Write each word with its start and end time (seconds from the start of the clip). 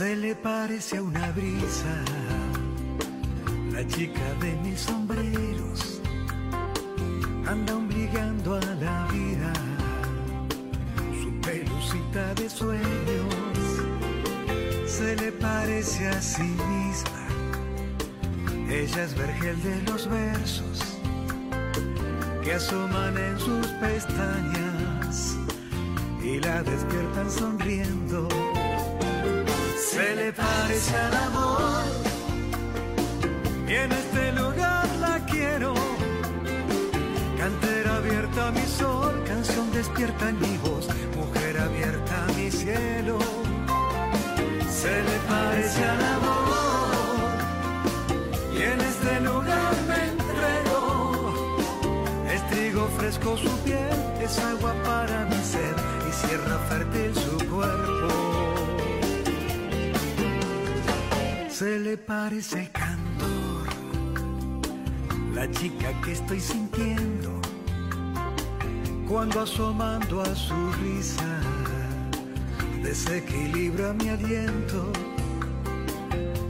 Se 0.00 0.16
le 0.16 0.34
parece 0.34 0.96
a 0.96 1.02
una 1.02 1.30
brisa, 1.32 1.94
la 3.70 3.86
chica 3.86 4.32
de 4.40 4.56
mis 4.62 4.80
sombreros 4.80 6.00
anda 7.46 7.76
obligando 7.76 8.56
a 8.56 8.64
la 8.80 9.06
vida, 9.12 9.52
su 11.20 11.30
pelucita 11.42 12.32
de 12.32 12.48
sueños 12.48 13.34
se 14.86 15.16
le 15.16 15.32
parece 15.32 16.08
a 16.08 16.22
sí 16.22 16.48
misma. 16.70 17.22
Ella 18.70 19.04
es 19.04 19.14
vergel 19.14 19.62
de 19.62 19.82
los 19.82 20.08
versos 20.08 20.80
que 22.42 22.54
asoman 22.54 23.18
en 23.18 23.38
sus 23.38 23.66
pestañas 23.82 25.36
y 26.24 26.40
la 26.40 26.62
despiertan 26.62 27.30
sonriendo. 27.30 28.39
Se 30.00 30.16
le 30.16 30.32
parece 30.32 30.96
al 30.96 31.14
amor 31.28 31.84
y 33.68 33.74
en 33.74 33.92
este 33.92 34.32
lugar 34.32 34.88
la 34.98 35.18
quiero. 35.26 35.74
Cantera 37.36 37.96
abierta 37.96 38.50
mi 38.50 38.66
sol, 38.80 39.22
canción 39.26 39.70
despierta 39.72 40.30
en 40.30 40.40
mi 40.40 40.56
voz, 40.56 40.88
mujer 41.14 41.58
abierta 41.58 42.16
mi 42.34 42.50
cielo. 42.50 43.18
Se 44.80 45.02
le 45.08 45.16
parece 45.34 45.84
al 45.84 46.02
amor 46.16 47.30
y 48.54 48.62
en 48.72 48.80
este 48.80 49.20
lugar 49.20 49.74
me 49.90 50.00
entrego. 50.14 51.34
Es 52.34 52.48
trigo 52.48 52.88
fresco 52.96 53.36
su 53.36 53.52
piel, 53.64 53.98
es 54.22 54.38
agua 54.38 54.72
para 54.82 55.26
mi 55.26 55.40
sed 55.52 55.76
y 56.08 56.12
sierra 56.26 56.58
fértil 56.70 57.14
su 57.14 57.36
cuerpo. 57.50 58.69
Se 61.60 61.78
le 61.78 61.98
parece 61.98 62.70
candor, 62.72 63.68
la 65.34 65.46
chica 65.50 65.92
que 66.00 66.12
estoy 66.12 66.40
sintiendo 66.40 67.38
cuando 69.06 69.40
asomando 69.42 70.22
a 70.22 70.34
su 70.34 70.54
risa 70.82 71.38
desequilibra 72.82 73.92
mi 73.92 74.08
aliento. 74.08 74.90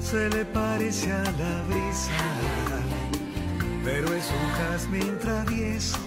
Se 0.01 0.29
le 0.29 0.45
parece 0.45 1.11
a 1.11 1.25
la 1.25 1.63
brisa, 1.67 2.23
pero 3.85 4.15
es 4.15 4.31
un 4.31 4.49
jazmín 4.59 5.19
travieso 5.19 5.99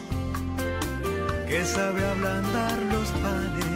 que 1.45 1.65
sabe 1.65 2.07
ablandar 2.07 2.81
los 2.83 3.09
panes 3.21 3.72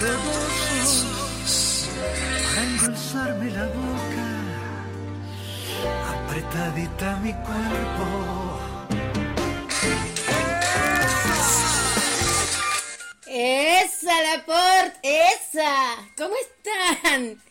de 0.00 0.12
para 2.54 2.62
endulzarme 2.62 3.50
la 3.50 3.66
boca, 3.66 4.26
apretadita 6.12 7.16
mi 7.16 7.32
cuerpo. 7.32 8.06
¡Esa, 13.26 14.22
Laporte! 14.22 14.98
¡Esa! 15.02 15.96
¿Cómo 16.16 16.34
están? 16.36 17.42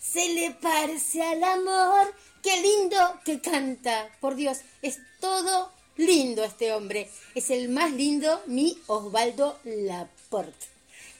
Se 0.00 0.34
le 0.34 0.50
parece 0.52 1.22
al 1.22 1.42
amor. 1.42 2.14
¡Qué 2.42 2.60
lindo 2.60 3.20
que 3.24 3.40
canta! 3.40 4.08
Por 4.20 4.34
Dios, 4.34 4.58
es 4.82 4.98
todo 5.20 5.72
lindo 5.96 6.44
este 6.44 6.72
hombre. 6.72 7.10
Es 7.34 7.50
el 7.50 7.68
más 7.70 7.90
lindo, 7.92 8.42
mi 8.46 8.78
Osvaldo 8.86 9.58
Laporte. 9.64 10.73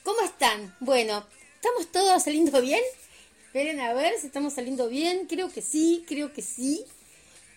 ¿Cómo 0.05 0.21
están? 0.21 0.75
Bueno, 0.81 1.25
¿estamos 1.55 1.91
todos 1.91 2.21
saliendo 2.21 2.61
bien? 2.61 2.83
Esperen 3.47 3.81
a 3.81 3.91
ver 3.95 4.13
si 4.19 4.27
estamos 4.27 4.53
saliendo 4.53 4.87
bien. 4.87 5.25
Creo 5.25 5.51
que 5.51 5.63
sí, 5.63 6.05
creo 6.07 6.31
que 6.31 6.43
sí. 6.43 6.85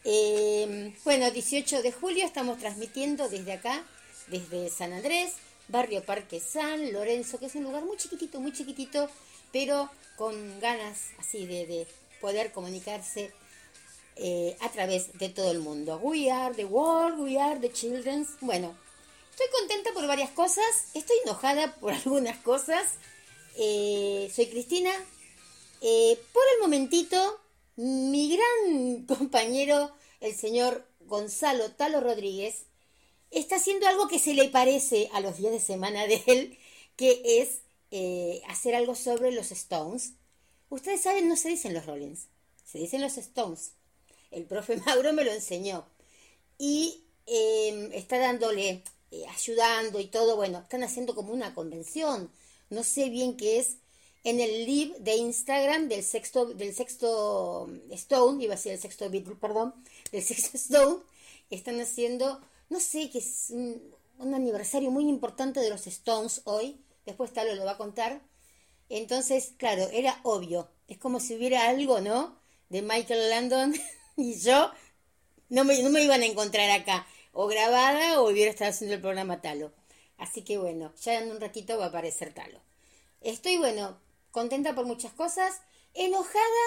Eh, 0.05 0.95
bueno, 1.05 1.31
18 1.31 1.83
de 1.83 1.93
julio 1.93 2.25
estamos 2.25 2.57
transmitiendo 2.57 3.29
desde 3.29 3.53
acá, 3.53 3.85
desde 4.29 4.71
San 4.71 4.95
Andrés, 4.95 5.35
barrio 5.69 6.03
Parque 6.03 6.41
San 6.41 6.91
Lorenzo, 6.91 7.39
que 7.39 7.45
es 7.45 7.55
un 7.55 7.65
lugar 7.65 7.85
muy 7.85 7.99
chiquitito, 7.99 8.41
muy 8.41 8.55
chiquitito, 8.55 9.11
pero 9.53 9.91
con 10.17 10.59
ganas 10.59 11.09
así 11.19 11.45
de, 11.45 11.67
de 11.67 11.87
poder 12.23 12.51
comunicarse 12.53 13.31
eh, 14.17 14.57
a 14.61 14.71
través 14.71 15.19
de 15.19 15.29
todo 15.29 15.51
el 15.51 15.59
mundo. 15.59 15.99
We 16.03 16.31
are 16.31 16.55
the 16.55 16.65
world, 16.65 17.21
we 17.21 17.39
are 17.39 17.61
the 17.61 17.71
children. 17.71 18.27
Bueno, 18.41 18.75
estoy 19.39 19.61
contenta 19.61 19.93
por 19.93 20.05
varias 20.09 20.31
cosas, 20.31 20.65
estoy 20.95 21.17
enojada 21.25 21.77
por 21.77 21.93
algunas 22.05 22.39
cosas. 22.39 22.95
Eh, 23.57 24.31
soy 24.35 24.47
Cristina. 24.47 24.91
Eh, 25.81 26.19
por 26.33 26.43
el 26.55 26.63
momentito, 26.63 27.41
mi 27.77 28.37
gran 28.37 29.07
compañero, 29.19 29.93
el 30.21 30.35
señor 30.35 30.85
Gonzalo 31.01 31.71
Talo 31.71 32.01
Rodríguez, 32.01 32.65
está 33.31 33.57
haciendo 33.57 33.87
algo 33.87 34.09
que 34.09 34.19
se 34.19 34.35
le 34.35 34.49
parece 34.49 35.09
a 35.13 35.21
los 35.21 35.37
días 35.37 35.53
de 35.53 35.61
semana 35.61 36.09
de 36.09 36.21
él, 36.27 36.59
que 36.97 37.23
es 37.41 37.61
eh, 37.93 38.43
hacer 38.49 38.75
algo 38.75 38.97
sobre 38.97 39.31
los 39.31 39.53
Stones. 39.53 40.15
Ustedes 40.69 41.03
saben, 41.03 41.29
no 41.29 41.37
se 41.37 41.51
dicen 41.51 41.75
los 41.75 41.87
Rollins, 41.87 42.27
se 42.65 42.79
dicen 42.79 43.01
los 43.01 43.17
Stones. 43.17 43.71
El 44.33 44.47
profe 44.47 44.77
Mauro 44.87 45.13
me 45.13 45.23
lo 45.23 45.31
enseñó. 45.31 45.87
Y 46.59 47.05
está 47.93 48.19
dándole, 48.19 48.83
eh, 49.11 49.25
ayudando 49.27 50.01
y 50.01 50.07
todo. 50.07 50.37
Bueno, 50.37 50.61
están 50.61 50.83
haciendo 50.85 51.15
como 51.15 51.33
una 51.33 51.55
convención. 51.55 52.31
No 52.71 52.85
sé 52.85 53.11
bien 53.11 53.37
qué 53.37 53.59
es. 53.59 53.77
En 54.25 54.41
el 54.41 54.67
live 54.67 54.97
de 54.99 55.17
Instagram 55.17 55.89
del 55.89 56.03
sexto, 56.03 56.47
del 56.47 56.75
sexto 56.75 57.71
Stone, 57.91 58.43
iba 58.43 58.55
a 58.55 58.57
decir 58.57 58.73
el 58.73 58.81
sexto 58.81 59.09
Beatle, 59.09 59.37
perdón, 59.37 59.75
del 60.11 60.23
sexto 60.23 60.51
Stone, 60.57 61.03
están 61.51 61.81
haciendo 61.81 62.41
no 62.71 62.81
sé, 62.81 63.11
que 63.11 63.19
es 63.19 63.47
un, 63.51 63.95
un, 64.19 64.35
aniversario 64.35 64.91
muy 64.91 65.09
importante 65.09 65.61
de 65.61 65.71
los 65.71 65.87
Stones 65.87 66.43
hoy, 66.45 66.81
después 67.07 67.33
Talo 67.33 67.55
lo 67.55 67.65
va 67.65 67.73
a 67.73 67.79
contar. 67.79 68.21
Entonces, 68.89 69.53
claro, 69.57 69.89
era 69.93 70.21
obvio, 70.23 70.71
es 70.87 70.99
como 70.99 71.21
si 71.21 71.35
hubiera 71.35 71.69
algo, 71.69 72.01
¿no? 72.01 72.39
De 72.69 72.83
Michael 72.83 73.31
Landon 73.31 73.75
y 74.17 74.39
yo, 74.39 74.71
no 75.49 75.65
me, 75.65 75.83
no 75.83 75.91
me 75.91 76.03
iban 76.03 76.23
a 76.23 76.27
encontrar 76.27 76.71
acá, 76.71 77.07
o 77.41 77.47
grabada 77.47 78.21
o 78.21 78.29
hubiera 78.29 78.51
estado 78.51 78.71
haciendo 78.71 78.97
el 78.97 79.01
programa 79.01 79.41
Talo. 79.41 79.73
Así 80.17 80.43
que 80.43 80.59
bueno, 80.59 80.93
ya 81.01 81.21
en 81.21 81.31
un 81.31 81.41
ratito 81.41 81.79
va 81.79 81.85
a 81.85 81.89
aparecer 81.89 82.35
Talo. 82.35 82.61
Estoy, 83.21 83.59
bueno, 83.59 83.97
contenta 84.33 84.75
por 84.75 84.87
muchas 84.87 85.13
cosas, 85.13 85.61
enojada, 85.95 86.67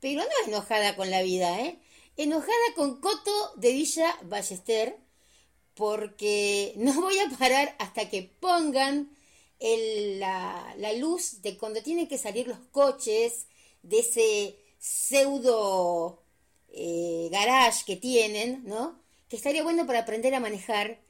pero 0.00 0.22
no 0.22 0.48
enojada 0.48 0.96
con 0.96 1.10
la 1.10 1.20
vida, 1.20 1.60
¿eh? 1.60 1.78
Enojada 2.16 2.66
con 2.76 2.98
Coto 3.02 3.52
de 3.56 3.72
Villa 3.72 4.16
Ballester, 4.22 4.96
porque 5.74 6.72
no 6.76 6.98
voy 6.98 7.18
a 7.18 7.28
parar 7.38 7.76
hasta 7.78 8.08
que 8.08 8.22
pongan 8.22 9.14
el, 9.58 10.18
la, 10.18 10.74
la, 10.78 10.94
luz 10.94 11.42
de 11.42 11.58
cuando 11.58 11.82
tienen 11.82 12.08
que 12.08 12.16
salir 12.16 12.48
los 12.48 12.60
coches 12.70 13.48
de 13.82 13.98
ese 13.98 14.58
pseudo 14.78 16.22
eh, 16.68 17.28
garage 17.30 17.84
que 17.84 17.96
tienen, 17.96 18.64
¿no? 18.64 19.04
Que 19.28 19.36
estaría 19.36 19.62
bueno 19.62 19.86
para 19.86 20.00
aprender 20.00 20.34
a 20.34 20.40
manejar, 20.40 21.00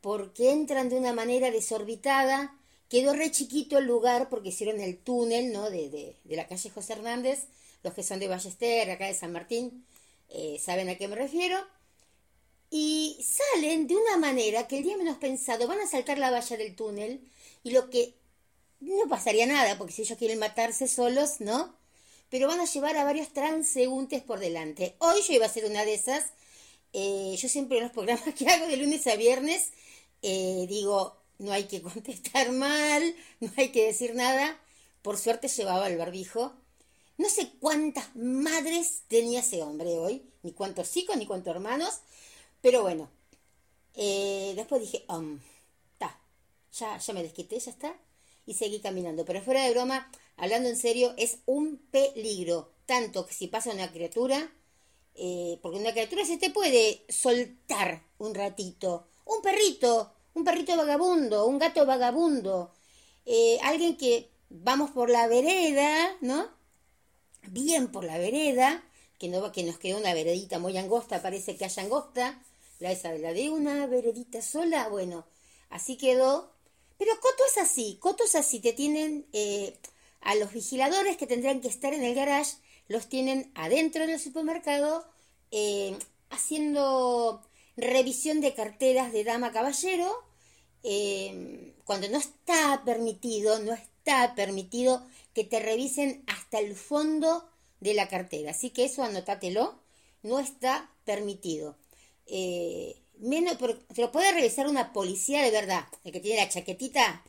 porque 0.00 0.52
entran 0.52 0.88
de 0.88 0.96
una 0.96 1.12
manera 1.12 1.50
desorbitada. 1.50 2.54
Quedó 2.88 3.12
re 3.12 3.30
chiquito 3.30 3.78
el 3.78 3.86
lugar 3.86 4.28
porque 4.30 4.48
hicieron 4.48 4.80
el 4.80 4.96
túnel, 4.98 5.52
¿no? 5.52 5.70
De, 5.70 5.90
de, 5.90 6.16
de 6.24 6.36
la 6.36 6.46
calle 6.46 6.70
José 6.70 6.94
Hernández. 6.94 7.46
Los 7.82 7.94
que 7.94 8.02
son 8.02 8.18
de 8.18 8.28
Ballester, 8.28 8.90
acá 8.90 9.06
de 9.06 9.14
San 9.14 9.32
Martín, 9.32 9.84
eh, 10.30 10.58
saben 10.60 10.88
a 10.88 10.96
qué 10.96 11.08
me 11.08 11.16
refiero 11.16 11.58
y 12.70 13.24
salen 13.24 13.86
de 13.86 13.96
una 13.96 14.16
manera 14.18 14.66
que 14.66 14.78
el 14.78 14.84
día 14.84 14.96
menos 14.96 15.16
pensado 15.18 15.66
van 15.66 15.80
a 15.80 15.86
saltar 15.86 16.18
la 16.18 16.30
valla 16.30 16.56
del 16.56 16.76
túnel 16.76 17.20
y 17.62 17.70
lo 17.70 17.88
que 17.90 18.14
no 18.80 19.08
pasaría 19.08 19.46
nada, 19.46 19.78
porque 19.78 19.92
si 19.92 20.02
ellos 20.02 20.18
quieren 20.18 20.38
matarse 20.38 20.86
solos, 20.86 21.40
¿no? 21.40 21.74
Pero 22.30 22.46
van 22.46 22.60
a 22.60 22.66
llevar 22.66 22.96
a 22.96 23.04
varios 23.04 23.32
transeúntes 23.32 24.22
por 24.22 24.38
delante. 24.38 24.94
Hoy 24.98 25.22
yo 25.26 25.34
iba 25.34 25.46
a 25.46 25.48
ser 25.48 25.64
una 25.64 25.84
de 25.84 25.94
esas, 25.94 26.32
eh, 26.98 27.36
yo 27.36 27.48
siempre 27.48 27.78
en 27.78 27.84
los 27.84 27.92
programas 27.92 28.34
que 28.38 28.48
hago 28.48 28.66
de 28.66 28.76
lunes 28.76 29.06
a 29.06 29.16
viernes 29.16 29.72
eh, 30.22 30.66
digo, 30.68 31.16
no 31.38 31.52
hay 31.52 31.64
que 31.64 31.82
contestar 31.88 32.52
mal, 32.52 33.14
no 33.40 33.50
hay 33.56 33.70
que 33.70 33.86
decir 33.86 34.14
nada. 34.14 34.58
Por 35.02 35.16
suerte 35.18 35.48
llevaba 35.48 35.88
el 35.88 35.96
barbijo. 35.96 36.52
No 37.16 37.28
sé 37.28 37.52
cuántas 37.60 38.14
madres 38.16 39.02
tenía 39.08 39.40
ese 39.40 39.62
hombre 39.62 39.98
hoy, 39.98 40.22
ni 40.42 40.52
cuántos 40.52 40.96
hijos, 40.96 41.16
ni 41.16 41.26
cuántos 41.26 41.54
hermanos, 41.54 42.00
pero 42.60 42.82
bueno. 42.82 43.10
Eh, 43.94 44.52
después 44.56 44.80
dije, 44.80 45.04
um, 45.08 45.40
ya, 46.72 46.98
ya 46.98 47.12
me 47.12 47.22
desquité, 47.22 47.58
ya 47.58 47.70
está. 47.70 47.96
Y 48.46 48.54
seguí 48.54 48.80
caminando. 48.80 49.24
Pero 49.24 49.42
fuera 49.42 49.64
de 49.64 49.72
broma, 49.72 50.10
hablando 50.36 50.68
en 50.68 50.76
serio, 50.76 51.14
es 51.18 51.38
un 51.46 51.78
peligro. 51.90 52.72
Tanto 52.86 53.26
que 53.26 53.34
si 53.34 53.48
pasa 53.48 53.72
una 53.72 53.90
criatura, 53.92 54.50
eh, 55.20 55.58
porque 55.62 55.78
una 55.78 55.92
criatura 55.92 56.24
se 56.24 56.38
te 56.38 56.50
puede 56.50 57.04
soltar 57.08 58.02
un 58.18 58.34
ratito. 58.34 59.08
Un 59.24 59.42
perrito, 59.42 60.12
un 60.34 60.44
perrito 60.44 60.76
vagabundo, 60.76 61.46
un 61.46 61.58
gato 61.58 61.84
vagabundo. 61.84 62.72
Eh, 63.26 63.58
alguien 63.62 63.96
que 63.96 64.30
vamos 64.48 64.90
por 64.90 65.10
la 65.10 65.26
vereda, 65.26 66.16
¿no? 66.20 66.48
Bien 67.50 67.88
por 67.88 68.04
la 68.04 68.18
vereda, 68.18 68.84
que, 69.18 69.28
no, 69.28 69.52
que 69.52 69.64
nos 69.64 69.78
quedó 69.78 69.98
una 69.98 70.14
veredita 70.14 70.58
muy 70.58 70.76
angosta, 70.78 71.20
parece 71.20 71.56
que 71.56 71.64
haya 71.64 71.82
angosta. 71.82 72.42
La 72.78 72.92
esa 72.92 73.12
la 73.12 73.32
de 73.32 73.50
una 73.50 73.86
veredita 73.86 74.40
sola, 74.40 74.88
bueno, 74.88 75.26
así 75.68 75.96
quedó. 75.96 76.52
Pero 76.96 77.12
Coto 77.20 77.42
es 77.50 77.58
así, 77.58 77.98
Coto 78.00 78.24
es 78.24 78.34
así, 78.36 78.60
te 78.60 78.72
tienen 78.72 79.26
eh, 79.32 79.76
a 80.20 80.36
los 80.36 80.52
vigiladores 80.52 81.16
que 81.16 81.26
tendrían 81.26 81.60
que 81.60 81.68
estar 81.68 81.92
en 81.92 82.04
el 82.04 82.14
garage, 82.14 82.56
los 82.88 83.08
tienen 83.08 83.52
adentro 83.54 84.06
del 84.06 84.18
supermercado 84.18 85.06
eh, 85.50 85.96
haciendo 86.30 87.42
revisión 87.76 88.40
de 88.40 88.54
carteras 88.54 89.12
de 89.12 89.24
dama 89.24 89.52
caballero, 89.52 90.12
eh, 90.82 91.74
cuando 91.84 92.08
no 92.08 92.18
está 92.18 92.82
permitido, 92.84 93.58
no 93.60 93.72
está 93.72 94.34
permitido 94.34 95.06
que 95.34 95.44
te 95.44 95.60
revisen 95.60 96.24
hasta 96.26 96.58
el 96.58 96.74
fondo 96.74 97.48
de 97.80 97.94
la 97.94 98.08
cartera. 98.08 98.50
Así 98.50 98.70
que 98.70 98.84
eso 98.84 99.02
anótatelo, 99.02 99.80
no 100.22 100.38
está 100.38 100.90
permitido. 101.04 101.76
menos, 103.18 103.56
te 103.58 104.02
lo 104.02 104.12
puede 104.12 104.32
revisar 104.32 104.66
una 104.66 104.92
policía 104.92 105.42
de 105.42 105.50
verdad, 105.50 105.86
el 106.04 106.12
que 106.12 106.20
tiene 106.20 106.40
la 106.42 106.48
chaquetita, 106.48 107.24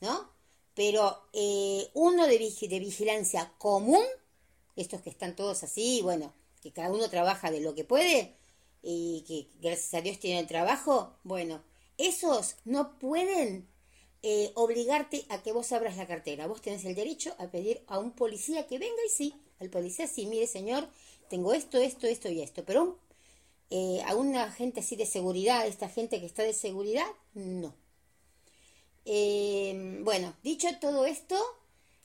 ¿no? 0.00 0.30
Pero 0.74 1.28
eh, 1.32 1.90
uno 1.94 2.26
de, 2.26 2.38
de 2.38 2.78
vigilancia 2.78 3.52
común, 3.58 4.04
estos 4.76 5.02
que 5.02 5.10
están 5.10 5.36
todos 5.36 5.62
así, 5.62 6.00
bueno, 6.02 6.32
que 6.62 6.72
cada 6.72 6.90
uno 6.90 7.08
trabaja 7.08 7.50
de 7.50 7.60
lo 7.60 7.74
que 7.74 7.84
puede 7.84 8.34
y 8.82 9.24
que 9.26 9.48
gracias 9.60 9.94
a 9.94 10.00
Dios 10.00 10.18
tienen 10.18 10.46
trabajo, 10.46 11.14
bueno, 11.24 11.62
esos 11.98 12.56
no 12.64 12.98
pueden 12.98 13.68
eh, 14.22 14.52
obligarte 14.54 15.24
a 15.28 15.42
que 15.42 15.52
vos 15.52 15.72
abras 15.72 15.96
la 15.96 16.06
cartera. 16.06 16.46
Vos 16.46 16.60
tenés 16.60 16.84
el 16.84 16.94
derecho 16.94 17.34
a 17.38 17.50
pedir 17.50 17.82
a 17.86 17.98
un 17.98 18.12
policía 18.12 18.66
que 18.66 18.78
venga 18.78 19.02
y 19.06 19.10
sí, 19.10 19.34
al 19.60 19.70
policía 19.70 20.06
sí, 20.06 20.26
mire 20.26 20.46
señor, 20.46 20.88
tengo 21.28 21.54
esto, 21.54 21.78
esto, 21.78 22.06
esto 22.06 22.28
y 22.28 22.40
esto, 22.42 22.64
pero 22.64 22.98
eh, 23.70 24.02
a 24.06 24.14
una 24.14 24.50
gente 24.50 24.80
así 24.80 24.96
de 24.96 25.06
seguridad, 25.06 25.66
esta 25.66 25.88
gente 25.88 26.20
que 26.20 26.26
está 26.26 26.42
de 26.42 26.52
seguridad, 26.54 27.06
no. 27.34 27.74
Eh, 29.04 30.00
bueno, 30.02 30.34
dicho 30.42 30.68
todo 30.80 31.06
esto, 31.06 31.36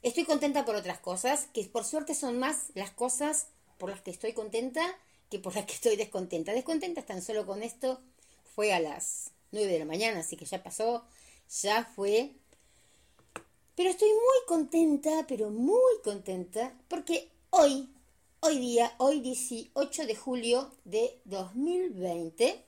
estoy 0.06 0.24
contenta 0.24 0.66
por 0.66 0.76
otras 0.76 1.00
cosas, 1.00 1.48
que 1.52 1.64
por 1.64 1.84
suerte 1.84 2.14
son 2.14 2.38
más 2.38 2.68
las 2.76 2.92
cosas 2.92 3.48
por 3.78 3.90
las 3.90 4.02
que 4.02 4.12
estoy 4.12 4.34
contenta 4.34 4.82
que 5.30 5.40
por 5.40 5.56
las 5.56 5.66
que 5.66 5.74
estoy 5.74 5.96
descontenta. 5.96 6.54
Descontenta 6.54 7.02
tan 7.02 7.22
solo 7.24 7.46
con 7.46 7.64
esto 7.64 8.00
fue 8.54 8.72
a 8.72 8.80
las 8.80 9.32
9 9.52 9.72
de 9.72 9.80
la 9.80 9.86
mañana, 9.86 10.20
así 10.20 10.38
que 10.38 10.46
ya 10.46 10.62
pasó, 10.62 11.04
ya 11.62 11.84
fue. 11.96 12.32
Pero 13.76 13.90
estoy 13.90 14.10
muy 14.10 14.46
contenta, 14.48 15.26
pero 15.28 15.50
muy 15.50 16.00
contenta, 16.04 16.74
porque 16.88 17.30
hoy, 17.50 17.90
hoy 18.42 18.60
día, 18.60 18.94
hoy 19.00 19.22
18 19.22 20.06
de 20.06 20.16
julio 20.16 20.72
de 20.86 21.20
2020, 21.26 22.64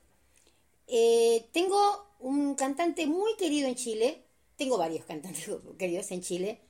eh, 0.88 1.46
tengo 1.52 2.08
un 2.20 2.56
cantante 2.56 3.06
muy 3.06 3.36
querido 3.36 3.68
en 3.68 3.76
Chile, 3.76 4.24
tengo 4.56 4.78
varios 4.78 5.06
cantantes 5.06 5.48
queridos 5.78 6.10
en 6.12 6.22
Chile, 6.22 6.62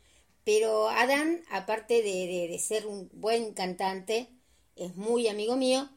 pero 0.47 0.87
Adán, 0.87 1.43
aparte 1.51 2.01
de, 2.01 2.57
ser 2.57 2.87
un 2.87 3.09
buen 3.11 3.53
cantante, 3.53 4.29
es 4.77 4.95
muy 4.95 5.27
amigo 5.27 5.57
mío, 5.57 5.89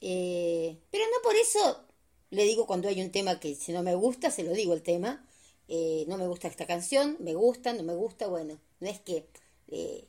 eh, 0.00 0.76
pero 0.90 1.04
no 1.04 1.22
por 1.22 1.36
eso 1.36 1.86
le 2.30 2.42
digo 2.42 2.66
cuando 2.66 2.88
hay 2.88 3.00
un 3.00 3.12
tema 3.12 3.38
que 3.38 3.54
si 3.54 3.70
no 3.70 3.84
me 3.84 3.94
gusta, 3.94 4.32
se 4.32 4.42
lo 4.42 4.54
digo 4.54 4.74
el 4.74 4.82
tema, 4.82 5.24
eh, 5.68 6.04
no 6.08 6.18
me 6.18 6.26
gusta 6.26 6.48
esta 6.48 6.66
canción, 6.66 7.16
me 7.20 7.34
gusta, 7.34 7.74
no 7.74 7.84
me 7.84 7.94
gusta, 7.94 8.26
bueno, 8.26 8.58
no 8.80 8.88
es 8.88 8.98
que 8.98 9.28
eh, 9.68 10.08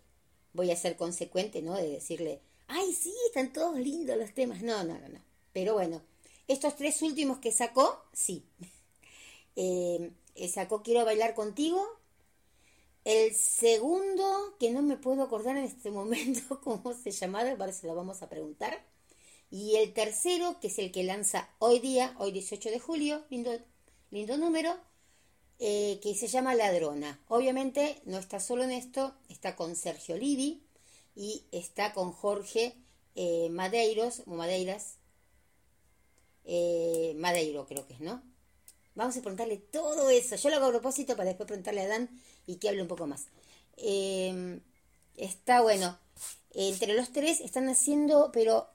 voy 0.53 0.71
a 0.71 0.75
ser 0.75 0.97
consecuente, 0.97 1.61
¿no? 1.61 1.75
De 1.75 1.87
decirle, 1.87 2.41
ay, 2.65 2.93
sí, 2.93 3.13
están 3.27 3.53
todos 3.53 3.77
lindos 3.77 4.17
los 4.17 4.33
temas, 4.33 4.63
no, 4.63 4.83
no, 4.83 4.97
no, 4.97 5.07
no, 5.07 5.19
pero 5.51 5.75
bueno, 5.75 6.01
estos 6.47 6.75
tres 6.77 6.99
últimos 7.03 7.37
que 7.37 7.51
sacó, 7.51 8.01
sí. 8.11 8.43
sacó 10.51 10.81
Quiero 10.81 11.05
bailar 11.05 11.35
contigo. 11.35 12.02
El 13.03 13.35
segundo, 13.35 14.55
que 14.59 14.71
no 14.71 14.81
me 14.81 14.97
puedo 14.97 15.23
acordar 15.23 15.57
en 15.57 15.65
este 15.65 15.91
momento 15.91 16.61
cómo 16.63 16.93
se 16.93 17.11
llamaba, 17.11 17.55
parece 17.57 17.81
que 17.81 17.87
lo 17.87 17.95
vamos 17.95 18.21
a 18.21 18.29
preguntar. 18.29 18.85
Y 19.51 19.75
el 19.75 19.93
tercero, 19.93 20.59
que 20.59 20.67
es 20.67 20.79
el 20.79 20.91
que 20.91 21.03
lanza 21.03 21.49
hoy 21.59 21.79
día, 21.79 22.15
hoy 22.17 22.31
18 22.31 22.71
de 22.71 22.79
julio, 22.79 23.25
lindo, 23.29 23.51
lindo 24.09 24.37
número, 24.37 24.75
eh, 25.59 25.99
que 26.01 26.15
se 26.15 26.27
llama 26.27 26.55
Ladrona. 26.55 27.23
Obviamente 27.27 28.01
no 28.05 28.17
está 28.17 28.39
solo 28.39 28.63
en 28.63 28.71
esto, 28.71 29.13
está 29.29 29.55
con 29.55 29.75
Sergio 29.75 30.17
Livi 30.17 30.63
y 31.15 31.45
está 31.51 31.93
con 31.93 32.11
Jorge 32.11 32.75
eh, 33.15 33.49
Madeiros, 33.51 34.23
o 34.25 34.31
Madeiras, 34.31 34.97
eh, 36.45 37.13
Madeiro 37.17 37.65
creo 37.67 37.85
que 37.85 37.93
es, 37.93 37.99
¿no? 37.99 38.23
Vamos 38.95 39.17
a 39.17 39.21
preguntarle 39.21 39.57
todo 39.57 40.09
eso. 40.09 40.35
Yo 40.35 40.49
lo 40.49 40.57
hago 40.57 40.67
a 40.67 40.71
propósito 40.71 41.15
para 41.15 41.29
después 41.29 41.47
preguntarle 41.47 41.81
a 41.81 41.87
Dan 41.87 42.09
y 42.45 42.57
que 42.57 42.69
hable 42.69 42.81
un 42.81 42.87
poco 42.87 43.07
más. 43.07 43.27
Em, 43.77 44.61
está 45.17 45.61
bueno. 45.61 45.97
Entre 46.53 46.93
los 46.93 47.11
tres 47.11 47.39
están 47.41 47.67
haciendo, 47.69 48.31
pero 48.31 48.67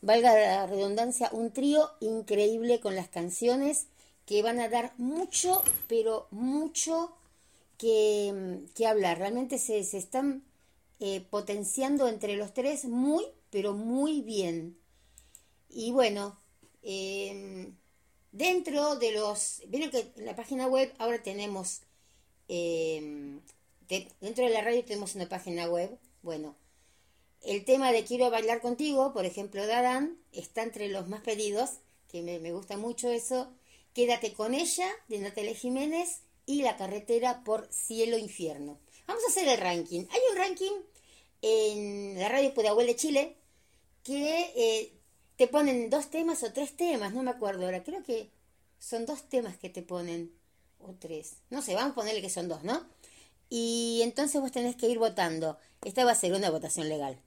valga 0.00 0.34
la 0.34 0.66
redundancia, 0.66 1.30
un 1.32 1.52
trío 1.52 1.90
increíble 2.00 2.80
con 2.80 2.94
las 2.96 3.08
canciones 3.08 3.86
que 4.26 4.42
van 4.42 4.60
a 4.60 4.68
dar 4.68 4.92
mucho, 4.98 5.62
pero 5.88 6.28
mucho 6.30 7.16
que, 7.78 8.60
hablar. 8.86 9.18
Realmente 9.18 9.58
se, 9.58 9.78
están 9.78 10.44
eh, 11.00 11.20
potenciando 11.30 12.08
entre 12.08 12.36
los 12.36 12.52
tres 12.52 12.84
muy, 12.84 13.24
pero 13.50 13.74
muy 13.74 14.20
bien. 14.20 14.76
Y 15.70 15.92
bueno, 15.92 16.38
eh, 16.82 17.72
Dentro 18.32 18.96
de 18.96 19.12
los, 19.12 19.60
miren 19.68 19.90
que 19.90 20.10
en 20.16 20.24
la 20.24 20.34
página 20.34 20.66
web 20.66 20.90
ahora 20.98 21.22
tenemos, 21.22 21.82
em, 22.48 23.40
dentro 23.88 24.44
de 24.44 24.50
la 24.50 24.62
radio 24.62 24.84
tenemos 24.84 25.14
una 25.14 25.28
página 25.28 25.68
web, 25.68 25.98
bueno, 26.22 26.56
el 27.42 27.64
tema 27.64 27.92
de 27.92 28.04
Quiero 28.04 28.30
bailar 28.30 28.60
contigo, 28.60 29.12
por 29.12 29.24
ejemplo, 29.24 29.66
de 29.66 29.72
Adán, 29.72 30.18
está 30.32 30.62
entre 30.62 30.88
los 30.88 31.08
más 31.08 31.22
pedidos, 31.22 31.70
que 32.08 32.22
me, 32.22 32.52
gusta 32.52 32.76
mucho 32.76 33.10
eso, 33.10 33.52
Quédate 33.94 34.32
con 34.32 34.54
ella, 34.54 34.88
de 35.08 35.18
Natalia 35.18 35.54
Jiménez, 35.54 36.22
y 36.46 36.62
La 36.62 36.76
carretera 36.76 37.44
por 37.44 37.68
cielo 37.72 38.16
infierno. 38.16 38.78
Vamos 39.06 39.22
a 39.24 39.28
hacer 39.28 39.46
el 39.48 39.58
ranking. 39.58 40.06
Hay 40.10 40.20
un 40.30 40.36
ranking 40.36 40.72
en 41.42 42.18
la 42.18 42.28
radio 42.28 42.54
Pudahuel 42.54 42.86
de 42.86 42.96
Chile 42.96 43.36
que 44.02 44.52
eh, 44.56 44.92
te 45.36 45.46
ponen 45.48 45.90
dos 45.90 46.10
temas 46.10 46.42
o 46.42 46.52
tres 46.52 46.76
temas, 46.76 47.12
no 47.12 47.22
me 47.22 47.30
acuerdo 47.30 47.64
ahora, 47.64 47.84
creo 47.84 48.02
que 48.02 48.30
son 48.78 49.06
dos 49.06 49.28
temas 49.28 49.56
que 49.56 49.68
te 49.68 49.82
ponen, 49.82 50.32
o 50.86 50.94
tres, 50.98 51.36
no 51.50 51.62
sé, 51.62 51.74
vamos 51.74 51.92
a 51.92 51.94
ponerle 51.94 52.20
que 52.20 52.30
son 52.30 52.48
dos, 52.48 52.64
¿no? 52.64 52.86
Y 53.48 54.00
entonces 54.02 54.40
vos 54.40 54.52
tenés 54.52 54.76
que 54.76 54.88
ir 54.88 54.98
votando. 54.98 55.58
Esta 55.84 56.04
va 56.04 56.12
a 56.12 56.14
ser 56.14 56.32
una 56.32 56.50
votación 56.50 56.88
legal, 56.88 57.20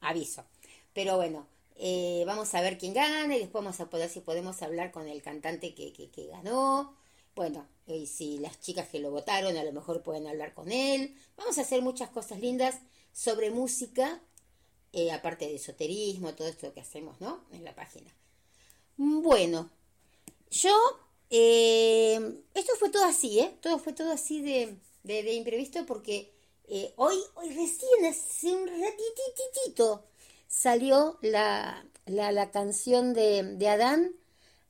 aviso. 0.00 0.44
Pero 0.92 1.16
bueno, 1.16 1.46
eh, 1.76 2.22
vamos 2.26 2.54
a 2.54 2.60
ver 2.60 2.78
quién 2.78 2.94
gana 2.94 3.34
y 3.34 3.40
después 3.40 3.64
vamos 3.64 3.80
a 3.80 3.90
poder 3.90 4.08
si 4.08 4.20
podemos 4.20 4.62
hablar 4.62 4.92
con 4.92 5.08
el 5.08 5.22
cantante 5.22 5.74
que, 5.74 5.92
que, 5.92 6.26
ganó. 6.26 6.96
Bueno, 7.34 7.66
y 7.86 8.06
si 8.06 8.38
las 8.38 8.60
chicas 8.60 8.88
que 8.88 9.00
lo 9.00 9.10
votaron 9.10 9.56
a 9.56 9.64
lo 9.64 9.72
mejor 9.72 10.02
pueden 10.02 10.26
hablar 10.28 10.54
con 10.54 10.70
él. 10.70 11.16
Vamos 11.36 11.58
a 11.58 11.62
hacer 11.62 11.82
muchas 11.82 12.10
cosas 12.10 12.40
lindas 12.40 12.78
sobre 13.12 13.50
música 13.50 14.20
eh, 14.96 15.10
aparte 15.10 15.46
de 15.46 15.56
esoterismo, 15.56 16.34
todo 16.36 16.46
esto 16.46 16.72
que 16.72 16.80
hacemos, 16.80 17.20
¿no? 17.20 17.40
En 17.50 17.64
la 17.64 17.74
página. 17.74 18.14
Bueno, 18.96 19.68
yo, 20.52 20.72
eh, 21.30 22.42
esto 22.54 22.72
fue 22.78 22.90
todo 22.90 23.04
así, 23.04 23.40
¿eh? 23.40 23.56
Todo 23.60 23.78
fue 23.78 23.92
todo 23.92 24.12
así 24.12 24.40
de, 24.42 25.34
imprevisto 25.34 25.84
porque 25.86 26.32
eh, 26.68 26.92
hoy, 26.96 27.16
hoy 27.34 27.48
recién, 27.50 28.04
hace 28.06 28.52
un 28.54 28.66
ratititito, 28.68 30.04
salió 30.48 31.18
la, 31.22 31.84
la, 32.06 32.32
la 32.32 32.50
canción 32.50 33.14
de, 33.14 33.42
de 33.56 33.68
Adán 33.68 34.12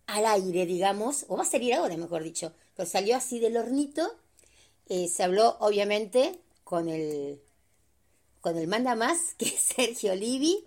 al 0.06 0.26
aire, 0.26 0.66
digamos, 0.66 1.24
o 1.28 1.36
va 1.36 1.42
a 1.42 1.46
salir 1.46 1.74
ahora, 1.74 1.96
mejor 1.96 2.22
dicho, 2.22 2.52
pero 2.76 2.88
salió 2.88 3.16
así 3.16 3.38
del 3.38 3.56
hornito. 3.56 4.14
Eh, 4.88 5.08
se 5.08 5.22
habló, 5.22 5.56
obviamente, 5.60 6.38
con 6.62 6.88
el, 6.88 7.40
con 8.40 8.56
el 8.58 8.68
manda 8.68 8.94
más, 8.94 9.34
que 9.38 9.46
es 9.46 9.60
Sergio 9.60 10.12
Olivi, 10.12 10.66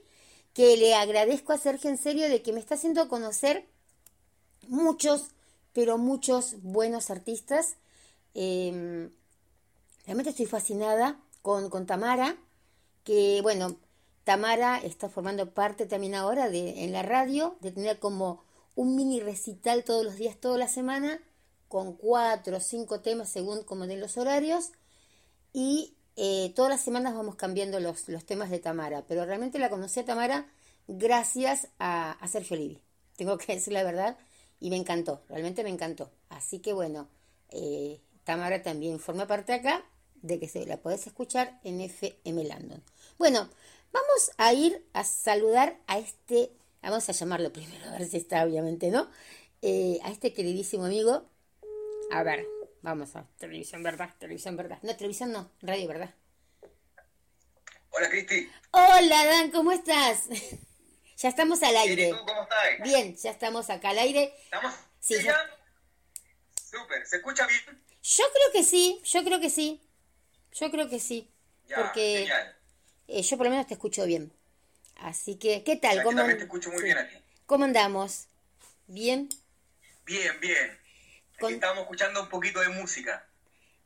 que 0.54 0.78
le 0.78 0.96
agradezco 0.96 1.54
a 1.54 1.58
Sergio 1.58 1.90
en 1.90 1.98
serio 1.98 2.30
de 2.30 2.42
que 2.42 2.54
me 2.54 2.60
está 2.60 2.76
haciendo 2.76 3.08
conocer 3.10 3.66
muchos, 4.68 5.30
pero 5.78 6.00
muchos 6.00 6.56
buenos 6.64 7.12
artistas. 7.12 7.76
Eh, 8.34 9.12
realmente 10.08 10.32
estoy 10.32 10.48
fascinada 10.48 11.20
con, 11.44 11.70
con 11.70 11.86
Tamara, 11.86 12.36
que 13.04 13.42
bueno, 13.44 13.78
Tamara 14.24 14.80
está 14.80 15.08
formando 15.08 15.54
parte 15.54 15.86
también 15.86 16.16
ahora 16.16 16.50
de, 16.50 16.84
en 16.84 16.94
la 16.94 17.04
radio, 17.04 17.58
de 17.62 17.72
tener 17.72 18.00
como 18.00 18.42
un 18.74 18.96
mini 18.96 19.20
recital 19.20 19.84
todos 19.84 20.04
los 20.04 20.16
días, 20.16 20.36
toda 20.38 20.58
la 20.58 20.68
semana, 20.68 21.22
con 21.68 21.94
cuatro 21.94 22.58
o 22.58 22.60
cinco 22.60 23.02
temas 23.02 23.30
según 23.30 23.62
como 23.62 23.86
den 23.86 24.02
los 24.02 24.18
horarios. 24.18 24.72
Y 25.54 25.94
eh, 26.16 26.54
todas 26.56 26.72
las 26.72 26.82
semanas 26.82 27.14
vamos 27.14 27.36
cambiando 27.36 27.80
los, 27.80 28.10
los, 28.10 28.26
temas 28.26 28.50
de 28.50 28.58
Tamara. 28.58 29.06
Pero 29.08 29.26
realmente 29.26 29.60
la 29.60 29.70
conocí 29.70 30.00
a 30.00 30.06
Tamara 30.06 30.48
gracias 30.88 31.68
a, 31.78 32.14
a 32.14 32.28
Sergio 32.28 32.58
Livi. 32.58 32.82
Tengo 33.16 33.38
que 33.38 33.54
decir 33.54 33.74
la 33.74 33.84
verdad. 33.84 34.18
Y 34.60 34.70
me 34.70 34.76
encantó, 34.76 35.22
realmente 35.30 35.64
me 35.64 35.70
encantó. 35.70 36.12
Así 36.30 36.60
que 36.60 36.74
bueno, 36.74 37.08
eh, 37.50 38.02
Tamara 38.24 38.62
también 38.64 39.00
forma 39.00 39.28
parte 39.28 39.54
acá 39.54 39.86
de 40.16 40.40
que 40.40 40.48
se 40.48 40.66
la 40.66 40.78
podés 40.78 41.06
escuchar 41.08 41.60
en 41.64 41.82
FM 41.82 42.44
Landon. 42.44 42.84
Bueno, 43.18 43.50
vamos 43.92 44.32
a 44.38 44.54
ir 44.54 44.86
a 44.94 45.04
saludar 45.04 45.78
a 45.88 46.00
este 46.00 46.52
Vamos 46.90 47.10
a 47.10 47.12
llamarlo 47.12 47.52
primero, 47.52 47.86
a 47.90 47.98
ver 47.98 48.08
si 48.08 48.16
está, 48.16 48.46
obviamente, 48.46 48.90
¿no? 48.92 49.10
Eh, 49.62 50.00
a 50.04 50.10
este 50.10 50.34
queridísimo 50.34 50.86
amigo. 50.86 51.30
A 52.12 52.24
ver, 52.24 52.48
vamos 52.82 53.14
a. 53.16 53.28
Televisión, 53.38 53.84
¿verdad? 53.84 54.10
Televisión, 54.18 54.56
¿verdad? 54.56 54.80
No, 54.84 54.96
televisión 54.96 55.34
no, 55.34 55.50
radio, 55.62 55.88
¿verdad? 55.88 56.14
Hola, 57.90 58.10
Cristi. 58.10 58.50
Hola, 58.72 59.26
Dan, 59.26 59.52
¿cómo 59.52 59.72
estás? 59.74 60.30
Ya 61.18 61.30
estamos 61.30 61.64
al 61.64 61.76
aire. 61.78 61.96
Bien, 61.96 62.16
¿y 62.16 62.20
tú 62.20 62.26
cómo 62.26 62.44
estás? 62.44 62.80
Bien, 62.84 63.16
ya 63.16 63.32
estamos 63.32 63.70
acá 63.70 63.90
al 63.90 64.00
aire. 64.00 64.34
¿Estamos? 64.46 64.74
Sí, 65.00 65.16
¿Sí 65.18 65.24
ya-? 65.24 65.38
Súper, 66.56 67.06
¿se 67.08 67.18
escucha 67.18 67.48
bien? 67.48 67.62
Yo 68.04 68.24
creo 68.34 68.52
que 68.54 68.64
sí, 68.64 69.02
yo 69.06 69.24
creo 69.24 69.40
que 69.40 69.50
sí. 69.50 69.82
Yo 70.54 70.72
creo 70.72 70.90
que 70.90 71.00
sí. 71.00 71.30
Ya, 71.68 71.78
porque 71.78 72.24
eh, 73.08 73.22
yo 73.24 73.38
por 73.38 73.46
lo 73.48 73.52
menos 73.52 73.68
te 73.68 73.76
escucho 73.76 74.06
bien. 74.06 74.32
Así 74.98 75.36
que, 75.38 75.64
¿qué 75.64 75.78
tal? 75.78 76.04
¿Cómo, 76.04 76.18
también 76.18 76.38
te 76.38 76.46
escucho 76.46 76.70
muy 76.72 76.80
sí. 76.80 76.86
bien 76.86 76.98
a 76.98 77.08
ti. 77.08 77.16
¿Cómo 77.46 77.66
andamos? 77.66 78.28
¿Bien? 78.88 79.30
Bien, 80.06 80.40
bien. 80.40 80.80
Con- 81.40 81.54
estamos 81.54 81.80
escuchando 81.82 82.22
un 82.24 82.30
poquito 82.30 82.60
de 82.62 82.70
música. 82.70 83.28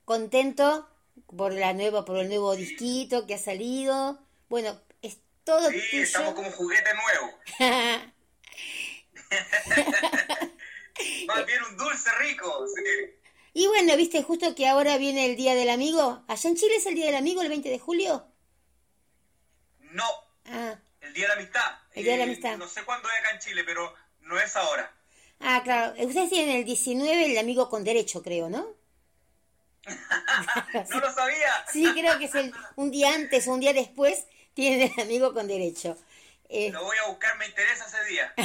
contento 0.06 0.88
por 1.36 1.54
la 1.54 1.74
nueva 1.74 2.06
por 2.06 2.18
el 2.20 2.28
nuevo 2.30 2.56
disquito 2.56 3.26
que 3.28 3.36
ha 3.36 3.38
salido 3.38 4.20
bueno 4.50 4.80
todo 5.44 5.70
Sí, 5.70 5.82
tuyo 5.90 6.04
estamos 6.04 6.34
como 6.34 6.52
juguete 6.52 6.90
nuevo. 6.94 7.40
Más 11.28 11.46
bien 11.46 11.64
un 11.70 11.78
dulce 11.78 12.10
rico. 12.20 12.66
Sí. 12.76 13.16
y 13.54 13.68
bueno 13.68 13.96
viste 13.98 14.22
justo 14.24 14.54
que 14.56 14.68
ahora 14.68 14.98
viene 14.98 15.26
el 15.26 15.36
día 15.36 15.56
del 15.56 15.70
amigo 15.70 16.24
allá 16.28 16.50
en 16.50 16.56
Chile 16.56 16.76
es 16.76 16.86
el 16.86 16.96
día 16.96 17.06
del 17.08 17.16
amigo 17.16 17.42
el 17.42 17.50
20 17.50 17.70
de 17.70 17.80
julio 17.80 18.26
No, 19.80 20.06
ah 20.46 20.76
el 21.02 21.14
Día 21.14 21.24
de 21.24 21.28
la 21.36 21.42
Amistad. 21.42 21.72
El 21.94 22.04
Día 22.04 22.14
de 22.14 22.18
la 22.20 22.24
Eh, 22.24 22.28
Amistad. 22.28 22.58
No 22.58 22.68
sé 22.70 22.84
cuándo 22.86 23.10
es 23.10 23.20
acá 23.20 23.32
en 23.32 23.40
Chile, 23.40 23.64
pero 23.66 23.94
no 24.22 24.40
es 24.40 24.56
ahora. 24.56 24.94
ah 25.40 25.62
claro 25.64 25.94
ustedes 26.06 26.30
tienen 26.30 26.58
el 26.58 26.66
19 26.66 27.26
el 27.32 27.38
amigo 27.38 27.70
con 27.70 27.84
derecho 27.84 28.22
creo 28.22 28.50
no 28.50 28.68
No 30.90 31.00
lo 31.00 31.14
sabía. 31.14 31.66
sí 31.72 31.86
creo 31.94 32.20
que 32.20 32.26
es 32.26 32.36
el 32.36 32.54
un 32.76 32.92
día 32.92 33.14
antes 33.14 33.48
o 33.48 33.54
un 33.54 33.60
día 33.60 33.74
después 33.74 34.26
tienen 34.54 34.92
el 34.96 35.02
amigo 35.04 35.34
con 35.34 35.48
derecho 35.48 35.98
Eh, 36.50 36.70
Lo 36.72 36.84
voy 36.84 36.98
a 37.04 37.08
buscar, 37.08 37.38
me 37.38 37.46
interesa 37.48 37.86
ese 37.86 38.04
día. 38.06 38.34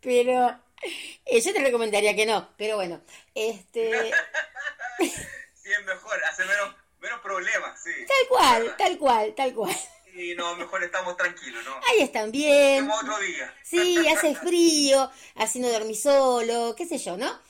pero 0.00 0.58
eh, 1.24 1.40
yo 1.40 1.52
te 1.52 1.60
recomendaría 1.60 2.14
que 2.16 2.26
no 2.26 2.48
pero 2.56 2.76
bueno 2.76 3.00
este 3.34 4.10
Sí, 5.00 5.70
es 5.70 5.84
mejor, 5.84 6.20
hace 6.24 6.44
menos, 6.44 6.74
menos 7.00 7.20
problemas, 7.20 7.80
sí. 7.82 7.90
tal 8.06 8.28
cual 8.28 8.76
tal 8.76 8.98
cual 8.98 9.34
tal 9.36 9.54
cual 9.54 9.76
Y 10.14 10.34
no, 10.34 10.56
mejor 10.56 10.82
estamos 10.82 11.16
tranquilos, 11.16 11.64
¿no? 11.64 11.74
Ahí 11.88 12.00
están 12.02 12.30
bien. 12.32 12.80
Como 12.86 12.98
otro 12.98 13.16
día. 13.18 13.54
Sí, 13.62 14.06
hace 14.08 14.34
frío, 14.34 15.08
así 15.36 15.60
no 15.60 15.68
dormí 15.70 15.94
solo, 15.94 16.74
qué 16.76 16.84
sé 16.84 16.98
yo, 16.98 17.16
¿no? 17.16 17.40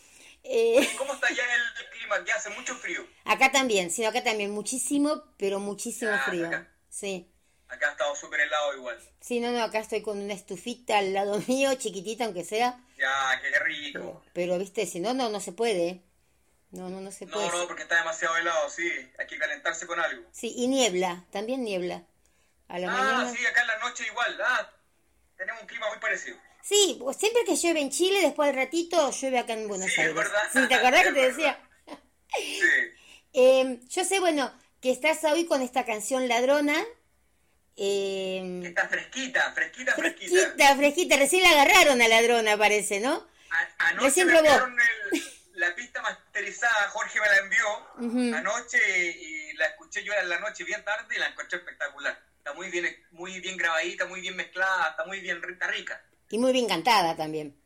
Eh, 0.45 0.87
¿Cómo 0.99 1.15
está 1.15 1.29
ya 1.33 1.43
el 1.43 1.92
clima? 2.03 2.25
Ya 2.25 2.35
hace 2.37 2.51
mucho 2.51 2.75
frío. 2.75 3.07
acá 3.25 3.51
también, 3.53 3.91
sí, 3.91 4.05
acá 4.05 4.23
también, 4.23 4.51
muchísimo, 4.51 5.23
pero 5.37 5.59
muchísimo 5.61 6.11
Ah, 6.13 6.23
frío. 6.27 6.47
acá. 6.49 6.69
Sí. 6.89 7.29
Acá 7.69 7.89
ha 7.89 7.93
estado 7.93 8.15
súper 8.17 8.41
helado 8.41 8.77
igual. 8.77 8.99
Sí, 9.21 9.41
no, 9.41 9.51
no, 9.51 9.63
acá 9.63 9.79
estoy 9.79 10.03
con 10.03 10.19
una 10.21 10.35
estufita 10.35 10.99
al 10.99 11.13
lado 11.15 11.39
mío, 11.49 11.75
chiquitita 11.75 12.25
aunque 12.25 12.45
sea, 12.45 12.79
Ya, 12.99 13.41
qué 13.41 13.59
rico. 13.61 14.23
pero, 14.33 14.59
viste, 14.59 14.87
si 14.87 15.01
no, 15.01 15.15
no, 15.15 15.29
no 15.31 15.41
se 15.41 15.53
puede. 15.53 16.03
No, 16.71 16.89
no, 16.89 17.01
no 17.01 17.11
se 17.13 17.27
puede. 17.27 17.49
No, 17.49 17.59
no, 17.59 17.67
porque 17.67 17.83
está 17.83 17.97
demasiado 17.97 18.37
helado, 18.37 18.71
sí. 18.71 18.91
Hay 19.19 19.27
que 19.27 19.39
calentarse 19.39 19.87
con 19.87 20.01
algo. 20.01 20.27
Sí, 20.33 20.53
y 20.57 20.69
niebla, 20.69 21.25
también 21.31 21.65
niebla. 21.65 22.05
A 22.69 22.79
la 22.79 22.89
Ah, 22.89 22.91
mañana. 22.93 23.31
sí, 23.37 23.45
acá 23.45 23.61
en 23.61 23.67
la 23.67 23.79
noche 23.81 24.07
igual. 24.07 24.39
Ah, 24.43 24.71
tenemos 25.37 25.61
un 25.61 25.69
clima 25.69 25.89
muy 25.91 25.99
parecido. 25.99 26.37
Sí, 26.63 26.97
pues 27.01 27.17
siempre 27.19 27.45
que 27.45 27.57
llueve 27.57 27.81
en 27.81 27.91
Chile, 27.91 28.21
después 28.23 28.47
del 28.49 28.57
ratito 28.57 29.11
llueve 29.11 29.39
acá 29.39 29.53
en 29.53 29.69
Buenos 29.69 29.87
Sí, 29.89 29.93
es 29.93 29.99
Aires. 29.99 30.15
verdad. 30.15 30.43
Sí, 30.53 30.67
¿te 30.69 30.75
acordás 30.75 31.03
que 31.03 31.09
Es 31.09 31.15
te 31.15 31.21
verdad. 31.21 31.37
decía? 31.37 31.61
Sí. 32.37 32.61
Eh, 33.35 33.81
yo 33.89 34.05
sé, 34.05 34.21
bueno, 34.21 34.53
que 34.83 34.91
estás 34.91 35.25
hoy 35.25 35.47
con 35.47 35.63
esta 35.63 35.87
canción 35.87 36.29
ladrona. 36.29 36.77
Eh, 37.77 38.61
Está 38.65 38.89
fresquita, 38.89 39.53
fresquita, 39.53 39.95
fresquita. 39.95 40.33
fresquita, 40.35 40.77
fresquita. 40.77 41.17
Recién 41.17 41.43
la 41.43 41.51
agarraron 41.53 42.03
a 42.03 42.09
ladrona, 42.09 42.59
parece, 42.59 43.01
¿no? 43.01 43.27
A- 43.51 43.89
anoche 43.89 44.07
Recién 44.07 44.27
me 44.27 44.39
el- 44.39 45.23
la 45.55 45.75
pista 45.75 46.03
masterizada, 46.03 46.89
Jorge 46.91 47.21
me 47.21 47.27
la 47.27 47.37
envió 47.39 48.35
anoche 48.37 48.79
y 49.19 49.53
la 49.57 49.67
escuché 49.67 50.05
yo 50.05 50.13
en 50.13 50.29
la 50.29 50.39
noche 50.41 50.65
bien 50.65 50.85
tarde 50.85 51.15
y 51.17 51.19
la 51.19 51.29
encontré 51.29 51.59
espectacular. 51.59 52.19
Está 52.37 52.53
muy 52.55 52.69
bien, 52.71 52.87
muy 53.13 53.41
bien 53.41 53.57
grabadita, 53.57 54.05
muy 54.07 54.21
bien 54.21 54.37
mezclada, 54.37 54.89
está 54.91 55.05
muy 55.07 55.21
bien 55.21 55.41
rica, 55.43 55.69
rica. 55.69 56.03
Y 56.31 56.37
muy 56.39 56.53
bien 56.53 56.67
cantada 56.69 57.17
también. 57.17 57.57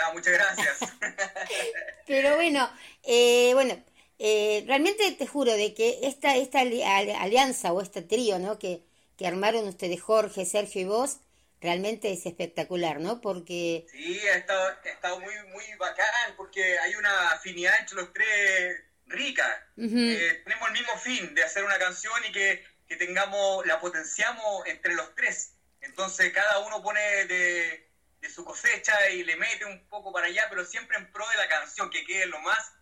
Ya, 0.00 0.12
muchas 0.12 0.32
gracias. 0.32 0.78
Pero 2.06 2.36
bueno, 2.36 2.70
eh, 3.02 3.50
bueno, 3.54 3.82
eh, 4.18 4.64
realmente 4.66 5.12
te 5.12 5.26
juro 5.26 5.52
de 5.52 5.74
que 5.74 6.00
esta, 6.02 6.36
esta 6.36 6.60
ali- 6.60 6.82
ali- 6.82 7.12
alianza 7.12 7.72
o 7.72 7.80
este 7.82 8.02
trío, 8.02 8.38
¿no? 8.38 8.58
Que, 8.58 8.82
que 9.16 9.26
armaron 9.26 9.66
ustedes, 9.68 10.00
Jorge, 10.00 10.44
Sergio 10.46 10.80
y 10.82 10.84
vos, 10.84 11.18
realmente 11.60 12.12
es 12.12 12.24
espectacular, 12.26 13.00
¿no? 13.00 13.20
Porque 13.20 13.86
Sí, 13.90 14.20
ha 14.28 14.36
estado, 14.36 14.68
ha 14.68 14.88
estado 14.88 15.20
muy, 15.20 15.34
muy 15.52 15.64
bacán 15.78 16.34
porque 16.36 16.78
hay 16.78 16.94
una 16.94 17.30
afinidad 17.30 17.74
entre 17.80 17.96
los 17.96 18.12
tres 18.12 18.80
rica. 19.06 19.66
Eh, 19.76 20.42
tenemos 20.44 20.68
el 20.68 20.74
mismo 20.74 20.96
fin 20.98 21.34
de 21.34 21.42
hacer 21.42 21.64
una 21.64 21.78
canción 21.78 22.12
y 22.28 22.32
que, 22.32 22.64
que 22.86 22.96
tengamos, 22.96 23.66
la 23.66 23.80
potenciamos 23.80 24.66
entre 24.66 24.94
los 24.94 25.14
tres. 25.14 25.54
Entonces 25.80 26.32
cada 26.32 26.58
uno 26.60 26.82
pone 26.82 27.00
de, 27.26 27.87
de 28.20 28.28
su 28.30 28.44
cosecha 28.44 29.10
y 29.10 29.24
le 29.24 29.36
mete 29.36 29.64
un 29.64 29.86
poco 29.88 30.12
para 30.12 30.26
allá, 30.26 30.44
pero 30.50 30.64
siempre 30.64 30.96
en 30.98 31.10
pro 31.12 31.28
de 31.28 31.36
la 31.36 31.48
canción, 31.48 31.88
que 31.90 32.04
quede 32.04 32.26
lo 32.26 32.38
más 32.40 32.72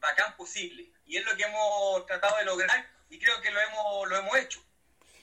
bacán 0.00 0.36
posible. 0.36 0.90
Y 1.06 1.16
es 1.16 1.24
lo 1.24 1.36
que 1.36 1.44
hemos 1.44 2.06
tratado 2.06 2.36
de 2.38 2.44
lograr 2.44 2.88
y 3.10 3.18
creo 3.18 3.40
que 3.40 3.50
lo 3.50 3.60
hemos, 3.60 4.08
lo 4.08 4.16
hemos 4.18 4.36
hecho. 4.38 4.60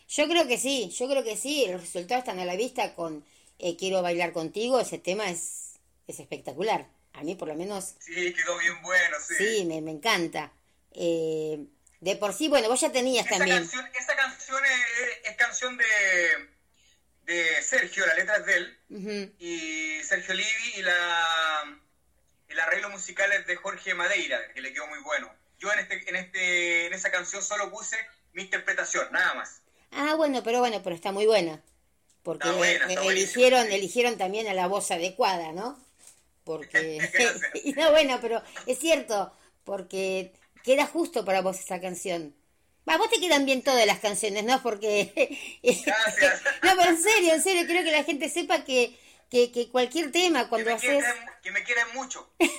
Yo 0.10 0.28
creo 0.28 0.46
que 0.48 0.58
sí, 0.58 0.90
yo 0.98 1.08
creo 1.10 1.24
que 1.24 1.38
sí, 1.38 1.68
los 1.70 1.82
resultados 1.82 2.24
están 2.24 2.40
a 2.40 2.46
la 2.46 2.56
vista 2.56 2.94
con 2.96 3.26
eh, 3.60 3.78
Quiero 3.78 4.02
bailar 4.02 4.34
contigo, 4.34 4.80
ese 4.80 4.98
tema 4.98 5.30
es, 5.30 5.80
es 6.08 6.20
espectacular. 6.20 6.88
A 7.14 7.24
mí 7.24 7.36
por 7.36 7.48
lo 7.48 7.56
menos 7.56 7.96
Sí, 8.00 8.34
quedó 8.34 8.58
bien 8.58 8.82
bueno, 8.82 9.18
sí. 9.26 9.36
sí, 9.38 9.66
me, 9.66 9.82
me 9.82 9.92
encanta. 9.92 10.52
Eh, 10.94 11.66
de 12.00 12.16
por 12.16 12.34
sí, 12.34 12.48
bueno, 12.50 12.68
vos 12.68 12.82
ya 12.82 12.92
tenías 12.92 13.26
Esa 13.26 13.38
también. 13.38 13.58
canción, 13.60 13.86
esa 13.98 14.16
canción 14.16 14.66
es, 14.66 15.30
es 15.30 15.36
canción 15.38 15.78
de, 15.78 15.86
de 17.32 17.62
Sergio, 17.62 18.06
la 18.06 18.16
letra 18.16 18.38
es 18.38 18.46
de 18.46 18.58
él, 18.58 19.36
y 19.40 20.04
Sergio 20.04 20.34
Livi, 20.34 20.74
y 20.78 20.82
la 20.82 21.82
el 22.52 22.60
arreglo 22.60 22.90
musical 22.90 23.32
es 23.32 23.48
de 23.48 23.56
Jorge 23.56 23.94
Madeira, 23.94 24.40
que 24.54 24.62
le 24.62 24.74
quedó 24.74 24.86
muy 24.88 25.00
bueno. 25.00 25.32
Yo 25.58 25.72
en 25.72 25.80
este, 25.80 26.10
en 26.10 26.16
este, 26.18 26.88
en 26.88 26.94
esa 26.94 27.10
canción 27.10 27.42
solo 27.42 27.72
puse 27.72 27.96
mi 28.34 28.44
interpretación, 28.44 29.08
nada 29.12 29.34
más. 29.36 29.62
Ah, 29.92 30.16
bueno, 30.16 30.44
pero 30.44 30.60
bueno, 30.60 30.82
pero 30.84 30.96
está 30.96 31.12
muy 31.12 31.26
buena. 31.26 31.62
Porque 32.24 32.48
Está 32.48 32.58
buena, 32.58 32.88
está 32.88 33.02
buenísima, 33.02 33.46
eligieron, 33.46 33.72
eligieron 33.72 34.18
también 34.18 34.48
a 34.48 34.54
la 34.54 34.68
voz 34.68 34.92
adecuada, 34.92 35.54
¿no? 35.54 35.80
Porque 36.44 37.00
no 37.78 37.92
bueno, 37.92 38.20
pero 38.22 38.44
es 38.66 38.80
cierto, 38.80 39.34
porque 39.64 40.34
queda 40.64 40.86
justo 40.86 41.24
para 41.26 41.42
vos 41.42 41.60
esa 41.60 41.80
canción. 41.80 42.36
Va, 42.88 42.98
vos 42.98 43.10
te 43.10 43.20
quedan 43.20 43.46
bien 43.46 43.62
todas 43.62 43.86
las 43.86 44.00
canciones, 44.00 44.44
¿no? 44.44 44.62
Porque... 44.64 45.12
Gracias. 45.64 46.42
no, 46.64 46.72
pero 46.76 46.90
en 46.90 47.02
serio, 47.02 47.34
en 47.34 47.42
serio, 47.44 47.66
quiero 47.66 47.84
que 47.84 47.92
la 47.92 48.04
gente 48.04 48.30
sepa 48.30 48.64
que, 48.64 48.98
que, 49.30 49.52
que 49.52 49.70
cualquier 49.70 50.12
tema, 50.12 50.44
Que 50.44 50.50
cuando 50.50 50.70
me, 50.72 50.76
haces... 50.76 50.90
quieren, 50.90 51.16
que 51.44 51.52
me 51.52 51.64
quieren 51.64 51.88
mucho. 51.94 52.30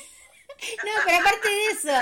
No, 0.84 0.92
pero 1.04 1.16
aparte 1.18 1.48
de 1.48 1.66
eso, 1.72 1.92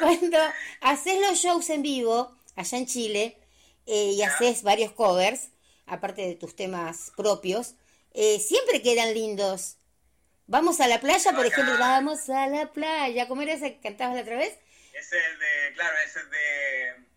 cuando 0.00 0.38
haces 0.80 1.20
los 1.20 1.38
shows 1.38 1.70
en 1.70 1.82
vivo, 1.82 2.36
allá 2.56 2.78
en 2.78 2.86
Chile, 2.86 3.36
eh, 3.86 4.12
y 4.14 4.22
haces 4.22 4.62
varios 4.64 4.90
covers, 4.92 5.50
aparte 5.86 6.22
de 6.22 6.34
tus 6.34 6.56
temas 6.56 7.12
propios, 7.16 7.74
eh, 8.12 8.40
siempre 8.40 8.82
quedan 8.82 9.14
lindos. 9.14 9.76
Vamos 10.46 10.80
a 10.80 10.88
la 10.88 11.00
playa, 11.00 11.32
por 11.34 11.44
Bacán. 11.44 11.52
ejemplo, 11.52 11.78
vamos 11.78 12.28
a 12.30 12.48
la 12.48 12.72
playa. 12.72 13.28
¿Cómo 13.28 13.42
era 13.42 13.52
ese 13.52 13.74
que 13.74 13.80
cantabas 13.80 14.16
la 14.16 14.22
otra 14.22 14.36
vez? 14.36 14.58
Es 14.92 15.12
el 15.12 15.38
de, 15.38 15.74
claro, 15.74 15.96
es 16.04 16.14
de... 16.14 17.09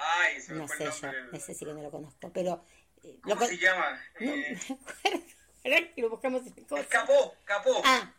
Ay, 0.00 0.40
se 0.40 0.52
me 0.52 0.60
No 0.60 0.68
fue 0.68 0.76
sé 0.76 0.84
el 0.84 0.90
yo, 0.92 1.12
nombre. 1.12 1.38
ese 1.38 1.54
sí 1.54 1.64
que 1.64 1.72
no 1.72 1.82
lo 1.82 1.90
conozco, 1.90 2.32
pero... 2.32 2.64
eh, 3.04 3.18
¿Cómo 3.22 3.46
se 3.46 3.58
llama? 3.58 4.00
No, 4.20 4.32
Eh, 4.32 4.58
me 4.68 4.74
acuerdo. 4.76 5.26
Esperá 5.56 5.94
que 5.94 6.00
lo 6.02 6.10
buscamos 6.10 6.42
en. 6.46 6.84
Capó, 6.88 7.36
Capó. 7.44 7.82
Ah. 7.84 8.12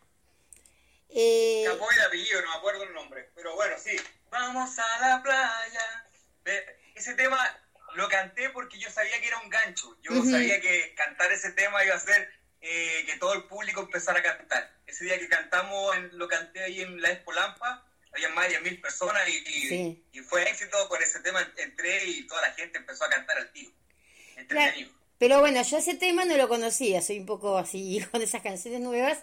Eh, 1.09 1.63
Capó 1.65 1.89
el 1.91 2.01
apellido, 2.01 2.41
no 2.41 2.49
me 2.51 2.55
acuerdo 2.57 2.83
el 2.83 2.93
nombre. 2.93 3.29
Pero 3.35 3.55
bueno, 3.55 3.75
sí. 3.79 3.95
Vamos 4.29 4.77
a 4.77 4.99
la 4.99 5.23
playa. 5.23 6.05
Ese 6.95 7.13
tema 7.15 7.39
lo 7.95 8.07
canté 8.09 8.49
porque 8.49 8.77
yo 8.77 8.89
sabía 8.91 9.19
que 9.21 9.27
era 9.27 9.39
un 9.39 9.49
gancho. 9.49 9.97
Yo 10.01 10.11
sabía 10.23 10.59
que 10.61 10.93
cantar 10.95 11.31
ese 11.31 11.51
tema 11.53 11.83
iba 11.83 11.93
a 11.95 11.97
hacer 11.97 12.29
eh, 12.61 13.03
que 13.05 13.15
todo 13.17 13.33
el 13.33 13.45
público 13.45 13.81
empezara 13.81 14.19
a 14.19 14.23
cantar. 14.23 14.71
Ese 14.85 15.05
día 15.05 15.17
que 15.17 15.29
cantamos, 15.29 15.95
en- 15.95 16.17
lo 16.17 16.27
canté 16.27 16.61
ahí 16.63 16.81
en 16.81 17.01
la 17.01 17.11
Expo 17.11 17.31
Lampa, 17.31 17.85
había 18.13 18.29
más 18.29 18.47
de 18.49 18.59
10.000 18.61 18.81
personas 18.81 19.27
y, 19.27 19.31
y- 19.49 19.67
Sí. 19.69 20.03
y 20.13 20.19
fue 20.19 20.43
éxito 20.49 20.87
con 20.89 21.01
ese 21.01 21.19
tema. 21.21 21.41
Entré 21.57 22.05
y 22.05 22.25
toda 22.27 22.41
la 22.41 22.53
gente 22.53 22.77
empezó 22.79 23.05
a 23.05 23.09
cantar 23.09 23.37
al 23.37 23.51
tiro. 23.51 23.71
Claro, 24.47 24.73
pero 25.17 25.39
bueno, 25.41 25.61
yo 25.63 25.77
ese 25.77 25.95
tema 25.95 26.23
no 26.25 26.37
lo 26.37 26.47
conocía, 26.47 27.01
soy 27.01 27.19
un 27.19 27.25
poco 27.25 27.57
así 27.57 27.99
con 28.11 28.21
esas 28.21 28.41
canciones 28.41 28.79
nuevas, 28.79 29.19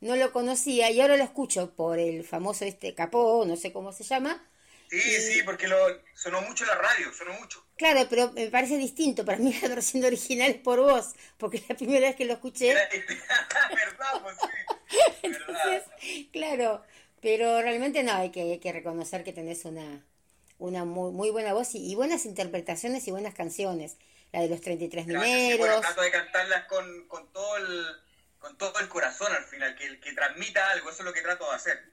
no 0.00 0.16
lo 0.16 0.32
conocía 0.32 0.90
y 0.90 1.00
ahora 1.00 1.16
lo 1.16 1.24
escucho 1.24 1.74
por 1.74 1.98
el 1.98 2.24
famoso 2.24 2.64
este 2.64 2.94
capó, 2.94 3.44
no 3.46 3.56
sé 3.56 3.72
cómo 3.72 3.92
se 3.92 4.04
llama. 4.04 4.46
Sí, 4.88 4.96
Y- 4.96 5.20
sí, 5.20 5.42
porque 5.44 5.68
lo, 5.68 5.76
sonó 6.14 6.40
mucho 6.42 6.64
la 6.64 6.74
radio, 6.76 7.12
sonó 7.12 7.32
mucho. 7.34 7.64
Claro, 7.76 8.06
pero 8.08 8.32
me 8.32 8.46
parece 8.48 8.76
distinto, 8.76 9.24
para 9.24 9.38
mí 9.38 9.52
la 9.62 9.68
versión 9.68 10.04
original 10.04 10.50
es 10.50 10.56
por 10.58 10.80
vos, 10.80 11.14
porque 11.36 11.62
la 11.68 11.76
primera 11.76 12.06
vez 12.08 12.16
que 12.16 12.24
lo 12.24 12.32
escuché, 12.34 12.74
¿Verdad? 12.74 14.22
Pues 14.22 14.36
sí. 14.40 14.96
entonces, 15.22 15.46
¿Verdad? 15.56 15.86
claro, 16.32 16.84
pero 17.20 17.60
realmente 17.62 18.02
no, 18.02 18.12
hay 18.14 18.30
que, 18.30 18.42
hay 18.42 18.58
que 18.60 18.72
reconocer 18.72 19.24
que 19.24 19.32
tenés 19.32 19.64
una, 19.64 20.04
una 20.58 20.84
muy, 20.84 21.12
muy 21.12 21.30
buena 21.30 21.52
voz 21.54 21.74
y, 21.74 21.90
y 21.90 21.94
buenas 21.94 22.24
interpretaciones 22.26 23.06
y 23.08 23.10
buenas 23.12 23.34
canciones, 23.34 23.96
la 24.32 24.40
de 24.42 24.48
los 24.48 24.60
33 24.60 25.06
Gracias, 25.06 25.42
sí, 25.42 25.54
mineros. 25.54 25.58
bueno, 25.58 25.80
trato 25.80 26.02
de 26.02 26.10
cantarlas 26.10 26.64
con, 26.66 27.06
con 27.08 27.32
todo 27.32 27.56
el 27.56 27.86
con 28.38 28.56
todo 28.56 28.78
el 28.80 28.88
corazón 28.88 29.30
al 29.34 29.44
final, 29.44 29.74
que, 29.76 30.00
que 30.00 30.12
transmita 30.14 30.70
algo, 30.70 30.88
eso 30.90 31.00
es 31.02 31.04
lo 31.04 31.12
que 31.12 31.20
trato 31.20 31.48
de 31.50 31.56
hacer. 31.56 31.92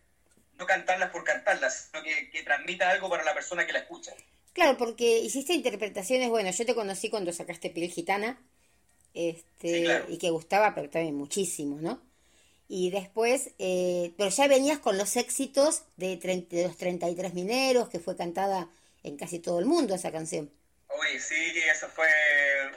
No 0.53 0.65
cantarlas 0.65 1.12
por 1.12 1.24
cantarlas, 1.25 1.89
sino 1.91 2.01
que, 2.03 2.29
que 2.29 2.43
transmita 2.43 2.89
algo 2.89 3.10
para 3.10 3.24
la 3.25 3.34
persona 3.34 3.65
que 3.67 3.74
la 3.74 3.79
escucha. 3.79 4.13
Claro, 4.53 4.77
porque 4.77 5.19
hiciste 5.19 5.53
interpretaciones, 5.53 6.29
bueno, 6.29 6.50
yo 6.51 6.65
te 6.65 6.75
conocí 6.75 7.10
cuando 7.10 7.31
sacaste 7.31 7.69
Piel 7.69 7.91
Gitana, 7.91 8.41
este, 9.13 9.69
Sí, 9.69 9.81
claro. 9.84 10.05
y 10.07 10.17
que 10.19 10.31
gustaba, 10.31 10.75
pero 10.75 10.89
también 10.89 11.15
muchísimo, 11.15 11.79
¿no? 11.81 12.06
Y 12.69 12.91
después, 12.91 13.51
eh, 13.59 14.13
pero 14.18 14.29
ya 14.29 14.48
venías 14.48 14.79
con 14.79 14.98
los 14.98 15.15
éxitos 15.18 15.83
de, 15.98 16.20
trein- 16.20 16.48
de 16.50 16.63
los 16.68 16.77
33 16.77 17.33
mineros, 17.33 17.89
que 17.89 18.00
fue 18.00 18.15
cantada 18.18 18.70
en 19.03 19.18
casi 19.18 19.39
todo 19.39 19.59
el 19.59 19.65
mundo 19.65 19.96
esa 19.96 20.11
canción. 20.11 20.51
Oye, 20.87 21.20
sí, 21.20 21.35
eso 21.70 21.87
fue 21.89 22.07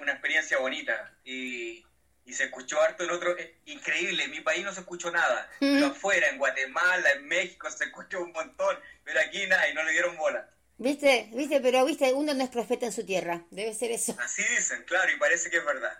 una 0.00 0.12
experiencia 0.12 0.58
bonita 0.58 1.12
y, 1.24 1.84
y 2.24 2.32
se 2.32 2.44
escuchó 2.44 2.80
harto 2.80 3.04
en 3.04 3.10
otro... 3.10 3.36
eh, 3.38 3.56
increíble, 3.66 4.24
en 4.24 4.30
mi 4.30 4.40
país 4.40 4.64
no 4.64 4.72
se 4.72 4.80
escuchó 4.80 5.10
nada, 5.10 5.48
pero 5.70 5.86
afuera, 5.86 6.28
en 6.28 6.38
Guatemala, 6.38 7.12
en 7.12 7.26
México, 7.26 7.70
se 7.70 7.84
escuchó 7.84 8.20
un 8.22 8.32
montón, 8.32 8.78
pero 9.04 9.20
aquí 9.20 9.46
nada, 9.46 9.68
y 9.68 9.74
no 9.74 9.82
le 9.84 9.92
dieron 9.92 10.16
bola. 10.16 10.48
¿Viste? 10.80 11.28
¿Viste? 11.34 11.60
Pero, 11.60 11.84
¿viste? 11.84 12.12
Uno 12.14 12.32
no 12.32 12.42
es 12.42 12.48
profeta 12.48 12.86
en 12.86 12.92
su 12.92 13.04
tierra, 13.04 13.44
debe 13.50 13.74
ser 13.74 13.90
eso. 13.92 14.16
Así 14.24 14.42
dicen, 14.56 14.82
claro, 14.84 15.12
y 15.12 15.18
parece 15.18 15.50
que 15.50 15.58
es 15.58 15.64
verdad. 15.64 15.92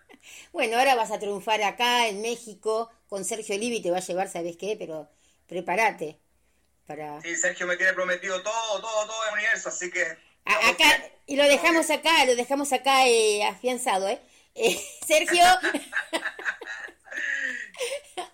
Bueno, 0.52 0.78
ahora 0.78 0.94
vas 0.94 1.10
a 1.10 1.18
triunfar 1.18 1.62
acá 1.62 2.08
en 2.08 2.22
México 2.22 2.90
con 3.08 3.24
Sergio 3.24 3.58
Livi, 3.58 3.82
te 3.82 3.90
va 3.90 3.98
a 3.98 4.00
llevar, 4.00 4.28
¿sabes 4.30 4.56
qué? 4.56 4.76
Pero 4.78 5.10
prepárate 5.46 6.18
para... 6.86 7.20
Sí, 7.20 7.36
Sergio 7.36 7.66
me 7.66 7.76
tiene 7.76 7.92
prometido 7.92 8.42
todo, 8.42 8.80
todo, 8.80 9.06
todo 9.06 9.28
el 9.28 9.34
universo, 9.34 9.68
así 9.68 9.90
que... 9.90 10.02
A- 10.46 10.68
acá, 10.70 10.86
y 11.26 11.36
lo 11.36 11.44
dejamos 11.44 11.90
acá, 11.90 12.24
lo 12.24 12.34
dejamos 12.34 12.72
acá 12.72 13.06
eh, 13.06 13.44
afianzado, 13.44 14.08
¿eh? 14.08 14.18
Eh, 14.56 14.76
Sergio, 15.06 15.44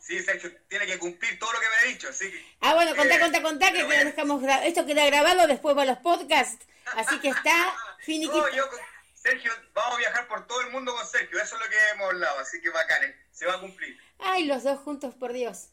Sí, 0.00 0.22
Sergio 0.22 0.52
tiene 0.68 0.86
que 0.86 0.98
cumplir 0.98 1.38
todo 1.38 1.52
lo 1.52 1.60
que 1.60 1.68
me 1.68 1.76
ha 1.76 1.82
dicho, 1.92 2.08
así 2.08 2.30
que... 2.30 2.56
ah 2.60 2.74
bueno, 2.74 2.94
contá, 2.94 3.16
Eh, 3.16 3.20
contá, 3.20 3.42
contá, 3.42 3.72
que 3.72 3.84
bueno. 3.84 4.04
dejamos 4.04 4.42
esto 4.64 4.86
queda 4.86 5.06
grabado, 5.06 5.46
después 5.46 5.76
va 5.76 5.82
a 5.82 5.86
los 5.86 5.98
podcasts, 5.98 6.64
así 6.94 7.18
que 7.18 7.28
está 7.30 7.74
finiquito. 8.00 8.38
No, 8.38 8.54
yo 8.54 8.68
con 8.68 8.78
Sergio, 9.14 9.52
vamos 9.74 9.96
a 9.96 9.98
viajar 9.98 10.28
por 10.28 10.46
todo 10.46 10.60
el 10.60 10.70
mundo 10.70 10.94
con 10.94 11.06
Sergio, 11.06 11.40
eso 11.40 11.56
es 11.56 11.60
lo 11.60 11.68
que 11.68 11.76
hemos 11.92 12.06
hablado, 12.12 12.38
así 12.38 12.60
que 12.60 12.70
bacán, 12.70 13.02
eh, 13.04 13.16
se 13.32 13.46
va 13.46 13.54
a 13.54 13.60
cumplir. 13.60 13.98
Ay, 14.20 14.44
los 14.44 14.62
dos 14.62 14.78
juntos, 14.80 15.14
por 15.14 15.32
Dios. 15.32 15.68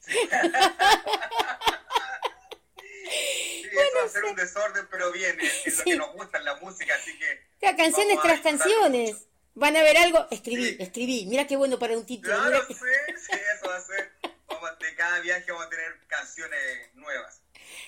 Sí, 0.00 0.18
eso 0.32 0.40
va 3.96 4.04
a 4.04 4.08
ser 4.08 4.24
un 4.24 4.34
desorden, 4.34 4.88
pero 4.90 5.12
bien, 5.12 5.38
es, 5.40 5.78
lo 5.78 5.84
que 5.84 5.96
nos 5.96 6.12
gusta 6.14 6.38
en 6.38 6.44
la 6.44 6.56
música, 6.56 6.94
así 6.94 7.16
que... 7.16 7.50
Canciones 7.76 8.20
tras 8.22 8.40
canciones. 8.40 9.26
Van 9.54 9.76
a 9.76 9.82
ver 9.82 9.96
algo, 9.98 10.26
escribí, 10.30 10.64
Sí. 10.70 10.76
escribí. 10.80 11.26
Mira 11.26 11.46
qué 11.46 11.56
bueno 11.56 11.78
para 11.78 11.96
un 11.96 12.06
título. 12.06 12.34
Claro, 12.34 12.64
mira 12.68 12.80
sí, 12.80 13.14
sí, 13.26 13.32
eso 13.56 13.68
va 13.68 13.76
a 13.76 13.80
ser... 13.80 14.12
Vamos, 14.48 14.78
de 14.78 14.94
cada 14.96 15.20
viaje 15.20 15.50
vamos 15.52 15.66
a 15.66 15.70
tener 15.70 16.00
canciones 16.06 16.58
nuevas. 16.94 17.40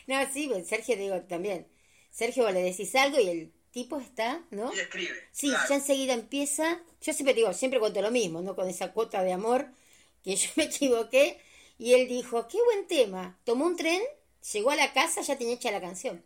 No, 0.07 0.33
sí, 0.33 0.49
pues, 0.49 0.69
Sergio 0.69 0.97
digo 0.97 1.21
también. 1.23 1.67
Sergio 2.11 2.51
le 2.51 2.63
decís 2.63 2.95
algo 2.95 3.19
y 3.21 3.29
el 3.29 3.53
tipo 3.71 3.99
está, 4.01 4.43
¿no? 4.51 4.73
Y 4.75 4.81
escribe. 4.81 5.29
Sí, 5.33 5.49
claro. 5.49 5.69
ya 5.69 5.75
enseguida 5.77 6.15
empieza. 6.15 6.81
Yo 7.01 7.13
siempre 7.13 7.35
digo, 7.35 7.53
siempre 7.53 7.81
cuento 7.81 8.01
lo 8.03 8.11
mismo, 8.11 8.43
¿no? 8.43 8.55
Con 8.55 8.69
esa 8.69 8.93
cuota 8.93 9.23
de 9.23 9.33
amor, 9.33 9.69
que 10.23 10.37
yo 10.37 10.51
me 10.57 10.65
equivoqué. 10.65 11.41
Y 11.79 11.95
él 11.95 12.07
dijo, 12.09 12.47
qué 12.49 12.59
buen 12.63 12.87
tema. 12.87 13.39
Tomó 13.45 13.67
un 13.67 13.77
tren, 13.77 14.01
llegó 14.53 14.71
a 14.71 14.77
la 14.77 14.93
casa, 14.93 15.21
ya 15.23 15.37
tenía 15.37 15.55
hecha 15.55 15.71
la 15.73 15.81
canción. 15.81 16.25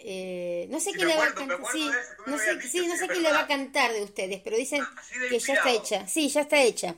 Eh, 0.00 0.66
no 0.70 0.80
sé 0.80 0.92
Sí, 0.92 0.96
quién 0.96 1.08
le 1.08 1.16
va 1.16 1.26
a 1.26 1.34
cantar. 1.34 1.66
Sí, 1.66 1.90
de 1.90 2.00
eso, 2.00 2.14
tú 2.16 2.24
me 2.26 2.30
no 2.30 2.38
habías 2.38 2.58
sé, 2.58 2.60
dicho, 2.60 2.82
sí, 2.82 2.86
no 2.86 2.96
sí, 2.96 2.98
sé 2.98 3.08
es 3.08 3.08
quién 3.10 3.24
le 3.24 3.32
va 3.32 3.40
a 3.40 3.46
verdad. 3.46 3.48
cantar 3.48 3.92
de 3.92 4.02
ustedes, 4.04 4.40
pero 4.42 4.56
dicen 4.56 4.88
que 5.28 5.38
ya 5.40 5.54
está 5.54 5.70
hecha. 5.72 6.06
Sí, 6.08 6.28
ya 6.28 6.42
está 6.42 6.62
hecha. 6.62 6.96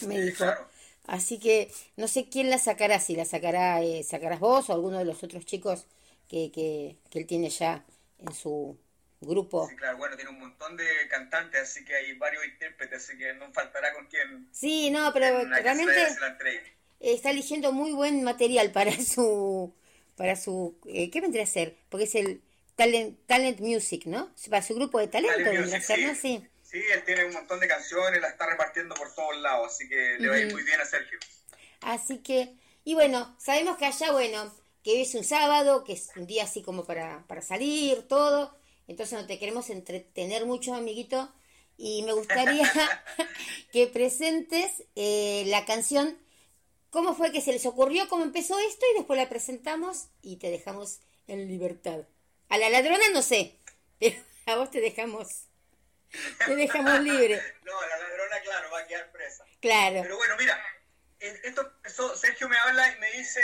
Me 0.00 0.20
dijo. 0.20 0.44
claro. 0.44 0.68
Así 1.06 1.38
que 1.38 1.70
no 1.96 2.08
sé 2.08 2.28
quién 2.28 2.50
la 2.50 2.58
sacará, 2.58 3.00
si 3.00 3.16
la 3.16 3.24
sacará, 3.24 3.82
eh, 3.82 4.02
sacarás 4.04 4.40
vos 4.40 4.70
o 4.70 4.72
alguno 4.74 4.98
de 4.98 5.04
los 5.04 5.22
otros 5.24 5.44
chicos 5.46 5.86
que, 6.28 6.50
que, 6.52 6.98
que 7.10 7.18
él 7.20 7.26
tiene 7.26 7.50
ya 7.50 7.84
en 8.18 8.32
su 8.34 8.78
grupo. 9.20 9.60
Sí, 9.66 9.76
claro, 9.76 9.96
bueno, 9.98 10.14
tiene 10.16 10.30
un 10.30 10.40
montón 10.40 10.76
de 10.76 10.84
cantantes, 11.08 11.62
así 11.62 11.84
que 11.86 11.94
hay 11.94 12.12
varios 12.18 12.44
intérpretes, 12.44 13.02
así 13.04 13.16
que 13.16 13.32
no 13.34 13.50
faltará 13.52 13.94
con 13.94 14.06
quien 14.08 14.50
Sí, 14.50 14.90
no, 14.90 15.12
pero 15.12 15.44
realmente 15.60 16.20
está 17.00 17.30
eligiendo 17.30 17.72
muy 17.72 17.92
buen 17.92 18.24
material 18.24 18.72
para 18.72 18.92
su, 19.02 19.74
para 20.22 20.36
su, 20.36 20.78
eh, 20.86 21.10
¿qué 21.10 21.20
vendría 21.20 21.42
a 21.42 21.46
ser? 21.46 21.76
Porque 21.88 22.04
es 22.04 22.14
el 22.14 22.40
talent, 22.76 23.18
talent 23.26 23.58
music, 23.58 24.06
¿no? 24.06 24.32
Para 24.48 24.62
su 24.62 24.72
grupo 24.72 25.00
de 25.00 25.08
talento 25.08 25.36
Talent 25.36 25.52
vendría 25.52 25.74
a 25.74 25.80
Music, 25.80 25.82
ser, 25.82 25.96
sí. 25.96 26.04
¿no? 26.04 26.14
Sí. 26.14 26.48
Sí, 26.62 26.80
él 26.94 27.02
tiene 27.04 27.24
un 27.24 27.32
montón 27.32 27.58
de 27.58 27.66
canciones, 27.66 28.20
la 28.20 28.28
está 28.28 28.46
repartiendo 28.46 28.94
por 28.94 29.12
todos 29.16 29.36
lados, 29.38 29.72
así 29.74 29.88
que 29.88 30.18
le 30.20 30.28
va 30.28 30.36
a 30.36 30.38
ir 30.38 30.52
muy 30.52 30.62
bien 30.62 30.80
a 30.80 30.84
Sergio. 30.84 31.18
Así 31.80 32.18
que, 32.18 32.54
y 32.84 32.94
bueno, 32.94 33.36
sabemos 33.40 33.76
que 33.78 33.86
allá, 33.86 34.12
bueno, 34.12 34.54
que 34.84 34.92
hoy 34.92 35.02
es 35.02 35.12
un 35.16 35.24
sábado, 35.24 35.82
que 35.82 35.94
es 35.94 36.10
un 36.14 36.28
día 36.28 36.44
así 36.44 36.62
como 36.62 36.84
para, 36.84 37.24
para 37.26 37.42
salir, 37.42 38.06
todo. 38.06 38.56
Entonces 38.86 39.20
no 39.20 39.26
te 39.26 39.40
queremos 39.40 39.70
entretener 39.70 40.46
mucho, 40.46 40.72
amiguito. 40.72 41.34
Y 41.76 42.04
me 42.04 42.12
gustaría 42.12 42.70
que 43.72 43.88
presentes 43.88 44.84
eh, 44.94 45.42
la 45.48 45.64
canción. 45.64 46.16
¿Cómo 46.92 47.14
fue 47.14 47.32
que 47.32 47.40
se 47.40 47.52
les 47.52 47.64
ocurrió? 47.64 48.06
¿Cómo 48.10 48.22
empezó 48.22 48.58
esto? 48.58 48.84
Y 48.92 48.98
después 48.98 49.18
la 49.18 49.26
presentamos 49.30 50.08
y 50.20 50.36
te 50.36 50.50
dejamos 50.50 51.00
en 51.26 51.48
libertad. 51.48 52.00
A 52.50 52.58
la 52.58 52.68
ladrona 52.68 53.08
no 53.14 53.22
sé, 53.22 53.58
pero 53.98 54.20
a 54.44 54.56
vos 54.56 54.70
te 54.70 54.82
dejamos, 54.82 55.26
te 56.46 56.54
dejamos 56.54 57.00
libre. 57.00 57.40
No, 57.64 57.80
la 57.80 57.96
ladrona, 57.96 58.40
claro, 58.42 58.70
va 58.70 58.80
a 58.80 58.86
quedar 58.86 59.10
presa. 59.10 59.42
Claro. 59.62 60.02
Pero 60.02 60.16
bueno, 60.18 60.36
mira, 60.38 60.62
esto 61.18 61.62
empezó, 61.62 62.14
Sergio 62.14 62.46
me 62.50 62.58
habla 62.58 62.92
y 62.94 63.00
me 63.00 63.10
dice 63.12 63.40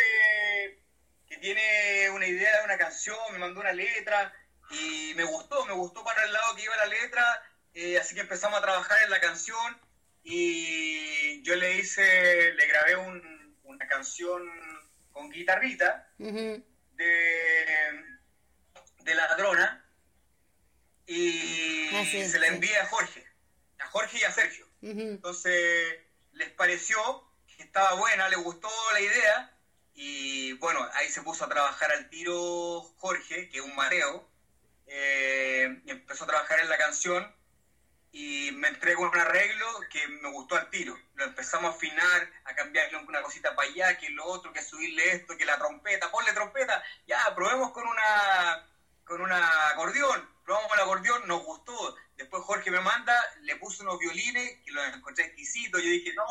que 1.27 1.39
tiene 1.39 2.11
una 2.11 2.27
idea 2.27 2.59
de 2.59 2.65
una 2.67 2.77
canción, 2.77 3.17
me 3.33 3.39
mandó 3.39 3.61
una 3.61 3.73
letra 3.73 4.31
y 4.71 5.15
me 5.15 5.25
gustó, 5.25 5.65
me 5.65 5.73
gustó 5.73 6.05
para 6.05 6.23
el 6.25 6.33
lado 6.35 6.55
que 6.55 6.65
iba 6.65 6.77
la 6.77 6.85
letra, 6.87 7.43
eh, 7.73 7.97
así 7.97 8.15
que 8.15 8.21
empezamos 8.21 8.59
a 8.59 8.63
trabajar 8.63 9.03
en 9.05 9.11
la 9.11 9.21
canción 9.21 9.81
y 10.23 11.41
yo 11.43 11.57
le 11.57 11.79
hice, 11.79 12.53
le 12.53 12.67
grabé 12.67 12.97
un- 12.97 13.38
una 13.79 13.87
canción 13.87 14.43
con 15.13 15.31
guitarrita 15.31 16.11
Ujú. 16.19 16.65
de, 16.95 18.05
de 19.05 19.15
ladrona 19.15 19.85
y 21.07 21.89
Ah, 21.95 22.05
sí, 22.05 22.25
se 22.29 22.39
la 22.41 22.49
envié 22.49 22.77
a 22.79 22.87
Jorge, 22.87 23.25
a 23.79 23.87
Jorge 23.87 24.19
y 24.19 24.25
a 24.25 24.33
Sergio. 24.33 24.67
Entonces 24.83 25.97
les 26.33 26.51
pareció 26.51 26.99
que 27.57 27.63
estaba 27.63 27.95
buena, 27.95 28.29
les 28.29 28.39
gustó 28.41 28.69
la 28.93 29.01
idea 29.01 29.57
y 29.95 30.53
bueno, 30.55 30.87
ahí 30.95 31.09
se 31.09 31.23
puso 31.23 31.45
a 31.45 31.49
trabajar 31.49 31.93
al 31.93 32.11
tiro 32.11 32.83
Jorge, 32.99 33.49
que 33.49 33.59
es 33.59 33.65
un 33.65 33.75
mareo, 33.75 34.29
eh, 34.87 35.81
y 35.85 35.91
empezó 35.91 36.25
a 36.25 36.29
trabajar 36.29 36.61
en 36.61 36.69
la 36.69 36.79
canción 36.79 37.35
y 38.13 38.51
me 38.53 38.69
entregó 38.69 39.03
un 39.03 39.17
arreglo 39.17 39.67
que 39.91 40.07
me 40.09 40.31
gustó 40.31 40.57
al 40.57 40.71
tiro. 40.71 40.99
Lo 41.15 41.25
empezamos 41.25 41.73
a 41.73 41.77
afinar, 41.77 42.31
a 42.45 42.55
cambiarle 42.55 42.97
una 42.99 43.23
cosita 43.23 43.55
para 43.55 43.69
allá, 43.69 43.99
que 43.99 44.11
lo 44.11 44.25
otro, 44.25 44.53
que 44.53 44.63
subirle 44.63 45.13
esto, 45.13 45.37
que 45.37 45.45
la 45.45 45.59
trompeta, 45.59 46.11
ponle 46.11 46.33
trompeta, 46.33 46.83
ya, 47.07 47.35
probemos 47.35 47.73
con 47.73 47.87
una 47.87 48.67
con 49.05 49.23
una 49.23 49.69
acordeón, 49.71 50.29
probamos 50.45 50.71
el 50.75 50.81
acordeón, 50.81 51.27
nos 51.27 51.43
gustó. 51.43 51.97
Después 52.17 52.43
Jorge 52.45 52.71
me 52.71 52.81
manda, 52.81 53.15
le 53.41 53.57
puso 53.57 53.83
unos 53.83 53.99
violines, 53.99 54.59
que 54.65 54.71
los 54.71 54.85
encontré 54.95 55.25
exquisitos, 55.25 55.83
yo 55.83 55.89
dije, 55.89 56.13
no, 56.15 56.27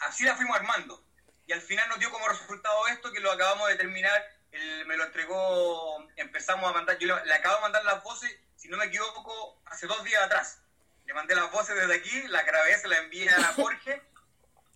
así 0.00 0.24
la 0.24 0.36
fuimos 0.36 0.56
armando. 0.56 1.02
Y 1.46 1.52
al 1.52 1.62
final 1.62 1.88
nos 1.88 1.98
dio 1.98 2.10
como 2.10 2.28
resultado 2.28 2.86
esto, 2.88 3.10
que 3.12 3.20
lo 3.20 3.32
acabamos 3.32 3.68
de 3.68 3.76
terminar, 3.76 4.22
él 4.52 4.84
me 4.86 4.98
lo 4.98 5.04
entregó, 5.04 6.06
empezamos 6.16 6.68
a 6.68 6.74
mandar, 6.74 6.98
yo 6.98 7.16
le, 7.16 7.24
le 7.24 7.34
acabo 7.34 7.56
de 7.56 7.62
mandar 7.62 7.84
las 7.84 8.02
voces, 8.02 8.30
si 8.56 8.68
no 8.68 8.76
me 8.76 8.86
equivoco, 8.86 9.62
hace 9.64 9.86
dos 9.86 10.04
días 10.04 10.22
atrás. 10.22 10.60
Le 11.08 11.14
mandé 11.14 11.34
las 11.34 11.50
voces 11.50 11.74
desde 11.74 11.94
aquí, 11.94 12.22
la 12.28 12.42
grabé, 12.42 12.78
se 12.78 12.86
la 12.86 12.98
envié 12.98 13.30
a 13.30 13.42
Jorge. 13.56 14.02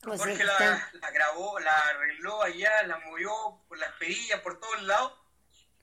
Sea, 0.02 0.16
Jorge 0.16 0.42
la, 0.44 1.10
grabó, 1.12 1.60
la 1.60 1.72
arregló 1.72 2.42
allá, 2.42 2.82
la 2.84 2.98
movió 3.00 3.30
por 3.68 3.76
las 3.78 3.92
perillas, 3.92 4.40
por 4.40 4.58
todos 4.58 4.82
lados, 4.82 5.12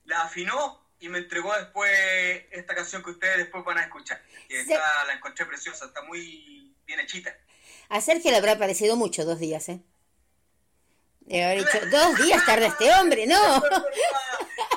la 0.04 0.22
afinó 0.22 0.90
y 0.98 1.08
me 1.08 1.18
entregó 1.18 1.54
después 1.54 1.88
esta 2.50 2.74
canción 2.74 3.02
que 3.02 3.10
ustedes 3.10 3.38
después 3.38 3.64
van 3.64 3.78
a 3.78 3.84
escuchar. 3.84 4.20
Que 4.48 4.60
está- 4.60 5.04
la 5.06 5.12
encontré 5.14 5.46
preciosa, 5.46 5.84
está 5.86 6.02
muy 6.02 6.74
bien 6.84 6.98
hechita. 7.00 7.32
A 7.88 8.00
Sergio 8.00 8.30
le 8.32 8.36
habrá 8.38 8.58
parecido 8.58 8.96
mucho 8.96 9.24
dos 9.24 9.38
días, 9.38 9.68
¿eh? 9.68 9.80
De 11.20 11.44
haber 11.44 11.58
dicho, 11.64 11.86
dos 11.86 12.16
días 12.18 12.44
tarda 12.44 12.66
este 12.66 12.92
hombre, 12.94 13.26
no. 13.26 13.56
Es 13.64 13.70
verdad, 13.70 13.86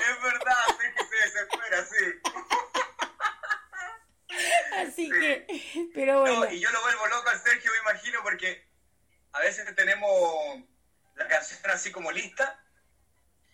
es 0.08 0.22
verdad, 0.22 0.56
sí 0.80 0.88
que 0.96 1.04
se 1.04 1.16
desespera, 1.26 1.86
sí. 1.86 2.06
Así 4.94 5.06
Sí. 5.06 5.12
que, 5.12 5.90
pero 5.94 6.22
bueno. 6.22 6.46
No, 6.46 6.52
y 6.52 6.60
yo 6.60 6.70
lo 6.72 6.82
vuelvo 6.82 7.08
loco 7.08 7.30
al 7.30 7.42
Sergio, 7.42 7.72
me 7.72 7.78
imagino, 7.92 8.22
porque 8.24 8.66
a 9.34 9.40
veces 9.40 9.76
tenemos 9.76 10.60
la 11.16 11.28
canción 11.28 11.60
así 11.72 11.92
como 11.92 12.12
lista 12.12 12.60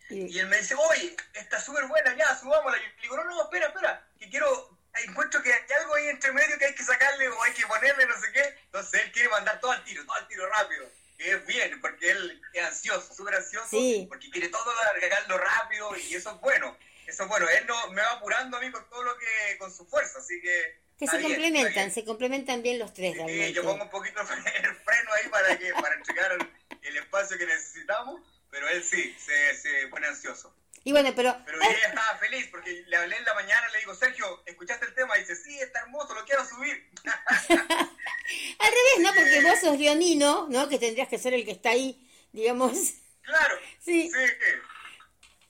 Y- 0.10 0.26
Y 0.36 0.40
él 0.40 0.48
me 0.48 0.58
dice, 0.58 0.74
oye, 0.74 1.16
está 1.34 1.62
súper 1.62 1.86
buena, 1.86 2.16
ya, 2.16 2.36
subámosla. 2.36 2.80
Y 2.80 2.82
yo 2.82 2.88
le 2.96 3.02
digo, 3.04 3.16
no, 3.18 3.24
no, 3.26 3.44
espera, 3.44 3.68
espera, 3.68 4.08
que 4.20 4.28
quiero, 4.28 4.76
encuentro 5.06 5.40
que 5.44 5.54
hay 5.54 5.62
algo 5.80 5.94
ahí 5.94 6.08
entre 6.08 6.32
medio 6.32 6.58
que 6.58 6.66
hay 6.66 6.74
que 6.74 6.82
sacarle 6.84 7.30
o 7.30 7.44
hay 7.44 7.54
que 7.54 7.68
ponerle, 7.68 8.08
no 8.08 8.20
sé 8.20 8.32
qué. 8.32 8.42
Entonces 8.66 9.04
él 9.04 9.12
quiere 9.12 9.30
mandar 9.30 9.60
todo 9.60 9.70
al 9.72 9.84
tiro, 9.84 10.04
todo 10.08 10.16
al 10.16 10.28
tiro 10.28 10.50
rápido. 10.50 10.90
Que 11.16 11.34
es 11.34 11.46
bien, 11.46 11.80
porque 11.80 12.10
él 12.10 12.42
es 12.54 12.64
ansioso, 12.64 13.14
súper 13.14 13.36
ansioso, 13.36 13.70
Sí. 13.70 14.08
porque 14.10 14.32
quiere 14.32 14.50
todo 14.50 14.74
largarlo 14.84 15.38
rápido 15.38 15.96
y 15.96 16.16
eso 16.16 16.32
es 16.32 16.40
bueno. 16.42 16.76
Eso 17.06 17.24
es 17.24 17.30
bueno, 17.30 17.48
él 17.48 17.68
no, 17.68 17.90
me 17.92 18.02
va 18.02 18.14
apurando 18.14 18.58
a 18.58 18.62
mí 18.62 18.72
con 18.72 18.90
todo 18.90 19.04
lo 19.04 19.16
que, 19.16 19.58
con 19.60 19.72
su 19.72 19.86
fuerza, 19.86 20.18
así 20.20 20.42
que... 20.42 20.89
Que 21.00 21.06
está 21.06 21.18
se 21.18 21.26
bien, 21.26 21.32
complementan, 21.32 21.92
se 21.92 22.04
complementan 22.04 22.62
bien 22.62 22.78
los 22.78 22.94
tres 22.94 23.16
Sí, 23.26 23.54
yo 23.54 23.64
pongo 23.64 23.84
un 23.86 23.90
poquito 23.90 24.20
el 24.22 24.28
freno 24.28 25.14
ahí 25.14 25.30
para 25.30 25.58
que 25.58 25.72
para 25.74 25.96
entregar 25.96 26.34
el, 26.34 26.50
el 26.82 26.98
espacio 26.98 27.38
que 27.38 27.46
necesitamos, 27.46 28.22
pero 28.52 28.68
él 28.68 28.84
sí, 28.84 29.16
se, 29.18 29.56
se 29.56 29.88
pone 29.88 30.08
ansioso. 30.08 30.54
Y 30.84 30.92
bueno, 30.92 31.12
pero 31.16 31.36
Pero 31.46 31.62
ella 31.62 31.88
estaba 31.88 32.18
feliz 32.18 32.48
porque 32.50 32.84
le 32.88 32.96
hablé 32.96 33.18
en 33.18 33.26
la 33.26 33.34
mañana, 33.34 33.68
le 33.74 33.80
digo, 33.80 33.94
Sergio, 33.96 34.44
¿escuchaste 34.46 34.86
el 34.86 34.94
tema? 34.94 35.18
Y 35.18 35.22
dice, 35.22 35.36
sí, 35.36 35.60
está 35.60 35.80
hermoso, 35.82 36.14
lo 36.14 36.26
quiero 36.26 36.46
subir. 36.46 36.90
al 37.50 38.72
revés, 38.72 39.00
¿no? 39.00 39.14
Porque 39.14 39.42
vos 39.42 39.60
sos 39.60 39.78
leonino, 39.80 40.48
¿no? 40.50 40.70
Que 40.70 40.80
tendrías 40.80 41.08
que 41.10 41.18
ser 41.18 41.34
el 41.34 41.46
que 41.46 41.52
está 41.52 41.72
ahí, 41.72 42.10
digamos. 42.32 42.78
claro, 43.22 43.56
Sí. 43.84 44.10
sí, 44.10 44.18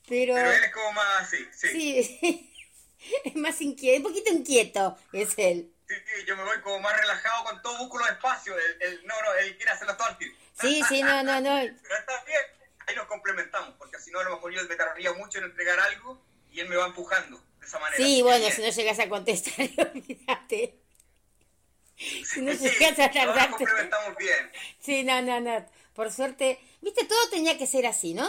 Pero, 0.07 0.33
pero 0.33 0.51
él 0.51 0.63
es 0.63 0.73
como 0.73 0.91
más 0.93 1.21
así, 1.21 1.47
sí. 1.55 1.67
Sí, 1.69 2.03
sí, 2.03 2.48
es 3.23 3.35
más 3.35 3.59
inquieto, 3.61 3.97
un 3.97 4.03
poquito 4.13 4.31
inquieto 4.31 4.97
es 5.13 5.33
él. 5.37 5.71
sí, 5.87 5.95
yo 6.27 6.35
me 6.37 6.43
voy 6.43 6.59
como 6.61 6.79
más 6.79 6.95
relajado 6.99 7.43
con 7.45 7.61
todo, 7.61 7.77
busco 7.79 7.99
los 7.99 8.09
espacios. 8.09 8.57
Él, 8.57 8.77
él- 8.81 9.01
no, 9.05 9.15
no, 9.21 9.33
él 9.35 9.55
quiere 9.57 9.71
hacerlo 9.71 9.95
todo 9.97 10.07
al 10.07 10.17
tiro. 10.17 10.33
Sí, 10.59 10.81
sí, 10.87 11.01
no, 11.01 11.23
no, 11.23 11.39
no. 11.41 11.55
Pero 11.81 11.95
está 11.97 12.23
bien, 12.25 12.41
ahí 12.87 12.95
nos 12.95 13.07
complementamos, 13.07 13.75
porque 13.77 13.99
si 13.99 14.11
no, 14.11 14.19
a 14.19 14.23
lo 14.23 14.31
mejor 14.31 14.51
yo 14.53 14.63
me 14.67 14.75
tardaría 14.75 15.13
mucho 15.13 15.39
en 15.39 15.45
entregar 15.45 15.79
algo 15.79 16.21
y 16.51 16.59
él 16.59 16.69
me 16.69 16.75
va 16.75 16.87
empujando 16.87 17.41
de 17.59 17.65
esa 17.65 17.79
manera. 17.79 17.97
Sí, 18.03 18.21
bueno, 18.21 18.45
que 18.45 18.51
si 18.51 18.57
bien. 18.61 18.69
no 18.69 18.75
llegas 18.75 18.99
a 18.99 19.09
contestar, 19.09 19.53
olvídate. 19.93 20.75
Si 22.25 22.41
no 22.41 22.53
Sí, 22.53 22.69
llegas 22.69 22.97
a 22.99 23.07
nos 23.07 23.13
tardarte. 23.13 23.49
complementamos 23.57 24.17
bien. 24.17 24.51
Sí, 24.79 25.03
no, 25.03 25.21
no, 25.21 25.39
no. 25.41 25.65
Por 25.93 26.11
suerte, 26.11 26.59
viste, 26.81 27.05
todo 27.05 27.29
tenía 27.29 27.57
que 27.57 27.67
ser 27.67 27.85
así, 27.85 28.13
¿no? 28.13 28.25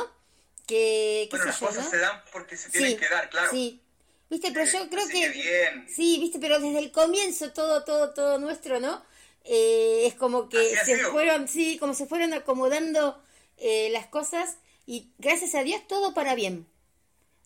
Que, 0.66 1.28
qué 1.30 1.36
Bueno, 1.36 1.44
sé 1.44 1.48
las 1.50 1.60
yo, 1.60 1.66
cosas 1.68 1.84
¿no? 1.84 1.90
se 1.90 1.98
dan 1.98 2.22
porque 2.32 2.56
se 2.56 2.70
tienen 2.70 2.92
Sí, 2.92 2.96
que 2.96 3.08
dar, 3.08 3.30
claro. 3.30 3.50
sí. 3.50 3.82
Viste, 4.30 4.52
pero 4.52 4.64
yo 4.64 4.88
creo 4.88 5.08
que... 5.08 5.28
bien. 5.30 5.86
Sí, 5.88 6.18
viste, 6.20 6.38
pero 6.38 6.60
desde 6.60 6.78
el 6.78 6.92
comienzo 6.92 7.52
todo, 7.52 7.84
todo, 7.84 8.14
todo 8.14 8.38
nuestro, 8.38 8.78
¿no? 8.78 9.04
Eh, 9.44 10.04
es 10.06 10.14
como 10.14 10.48
que 10.48 10.76
se 10.76 10.96
sido. 10.96 11.10
fueron, 11.10 11.48
sí, 11.48 11.78
como 11.78 11.94
se 11.94 12.06
fueron 12.06 12.32
acomodando 12.32 13.22
eh, 13.56 13.88
las 13.90 14.06
cosas 14.06 14.58
y 14.86 15.12
gracias 15.18 15.54
a 15.54 15.62
Dios 15.62 15.86
todo 15.88 16.14
para 16.14 16.34
bien. 16.34 16.66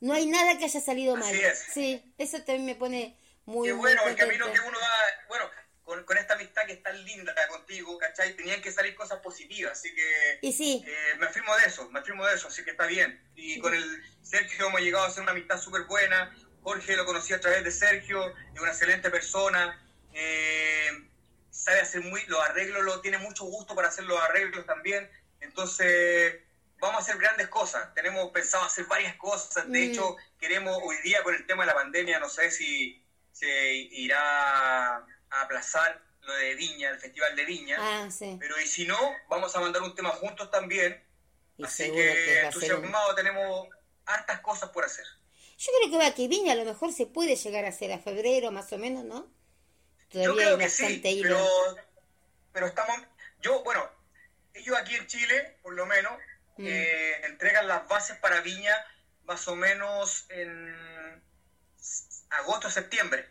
No 0.00 0.12
hay 0.12 0.26
nada 0.26 0.58
que 0.58 0.66
haya 0.66 0.80
salido 0.80 1.16
mal. 1.16 1.34
Así 1.34 1.40
es. 1.40 1.64
Sí, 1.72 2.14
eso 2.18 2.38
también 2.38 2.66
me 2.66 2.74
pone 2.74 3.16
muy, 3.46 3.68
Qué 3.68 3.74
muy 3.74 3.80
bueno, 3.80 4.02
el 4.06 4.16
camino 4.16 4.52
que 4.52 4.60
uno 4.60 4.78
va, 4.78 5.26
bueno, 5.28 5.50
con, 5.84 6.04
con 6.04 6.18
esta 6.18 6.34
amistad 6.34 6.66
que 6.66 6.74
es 6.74 6.82
tan 6.82 7.02
linda 7.04 7.34
contigo, 7.48 7.96
¿cachai? 7.98 8.34
Tenían 8.34 8.60
que 8.60 8.72
salir 8.72 8.94
cosas 8.94 9.20
positivas, 9.20 9.72
así 9.72 9.94
que 9.94 10.38
Y 10.42 10.52
sí, 10.52 10.84
eh, 10.86 11.14
me 11.18 11.26
afirmo 11.26 11.54
de 11.56 11.66
eso, 11.66 11.88
me 11.90 12.00
afirmo 12.00 12.26
de 12.26 12.34
eso, 12.34 12.48
así 12.48 12.64
que 12.64 12.72
está 12.72 12.86
bien. 12.86 13.22
Y 13.36 13.58
con 13.60 13.74
el 13.74 14.02
Sergio 14.22 14.66
hemos 14.66 14.80
llegado 14.80 15.04
a 15.04 15.08
hacer 15.08 15.22
una 15.22 15.32
amistad 15.32 15.58
súper 15.58 15.82
buena, 15.82 16.34
Jorge 16.64 16.96
lo 16.96 17.04
conocí 17.04 17.32
a 17.34 17.40
través 17.40 17.62
de 17.62 17.70
Sergio, 17.70 18.26
es 18.54 18.60
una 18.60 18.70
excelente 18.70 19.10
persona, 19.10 19.80
eh, 20.14 20.90
sabe 21.50 21.80
hacer 21.80 22.00
muy, 22.02 22.24
los 22.26 22.40
arreglos, 22.40 22.82
lo, 22.82 23.00
tiene 23.00 23.18
mucho 23.18 23.44
gusto 23.44 23.74
para 23.74 23.88
hacer 23.88 24.04
los 24.04 24.20
arreglos 24.20 24.64
también, 24.66 25.08
entonces 25.40 26.36
vamos 26.80 26.96
a 26.96 27.02
hacer 27.02 27.18
grandes 27.18 27.48
cosas, 27.48 27.92
tenemos 27.94 28.30
pensado 28.32 28.64
hacer 28.64 28.86
varias 28.86 29.14
cosas, 29.16 29.70
de 29.70 29.78
Mm. 29.78 29.90
hecho 29.90 30.16
queremos 30.40 30.76
hoy 30.82 30.96
día 31.02 31.22
con 31.22 31.34
el 31.34 31.46
tema 31.46 31.62
de 31.64 31.68
la 31.68 31.74
pandemia, 31.74 32.18
no 32.18 32.28
sé 32.28 32.50
si 32.50 33.04
se 33.32 33.72
irá 33.74 34.96
a 34.96 35.06
aplazar 35.42 36.00
lo 36.22 36.32
de 36.34 36.54
Viña, 36.54 36.90
el 36.90 36.98
Festival 36.98 37.36
de 37.36 37.44
Viña, 37.44 37.76
ah, 37.78 38.08
sí. 38.10 38.36
pero 38.40 38.58
y 38.58 38.66
si 38.66 38.86
no, 38.86 38.98
vamos 39.28 39.54
a 39.54 39.60
mandar 39.60 39.82
un 39.82 39.94
tema 39.94 40.10
juntos 40.10 40.50
también, 40.50 41.02
Y 41.58 41.64
así 41.64 41.84
que, 41.84 41.92
que 41.92 42.24
ser 42.24 42.38
un- 42.38 42.44
entusiasmado 42.46 43.14
tenemos 43.14 43.68
hartas 44.06 44.40
cosas 44.40 44.70
por 44.70 44.84
hacer. 44.84 45.04
Yo 45.58 45.72
creo 45.78 45.90
que 45.90 45.98
va 45.98 46.14
que 46.14 46.28
Viña 46.28 46.52
a 46.52 46.56
lo 46.56 46.64
mejor 46.64 46.92
se 46.92 47.06
puede 47.06 47.36
llegar 47.36 47.64
a 47.64 47.68
hacer 47.68 47.92
a 47.92 47.98
febrero 47.98 48.50
más 48.50 48.72
o 48.72 48.78
menos, 48.78 49.04
¿no? 49.04 49.26
Yo 50.10 50.22
Todavía 50.22 50.34
creo 50.44 50.50
hay 50.58 50.58
que 50.64 50.70
sí, 50.70 50.82
bastante 50.82 51.10
hilo. 51.10 51.28
pero, 51.36 51.76
pero 52.52 52.66
estamos, 52.66 52.96
yo, 53.40 53.62
bueno, 53.64 53.88
ellos 54.54 54.76
aquí 54.78 54.94
en 54.94 55.06
Chile, 55.06 55.58
por 55.62 55.74
lo 55.74 55.86
menos, 55.86 56.12
Mm. 56.56 56.66
eh, 56.68 57.26
entregan 57.26 57.66
las 57.66 57.88
bases 57.88 58.16
para 58.18 58.40
Viña 58.40 58.76
más 59.24 59.48
o 59.48 59.56
menos 59.56 60.26
en 60.28 61.22
agosto, 62.30 62.70
septiembre. 62.70 63.28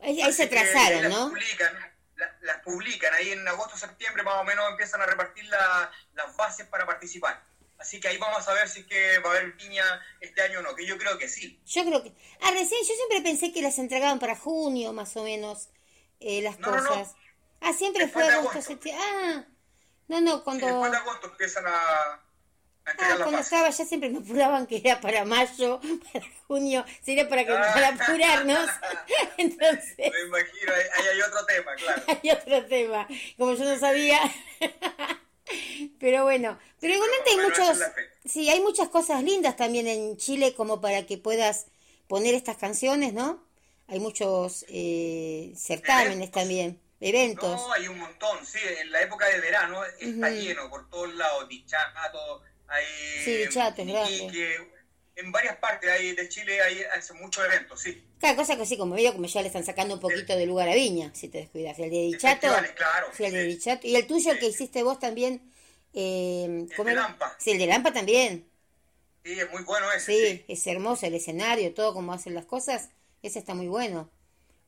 Ahí, 0.00 0.20
ahí 0.20 0.32
se 0.32 0.48
que 0.48 0.56
trazaron, 0.56 1.02
las 1.02 1.12
¿no? 1.12 1.28
Publican, 1.28 1.94
la- 2.16 2.36
las 2.42 2.58
publican, 2.62 3.14
ahí 3.14 3.30
en 3.32 3.46
agosto, 3.46 3.76
septiembre 3.76 4.22
más 4.24 4.34
o 4.40 4.44
menos 4.44 4.68
empiezan 4.70 5.00
a 5.02 5.06
repartir 5.06 5.44
la- 5.46 5.90
las 6.14 6.34
bases 6.36 6.66
para 6.66 6.84
participar. 6.86 7.40
Así 7.84 8.00
que 8.00 8.08
ahí 8.08 8.16
vamos 8.16 8.48
a 8.48 8.54
ver 8.54 8.66
si 8.66 8.80
es 8.80 8.86
que 8.86 9.18
va 9.18 9.28
a 9.28 9.32
haber 9.36 9.52
Viña 9.52 9.84
este 10.18 10.40
año 10.40 10.60
o 10.60 10.62
no, 10.62 10.74
que 10.74 10.86
yo 10.86 10.96
creo 10.96 11.18
que 11.18 11.28
sí. 11.28 11.60
Yo 11.66 11.84
creo 11.84 12.02
que... 12.02 12.14
Ah, 12.40 12.50
recién 12.50 12.80
yo 12.80 12.94
siempre 12.94 13.20
pensé 13.20 13.52
que 13.52 13.60
las 13.60 13.78
entregaban 13.78 14.18
para 14.18 14.34
junio, 14.36 14.94
más 14.94 15.14
o 15.18 15.22
menos, 15.22 15.68
eh, 16.18 16.40
las 16.40 16.58
No, 16.60 16.70
no, 16.70 16.80
no. 16.80 16.88
cosas. 16.88 17.14
Ah, 17.60 17.74
siempre 17.74 18.04
Después 18.04 18.24
fue 18.24 18.32
de 18.32 18.38
agosto, 18.38 18.58
agosto. 18.58 18.90
Ah, 18.98 19.44
no, 20.08 20.20
no, 20.22 20.36
Sí, 20.38 20.40
cuando... 20.44 20.66
después 20.66 20.92
de 20.92 20.96
agosto 20.96 21.26
empiezan 21.26 21.64
a, 21.66 22.24
Ah, 22.86 23.16
cuando 23.18 23.38
estaba 23.38 23.70
ya 23.70 23.84
siempre 23.84 24.10
me 24.10 24.18
apuraban 24.18 24.66
que 24.66 24.76
era 24.84 25.00
para 25.00 25.24
mayo, 25.24 25.80
para 26.12 26.26
junio, 26.46 26.84
sería 27.02 27.28
para, 27.28 27.44
que, 27.44 27.52
para 27.52 27.88
apurarnos. 27.88 28.68
Entonces, 29.38 29.96
Me 29.98 30.20
imagino, 30.26 30.72
ahí 30.72 31.06
hay 31.12 31.20
otro 31.22 31.46
tema, 31.46 31.74
claro. 31.76 32.02
hay 32.22 32.30
otro 32.30 32.66
tema. 32.66 33.08
Como 33.38 33.54
yo 33.54 33.64
no 33.64 33.78
sabía. 33.78 34.20
Pero 36.04 36.24
bueno, 36.24 36.58
pero 36.80 36.92
igualmente 36.92 37.30
hay 37.30 37.36
muchos, 37.38 37.78
sí, 38.26 38.50
hay 38.50 38.60
muchas 38.60 38.90
cosas 38.90 39.22
lindas 39.22 39.56
también 39.56 39.86
en 39.86 40.18
Chile 40.18 40.52
como 40.54 40.78
para 40.78 41.06
que 41.06 41.16
puedas 41.16 41.68
poner 42.08 42.34
estas 42.34 42.58
canciones, 42.58 43.14
¿no? 43.14 43.42
Hay 43.86 44.00
muchos 44.00 44.66
eh, 44.68 45.54
certámenes 45.56 46.30
también, 46.30 46.78
eventos. 47.00 47.58
No, 47.58 47.72
hay 47.72 47.88
un 47.88 47.98
montón, 47.98 48.44
sí, 48.44 48.58
en 48.82 48.92
la 48.92 49.00
época 49.00 49.26
de 49.28 49.40
verano 49.40 49.82
está 49.98 50.28
lleno 50.28 50.68
por 50.68 50.90
todos 50.90 51.14
lados, 51.14 51.48
Dichato, 51.48 52.42
hay 52.68 52.84
Sí, 53.24 53.36
Dichato 53.38 53.80
es 53.80 53.88
grande. 53.88 54.58
En 55.16 55.32
varias 55.32 55.56
partes 55.56 55.90
hay 55.90 56.12
de 56.14 56.28
Chile 56.28 56.60
hay 56.60 56.84
muchos 57.18 57.46
eventos, 57.46 57.80
sí. 57.80 58.04
Cada 58.20 58.36
cosa 58.36 58.56
que 58.56 58.62
así 58.64 58.76
como 58.76 58.94
medio 58.94 59.14
como 59.14 59.24
ya 59.24 59.40
le 59.40 59.46
están 59.46 59.64
sacando 59.64 59.94
un 59.94 60.00
poquito 60.00 60.36
de 60.36 60.44
lugar 60.44 60.68
a 60.68 60.74
Viña, 60.74 61.12
si 61.14 61.28
te 61.28 61.38
descuidas. 61.38 61.78
El 61.78 61.88
de 61.88 61.96
Dichato. 61.96 62.48
Claro, 62.76 63.06
sí, 63.16 63.24
el 63.24 63.32
de 63.32 63.42
sí. 63.44 63.48
Dichato. 63.48 63.86
Y 63.86 63.96
el 63.96 64.06
tuyo 64.06 64.32
Sí. 64.34 64.38
que 64.38 64.46
hiciste 64.48 64.82
vos 64.82 64.98
también. 64.98 65.53
Eh, 65.94 66.66
¿cómo 66.76 66.88
de? 66.90 66.94
Lampa. 66.96 67.36
Sí, 67.38 67.52
el 67.52 67.58
de 67.58 67.66
Lampa 67.66 67.92
también. 67.92 68.46
Sí, 69.24 69.38
es 69.40 69.50
muy 69.50 69.62
bueno 69.62 69.90
ese. 69.92 70.12
Sí, 70.12 70.36
sí. 70.38 70.44
es 70.48 70.66
hermoso 70.66 71.06
el 71.06 71.14
escenario, 71.14 71.72
todo 71.74 71.94
como 71.94 72.12
hacen 72.12 72.34
las 72.34 72.44
cosas. 72.44 72.90
Ese 73.22 73.38
está 73.38 73.54
muy 73.54 73.68
bueno. 73.68 74.10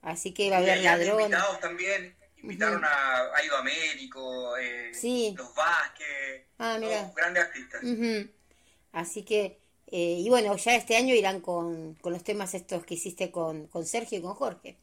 Así 0.03 0.33
que 0.33 0.51
va 0.51 0.57
a 0.57 0.59
haber 0.61 0.79
ladrones. 0.83 1.27
invitados 1.27 1.61
también, 1.61 2.17
invitaron 2.43 2.83
a, 2.85 3.45
Ido 3.45 3.57
Américo, 3.57 4.57
eh, 4.57 4.93
Sí. 4.95 5.35
los 5.37 5.55
Vázquez, 5.55 6.45
Ah, 6.59 6.79
mira. 6.81 7.03
todos 7.03 7.15
grandes 7.17 7.45
artistas. 7.45 7.83
Así 8.93 9.25
que, 9.25 9.59
eh, 9.89 10.17
y 10.21 10.29
bueno, 10.31 10.57
ya 10.57 10.75
este 10.77 10.97
año 10.97 11.15
irán 11.15 11.41
con, 11.41 11.95
con 11.97 12.13
los 12.13 12.23
temas 12.25 12.55
estos 12.55 12.85
que 12.87 12.95
hiciste 12.95 13.31
con, 13.31 13.67
con 13.67 13.85
Sergio 13.85 14.19
y 14.19 14.23
con 14.23 14.35
Jorge. 14.35 14.77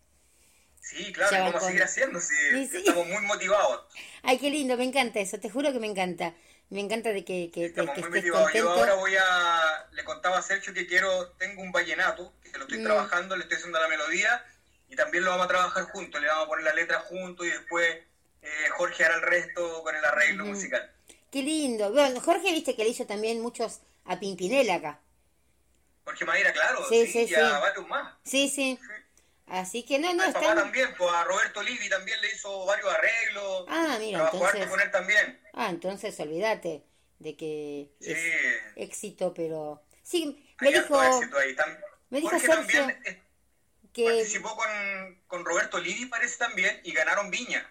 Sí, 0.84 1.14
claro, 1.14 1.38
vamos 1.46 1.64
a 1.64 1.68
seguir 1.68 1.82
haciendo, 1.84 2.20
sí, 2.20 2.36
Sí, 2.52 2.68
sí. 2.68 2.78
estamos 2.80 3.08
muy 3.08 3.22
motivados. 3.22 3.86
Ay, 4.22 4.38
qué 4.38 4.50
lindo, 4.50 4.76
me 4.76 4.84
encanta 4.84 5.20
eso, 5.22 5.40
te 5.40 5.50
juro 5.50 5.72
que 5.72 5.80
me 5.80 5.88
encanta. 5.88 6.34
Me 6.70 6.82
encanta 6.82 7.10
de 7.14 7.24
que, 7.24 7.50
que, 7.54 7.66
Estamos 7.68 7.94
que 7.96 8.02
muy 8.02 8.20
estés 8.20 8.32
motivados. 8.32 8.54
Yo 8.54 8.66
contento. 8.66 8.80
ahora 8.82 8.94
voy 8.96 9.16
a, 9.16 9.88
le 9.92 10.04
contaba 10.04 10.40
a 10.40 10.42
Sergio 10.42 10.74
que 10.74 10.86
quiero, 10.86 11.30
tengo 11.38 11.62
un 11.62 11.72
vallenato, 11.72 12.34
que 12.44 12.58
lo 12.58 12.66
estoy 12.66 12.80
Mm. 12.80 12.84
trabajando, 12.84 13.36
le 13.38 13.44
estoy 13.44 13.58
haciendo 13.58 13.80
la 13.80 13.88
melodía, 13.88 14.44
y 14.90 14.96
también 14.96 15.24
lo 15.24 15.32
vamos 15.32 15.46
a 15.46 15.50
trabajar 15.50 15.84
juntos, 15.86 16.20
le 16.22 16.28
vamos 16.28 16.46
a 16.46 16.48
poner 16.50 16.66
la 16.66 16.74
letra 16.74 17.00
juntos, 17.02 17.46
y 17.48 17.50
después 17.52 17.98
eh, 18.42 18.50
Jorge 18.72 19.06
hará 19.06 19.16
el 19.16 19.22
resto 19.22 19.84
con 19.84 19.96
el 19.96 20.04
arreglo 20.04 20.46
musical. 20.46 20.92
Qué 21.32 21.42
lindo. 21.42 21.92
Bueno, 21.94 22.20
Jorge, 22.20 22.52
viste 22.52 22.76
que 22.76 22.84
le 22.84 22.90
hizo 22.90 23.06
también 23.06 23.40
muchos 23.42 23.80
a 24.06 24.20
Pimpinela 24.20 24.76
acá. 24.76 25.00
Jorge 26.04 26.26
Madera, 26.26 26.52
claro, 26.52 26.86
Sí, 26.90 27.08
sí, 27.08 27.26
sí, 27.28 27.32
y 27.32 27.36
a 27.36 27.60
varios 27.60 27.88
más. 27.88 28.14
Sí, 28.26 28.50
sí. 28.50 28.78
Así 29.48 29.84
que 29.86 30.00
no, 30.00 30.14
no, 30.14 30.24
Al 30.24 30.34
papá 30.34 30.56
también, 30.56 30.90
pues 30.98 31.12
a 31.12 31.24
Roberto 31.26 31.62
Livi 31.62 31.90
también 31.90 32.20
le 32.22 32.32
hizo 32.32 32.66
varios 32.66 32.90
arreglos. 32.92 33.66
Ah, 33.68 33.98
mira, 34.00 34.20
Trabajó 34.20 34.38
entonces- 34.38 34.62
harto 34.62 34.72
con 34.72 34.82
él 34.82 34.92
también. 34.92 35.40
Ah, 35.54 35.70
entonces 35.70 36.20
olvídate 36.20 36.84
de 37.20 37.36
que 37.36 37.92
Sí. 38.00 38.12
es 38.12 38.18
éxito, 38.76 39.34
pero... 39.34 39.84
Sí, 40.02 40.44
me 40.60 40.68
Hay 40.70 40.74
dijo 40.74 41.02
éxito 41.04 41.38
ahí. 41.38 41.56
Me 42.10 42.20
dijo 42.20 42.32
Jorge 42.32 42.46
Sergio 42.48 42.80
también 42.80 43.24
que... 43.94 44.06
participó 44.06 44.56
con, 44.56 45.22
con 45.28 45.46
Roberto 45.46 45.78
Livi, 45.80 46.06
parece 46.08 46.38
también, 46.38 46.80
y 46.84 46.92
ganaron 46.94 47.30
Viña. 47.30 47.70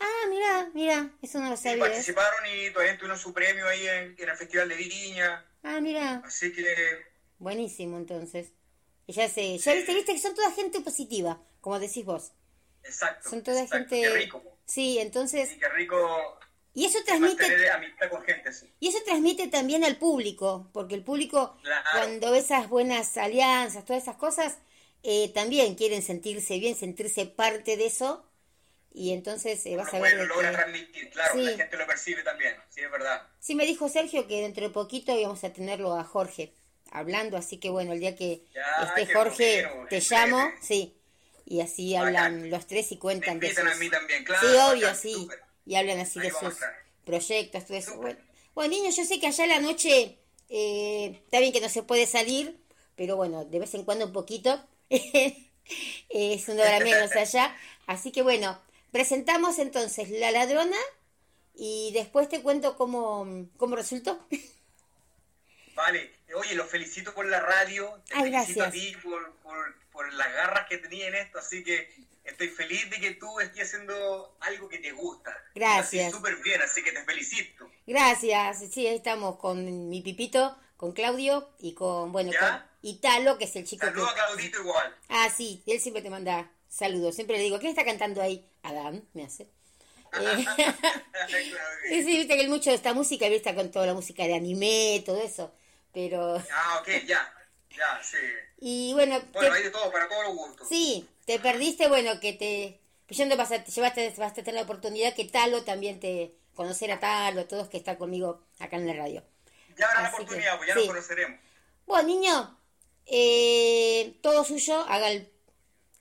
Ah, 0.00 0.26
mira, 0.28 0.70
mira, 0.74 1.10
eso 1.22 1.38
no 1.38 1.48
lo 1.50 1.56
sabía. 1.56 1.76
¿eh? 1.76 1.88
participaron 1.88 2.44
y 2.52 2.70
todavía 2.70 2.96
tuvieron 2.98 3.18
su 3.18 3.32
premio 3.32 3.66
ahí 3.66 3.86
en, 3.86 4.14
en 4.18 4.28
el 4.28 4.36
Festival 4.36 4.68
de 4.68 4.74
Viña. 4.76 5.44
Ah, 5.62 5.80
mira, 5.80 6.20
Así 6.24 6.52
que 6.52 7.06
buenísimo 7.38 7.96
entonces. 7.96 8.52
Y 9.06 9.12
ya 9.12 9.28
sé, 9.28 9.58
ya 9.58 9.74
viste, 9.74 9.94
viste 9.94 10.12
que 10.14 10.18
son 10.20 10.34
toda 10.34 10.50
gente 10.52 10.80
positiva, 10.80 11.40
como 11.60 11.78
decís 11.78 12.04
vos. 12.04 12.32
Exacto. 12.82 13.28
Son 13.30 13.42
toda 13.42 13.62
exacto. 13.62 13.90
gente... 13.90 14.08
Qué 14.08 14.14
rico. 14.18 14.42
Sí, 14.66 14.98
entonces... 14.98 15.50
Sí, 15.50 15.58
qué 15.58 15.68
rico 15.70 16.38
Y 16.72 16.86
eso 16.86 16.98
transmite... 17.04 17.70
amistad 17.70 18.08
con 18.10 18.22
gente 18.22 18.48
así. 18.48 18.72
Y 18.80 18.88
eso 18.88 18.98
transmite 19.04 19.48
también 19.48 19.84
al 19.84 19.96
público, 19.96 20.70
porque 20.72 20.94
el 20.94 21.04
público, 21.04 21.56
Claro. 21.62 21.86
cuando 21.92 22.30
ve 22.30 22.38
esas 22.38 22.68
buenas 22.68 23.16
alianzas, 23.16 23.84
todas 23.84 24.02
esas 24.02 24.16
cosas, 24.16 24.56
eh, 25.02 25.30
también 25.34 25.74
quieren 25.74 26.02
sentirse 26.02 26.58
bien, 26.58 26.74
sentirse 26.76 27.26
parte 27.26 27.76
de 27.76 27.86
eso, 27.86 28.24
y 28.92 29.12
entonces 29.12 29.64
eh, 29.66 29.76
vas 29.76 29.92
Lo, 29.92 29.98
a 29.98 30.02
ver... 30.02 30.14
lo 30.16 30.22
de 30.22 30.28
logra 30.28 30.50
que- 30.50 30.56
transmitir, 30.56 31.10
claro, 31.10 31.34
Sí. 31.34 31.42
la 31.44 31.56
gente 31.56 31.76
lo 31.76 31.86
percibe 31.86 32.22
también, 32.22 32.54
sí, 32.70 32.80
es 32.80 32.90
verdad. 32.90 33.22
Sí, 33.40 33.54
me 33.54 33.66
dijo 33.66 33.88
Sergio 33.88 34.26
que 34.26 34.40
dentro 34.40 34.64
de 34.64 34.70
poquito 34.70 35.18
íbamos 35.18 35.44
a 35.44 35.52
tenerlo 35.52 35.94
a 35.94 36.04
Jorge 36.04 36.54
hablando, 36.94 37.36
así 37.36 37.58
que 37.58 37.68
bueno, 37.68 37.92
el 37.92 38.00
día 38.00 38.16
que 38.16 38.42
Ya, 38.54 38.84
esté 38.84 39.12
Jorge, 39.12 39.68
te 39.90 40.00
llamo, 40.00 40.50
sí, 40.62 40.96
y 41.44 41.60
así 41.60 41.94
hablan 41.94 42.50
los 42.50 42.66
tres 42.66 42.90
y 42.92 42.94
Me 42.94 43.00
cuentan 43.00 43.40
de 43.40 43.54
sus... 43.54 43.58
a 43.58 43.74
mí 43.74 43.90
también, 43.90 44.24
claro. 44.24 44.48
Sí, 44.48 44.56
obvio, 44.56 44.94
sí. 44.94 45.28
Y 45.66 45.74
hablan 45.74 45.98
así 45.98 46.20
Ahí 46.20 46.28
de 46.28 46.32
sus 46.32 46.54
proyectos, 47.04 47.66
todo 47.66 47.76
eso. 47.76 48.00
Bueno, 48.54 48.70
niños, 48.70 48.96
yo 48.96 49.04
sé 49.04 49.20
que 49.20 49.26
allá 49.26 49.44
a 49.44 49.48
la 49.48 49.60
noche 49.60 50.18
eh, 50.48 51.20
está 51.24 51.40
bien 51.40 51.52
que 51.52 51.60
no 51.60 51.68
se 51.68 51.82
puede 51.82 52.06
salir, 52.06 52.58
pero 52.96 53.16
bueno, 53.16 53.44
de 53.44 53.58
vez 53.58 53.74
en 53.74 53.84
cuando 53.84 54.06
un 54.06 54.12
poquito. 54.12 54.64
es 56.08 56.48
una 56.48 56.62
hora 56.62 56.80
menos 56.80 57.12
allá. 57.16 57.54
Así 57.86 58.12
que 58.12 58.22
bueno, 58.22 58.58
presentamos 58.92 59.58
entonces 59.58 60.10
La 60.10 60.30
Ladrona 60.30 60.78
y 61.54 61.90
después 61.92 62.28
te 62.28 62.40
cuento 62.40 62.76
cómo, 62.76 63.48
cómo 63.56 63.76
resultó. 63.76 64.18
Vale, 65.74 66.12
oye, 66.34 66.54
los 66.54 66.68
felicito 66.68 67.14
por 67.14 67.26
la 67.26 67.40
radio, 67.40 68.02
te 68.06 68.14
Ay, 68.14 68.30
felicito 68.30 68.64
a 68.64 68.70
ti 68.70 68.96
por, 69.02 69.32
por, 69.36 69.74
por 69.92 70.12
las 70.14 70.32
garras 70.32 70.66
que 70.68 70.78
tenía 70.78 71.08
en 71.08 71.14
esto, 71.14 71.38
así 71.38 71.62
que 71.62 71.88
estoy 72.24 72.48
feliz 72.48 72.90
de 72.90 73.00
que 73.00 73.12
tú 73.12 73.40
estés 73.40 73.68
haciendo 73.68 74.36
algo 74.40 74.68
que 74.68 74.78
te 74.78 74.92
gusta. 74.92 75.36
Gracias. 75.54 76.12
Súper 76.12 76.36
bien, 76.36 76.60
así 76.62 76.82
que 76.82 76.92
te 76.92 77.04
felicito. 77.04 77.70
Gracias, 77.86 78.64
sí, 78.72 78.86
ahí 78.86 78.96
estamos 78.96 79.38
con 79.38 79.88
mi 79.88 80.02
Pipito, 80.02 80.58
con 80.76 80.92
Claudio 80.92 81.50
y 81.58 81.74
con, 81.74 82.12
bueno, 82.12 82.32
¿Ya? 82.32 82.40
con 82.40 82.74
Italo, 82.82 83.38
que 83.38 83.44
es 83.44 83.56
el 83.56 83.64
chico 83.64 83.86
Saludos 83.86 84.10
a. 84.10 84.14
Claudito 84.14 84.60
igual. 84.60 84.96
Ah, 85.08 85.28
sí, 85.34 85.62
él 85.66 85.80
siempre 85.80 86.02
te 86.02 86.10
manda 86.10 86.50
saludos. 86.68 87.14
Siempre 87.14 87.36
le 87.36 87.44
digo, 87.44 87.58
¿quién 87.58 87.70
está 87.70 87.84
cantando 87.84 88.20
ahí? 88.20 88.46
Adán, 88.62 89.04
me 89.14 89.24
hace. 89.24 89.48
Eh, 91.90 92.02
sí, 92.04 92.16
viste 92.16 92.36
que 92.36 92.42
él 92.42 92.48
mucho 92.48 92.70
de 92.70 92.76
esta 92.76 92.94
música, 92.94 93.26
él 93.26 93.32
está 93.32 93.52
con 93.54 93.70
toda 93.72 93.86
la 93.86 93.94
música 93.94 94.24
de 94.24 94.34
anime, 94.34 95.02
todo 95.04 95.20
eso. 95.20 95.52
Pero, 95.94 96.42
Ah, 96.50 96.78
ok, 96.80 96.88
ya, 97.06 97.20
ya, 97.70 98.02
sí. 98.02 98.16
y 98.58 98.92
bueno, 98.94 99.20
Bueno, 99.32 99.52
te- 99.52 99.52
hay 99.52 99.62
de 99.64 99.70
todo, 99.70 99.90
para 99.92 100.08
todos 100.08 100.24
los 100.24 100.34
gustos. 100.36 100.68
sí, 100.68 101.08
te 101.26 101.38
perdiste, 101.38 101.88
bueno, 101.88 102.20
que 102.20 102.32
te, 102.32 102.80
que 103.06 103.14
ya 103.14 103.26
no 103.26 103.36
vas 103.36 103.52
a, 103.52 103.62
te 103.64 103.70
llevaste, 103.70 104.14
vas 104.18 104.32
a 104.32 104.34
tener 104.34 104.54
la 104.54 104.62
oportunidad 104.62 105.14
que 105.14 105.24
Talo 105.26 105.64
también 105.64 106.00
te, 106.00 106.34
conocer 106.54 106.90
a 106.92 107.00
Talo, 107.00 107.46
todos 107.46 107.68
que 107.68 107.76
están 107.78 107.96
conmigo 107.96 108.40
acá 108.58 108.76
en 108.76 108.86
la 108.86 108.94
radio. 108.94 109.22
Ya 109.76 109.88
habrá 109.88 110.02
la 110.02 110.08
que, 110.10 110.14
oportunidad, 110.14 110.56
pues 110.56 110.68
ya 110.68 110.74
sí. 110.74 110.80
nos 110.80 110.86
conoceremos. 110.86 111.40
Bueno, 111.86 112.08
niño, 112.08 112.58
eh, 113.06 114.18
todo 114.22 114.44
suyo, 114.44 114.80
haga 114.88 115.10
el- 115.12 115.30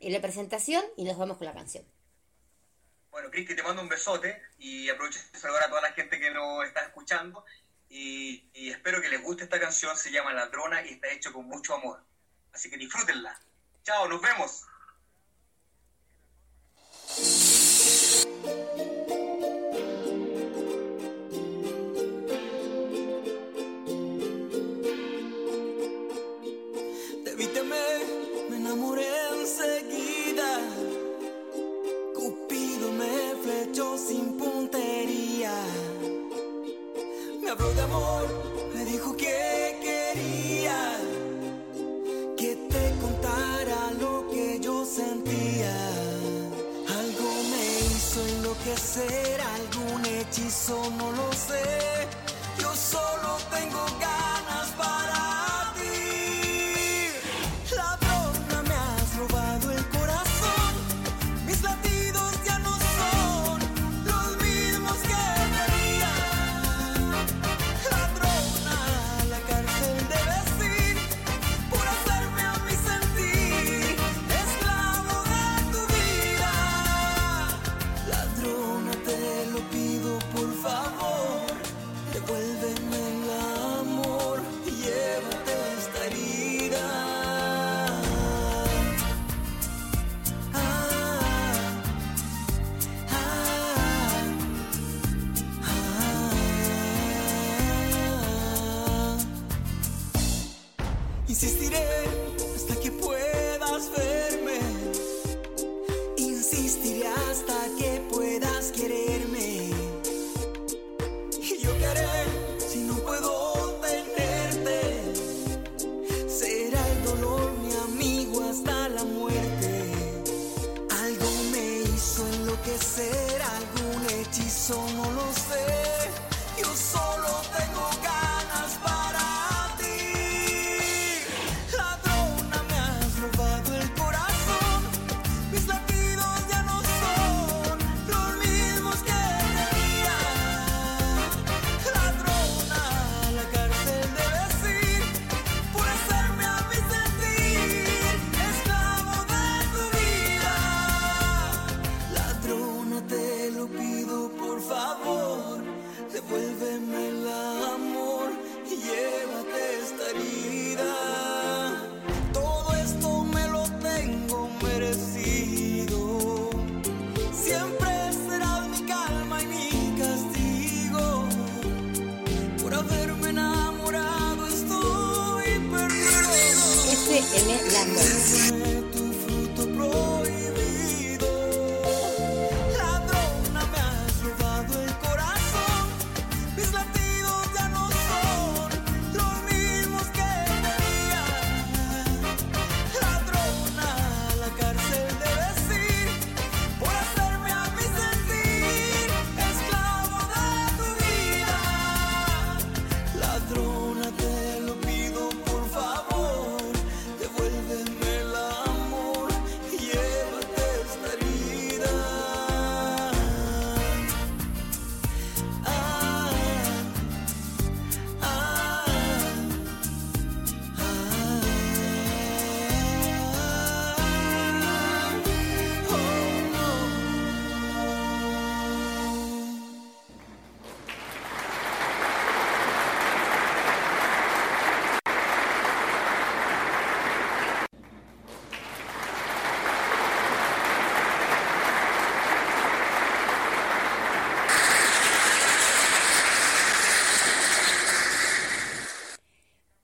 la 0.01 0.21
presentación 0.21 0.83
y 0.97 1.05
nos 1.05 1.17
vamos 1.17 1.37
con 1.37 1.47
la 1.47 1.53
canción. 1.53 1.85
Bueno, 3.11 3.29
Cristi, 3.29 3.55
te 3.55 3.63
mando 3.63 3.81
un 3.81 3.87
besote 3.89 4.41
y 4.57 4.89
aprovecho 4.89 5.19
de 5.31 5.39
saludar 5.39 5.63
a 5.65 5.69
toda 5.69 5.81
la 5.81 5.93
gente 5.93 6.19
que 6.19 6.31
nos 6.31 6.65
está 6.65 6.81
escuchando 6.81 7.45
y, 7.93 8.69
espero 8.71 9.01
que 9.01 9.09
les 9.09 9.21
guste 9.21 9.43
esta 9.43 9.59
canción, 9.59 9.95
se 9.95 10.11
llama 10.11 10.33
Ladrona 10.33 10.85
y 10.85 10.93
está 10.93 11.09
hecho 11.09 11.31
con 11.31 11.45
mucho 11.45 11.75
amor. 11.75 12.03
Así 12.51 12.69
que 12.69 12.77
disfrútenla. 12.77 13.39
Chao, 13.83 14.07
nos 14.07 14.21
vemos. 14.21 14.65
Te 27.23 27.35
vi 27.35 27.47
temer, 27.47 28.01
me 28.49 28.57
enamoré 28.57 29.07
enseguida. 29.39 30.59
Cupido 32.15 32.91
me 32.91 33.35
flechó 33.43 33.97
sin 33.97 34.37
puntería. 34.37 34.52
Habló 37.53 37.73
de 37.73 37.81
amor, 37.81 38.25
me 38.73 38.83
dijo 38.85 39.15
que 39.15 39.77
quería 39.81 40.97
que 42.35 42.55
te 42.55 42.95
contara 42.99 43.91
lo 43.99 44.27
que 44.31 44.59
yo 44.59 44.83
sentía. 44.85 45.75
Algo 46.99 47.29
me 47.51 47.63
hizo 47.85 48.19
enloquecer, 48.27 49.39
algún 49.57 50.05
hechizo, 50.05 50.81
no 50.97 51.11
lo 51.11 51.31
sé. 51.33 51.92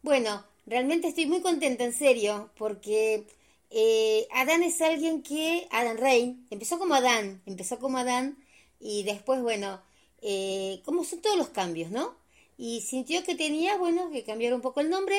Bueno, 0.01 0.45
realmente 0.65 1.09
estoy 1.09 1.25
muy 1.25 1.41
contenta, 1.41 1.83
en 1.83 1.91
serio, 1.91 2.51
porque 2.55 3.27
eh, 3.69 4.29
Adán 4.31 4.63
es 4.63 4.81
alguien 4.81 5.23
que, 5.23 5.67
Adán 5.71 5.97
Rain, 5.97 6.47
empezó 6.51 6.79
como 6.79 6.95
Adán, 6.95 7.41
empezó 7.45 7.79
como 7.79 7.97
Adán 7.97 8.37
y 8.79 9.03
después, 9.03 9.41
bueno, 9.41 9.81
eh, 10.23 10.81
como 10.85 11.03
son 11.03 11.21
todos 11.21 11.37
los 11.37 11.49
cambios, 11.49 11.91
¿no? 11.91 12.15
Y 12.57 12.81
sintió 12.81 13.23
que 13.23 13.35
tenía, 13.35 13.77
bueno, 13.77 14.09
que 14.11 14.23
cambiar 14.23 14.53
un 14.53 14.61
poco 14.61 14.79
el 14.81 14.89
nombre 14.89 15.17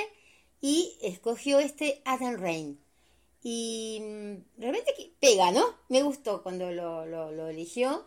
y 0.60 0.96
escogió 1.02 1.58
este 1.60 2.02
Adam 2.04 2.36
Rain. 2.40 2.80
Y 3.42 4.00
mm, 4.00 4.60
realmente 4.60 4.94
pega, 5.20 5.52
¿no? 5.52 5.64
Me 5.88 6.02
gustó 6.02 6.42
cuando 6.42 6.72
lo 6.72 7.48
eligió. 7.48 8.06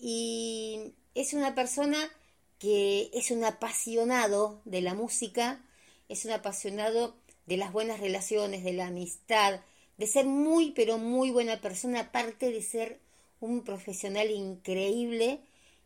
Y 0.00 0.94
es 1.14 1.34
una 1.34 1.54
persona 1.54 2.10
que 2.58 3.10
es 3.14 3.30
un 3.30 3.44
apasionado 3.44 4.60
de 4.64 4.82
la 4.82 4.94
música, 4.94 5.64
es 6.08 6.24
un 6.24 6.32
apasionado 6.32 7.16
de 7.46 7.56
las 7.56 7.72
buenas 7.72 8.00
relaciones, 8.00 8.62
de 8.62 8.74
la 8.74 8.88
amistad, 8.88 9.60
de 9.96 10.06
ser 10.06 10.26
muy, 10.26 10.72
pero 10.72 10.98
muy 10.98 11.30
buena 11.30 11.60
persona, 11.60 12.00
aparte 12.00 12.50
de 12.50 12.62
ser 12.62 13.00
un 13.40 13.64
profesional 13.64 14.30
increíble 14.30 15.40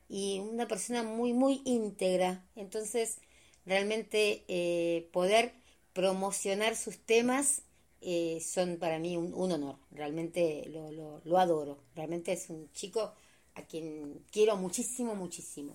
y 0.08 0.40
una 0.40 0.68
persona 0.68 1.02
muy, 1.02 1.32
muy 1.32 1.62
íntegra. 1.64 2.44
Entonces, 2.56 3.18
realmente 3.66 4.44
eh, 4.48 5.08
poder 5.12 5.54
promocionar 5.92 6.76
sus 6.76 6.98
temas 6.98 7.62
eh, 8.00 8.40
son 8.44 8.76
para 8.76 8.98
mí 8.98 9.16
un, 9.16 9.32
honor. 9.52 9.76
Realmente 9.90 10.68
lo, 10.68 11.20
lo, 11.24 11.38
adoro. 11.38 11.78
Realmente 11.94 12.32
es 12.32 12.50
un 12.50 12.70
chico 12.72 13.12
a 13.54 13.62
quien 13.62 14.22
quiero 14.30 14.56
muchísimo, 14.56 15.14
muchísimo. 15.14 15.72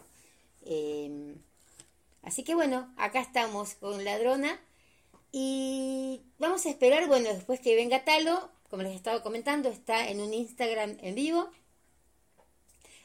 Eh, 0.64 1.36
así 2.22 2.44
que 2.44 2.54
bueno, 2.54 2.94
acá 2.98 3.22
estamos 3.22 3.74
con 3.76 4.04
Ladrona 4.04 4.60
y 5.32 6.22
vamos 6.38 6.66
a 6.66 6.70
esperar, 6.70 7.08
bueno, 7.08 7.30
después 7.34 7.60
que 7.60 7.76
venga 7.76 8.04
Talo, 8.04 8.50
como 8.70 8.84
les 8.84 8.96
estaba 8.96 9.24
comentando, 9.24 9.70
está 9.70 10.10
en 10.10 10.22
un 10.22 10.34
Instagram 10.34 10.98
en 11.02 11.16
vivo. 11.16 11.50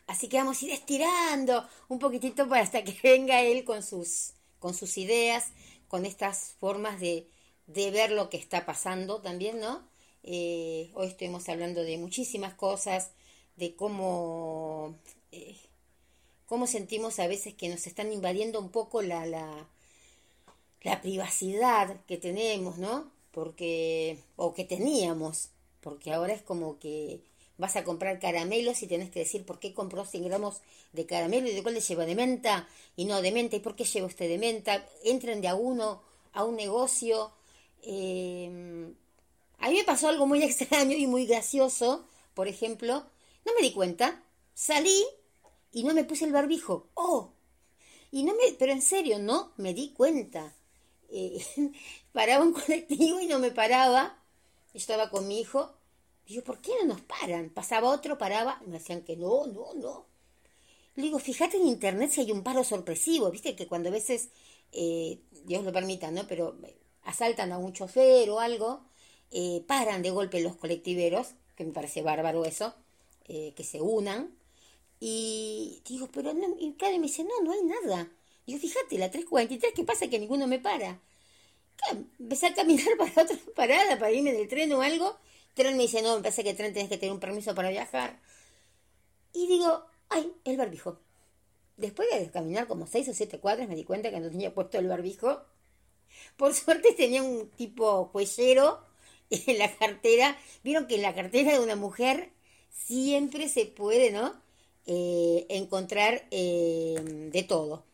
Así 0.07 0.29
que 0.29 0.37
vamos 0.38 0.61
a 0.61 0.64
ir 0.67 0.73
estirando 0.73 1.67
un 1.88 1.99
poquitito 1.99 2.49
para 2.49 2.62
hasta 2.62 2.85
que 2.85 2.97
venga 3.03 3.40
él 3.43 3.64
con 3.64 3.83
sus, 3.83 4.33
con 4.59 4.75
sus 4.75 4.99
ideas, 4.99 5.53
con 5.88 6.05
estas 6.07 6.55
formas 6.61 7.00
de, 7.00 7.29
de 7.67 7.90
ver 7.90 8.11
lo 8.11 8.29
que 8.31 8.37
está 8.37 8.67
pasando 8.67 9.21
también, 9.21 9.61
¿no? 9.61 9.88
Eh, 10.23 10.90
hoy 10.94 11.09
estuvimos 11.09 11.48
hablando 11.48 11.83
de 11.83 11.98
muchísimas 11.98 12.55
cosas, 12.55 13.11
de 13.57 13.75
cómo, 13.77 14.96
eh, 15.33 15.57
cómo 16.46 16.67
sentimos 16.67 17.19
a 17.19 17.27
veces 17.27 17.55
que 17.55 17.69
nos 17.69 17.87
están 17.87 18.13
invadiendo 18.13 18.61
un 18.61 18.71
poco 18.71 19.02
la, 19.02 19.27
la, 19.27 19.69
la 20.83 21.00
privacidad 21.00 21.96
que 22.07 22.17
tenemos, 22.19 22.79
¿no? 22.79 23.11
Porque, 23.33 24.19
o 24.37 24.55
que 24.55 24.65
teníamos, 24.65 25.50
porque 25.81 26.13
ahora 26.13 26.33
es 26.35 26.42
como 26.42 26.79
que 26.79 27.21
vas 27.57 27.77
a 27.77 27.85
comprar 27.85 28.19
caramelos 28.19 28.83
y 28.83 28.87
tenés 28.87 29.11
que 29.11 29.21
decir 29.21 29.44
por 29.44 29.61
qué 29.61 29.73
compró 29.73 30.05
100 30.05 30.25
gramos 30.25 30.61
de 30.92 31.07
caramelo 31.07 31.48
y 31.48 31.55
de 31.55 31.63
cuál 31.63 31.75
le 31.75 31.81
lleva 31.81 32.05
de 32.05 32.15
menta 32.15 32.69
y 32.96 33.05
no 33.05 33.23
de 33.23 33.33
menta 33.33 33.57
y 33.57 33.61
por 33.61 33.77
qué 33.77 33.85
lleva 33.85 34.07
usted 34.07 34.29
de 34.29 34.38
menta. 34.38 34.87
Entren 35.05 35.40
de 35.40 35.48
a 35.48 35.55
uno 35.55 36.02
a 36.33 36.44
un 36.44 36.57
negocio. 36.57 37.33
Eh, 37.83 38.92
a 39.59 39.69
mí 39.69 39.77
me 39.77 39.85
pasó 39.85 40.09
algo 40.09 40.27
muy 40.27 40.42
extraño 40.42 40.96
y 40.96 41.07
muy 41.07 41.27
gracioso, 41.27 42.07
por 42.35 42.48
ejemplo, 42.48 43.07
no 43.44 43.52
me 43.55 43.63
di 43.63 43.73
cuenta, 43.73 44.23
salí 44.55 45.05
y 45.73 45.85
no 45.85 45.94
me 45.94 46.05
puse 46.05 46.25
el 46.25 46.33
barbijo. 46.33 46.88
¡Oh! 46.94 47.31
Y 48.11 48.23
no 48.23 48.35
me, 48.35 48.52
pero 48.59 48.73
en 48.73 48.83
serio, 48.83 49.19
no 49.19 49.52
me 49.57 49.75
di 49.75 49.90
cuenta. 49.90 50.55
Eh, 51.11 51.44
paraba 52.13 52.44
un 52.44 52.52
colectivo 52.52 53.21
y 53.21 53.27
no 53.27 53.38
me 53.38 53.50
paraba. 53.50 54.19
Estaba 54.73 55.11
con 55.11 55.29
mi 55.29 55.40
hijo 55.40 55.73
Digo, 56.27 56.42
¿por 56.42 56.58
qué 56.60 56.72
no 56.81 56.87
nos 56.94 57.00
paran? 57.02 57.50
Pasaba 57.50 57.90
otro, 57.90 58.18
paraba, 58.18 58.60
me 58.66 58.79
decían 58.79 59.02
que 59.02 59.16
no, 59.16 59.46
no, 59.46 59.75
no. 59.75 60.06
Le 60.96 61.04
digo, 61.04 61.18
fíjate 61.18 61.56
en 61.56 61.66
internet 61.66 62.10
si 62.10 62.20
hay 62.22 62.33
un 62.33 62.42
paro 62.42 62.64
sorpresivo, 62.64 63.31
viste 63.31 63.56
que 63.56 63.66
cuando 63.66 63.88
a 63.90 63.92
veces, 63.92 64.31
eh, 64.72 65.18
Dios 65.44 65.64
lo 65.64 65.72
permita, 65.72 66.10
¿no? 66.10 66.27
Pero 66.29 66.56
asaltan 67.04 67.52
a 67.52 67.58
un 67.58 67.72
chofer 67.72 68.31
o 68.31 68.40
algo, 68.40 68.83
eh, 69.31 69.64
paran 69.66 70.02
de 70.02 70.10
golpe 70.10 70.40
los 70.40 70.56
colectiveros, 70.56 71.35
que 71.56 71.64
me 71.64 71.72
parece 71.72 72.02
bárbaro 72.02 72.44
eso, 72.44 72.75
eh, 73.29 73.52
que 73.56 73.64
se 73.64 73.81
unan. 73.81 74.35
Y 75.00 75.83
digo, 75.87 76.08
pero 76.12 76.35
no, 76.35 76.56
y 76.58 76.75
me 76.98 77.00
dice, 77.00 77.25
no, 77.25 77.42
no 77.44 77.52
hay 77.52 77.62
nada. 77.64 78.10
Digo, 78.46 78.58
fíjate, 78.58 78.98
la 78.98 79.10
343, 79.10 79.75
¿qué 79.75 79.85
pasa? 79.85 80.08
Que 80.08 80.18
ninguno 80.18 80.46
me 80.46 80.58
para. 80.60 81.00
Claro, 81.77 82.04
empecé 82.20 82.46
a 82.48 82.54
caminar 82.54 82.87
para 82.98 83.22
otra 83.22 83.38
parada, 83.56 83.98
para 83.98 84.12
irme 84.12 84.33
del 84.33 84.48
tren 84.48 84.72
o 84.72 84.83
algo, 84.83 85.16
tren, 85.55 85.77
me 85.77 85.85
dice, 85.85 86.02
no, 86.02 86.17
me 86.17 86.23
parece 86.23 86.44
que 86.44 86.55
tren 86.55 86.73
tenés 86.73 86.88
que 86.88 86.98
tener 86.98 87.13
un 87.13 87.21
permiso 87.21 87.55
para 87.55 87.71
viajar. 87.71 88.21
Y 89.33 89.46
digo, 89.48 89.85
ay, 90.09 90.33
el 90.44 90.57
barbijo. 90.57 91.00
Después 91.77 92.09
de 92.11 92.31
caminar 92.31 92.67
como 92.69 92.87
seis 92.87 93.09
o 93.09 93.15
siete 93.15 93.40
cuadras 93.40 93.69
me 93.69 93.75
di 93.75 93.85
cuenta 93.85 94.11
que 94.11 94.21
no 94.21 94.31
tenía 94.31 94.55
puesto 94.55 94.79
el 94.79 94.88
barbijo. 94.88 95.42
Por 96.37 96.55
suerte 96.55 96.92
tenía 96.92 97.23
un 97.23 97.48
tipo 97.50 98.11
cuellero 98.13 98.81
en 99.31 99.59
la 99.59 99.75
cartera. 99.77 100.37
Vieron 100.63 100.87
que 100.87 100.96
en 100.96 101.02
la 101.02 101.15
cartera 101.15 101.52
de 101.52 101.61
una 101.61 101.77
mujer 101.77 102.31
siempre 102.71 103.48
se 103.48 103.67
puede, 103.67 104.11
¿no? 104.13 104.35
Eh, 104.87 105.46
encontrar 105.48 106.27
eh, 106.31 107.31
de 107.33 107.42
todo. 107.42 107.85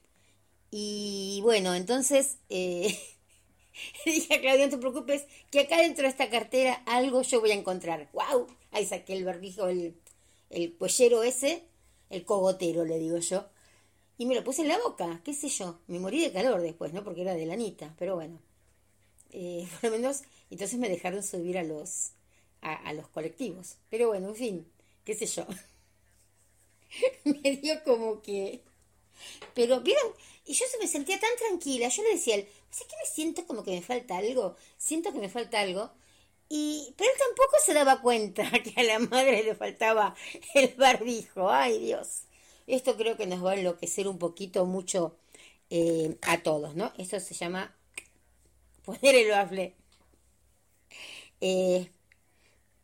Y 0.70 1.40
bueno, 1.42 1.74
entonces 1.74 2.38
eh, 2.48 2.98
dije 4.04 4.34
a 4.34 4.40
Claudia, 4.40 4.66
no 4.66 4.70
te 4.70 4.78
preocupes, 4.78 5.26
que 5.50 5.60
acá 5.60 5.80
dentro 5.80 6.04
de 6.04 6.10
esta 6.10 6.30
cartera 6.30 6.82
algo 6.86 7.22
yo 7.22 7.40
voy 7.40 7.50
a 7.50 7.54
encontrar. 7.54 8.08
¡Wow! 8.12 8.46
Ahí 8.72 8.86
saqué 8.86 9.14
el 9.14 9.24
barbijo, 9.24 9.68
el, 9.68 9.94
el 10.50 10.74
cuellero 10.74 11.22
ese, 11.22 11.64
el 12.10 12.24
cogotero, 12.24 12.84
le 12.84 12.98
digo 12.98 13.18
yo. 13.18 13.46
Y 14.18 14.26
me 14.26 14.34
lo 14.34 14.44
puse 14.44 14.62
en 14.62 14.68
la 14.68 14.78
boca, 14.78 15.22
qué 15.24 15.32
sé 15.32 15.48
yo. 15.48 15.78
Me 15.86 15.98
morí 15.98 16.20
de 16.20 16.30
calor 16.30 16.60
después, 16.60 16.92
¿no? 16.92 17.02
Porque 17.02 17.22
era 17.22 17.34
de 17.34 17.46
lanita, 17.46 17.94
pero 17.98 18.16
bueno. 18.16 18.38
Eh, 19.30 19.66
por 19.80 19.90
lo 19.90 19.96
menos, 19.96 20.22
entonces 20.50 20.78
me 20.78 20.88
dejaron 20.88 21.22
subir 21.22 21.56
a 21.56 21.62
los, 21.62 22.12
a, 22.60 22.92
los 22.92 23.08
colectivos. 23.08 23.76
Pero 23.88 24.08
bueno, 24.08 24.28
en 24.28 24.34
fin, 24.34 24.66
qué 25.04 25.14
sé 25.14 25.26
yo. 25.26 25.46
me 27.24 27.56
dio 27.56 27.82
como 27.84 28.20
que... 28.20 28.62
Pero, 29.54 29.80
¿vieron? 29.80 30.12
Y 30.50 30.54
yo 30.54 30.66
se 30.66 30.78
me 30.78 30.88
sentía 30.88 31.20
tan 31.20 31.30
tranquila. 31.38 31.86
Yo 31.86 32.02
le 32.02 32.10
decía, 32.10 32.34
¿sé 32.34 32.84
que 32.84 32.96
me 32.96 33.06
siento 33.08 33.46
como 33.46 33.62
que 33.62 33.70
me 33.70 33.82
falta 33.82 34.16
algo? 34.16 34.56
Siento 34.78 35.12
que 35.12 35.20
me 35.20 35.28
falta 35.28 35.60
algo. 35.60 35.92
Y, 36.48 36.92
pero 36.96 37.08
él 37.08 37.16
tampoco 37.24 37.56
se 37.64 37.72
daba 37.72 38.00
cuenta 38.02 38.50
que 38.64 38.74
a 38.80 38.82
la 38.82 38.98
madre 38.98 39.44
le 39.44 39.54
faltaba 39.54 40.16
el 40.54 40.74
barbijo. 40.74 41.48
Ay, 41.48 41.78
Dios. 41.78 42.22
Esto 42.66 42.96
creo 42.96 43.16
que 43.16 43.28
nos 43.28 43.44
va 43.44 43.52
a 43.52 43.54
enloquecer 43.54 44.08
un 44.08 44.18
poquito 44.18 44.66
mucho 44.66 45.14
eh, 45.70 46.16
a 46.22 46.42
todos, 46.42 46.74
¿no? 46.74 46.92
Esto 46.98 47.20
se 47.20 47.34
llama 47.34 47.72
poner 48.84 49.14
el 49.14 49.30
bafle. 49.30 49.76
Eh, 51.40 51.88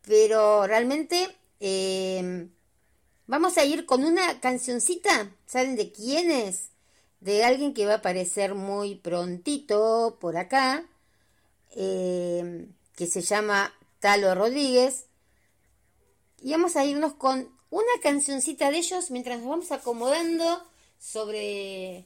pero 0.03 0.65
realmente 0.67 1.35
eh, 1.59 2.47
vamos 3.25 3.57
a 3.57 3.65
ir 3.65 3.85
con 3.85 4.05
una 4.05 4.39
cancioncita. 4.39 5.35
¿Saben 5.45 5.75
de 5.75 5.91
quién 5.91 6.31
es? 6.31 6.69
De 7.19 7.43
alguien 7.43 7.73
que 7.73 7.85
va 7.85 7.93
a 7.93 7.97
aparecer 7.97 8.53
muy 8.55 8.95
prontito 8.95 10.17
por 10.19 10.37
acá, 10.37 10.85
que 11.73 13.07
se 13.07 13.21
llama 13.21 13.73
Talo 13.99 14.35
Rodríguez. 14.35 15.07
Y 16.41 16.51
vamos 16.51 16.75
a 16.75 16.85
irnos 16.85 17.13
con 17.13 17.49
una 17.69 17.91
cancioncita 18.01 18.71
de 18.71 18.77
ellos 18.77 19.11
mientras 19.11 19.39
nos 19.39 19.49
vamos 19.49 19.71
acomodando 19.71 20.63
sobre 20.99 22.05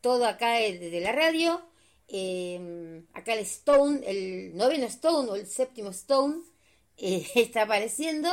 todo 0.00 0.26
acá 0.26 0.54
de, 0.54 1.00
la 1.00 1.12
radio. 1.12 1.60
Em, 2.08 3.06
acá 3.14 3.34
el 3.34 3.40
Stone, 3.40 4.02
el 4.06 4.56
noveno 4.56 4.86
Stone 4.86 5.30
o 5.30 5.36
el 5.36 5.46
séptimo 5.46 5.90
Stone 5.90 6.42
eh, 6.98 7.26
está 7.34 7.62
apareciendo. 7.62 8.28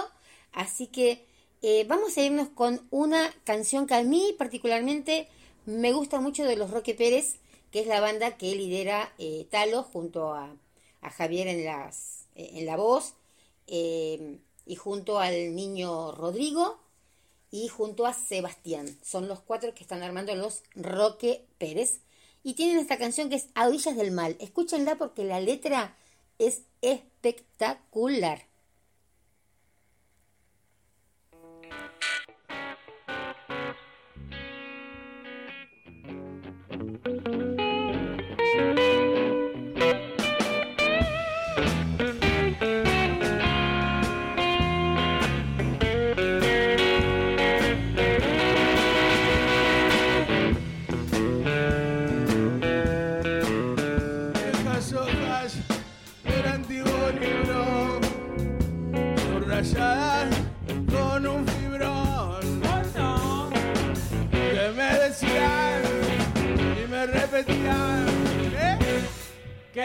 Así 0.51 0.87
que 0.87 1.25
eh, 1.61 1.85
vamos 1.87 2.17
a 2.17 2.21
irnos 2.21 2.49
con 2.49 2.85
una 2.91 3.33
canción 3.43 3.87
que 3.87 3.95
a 3.95 4.03
mí 4.03 4.35
particularmente 4.37 5.29
me 5.65 5.93
gusta 5.93 6.19
mucho 6.19 6.43
de 6.45 6.55
los 6.55 6.71
Roque 6.71 6.93
Pérez, 6.93 7.37
que 7.71 7.81
es 7.81 7.87
la 7.87 7.99
banda 7.99 8.37
que 8.37 8.55
lidera 8.55 9.13
eh, 9.17 9.47
Talo 9.49 9.83
junto 9.83 10.33
a, 10.33 10.55
a 11.01 11.09
Javier 11.09 11.47
en, 11.47 11.65
las, 11.65 12.25
en 12.35 12.65
la 12.65 12.77
voz. 12.77 13.13
Em, 13.67 14.39
y 14.65 14.75
junto 14.75 15.19
al 15.19 15.55
niño 15.55 16.11
Rodrigo 16.11 16.79
y 17.51 17.67
junto 17.67 18.05
a 18.05 18.13
Sebastián. 18.13 18.87
Son 19.03 19.27
los 19.27 19.39
cuatro 19.41 19.73
que 19.73 19.83
están 19.83 20.03
armando 20.03 20.35
los 20.35 20.63
Roque 20.75 21.45
Pérez. 21.57 21.99
Y 22.43 22.53
tienen 22.53 22.79
esta 22.79 22.97
canción 22.97 23.29
que 23.29 23.35
es 23.35 23.47
A 23.53 23.69
del 23.69 24.11
Mal. 24.11 24.35
Escúchenla 24.39 24.95
porque 24.95 25.23
la 25.23 25.39
letra 25.39 25.95
es 26.39 26.63
espectacular. 26.81 28.50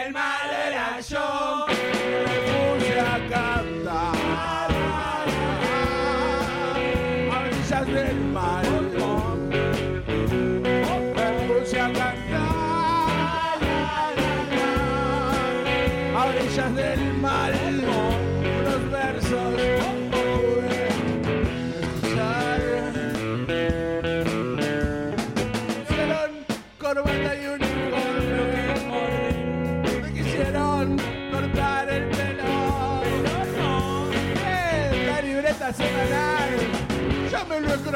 Que 0.07 0.09
el 0.09 0.13
mal 0.13 0.49
era 0.51 0.96
yo, 0.96 0.96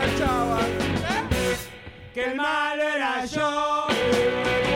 me 0.01 0.07
lo 0.07 0.13
escrachaba. 0.13 0.59
¿eh? 0.61 1.57
Que 2.13 2.33
malo 2.33 2.83
era 2.83 3.25
yo. 3.25 4.70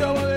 Un 0.00 0.31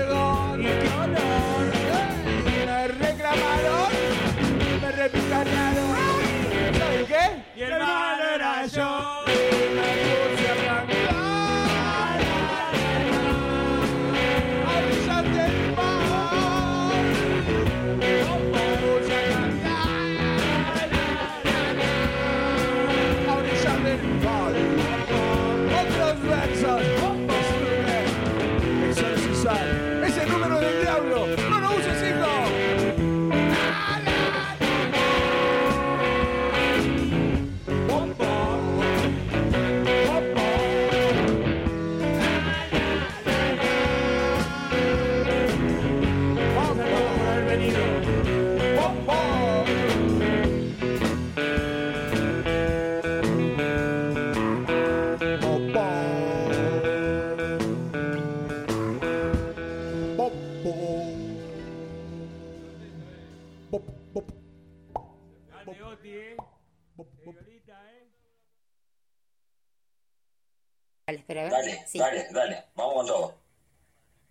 espera, 71.26 71.40
a 71.40 71.44
ver. 71.44 71.52
Dale, 71.52 71.84
Sí. 71.86 71.98
dale, 71.98 72.28
dale, 72.30 72.64
vamos 72.74 72.94
con 72.94 73.06
todo. 73.06 73.34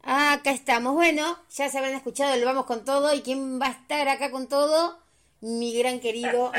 Ah, 0.03 0.33
acá 0.33 0.51
estamos. 0.51 0.93
Bueno, 0.93 1.37
ya 1.49 1.67
se 1.69 1.77
habrán 1.77 1.93
escuchado, 1.95 2.35
le 2.35 2.45
vamos 2.45 2.65
con 2.65 2.85
todo. 2.85 3.13
¿Y 3.13 3.21
quién 3.21 3.59
va 3.59 3.67
a 3.67 3.71
estar 3.71 4.07
acá 4.07 4.31
con 4.31 4.47
todo? 4.47 4.99
Mi 5.41 5.77
gran 5.77 5.99
querido 5.99 6.51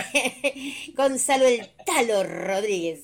Gonzalo 0.94 1.46
el 1.46 1.72
Talo 1.84 2.22
Rodríguez. 2.24 3.00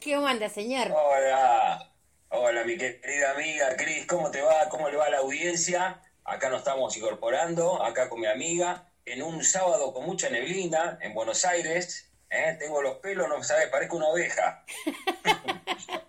¿Qué 0.00 0.14
anda, 0.14 0.48
señor? 0.48 0.92
Hola, 0.92 1.90
hola 2.28 2.64
mi 2.64 2.76
querida 2.76 3.30
amiga 3.32 3.76
Cris, 3.76 4.06
¿cómo 4.06 4.30
te 4.30 4.40
va? 4.42 4.68
¿Cómo 4.68 4.88
le 4.88 4.96
va 4.96 5.06
a 5.06 5.10
la 5.10 5.18
audiencia? 5.18 6.00
Acá 6.24 6.48
nos 6.50 6.58
estamos 6.58 6.96
incorporando, 6.96 7.82
acá 7.82 8.08
con 8.08 8.20
mi 8.20 8.26
amiga, 8.26 8.88
en 9.04 9.22
un 9.22 9.42
sábado 9.44 9.92
con 9.92 10.04
mucha 10.04 10.28
neblina 10.30 10.98
en 11.00 11.14
Buenos 11.14 11.44
Aires. 11.44 12.10
¿eh? 12.30 12.56
Tengo 12.58 12.80
los 12.82 12.96
pelos, 12.98 13.28
no 13.28 13.42
sabes, 13.42 13.68
parezco 13.68 13.96
una 13.96 14.08
oveja. 14.08 14.64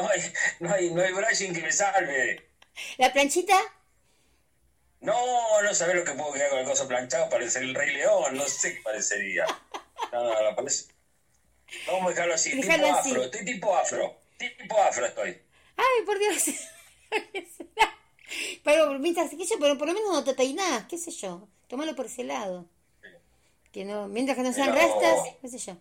no 0.00 0.08
hay, 0.08 0.32
no 0.60 0.72
hay, 0.72 0.90
no 0.90 1.02
hay 1.02 1.12
brushing 1.12 1.54
que 1.54 1.62
me 1.62 1.72
salve. 1.72 2.48
¿La 2.98 3.12
planchita? 3.12 3.58
No, 5.00 5.62
no 5.62 5.74
sabés 5.74 5.96
lo 5.96 6.04
que 6.04 6.12
puedo 6.12 6.32
quedar 6.32 6.50
con 6.50 6.58
el 6.58 6.64
coso 6.66 6.88
planchado, 6.88 7.28
parece 7.28 7.60
el 7.60 7.74
Rey 7.74 7.92
León, 7.94 8.36
no 8.36 8.46
sé 8.46 8.74
qué 8.74 8.82
parecería. 8.82 9.46
No, 10.12 10.24
no, 10.24 10.50
no, 10.50 10.56
parece... 10.56 10.86
Vamos 11.86 12.06
a 12.06 12.10
dejarlo 12.10 12.34
así, 12.34 12.54
Déjalo 12.56 12.84
tipo 12.84 12.96
así. 12.96 13.10
afro, 13.10 13.24
estoy 13.24 13.44
tipo 13.44 13.76
afro, 13.76 14.16
tipo 14.38 14.78
afro 14.82 15.06
estoy. 15.06 15.42
Ay, 15.76 16.04
por 16.04 16.18
Dios. 16.18 16.44
pero, 18.64 18.98
mientras 18.98 19.30
que 19.30 19.44
yo, 19.44 19.56
pero 19.60 19.76
por 19.76 19.88
lo 19.88 19.94
menos 19.94 20.12
no 20.12 20.24
te 20.24 20.34
peinás, 20.34 20.84
qué 20.88 20.96
sé 20.96 21.10
yo. 21.10 21.48
Tómalo 21.68 21.94
por 21.96 22.06
ese 22.06 22.24
lado. 22.24 22.66
Que 23.72 23.84
no, 23.84 24.06
mientras 24.08 24.36
que 24.36 24.42
no 24.44 24.52
sean 24.52 24.72
Pero- 24.72 25.00
rastas, 25.00 25.34
qué 25.42 25.48
sé 25.48 25.58
yo. 25.58 25.76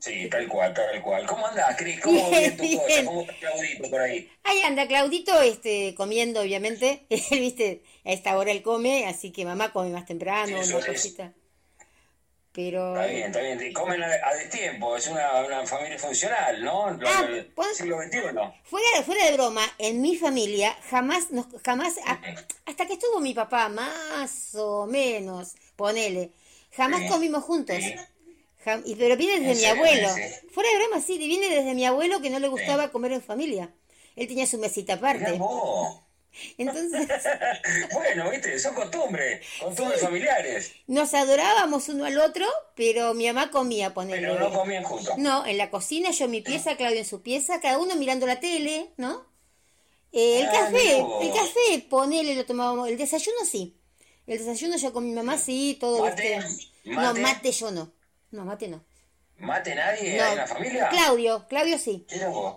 Sí, 0.00 0.28
tal 0.30 0.46
cual, 0.48 0.72
tal 0.74 1.02
cual. 1.02 1.26
¿Cómo 1.26 1.46
andás, 1.46 1.76
Cris? 1.76 2.00
¿Cómo 2.00 2.30
Bien, 2.30 2.56
tu 2.56 2.62
cosa? 2.78 3.04
¿Cómo 3.04 3.20
está 3.22 3.34
Claudito 3.34 3.90
por 3.90 4.00
ahí? 4.00 4.30
Ahí 4.44 4.60
anda 4.62 4.86
Claudito, 4.86 5.40
este, 5.42 5.94
comiendo, 5.96 6.40
obviamente. 6.40 7.06
Él, 7.10 7.20
viste, 7.40 7.82
a 8.04 8.12
esta 8.12 8.36
hora 8.38 8.50
él 8.52 8.62
come, 8.62 9.06
así 9.06 9.32
que 9.32 9.44
mamá 9.44 9.72
come 9.72 9.90
más 9.90 10.06
temprano, 10.06 10.62
Sí, 10.62 10.72
una 10.72 10.86
es. 10.86 11.14
Pero. 12.52 12.96
Está 12.96 13.06
bien, 13.12 13.26
está 13.26 13.40
bien. 13.40 13.72
Comen 13.72 14.02
a, 14.02 14.06
a 14.06 14.34
destiempo, 14.34 14.96
es 14.96 15.06
una, 15.06 15.44
una 15.44 15.66
familia 15.66 15.98
funcional, 15.98 16.62
¿no? 16.64 16.90
Lo- 16.92 17.08
Ah, 17.08 17.28
siglo 17.74 17.98
XXI. 18.02 18.20
Fuera, 18.64 19.02
fuera 19.04 19.24
de 19.26 19.32
broma, 19.34 19.64
en 19.78 20.00
mi 20.00 20.16
familia 20.16 20.76
jamás, 20.90 21.30
nos, 21.30 21.46
jamás, 21.64 21.94
a- 22.06 22.20
hasta 22.66 22.86
que 22.86 22.94
estuvo 22.94 23.20
mi 23.20 23.34
papá, 23.34 23.68
más 23.68 24.54
o 24.54 24.86
menos, 24.86 25.54
ponele, 25.76 26.30
jamás 26.72 27.00
Sí, 27.02 27.08
comimos 27.08 27.44
juntos. 27.44 27.76
sí. 27.76 27.94
Pero 28.98 29.16
viene 29.16 29.38
desde 29.40 29.44
¿En 29.52 29.56
mi 29.56 29.56
serio? 29.56 29.74
abuelo. 29.74 30.08
Fuera 30.52 30.70
de 30.70 30.76
broma, 30.78 31.02
sí, 31.02 31.18
viene 31.18 31.48
desde 31.48 31.74
mi 31.74 31.84
abuelo 31.86 32.20
que 32.20 32.30
no 32.30 32.38
le 32.38 32.48
gustaba 32.48 32.90
comer 32.90 33.12
en 33.12 33.22
familia. 33.22 33.72
Él 34.16 34.26
tenía 34.28 34.46
su 34.46 34.58
mesita 34.58 34.94
aparte. 34.94 35.38
Entonces, 36.58 37.08
bueno, 37.92 38.30
viste, 38.30 38.58
son 38.60 38.74
costumbres, 38.74 39.44
costumbres 39.60 40.00
familiares. 40.00 40.72
nos 40.86 41.12
adorábamos 41.14 41.88
uno 41.88 42.04
al 42.04 42.18
otro, 42.18 42.46
pero 42.76 43.12
mi 43.14 43.26
mamá 43.26 43.50
comía, 43.50 43.92
ponele. 43.94 44.20
Pero 44.28 44.38
no 44.38 44.52
comían 44.52 44.84
juntos. 44.84 45.16
No, 45.18 45.44
en 45.46 45.58
la 45.58 45.70
cocina, 45.70 46.10
yo 46.12 46.26
en 46.26 46.30
mi 46.30 46.40
pieza, 46.40 46.76
Claudio 46.76 46.98
en 47.00 47.06
su 47.06 47.22
pieza, 47.22 47.60
cada 47.60 47.78
uno 47.78 47.96
mirando 47.96 48.26
la 48.26 48.38
tele, 48.40 48.90
¿no? 48.98 49.26
Eh, 50.12 50.40
el 50.40 50.46
Ah, 50.46 50.52
café, 50.52 50.98
el 50.98 51.32
café, 51.32 51.86
ponele, 51.88 52.34
lo 52.34 52.46
tomábamos. 52.46 52.88
El 52.88 52.96
desayuno 52.98 53.38
sí. 53.50 53.76
El 54.26 54.38
desayuno 54.38 54.76
yo 54.76 54.92
con 54.92 55.06
mi 55.06 55.12
mamá 55.12 55.38
sí, 55.38 55.76
todo. 55.80 56.02
¿Mate? 56.04 56.36
¿viste? 56.38 56.68
No, 56.84 56.94
¿Mate? 57.02 57.20
mate 57.20 57.52
yo 57.52 57.70
no. 57.70 57.90
No, 58.30 58.44
mate 58.44 58.68
no. 58.68 58.84
¿Mate 59.38 59.74
nadie 59.74 60.16
No. 60.18 60.26
en 60.26 60.36
la 60.36 60.46
familia? 60.46 60.88
Claudio, 60.88 61.46
Claudio 61.48 61.78
sí. 61.78 62.06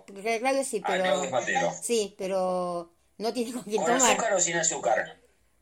Porque 0.07 0.39
Claudio 0.39 0.63
sí, 0.63 0.81
Ah, 0.83 0.87
pero. 0.87 1.03
Claudio 1.03 1.23
es 1.25 1.31
matero. 1.31 1.73
Sí, 1.81 2.15
pero 2.17 2.93
no 3.17 3.31
tiene 3.33 3.53
con 3.53 3.63
quién 3.63 3.77
¿Con 3.83 3.85
tomar. 3.97 4.11
azúcar 4.11 4.33
o 4.33 4.39
sin 4.39 4.55
azúcar? 4.57 5.19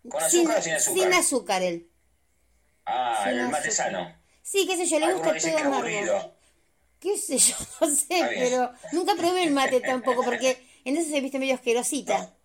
¿Con 0.10 0.22
sin, 0.30 0.41
azúcar 0.49 0.57
o 0.57 0.62
sin 0.62 0.74
azúcar? 0.74 1.03
sin 1.03 1.14
azúcar 1.14 1.62
él. 1.64 1.89
Ah, 2.86 3.22
sin 3.24 3.39
el 3.39 3.49
mate 3.49 3.70
sano. 3.72 4.16
Sí, 4.41 4.66
qué 4.66 4.78
sé 4.78 4.86
yo, 4.88 4.99
le 4.99 5.14
gusta 5.14 5.38
todo 5.38 5.57
amargo. 5.60 6.34
qué 6.99 7.18
sé 7.18 7.38
yo, 7.38 7.55
no 7.82 7.88
sé, 7.88 8.07
pero 8.36 8.72
nunca 8.93 9.14
probé 9.16 9.43
el 9.43 9.51
mate 9.51 9.80
tampoco, 9.82 10.24
porque 10.24 10.66
en 10.86 10.97
eso 10.97 11.10
se 11.10 11.22
viste 11.22 11.38
medio 11.38 11.53
asquerosita. 11.55 12.18
No. 12.18 12.38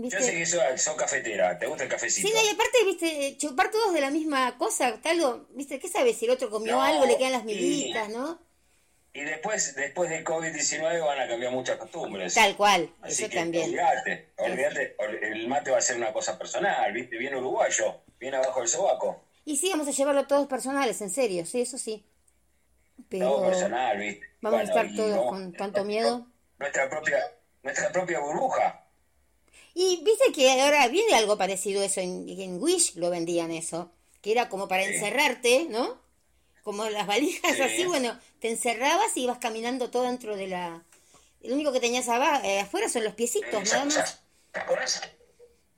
¿Viste? 0.00 0.20
Yo 0.20 0.26
sé 0.26 0.32
que 0.32 0.46
sos, 0.46 0.62
sos 0.80 0.94
cafetera, 0.94 1.58
¿te 1.58 1.66
gusta 1.66 1.82
el 1.82 1.88
cafecito? 1.90 2.28
Sí, 2.28 2.32
no, 2.32 2.40
y 2.40 2.48
aparte, 2.54 2.84
viste, 2.84 3.36
chupar 3.36 3.68
todos 3.68 3.92
de 3.92 4.00
la 4.00 4.10
misma 4.12 4.56
cosa, 4.56 5.00
viste, 5.50 5.80
¿qué 5.80 5.88
sabes? 5.88 6.16
Si 6.16 6.26
el 6.26 6.30
otro 6.30 6.50
comió 6.50 6.76
No, 6.76 6.82
algo, 6.82 7.04
le 7.04 7.18
quedan 7.18 7.32
las 7.32 7.44
miguitas, 7.44 8.08
¿no? 8.10 8.38
Y 9.12 9.22
después, 9.22 9.74
después 9.74 10.08
del 10.08 10.22
COVID-19 10.24 11.04
van 11.04 11.18
a 11.18 11.26
cambiar 11.26 11.50
muchas 11.50 11.78
costumbres. 11.78 12.32
Tal 12.34 12.56
cual, 12.56 12.94
Así 13.02 13.24
eso 13.24 13.30
que 13.30 13.38
también. 13.38 13.64
olvídate, 13.70 14.28
olvídate, 14.36 14.94
ol- 15.00 15.18
el 15.20 15.48
mate 15.48 15.72
va 15.72 15.78
a 15.78 15.80
ser 15.80 15.96
una 15.96 16.12
cosa 16.12 16.38
personal, 16.38 16.92
¿viste? 16.92 17.18
Bien 17.18 17.34
uruguayo, 17.34 18.02
bien 18.20 18.36
abajo 18.36 18.60
del 18.60 18.68
sobaco. 18.68 19.24
Y 19.44 19.56
sí, 19.56 19.70
vamos 19.70 19.88
a 19.88 19.90
llevarlo 19.90 20.28
todos 20.28 20.46
personales, 20.46 21.00
en 21.00 21.10
serio, 21.10 21.44
sí, 21.44 21.62
eso 21.62 21.76
sí. 21.76 22.06
Pero 23.08 23.26
Todo 23.30 23.46
personal, 23.46 23.98
¿viste? 23.98 24.26
vamos 24.42 24.60
a 24.60 24.62
estar 24.62 24.86
todos 24.94 25.10
vamos- 25.10 25.28
con 25.30 25.52
tanto 25.54 25.84
miedo. 25.84 26.28
Nuestra 26.58 26.88
propia, 26.88 27.18
nuestra 27.64 27.90
propia 27.90 28.20
burbuja. 28.20 28.84
Y 29.80 30.02
viste 30.02 30.32
que 30.34 30.60
ahora 30.60 30.88
viene 30.88 31.14
algo 31.14 31.38
parecido 31.38 31.80
eso, 31.84 32.00
en, 32.00 32.28
en 32.28 32.60
Wish 32.60 32.96
lo 32.96 33.10
vendían 33.10 33.52
eso, 33.52 33.92
que 34.20 34.32
era 34.32 34.48
como 34.48 34.66
para 34.66 34.82
Sí. 34.84 34.94
encerrarte, 34.94 35.66
¿no? 35.70 36.00
Como 36.64 36.88
las 36.88 37.06
valijas 37.06 37.54
Sí. 37.54 37.62
así, 37.62 37.84
bueno, 37.86 38.18
te 38.40 38.50
encerrabas 38.50 39.16
y 39.16 39.22
ibas 39.22 39.38
caminando 39.38 39.88
todo 39.88 40.02
dentro 40.02 40.36
de 40.36 40.48
la... 40.48 40.82
Lo 41.42 41.54
único 41.54 41.72
que 41.72 41.78
tenías 41.78 42.08
aba- 42.08 42.40
eh, 42.44 42.58
afuera 42.58 42.88
son 42.88 43.04
los 43.04 43.14
piecitos, 43.14 43.52
nada 43.70 43.84
más. 43.84 44.20
¿Te 44.50 44.58
acordás? 44.58 45.00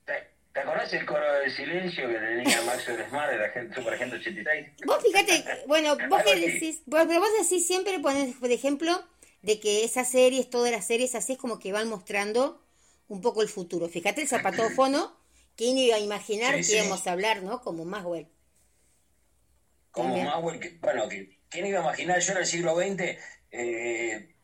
¿Te, 0.06 0.60
acordás 0.60 0.90
el 0.94 1.04
coro 1.04 1.32
del 1.34 1.54
silencio 1.54 2.08
que 2.08 2.14
tenía 2.14 2.62
Maxwell 2.62 3.04
Smart 3.06 3.30
de 3.32 3.38
la 3.38 3.48
gente, 3.50 3.74
Super 3.74 3.92
Agente 3.94 4.16
86? 4.16 4.66
Vos 4.86 5.02
fíjate, 5.02 5.44
bueno, 5.66 5.98
vos 6.08 6.22
que 6.22 6.36
decís, 6.36 6.80
vos- 6.86 7.04
pero 7.06 7.20
vos 7.20 7.28
decís 7.38 7.66
siempre, 7.66 7.98
pones 8.00 8.34
por 8.36 8.50
ejemplo, 8.50 9.04
de 9.42 9.60
que 9.60 9.84
esas 9.84 10.10
series, 10.10 10.48
todas 10.48 10.72
las 10.72 10.86
series 10.86 11.14
así 11.14 11.34
es 11.34 11.38
como 11.38 11.58
que 11.58 11.72
van 11.72 11.86
mostrando 11.88 12.62
un 13.10 13.20
poco 13.20 13.42
el 13.42 13.48
futuro. 13.48 13.88
Fíjate 13.88 14.22
el 14.22 14.28
zapatófono, 14.28 15.16
¿quién 15.56 15.76
iba 15.76 15.96
a 15.96 15.98
imaginar 15.98 16.62
Sí, 16.62 16.72
que 16.72 16.78
íbamos 16.78 17.06
a 17.06 17.12
hablar, 17.12 17.42
¿no? 17.42 17.60
Como 17.60 17.84
Maswell. 17.84 18.28
Como 19.90 20.14
También. 20.14 20.26
Maxwell, 20.26 20.60
que, 20.60 20.78
bueno, 20.80 21.08
que, 21.08 21.38
¿quién 21.48 21.66
iba 21.66 21.80
a 21.80 21.82
imaginar 21.82 22.20
yo 22.20 22.32
en 22.32 22.38
el 22.38 22.46
siglo 22.46 22.76
XX? 22.76 23.18
Eh, 23.50 24.34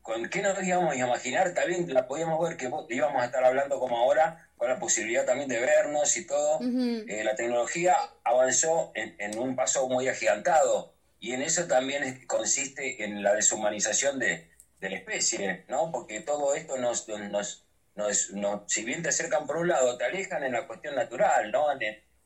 ¿Con 0.00 0.28
qué 0.28 0.42
nos 0.42 0.62
íbamos 0.62 0.92
a 0.92 0.96
imaginar? 0.96 1.54
También 1.54 1.92
la 1.92 2.06
podíamos 2.06 2.40
ver 2.46 2.56
que 2.56 2.70
íbamos 2.90 3.22
a 3.22 3.24
estar 3.26 3.42
hablando 3.42 3.80
como 3.80 3.98
ahora, 3.98 4.48
con 4.56 4.68
la 4.68 4.78
posibilidad 4.78 5.24
también 5.24 5.48
de 5.48 5.58
vernos 5.58 6.16
y 6.16 6.26
todo. 6.26 6.60
Eh, 6.60 7.22
la 7.24 7.34
tecnología 7.34 7.96
avanzó 8.22 8.92
en, 8.94 9.16
en 9.18 9.38
un 9.38 9.56
paso 9.56 9.88
muy 9.88 10.08
agigantado 10.08 10.94
y 11.18 11.32
en 11.32 11.42
eso 11.42 11.66
también 11.66 12.26
consiste 12.26 13.02
en 13.02 13.22
la 13.22 13.34
deshumanización 13.34 14.18
de, 14.18 14.50
de 14.84 14.90
la 14.90 14.96
especie, 14.96 15.64
¿no? 15.68 15.90
Porque 15.90 16.20
todo 16.20 16.54
esto 16.54 16.76
nos, 16.76 17.08
nos, 17.08 17.63
nos, 17.94 18.30
nos- 18.30 18.62
si 18.72 18.84
bien 18.84 19.02
te 19.02 19.08
acercan 19.10 19.46
por 19.46 19.56
un 19.58 19.68
lado, 19.68 19.96
te 19.96 20.04
alejan 20.04 20.44
en 20.44 20.52
la 20.52 20.66
cuestión 20.66 20.94
natural, 20.94 21.50
¿no? 21.50 21.70
En, 21.72 21.82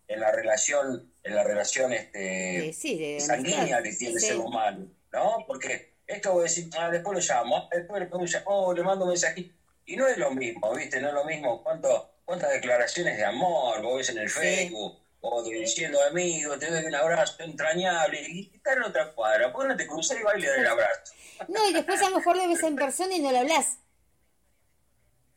en 0.08 0.20
la 0.20 0.32
relación, 0.32 1.12
en 1.22 1.34
la 1.34 1.44
relación 1.44 1.92
este, 1.92 2.72
sí, 2.72 2.98
de 2.98 3.20
sanguínea 3.20 3.82
que 3.82 3.92
tiene 3.92 4.14
el 4.14 4.20
ser 4.20 4.36
humano, 4.38 4.86
¿no? 5.12 5.44
Porque 5.46 5.96
esto 6.06 6.32
vos 6.32 6.44
decís, 6.54 6.70
ah, 6.78 6.90
después 6.90 7.28
lo 7.28 7.34
llamo, 7.34 7.68
después 7.70 8.00
le 8.00 8.06
pongo 8.06 8.22
un 8.22 8.28
llamado, 8.28 8.72
le 8.72 8.82
mando 8.82 9.04
un 9.04 9.10
mensajito. 9.10 9.54
Y 9.84 9.96
no 9.96 10.06
es 10.08 10.16
lo 10.18 10.30
mismo, 10.30 10.74
¿viste? 10.74 11.00
No 11.00 11.08
es 11.08 11.14
lo 11.14 11.24
mismo 11.24 11.62
cuánto, 11.62 12.10
cuántas 12.24 12.50
declaraciones 12.50 13.16
de 13.18 13.24
amor 13.24 13.82
vos 13.82 13.98
ves 13.98 14.08
en 14.10 14.18
el. 14.18 14.30
Facebook, 14.30 14.98
o 15.20 15.42
diciendo 15.42 15.98
amigo, 16.08 16.58
te 16.58 16.70
doy 16.70 16.84
un 16.86 16.94
abrazo 16.94 17.42
entrañable, 17.42 18.22
y 18.22 18.50
está 18.54 18.74
en 18.74 18.84
otra 18.84 19.12
cuadra, 19.12 19.52
¿por 19.52 19.62
qué 19.62 19.68
no 19.68 19.76
te 19.76 19.86
cruzás 19.86 20.18
y 20.20 20.22
baile 20.22 20.48
del 20.50 20.66
abrazo? 20.68 21.12
No, 21.48 21.68
y 21.68 21.72
después 21.74 22.00
a 22.02 22.08
lo 22.10 22.16
mejor 22.18 22.36
lo 22.36 22.48
ves 22.48 22.62
en 22.62 22.76
persona 22.76 23.14
y 23.14 23.20
no 23.20 23.30
le 23.32 23.38
hablas. 23.38 23.78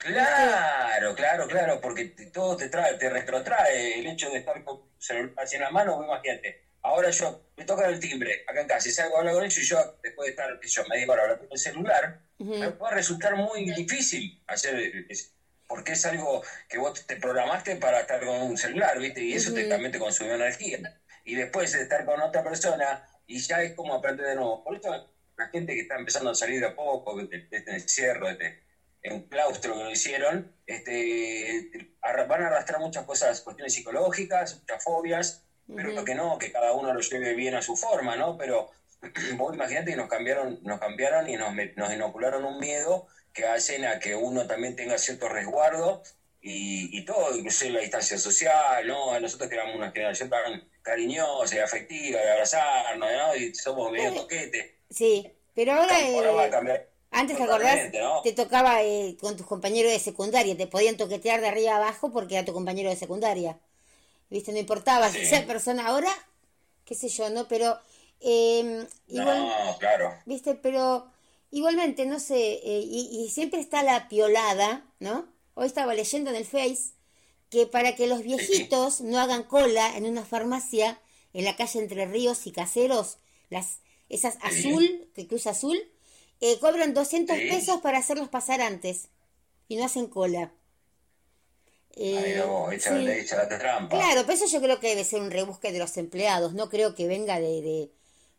Claro, 0.01 1.13
claro, 1.13 1.45
claro, 1.47 1.79
porque 1.79 2.05
te- 2.05 2.25
todo 2.31 2.55
te 2.55 2.67
trae, 2.67 2.95
te 2.95 3.07
retrotrae 3.07 3.99
el 3.99 4.07
hecho 4.07 4.29
de 4.31 4.37
estar 4.37 4.61
con 4.63 4.75
celular 4.97 5.29
así 5.35 5.55
en 5.57 5.61
la 5.61 5.69
mano, 5.69 6.03
imagínate. 6.03 6.55
Ahora 6.81 7.11
yo 7.11 7.37
me 7.55 7.65
toca 7.65 7.85
el 7.85 7.99
timbre 7.99 8.41
acá 8.47 8.61
en 8.61 8.65
casa 8.65 8.87
y 8.87 8.91
salgo 8.91 9.15
a 9.15 9.19
hablar 9.19 9.35
con 9.35 9.43
ellos 9.43 9.57
y 9.59 9.63
yo, 9.63 9.77
después 10.01 10.25
de 10.25 10.29
estar, 10.31 10.49
yo, 10.59 10.83
media 10.85 11.05
hora 11.07 11.21
hablando 11.21 11.45
con 11.47 11.53
el 11.55 11.59
celular, 11.59 12.11
Ujú. 12.39 12.51
me 12.55 12.71
puede 12.71 12.95
resultar 12.95 13.35
muy 13.35 13.69
difícil 13.71 14.33
hacer, 14.47 15.03
es- 15.07 15.29
porque 15.67 15.91
es 15.91 16.03
algo 16.03 16.41
que 16.67 16.79
vos 16.79 16.93
te 17.05 17.15
programaste 17.15 17.75
para 17.77 17.99
estar 17.99 18.19
con 18.19 18.35
un 18.41 18.57
celular, 18.57 18.97
¿viste? 18.97 19.21
Y 19.21 19.35
eso 19.35 19.53
te, 19.53 19.65
también 19.65 19.91
te 19.91 19.99
consumió 19.99 20.33
energía. 20.33 20.77
Y 21.23 21.35
después 21.35 21.71
de 21.71 21.81
estar 21.83 22.03
con 22.03 22.19
otra 22.19 22.41
persona 22.41 22.99
y 23.27 23.37
ya 23.37 23.61
es 23.61 23.71
como 23.73 23.93
aprender 23.93 24.25
de 24.25 24.35
nuevo. 24.35 24.59
Por 24.63 24.75
eso 24.75 24.99
la 25.37 25.47
gente 25.47 25.73
que 25.75 25.81
está 25.81 25.95
empezando 25.95 26.31
a 26.31 26.35
salir 26.35 26.59
de 26.59 26.65
a 26.65 26.71
poco, 26.71 27.15
de 27.15 27.27
este 27.51 27.71
encierro, 27.71 28.25
de 28.25 28.31
este, 28.31 28.55
en 29.03 29.27
claustro 29.27 29.73
que 29.73 29.83
lo 29.83 29.91
hicieron, 29.91 30.53
este, 30.65 31.69
van 32.01 32.43
a 32.43 32.47
arrastrar 32.47 32.79
muchas 32.79 33.05
cosas, 33.05 33.41
cuestiones 33.41 33.73
psicológicas, 33.73 34.59
muchas 34.59 34.83
fobias, 34.83 35.43
pero 35.75 36.03
que 36.03 36.15
no, 36.15 36.37
que 36.37 36.51
cada 36.51 36.73
uno 36.73 36.93
lo 36.93 36.99
lleve 36.99 37.33
bien 37.33 37.55
a 37.55 37.61
su 37.61 37.75
forma, 37.75 38.15
¿no? 38.15 38.37
Pero 38.37 38.69
vos 39.37 39.55
imagínate 39.55 39.91
que 39.91 39.97
nos 39.97 40.09
cambiaron, 40.09 40.59
nos 40.63 40.79
cambiaron 40.79 41.29
y 41.29 41.35
nos, 41.35 41.53
nos 41.75 41.93
inocularon 41.93 42.45
un 42.45 42.59
miedo 42.59 43.07
que 43.33 43.45
hacen 43.45 43.85
a 43.85 43.99
que 43.99 44.15
uno 44.15 44.45
también 44.45 44.75
tenga 44.75 44.97
cierto 44.97 45.29
resguardo 45.29 46.03
y, 46.41 46.97
y 46.97 47.05
todo, 47.05 47.35
incluso 47.35 47.69
la 47.69 47.79
distancia 47.79 48.17
social, 48.17 48.85
¿no? 48.87 49.17
Nosotros 49.19 49.49
tenemos 49.49 49.75
una 49.75 49.91
generación 49.91 50.29
tan 50.29 50.67
cariñosa 50.81 51.55
y 51.55 51.59
afectiva 51.59 52.19
de 52.19 52.31
abrazarnos, 52.31 53.09
¿no? 53.11 53.35
Y 53.35 53.55
somos 53.55 53.91
medio 53.91 54.13
toquetes. 54.13 54.71
Sí, 54.89 55.31
pero 55.55 55.73
ahora... 55.73 55.99
Eh, 55.99 56.87
antes 57.11 57.37
te 57.37 57.43
acordás, 57.43 57.91
te 58.23 58.33
tocaba 58.33 58.81
eh, 58.83 59.17
con 59.19 59.35
tus 59.37 59.45
compañeros 59.45 59.91
de 59.91 59.99
secundaria, 59.99 60.57
te 60.57 60.67
podían 60.67 60.97
toquetear 60.97 61.41
de 61.41 61.49
arriba 61.49 61.75
abajo 61.75 62.11
porque 62.11 62.35
era 62.35 62.45
tu 62.45 62.53
compañero 62.53 62.89
de 62.89 62.95
secundaria. 62.95 63.59
¿Viste? 64.29 64.53
No 64.53 64.59
importaba 64.59 65.09
si 65.09 65.19
esa 65.19 65.45
persona 65.45 65.87
ahora, 65.87 66.09
qué 66.85 66.95
sé 66.95 67.09
yo, 67.09 67.29
¿no? 67.29 67.47
Pero... 67.47 67.77
Eh, 68.21 68.85
no, 69.07 69.77
claro. 69.79 70.13
¿Viste? 70.25 70.55
Pero 70.55 71.05
igualmente, 71.49 72.05
no 72.05 72.19
sé, 72.19 72.53
eh, 72.63 72.81
y, 72.85 73.23
y 73.23 73.29
siempre 73.29 73.59
está 73.59 73.83
la 73.83 74.07
piolada, 74.07 74.85
¿no? 74.99 75.27
Hoy 75.55 75.67
estaba 75.67 75.93
leyendo 75.93 76.29
en 76.29 76.37
el 76.37 76.45
Face 76.45 76.93
que 77.49 77.67
para 77.67 77.95
que 77.95 78.07
los 78.07 78.23
viejitos 78.23 79.01
no 79.01 79.19
hagan 79.19 79.43
cola 79.43 79.95
en 79.97 80.05
una 80.05 80.23
farmacia 80.23 80.99
en 81.33 81.43
la 81.45 81.55
calle 81.55 81.79
Entre 81.79 82.05
Ríos 82.05 82.47
y 82.47 82.51
Caseros, 82.51 83.17
las 83.49 83.79
esas 84.07 84.37
azul, 84.41 85.09
que 85.13 85.27
cruza 85.27 85.51
azul, 85.51 85.77
eh, 86.41 86.57
cobran 86.59 86.93
200 86.93 87.37
pesos 87.37 87.81
para 87.81 87.99
hacerlos 87.99 88.27
pasar 88.27 88.61
antes 88.61 89.09
y 89.67 89.77
no 89.77 89.85
hacen 89.85 90.07
cola. 90.07 90.51
Eh, 91.95 92.35
no, 92.37 92.71
echa, 92.71 92.91
la 92.91 93.47
trampa. 93.47 93.95
Claro, 93.95 94.21
pero 94.21 94.33
eso 94.33 94.47
yo 94.47 94.61
creo 94.61 94.79
que 94.79 94.89
debe 94.89 95.03
ser 95.03 95.21
un 95.21 95.29
rebusque 95.29 95.71
de 95.71 95.79
los 95.79 95.95
empleados, 95.97 96.53
no 96.53 96.69
creo 96.69 96.95
que 96.95 97.07
venga 97.07 97.39
de, 97.39 97.91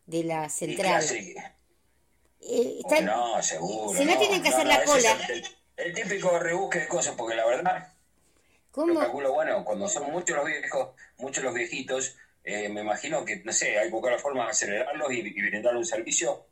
de, 0.06 0.24
la 0.24 0.48
central. 0.48 1.04
Eh, 2.40 2.80
no, 3.02 3.40
seguro. 3.42 3.96
Si 3.96 4.04
no, 4.04 4.18
tienen 4.18 4.42
que 4.42 4.48
hacer 4.48 4.66
la 4.66 4.84
cola. 4.84 5.18
el, 5.76 5.94
típico 5.94 6.38
rebusque 6.38 6.80
de 6.80 6.88
cosas, 6.88 7.14
porque 7.14 7.36
la 7.36 7.46
verdad, 7.46 7.92
¿Cómo? 8.72 8.98
calculo, 8.98 9.32
bueno, 9.32 9.64
cuando 9.64 9.86
son 9.86 10.10
muchos 10.10 10.36
los 10.36 10.46
viejos, 10.46 10.88
muchos 11.18 11.44
los 11.44 11.54
viejitos, 11.54 12.16
eh, 12.42 12.68
me 12.68 12.80
imagino 12.80 13.24
que, 13.24 13.36
no 13.36 13.52
sé, 13.52 13.78
hay 13.78 13.88
que 13.88 13.92
buscar 13.92 14.12
la 14.12 14.18
forma 14.18 14.44
de 14.46 14.50
acelerarlos 14.50 15.12
y, 15.12 15.20
y 15.20 15.42
brindarle 15.42 15.78
un 15.78 15.86
servicio 15.86 16.46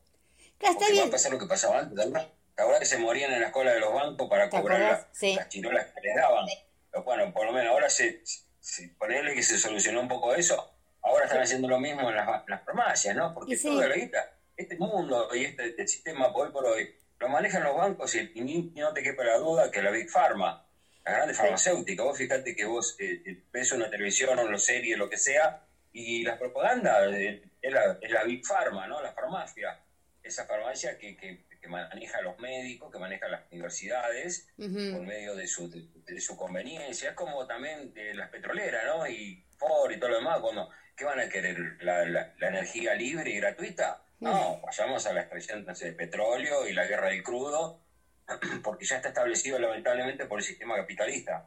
Claro, 0.61 0.79
está 0.79 0.93
bien. 0.93 1.05
va 1.05 1.09
a 1.09 1.11
pasar 1.11 1.33
lo 1.33 1.39
que 1.39 1.47
pasaba 1.47 1.79
antes, 1.79 1.97
¿verdad? 1.97 2.29
Ahora 2.59 2.79
que 2.79 2.85
se 2.85 2.99
morían 2.99 3.33
en 3.33 3.41
la 3.41 3.51
cola 3.51 3.73
de 3.73 3.81
los 3.81 3.93
bancos 3.93 4.29
para 4.29 4.51
cobrar 4.51 5.09
las 5.21 5.49
chirolas 5.49 5.87
que 5.87 6.01
les 6.03 6.15
daban. 6.15 6.47
Pero 6.91 7.03
bueno, 7.05 7.33
por 7.33 7.47
lo 7.47 7.53
menos 7.53 7.73
ahora 7.73 7.89
se, 7.89 8.23
se, 8.61 8.89
ponerle 8.99 9.35
que 9.35 9.43
se 9.43 9.59
solucionó 9.59 10.03
un 10.03 10.09
poco 10.09 10.35
eso. 10.35 10.75
Ahora 11.03 11.25
están 11.25 11.41
haciendo 11.41 11.67
lo 11.67 11.81
mismo 11.81 12.11
en 12.11 12.17
las, 12.17 12.47
las 12.47 12.63
farmacias, 12.63 13.17
¿no? 13.17 13.33
Porque 13.33 13.57
toda 13.57 13.89
la 13.89 13.97
guita, 13.97 14.33
este 14.55 14.77
mundo 14.77 15.31
y 15.35 15.47
este, 15.47 15.71
este, 15.71 15.89
sistema 15.89 16.29
hoy 16.35 16.51
por 16.51 16.67
hoy 16.67 16.95
lo 17.19 17.29
manejan 17.31 17.65
los 17.65 17.75
bancos 17.75 18.15
y, 18.15 18.73
no 18.77 18.93
te 18.93 19.03
quepa 19.03 19.25
la 19.25 19.39
duda 19.39 19.71
que 19.71 19.81
la 19.81 19.91
Big 19.91 20.11
Pharma, 20.11 20.67
la 21.05 21.13
grande 21.13 21.33
farmacéutica, 21.33 22.03
vos 22.03 22.19
fíjate 22.19 22.55
que 22.55 22.67
vos 22.67 22.97
eh, 22.99 23.23
eh, 23.25 23.43
ves 23.51 23.73
una 23.73 23.89
televisión 23.89 24.39
o 24.39 24.43
una 24.43 24.59
serie, 24.59 24.99
lo 24.99 25.09
que 25.09 25.17
sea, 25.17 25.65
y 25.93 26.23
las 26.23 26.39
propagandas 26.39 27.13
eh, 27.15 27.43
es, 27.63 27.73
la, 27.73 27.99
es 28.03 28.11
la 28.11 28.25
Big 28.25 28.47
Pharma, 28.47 28.87
¿no? 28.87 29.01
La 29.01 29.13
farmacia 29.13 29.81
esa 30.23 30.47
farmacia 30.47 30.99
que, 30.99 31.17
que, 31.17 31.69
maneja 31.69 32.19
a 32.19 32.23
los 32.23 32.39
médicos, 32.39 32.91
que 32.91 32.99
maneja 32.99 33.29
las 33.29 33.43
universidades, 33.53 34.49
por 34.57 35.03
medio 35.03 35.37
de 35.37 35.47
su, 35.47 35.71
de, 35.71 36.21
su 36.21 36.37
conveniencia. 36.37 37.11
Es 37.11 37.15
como 37.15 37.47
también 37.47 37.93
de 37.95 38.15
las 38.15 38.29
petroleras, 38.31 38.85
¿no? 38.87 39.07
Y 39.07 39.45
Ford 39.57 39.93
y 39.93 39.99
todo 39.99 40.11
lo 40.11 40.17
demás, 40.17 40.41
cuando, 40.41 40.69
¿qué 40.97 41.05
van 41.05 41.21
a 41.21 41.29
querer? 41.29 41.59
¿La, 41.83 42.05
la, 42.07 42.33
energía 42.41 42.95
libre 42.95 43.31
y 43.31 43.37
gratuita? 43.37 44.03
No, 44.19 44.61
vayamos 44.63 45.07
a 45.07 45.13
la 45.13 45.21
extracción 45.21 45.65
de 45.65 45.93
petróleo 45.93 46.67
y 46.67 46.73
la 46.73 46.87
guerra 46.87 47.09
del 47.09 47.23
crudo, 47.23 47.81
porque 48.65 48.85
ya 48.85 48.97
está 48.97 49.09
establecido 49.09 49.59
lamentablemente 49.59 50.27
por 50.27 50.41
el 50.41 50.45
sistema 50.45 50.77
capitalista. 50.77 51.47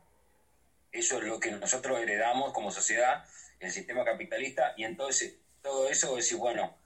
Eso 0.91 1.17
es 1.17 1.23
lo 1.23 1.39
que 1.39 1.51
nosotros 1.51 1.99
heredamos 1.99 2.53
como 2.53 2.71
sociedad, 2.71 3.25
el 3.59 3.71
sistema 3.71 4.05
capitalista, 4.05 4.73
y 4.77 4.85
entonces 4.85 5.37
todo 5.61 5.89
eso 5.89 6.17
es 6.17 6.25
decir, 6.25 6.37
bueno, 6.37 6.77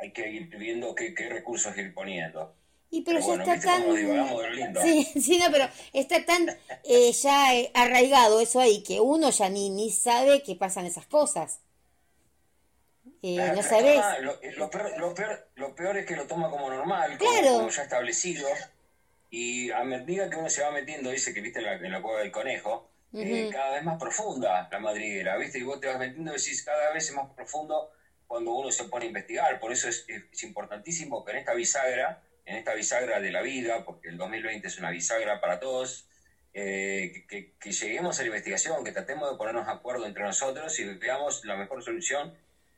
hay 0.00 0.12
que 0.12 0.28
ir 0.28 0.46
viendo 0.56 0.94
qué, 0.94 1.14
recursos 1.28 1.76
ir 1.76 1.92
poniendo. 1.92 2.54
Y 2.90 3.02
pero, 3.02 3.20
ya 3.20 3.54
está 3.54 3.60
tan... 3.60 3.84
Sí, 4.82 5.04
sí, 5.20 5.38
no, 5.38 5.46
pero 5.52 5.68
está 5.92 6.24
tan 6.24 6.48
eh, 6.84 7.12
ya 7.12 7.54
eh, 7.54 7.70
arraigado 7.74 8.40
eso 8.40 8.60
ahí 8.60 8.82
que 8.82 9.00
uno 9.00 9.30
ya 9.30 9.48
ni, 9.48 9.70
ni 9.70 9.90
sabe 9.90 10.42
que 10.42 10.56
pasan 10.56 10.86
esas 10.86 11.06
cosas. 11.06 11.60
Eh, 13.22 13.52
no 13.54 13.62
sabes. 13.62 14.00
lo, 14.56 14.70
peor, 14.70 15.48
lo, 15.56 15.74
peor, 15.74 15.98
es 15.98 16.06
que 16.06 16.16
lo 16.16 16.26
toma 16.26 16.48
como 16.48 16.70
normal, 16.70 17.18
como, 17.18 17.68
ya 17.68 17.82
establecido. 17.82 18.48
Y 19.28 19.70
a 19.70 19.84
medida 19.84 20.30
que 20.30 20.36
uno 20.36 20.48
se 20.48 20.62
va 20.62 20.70
metiendo, 20.70 21.10
dice 21.10 21.34
que 21.34 21.42
viste 21.42 21.60
la, 21.60 21.74
en 21.74 21.92
la 21.92 22.00
cueva 22.00 22.20
del 22.20 22.32
conejo, 22.32 22.90
cada 23.12 23.74
vez 23.74 23.84
más 23.84 23.98
profunda 23.98 24.68
la 24.72 24.78
madriguera, 24.78 25.36
¿viste? 25.36 25.58
Y 25.58 25.62
vos 25.62 25.78
te 25.78 25.88
vas 25.88 25.98
metiendo 25.98 26.32
y 26.32 26.38
decís, 26.38 26.64
cada 26.64 26.92
vez 26.92 27.08
es 27.08 27.14
más 27.14 27.30
profundo 27.34 27.92
cuando 28.30 28.52
uno 28.52 28.70
se 28.70 28.84
pone 28.84 29.06
a 29.06 29.08
investigar. 29.08 29.58
Por 29.58 29.72
eso 29.72 29.88
es, 29.88 30.06
importantísimo 30.44 31.24
que 31.24 31.32
en 31.32 31.38
esta 31.38 31.52
bisagra, 31.52 32.22
en 32.46 32.58
esta 32.58 32.74
bisagra 32.74 33.18
de 33.18 33.32
la 33.32 33.42
vida, 33.42 33.84
porque 33.84 34.08
el 34.08 34.18
2020 34.18 34.68
es 34.68 34.78
una 34.78 34.92
bisagra 34.92 35.40
para 35.40 35.58
todos, 35.58 36.06
eh, 36.54 37.24
que, 37.28 37.72
lleguemos 37.72 38.20
a 38.20 38.22
la 38.22 38.28
investigación, 38.28 38.84
que 38.84 38.92
tratemos 38.92 39.28
de 39.32 39.36
ponernos 39.36 39.66
de 39.66 39.72
acuerdo 39.72 40.06
entre 40.06 40.22
nosotros 40.22 40.78
y 40.78 40.84
veamos 40.84 41.44
la 41.44 41.56
mejor 41.56 41.82
solución 41.82 42.32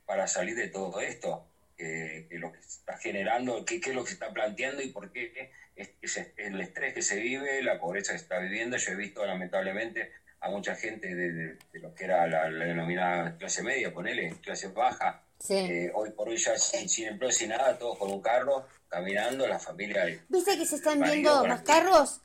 para 0.07 0.25
salir 0.25 0.55
de 0.55 0.69
todo 0.69 1.01
esto, 1.01 1.45
que 1.77 2.27
lo 2.31 2.51
que 2.51 2.57
está 2.57 2.97
generando, 2.97 3.63
qué 3.63 3.75
es 3.75 3.93
lo 3.93 4.01
que 4.03 4.07
se 4.07 4.13
está 4.15 4.33
planteando 4.33 4.81
y 4.81 4.87
por 4.87 5.11
qué 5.11 5.51
es, 5.75 6.17
el 6.37 6.61
estrés 6.61 6.95
que 6.95 7.03
se 7.03 7.19
vive, 7.19 7.61
la 7.61 7.79
pobreza 7.79 8.13
que 8.13 8.17
se 8.17 8.23
está 8.23 8.39
viviendo. 8.39 8.77
Yo 8.77 8.93
he 8.93 8.95
visto 8.95 9.23
lamentablemente 9.23 10.13
a 10.39 10.49
mucha 10.49 10.73
gente 10.75 11.13
de, 11.13 11.57
lo 11.73 11.93
que 11.93 12.05
era 12.05 12.25
la, 12.25 12.49
la, 12.49 12.65
denominada 12.65 13.37
clase 13.37 13.61
media, 13.61 13.93
ponele, 13.93 14.33
clase 14.41 14.69
baja, 14.69 15.21
eh, 15.49 15.91
hoy 15.93 16.11
por 16.11 16.29
hoy 16.29 16.37
ya 16.37 16.57
sin, 16.57 17.07
empleo, 17.07 17.31
sin 17.31 17.49
nada, 17.49 17.77
todos 17.77 17.97
con 17.97 18.11
un 18.11 18.21
carro, 18.21 18.65
caminando, 18.87 19.47
la 19.47 19.59
familia. 19.59 20.05
¿Viste 20.29 20.57
que 20.57 20.65
se 20.65 20.77
están 20.77 21.01
viendo 21.01 21.45
más 21.45 21.61
carros? 21.61 22.21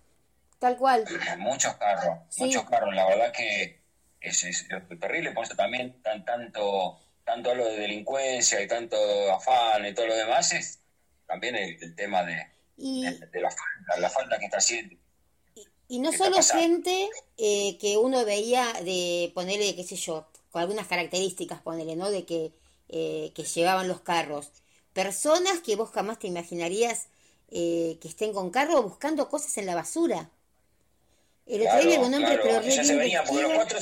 Tal 0.59 0.77
cual. 0.77 1.05
Muchos 1.39 1.75
carros, 1.75 2.19
muchos 2.39 2.65
carros. 2.65 2.95
La 2.95 3.09
verdad 3.09 3.33
que 3.33 3.81
es, 4.21 4.67
terrible, 5.01 5.33
por 5.33 5.45
eso 5.45 5.55
también 5.55 6.01
tan, 6.03 6.25
tanto, 6.25 6.99
tanto 7.25 7.55
lo 7.55 7.67
de 7.67 7.79
delincuencia 7.79 8.61
y 8.61 8.69
tanto 8.69 8.97
afán 9.33 9.87
y 9.87 9.95
todo 9.95 10.09
lo 10.09 10.17
demás 10.17 10.53
es 10.53 10.81
también 11.27 11.57
el, 11.57 11.95
tema 11.95 12.25
de, 12.25 12.47
la, 12.77 13.51
falta, 13.51 14.01
la 14.01 14.11
falta 14.11 14.39
que 14.39 14.47
está 14.47 14.59
haciendo. 14.59 14.97
Y, 15.89 16.01
no 16.01 16.13
solo 16.13 16.43
gente 16.43 17.09
eh, 17.39 17.79
que 17.79 17.97
uno 17.97 18.25
veía 18.25 18.65
de 18.85 19.33
ponerle, 19.35 19.75
qué 19.75 19.85
sé 19.85 19.97
yo, 19.97 20.29
con 20.51 20.63
algunas 20.63 20.87
características, 20.87 21.61
ponerle, 21.63 21.97
¿no? 21.97 22.11
De 22.11 22.25
que 22.25 22.53
eh, 22.89 23.33
que 23.35 23.45
llevaban 23.45 23.89
los 23.89 24.01
carros. 24.01 24.51
Personas 24.93 25.61
que 25.61 25.77
vos 25.77 25.91
jamás 25.91 26.19
te 26.19 26.27
imaginarías 26.27 27.09
eh, 27.51 27.99
que 28.01 28.09
estén 28.09 28.33
con 28.33 28.51
carro 28.51 28.83
buscando 28.83 29.29
cosas 29.29 29.57
en 29.59 29.67
la 29.67 29.75
basura. 29.75 30.31
El 31.47 31.63
claro, 31.63 31.81
pero 31.83 33.49
los 33.49 33.53
cuatro, 33.55 33.79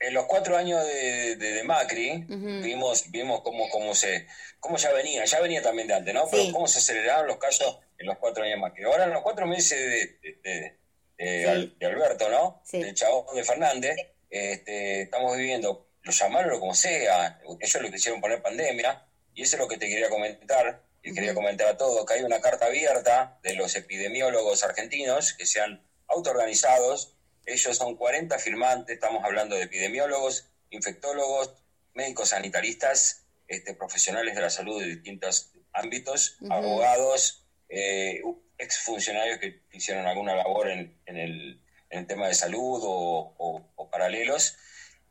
en 0.00 0.14
los 0.14 0.26
cuatro 0.26 0.56
años 0.56 0.84
de, 0.84 1.62
Macri 1.64 2.24
vimos, 2.28 3.10
vimos 3.10 3.40
cómo, 3.42 3.68
cómo, 3.70 3.94
se, 3.94 4.26
cómo 4.60 4.76
ya 4.76 4.92
venía, 4.92 5.24
ya 5.24 5.40
venía 5.40 5.62
también 5.62 5.88
de 5.88 5.94
antes, 5.94 6.14
¿no? 6.14 6.28
Pero 6.30 6.52
cómo 6.52 6.68
se 6.68 6.78
aceleraron 6.78 7.26
los 7.26 7.38
casos 7.38 7.78
en 7.96 8.06
los 8.06 8.18
cuatro 8.18 8.44
años 8.44 8.56
de 8.56 8.60
Macri. 8.60 8.84
Ahora 8.84 9.04
en 9.04 9.10
los 9.10 9.22
cuatro 9.22 9.46
meses 9.46 9.78
de, 10.22 10.76
de, 11.18 11.86
Alberto, 11.86 12.28
¿no? 12.28 12.62
El 12.72 12.94
chabón 12.94 13.34
de 13.34 13.44
Fernández, 13.44 13.96
este, 14.30 15.02
estamos 15.02 15.36
viviendo 15.36 15.87
lo 16.08 16.12
llamarlo 16.12 16.58
como 16.58 16.74
sea, 16.74 17.38
ellos 17.60 17.82
lo 17.82 17.90
quisieron 17.90 18.20
poner 18.20 18.40
pandemia, 18.40 19.06
y 19.34 19.42
eso 19.42 19.56
es 19.56 19.60
lo 19.60 19.68
que 19.68 19.76
te 19.76 19.88
quería 19.88 20.08
comentar, 20.08 20.82
y 21.02 21.12
quería 21.12 21.34
comentar 21.34 21.68
a 21.68 21.76
todos, 21.76 22.06
que 22.06 22.14
hay 22.14 22.22
una 22.22 22.40
carta 22.40 22.64
abierta 22.64 23.38
de 23.42 23.54
los 23.54 23.76
epidemiólogos 23.76 24.64
argentinos 24.64 25.34
que 25.34 25.44
se 25.44 25.60
han 25.60 25.86
autoorganizados, 26.06 27.14
ellos 27.44 27.76
son 27.76 27.96
40 27.96 28.38
firmantes, 28.38 28.94
estamos 28.94 29.22
hablando 29.22 29.56
de 29.56 29.64
epidemiólogos, 29.64 30.48
infectólogos, 30.70 31.54
médicos 31.92 32.30
sanitaristas, 32.30 33.26
este, 33.46 33.74
profesionales 33.74 34.34
de 34.34 34.40
la 34.40 34.50
salud 34.50 34.80
de 34.80 34.86
distintos 34.86 35.52
ámbitos, 35.74 36.38
abogados, 36.48 37.46
eh, 37.68 38.22
exfuncionarios 38.56 39.38
que 39.38 39.60
hicieron 39.72 40.06
alguna 40.06 40.34
labor 40.34 40.70
en, 40.70 40.96
el, 41.04 41.60
tema 42.06 42.28
de 42.28 42.34
salud 42.34 42.80
o 42.82 43.88
paralelos, 43.90 44.56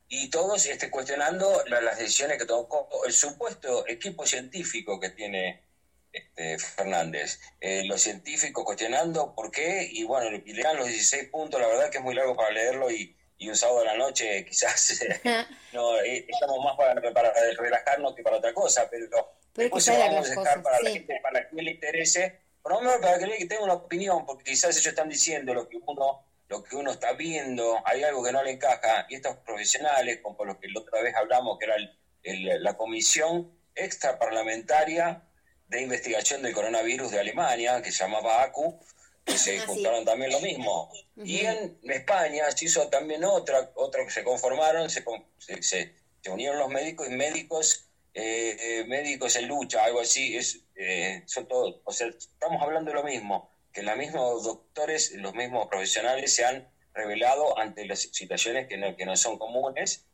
y 0.09 0.29
todos 0.29 0.65
este, 0.65 0.89
cuestionando 0.89 1.63
las 1.67 1.97
decisiones 1.97 2.37
que 2.37 2.45
tomó 2.45 2.89
el 3.05 3.13
supuesto 3.13 3.87
equipo 3.87 4.25
científico 4.25 4.99
que 4.99 5.09
tiene 5.09 5.67
este, 6.11 6.57
Fernández. 6.57 7.39
Eh, 7.59 7.83
los 7.85 8.01
científicos 8.01 8.63
cuestionando 8.63 9.35
por 9.35 9.51
qué, 9.51 9.87
y 9.91 10.03
bueno, 10.03 10.31
le 10.31 10.63
dan 10.63 10.77
los 10.77 10.87
16 10.87 11.29
puntos, 11.29 11.59
la 11.59 11.67
verdad 11.67 11.89
que 11.89 11.97
es 11.97 12.03
muy 12.03 12.15
largo 12.15 12.35
para 12.35 12.51
leerlo 12.51 12.89
y, 12.89 13.15
y 13.37 13.49
un 13.49 13.55
sábado 13.55 13.81
a 13.81 13.85
la 13.85 13.97
noche 13.97 14.45
quizás 14.49 14.99
no 15.73 15.99
eh, 15.99 16.25
estamos 16.27 16.63
más 16.63 16.75
para, 16.77 17.01
para, 17.13 17.33
relajarnos 17.57 18.15
que 18.15 18.23
para 18.23 18.37
otra 18.37 18.53
cosa, 18.53 18.87
pero, 18.89 19.07
pero 19.09 19.27
después 19.53 19.83
se 19.83 19.97
vamos 19.97 20.25
a 20.25 20.29
dejar 20.29 20.63
para 20.63 20.81
la 20.81 20.89
gente, 20.89 21.19
para 21.21 21.49
que 21.49 21.61
le 21.61 21.71
interese, 21.71 22.39
por 22.61 22.83
lo 22.83 23.01
para 23.01 23.19
que 23.19 23.45
tenga 23.45 23.63
una 23.63 23.73
opinión, 23.73 24.25
porque 24.25 24.45
quizás 24.51 24.75
ellos 24.75 24.87
están 24.87 25.09
diciendo 25.09 25.53
lo 25.53 25.67
que 25.67 25.77
uno 25.85 26.25
lo 26.49 26.63
que 26.63 26.75
uno 26.75 26.91
está 26.91 27.13
viendo, 27.13 27.81
hay 27.85 28.03
algo 28.03 28.23
que 28.23 28.31
no 28.31 28.43
le 28.43 28.51
encaja, 28.51 29.05
y 29.09 29.15
estos 29.15 29.37
profesionales, 29.37 30.19
como 30.21 30.37
por 30.37 30.47
lo 30.47 30.59
que 30.59 30.69
la 30.69 30.79
otra 30.79 31.01
vez 31.01 31.15
hablamos, 31.15 31.57
que 31.59 31.65
era 31.65 31.75
el, 32.23 32.63
la 32.63 32.77
comisión 32.77 33.51
extraparlamentaria 33.75 35.23
de 35.67 35.81
investigación 35.81 36.41
del 36.41 36.53
coronavirus 36.53 37.11
de 37.11 37.19
Alemania, 37.19 37.81
que 37.81 37.91
se 37.91 38.03
llamaba 38.03 38.43
ACU, 38.43 38.79
que 39.25 39.37
se 39.37 39.59
ah, 39.59 39.65
juntaron 39.67 40.05
también 40.05 40.31
lo 40.31 40.39
mismo. 40.39 40.91
Y 41.17 41.39
en 41.39 41.77
España 41.83 42.49
se 42.51 42.65
hizo 42.65 42.87
también 42.87 43.25
otra, 43.25 43.71
otra 43.75 44.05
que 44.05 44.11
se 44.11 44.23
conformaron, 44.23 44.89
se, 44.89 45.03
se, 45.37 45.93
se 46.21 46.29
unieron 46.29 46.59
los 46.59 46.69
médicos 46.69 47.07
y 47.07 47.11
médicos, 47.11 47.89
eh, 48.13 48.57
eh, 48.59 48.85
médicos 48.85 49.35
en 49.35 49.47
lucha, 49.47 49.83
algo 49.83 49.99
así, 49.99 50.37
es, 50.37 50.61
eh, 50.75 51.23
son 51.25 51.47
todos, 51.47 51.81
o 51.83 51.91
sea, 51.91 52.07
estamos 52.07 52.61
hablando 52.61 52.91
de 52.91 52.95
lo 52.95 53.03
mismo, 53.03 53.51
que 53.77 53.83
los 53.83 53.95
mismos 53.95 54.43
doctores, 54.43 55.11
los 55.17 55.35
mismos 55.35 55.67
profesionales 55.67 56.33
se 56.33 56.43
han 56.43 56.67
revelado 56.95 57.59
ante 57.59 57.85
las 57.85 57.99
situaciones 57.99 58.67
que 58.67 58.75
no, 58.75 58.95
que 58.95 59.05
no 59.05 59.15
son 59.15 59.37
comunes, 59.37 60.07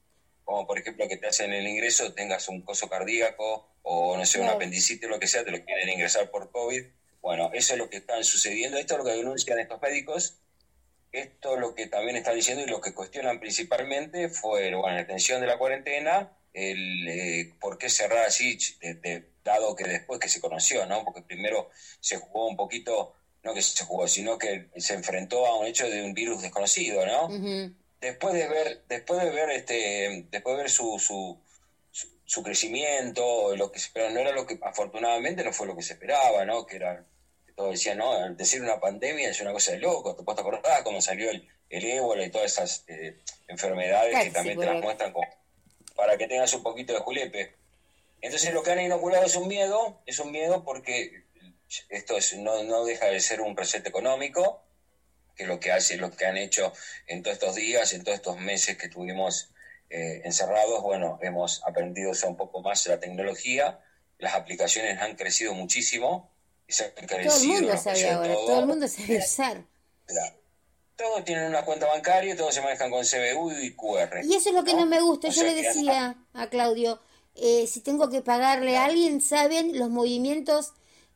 como 0.44 0.68
por 0.68 0.78
ejemplo 0.78 1.08
que 1.08 1.16
te 1.16 1.28
hacen 1.28 1.54
el 1.54 1.66
ingreso, 1.66 2.14
tengas 2.14 2.50
un 2.50 2.62
coso 2.64 2.90
cardíaco 2.90 3.70
o 3.84 4.18
no 4.18 4.26
sé, 4.26 4.42
un 4.42 4.50
apendicitis 4.50 5.06
o 5.06 5.12
lo 5.12 5.18
que 5.18 5.28
sea, 5.28 5.46
te 5.46 5.52
lo 5.52 5.64
quieren 5.64 5.88
ingresar 5.88 6.30
por 6.30 6.52
COVID. 6.52 6.84
Bueno, 7.22 7.52
eso 7.54 7.72
es 7.72 7.80
lo 7.80 7.90
que 7.90 7.96
está 7.96 8.22
sucediendo, 8.22 8.78
esto 8.78 8.96
es 8.96 8.98
lo 8.98 9.06
que 9.06 9.16
denuncian 9.16 9.58
estos 9.58 9.82
médicos, 9.82 10.40
esto 11.14 11.54
es 11.54 11.62
lo 11.62 11.74
que 11.74 11.88
también 11.88 12.18
están 12.18 12.36
diciendo 12.36 12.66
y 12.66 12.68
lo 12.68 12.82
que 12.82 12.94
cuestionan 12.94 13.40
principalmente 13.40 14.28
fue, 14.28 14.76
bueno, 14.76 14.94
la 14.94 15.04
extensión 15.04 15.40
de 15.40 15.48
la 15.48 15.58
cuarentena, 15.58 16.38
el 16.52 17.08
eh, 17.08 17.54
por 17.62 17.78
qué 17.78 17.88
cerrar 17.88 18.26
así, 18.26 18.58
dado 19.42 19.74
que 19.74 19.86
después 19.86 20.20
que 20.20 20.28
se 20.28 20.42
conoció, 20.42 20.86
¿no? 20.86 21.06
Porque 21.06 21.22
primero 21.22 21.70
se 22.02 22.18
jugó 22.18 22.50
un 22.50 22.58
poquito, 22.58 23.16
no 23.44 23.54
que 23.54 23.62
se 23.62 23.84
jugó, 23.84 24.08
sino 24.08 24.38
que 24.38 24.70
se 24.78 24.94
enfrentó 24.94 25.46
a 25.46 25.58
un 25.58 25.66
hecho 25.66 25.90
de 25.90 26.04
un 26.04 26.14
virus 26.14 26.42
desconocido, 26.42 27.06
¿no? 27.06 27.30
Después 28.00 28.34
de 28.34 28.48
ver, 28.48 28.84
después 28.88 29.22
de 29.22 29.30
ver 29.30 29.50
este, 29.52 30.26
después 30.30 30.58
de 30.58 30.64
ver 30.64 30.72
su, 30.72 31.00
su, 31.00 31.40
su, 32.26 32.44
crecimiento, 32.44 33.56
lo 33.56 33.72
que 33.72 33.80
pero 33.94 34.10
no 34.10 34.20
era 34.20 34.32
lo 34.32 34.46
que 34.46 34.60
afortunadamente 34.62 35.44
no 35.44 35.54
fue 35.54 35.68
lo 35.68 35.76
que 35.76 35.84
se 35.84 35.94
esperaba, 35.94 36.46
¿no? 36.46 36.66
Que 36.66 36.78
era 36.78 37.06
todos 37.56 37.72
decían, 37.72 38.00
no, 38.00 38.34
decir 38.34 38.62
una 38.62 38.80
pandemia 38.80 39.30
es 39.30 39.40
una 39.42 39.54
cosa 39.54 39.74
de 39.74 39.80
loco, 39.80 40.16
te 40.16 40.24
puedes 40.24 40.40
acordar 40.40 40.84
cómo 40.84 41.02
salió 41.02 41.30
el, 41.30 41.48
el 41.70 41.86
ébola 41.86 42.26
y 42.26 42.32
todas 42.32 42.52
esas 42.52 42.84
eh, 42.88 43.20
enfermedades 43.48 44.24
que 44.24 44.32
también 44.32 44.60
te 44.60 44.66
las 44.66 44.82
muestran 44.82 45.14
para 45.96 46.18
que 46.18 46.28
tengas 46.28 46.54
un 46.54 46.64
poquito 46.64 46.94
de 46.94 47.00
julepe. 47.00 47.56
Entonces 48.22 48.54
lo 48.54 48.64
que 48.64 48.72
han 48.72 48.82
inoculado 48.82 49.26
es 49.26 49.36
un 49.36 49.48
miedo, 49.48 50.02
es 50.06 50.20
un 50.20 50.32
miedo 50.32 50.64
porque 50.64 51.23
esto 51.90 52.18
es, 52.18 52.38
no, 52.38 52.64
no 52.64 52.86
deja 52.86 53.08
de 53.08 53.20
ser 53.20 53.42
un 53.42 53.56
presente 53.56 53.90
económico, 53.90 54.64
que 55.36 55.46
lo 55.46 55.60
que 55.60 55.72
hace, 55.72 55.98
lo 55.98 56.12
que 56.12 56.26
han 56.26 56.38
hecho 56.38 56.74
en 57.08 57.24
todos 57.24 57.36
estos 57.36 57.56
días, 57.56 57.94
en 57.94 58.04
todos 58.04 58.18
estos 58.18 58.38
meses 58.38 58.78
que 58.78 58.86
estuvimos 58.86 59.50
eh, 59.90 60.22
encerrados, 60.26 60.82
bueno, 60.82 61.20
hemos 61.22 61.64
aprendido 61.66 62.12
un 62.28 62.38
poco 62.38 62.62
más 62.62 62.86
la 62.88 63.00
tecnología, 63.00 63.80
las 64.20 64.36
aplicaciones 64.36 65.00
han 65.00 65.16
crecido 65.16 65.54
muchísimo, 65.54 66.32
todo 67.08 67.18
el 67.18 67.48
mundo 67.48 67.78
sabe 67.78 68.10
ahora, 68.10 68.34
todo. 68.34 68.60
el 68.60 68.66
mundo 68.66 68.88
sabe 68.88 69.18
usar. 69.18 69.64
Todos 70.96 71.26
tienen 71.26 71.46
una 71.46 71.66
cuenta 71.66 71.88
bancaria, 71.88 72.36
todos 72.36 72.54
se 72.54 72.62
manejan 72.62 72.90
con 72.90 73.04
CBU 73.04 73.52
y 73.52 73.76
QR. 73.76 74.24
Y 74.24 74.36
eso 74.36 74.50
es 74.50 74.56
lo 74.56 74.64
que 74.64 74.74
no, 74.74 74.86
me 74.86 75.02
gusta. 75.02 75.30
Yo 75.30 75.44
le 75.44 75.56
decía 75.56 76.16
a 76.34 76.48
Claudio, 76.48 77.02
eh, 77.36 77.68
si 77.68 77.82
tengo 77.82 78.10
que 78.10 78.22
pagarle 78.22 78.78
a 78.78 78.86
alguien, 78.86 79.20
saben 79.20 79.78
los 79.78 79.90
movimientos 79.90 80.74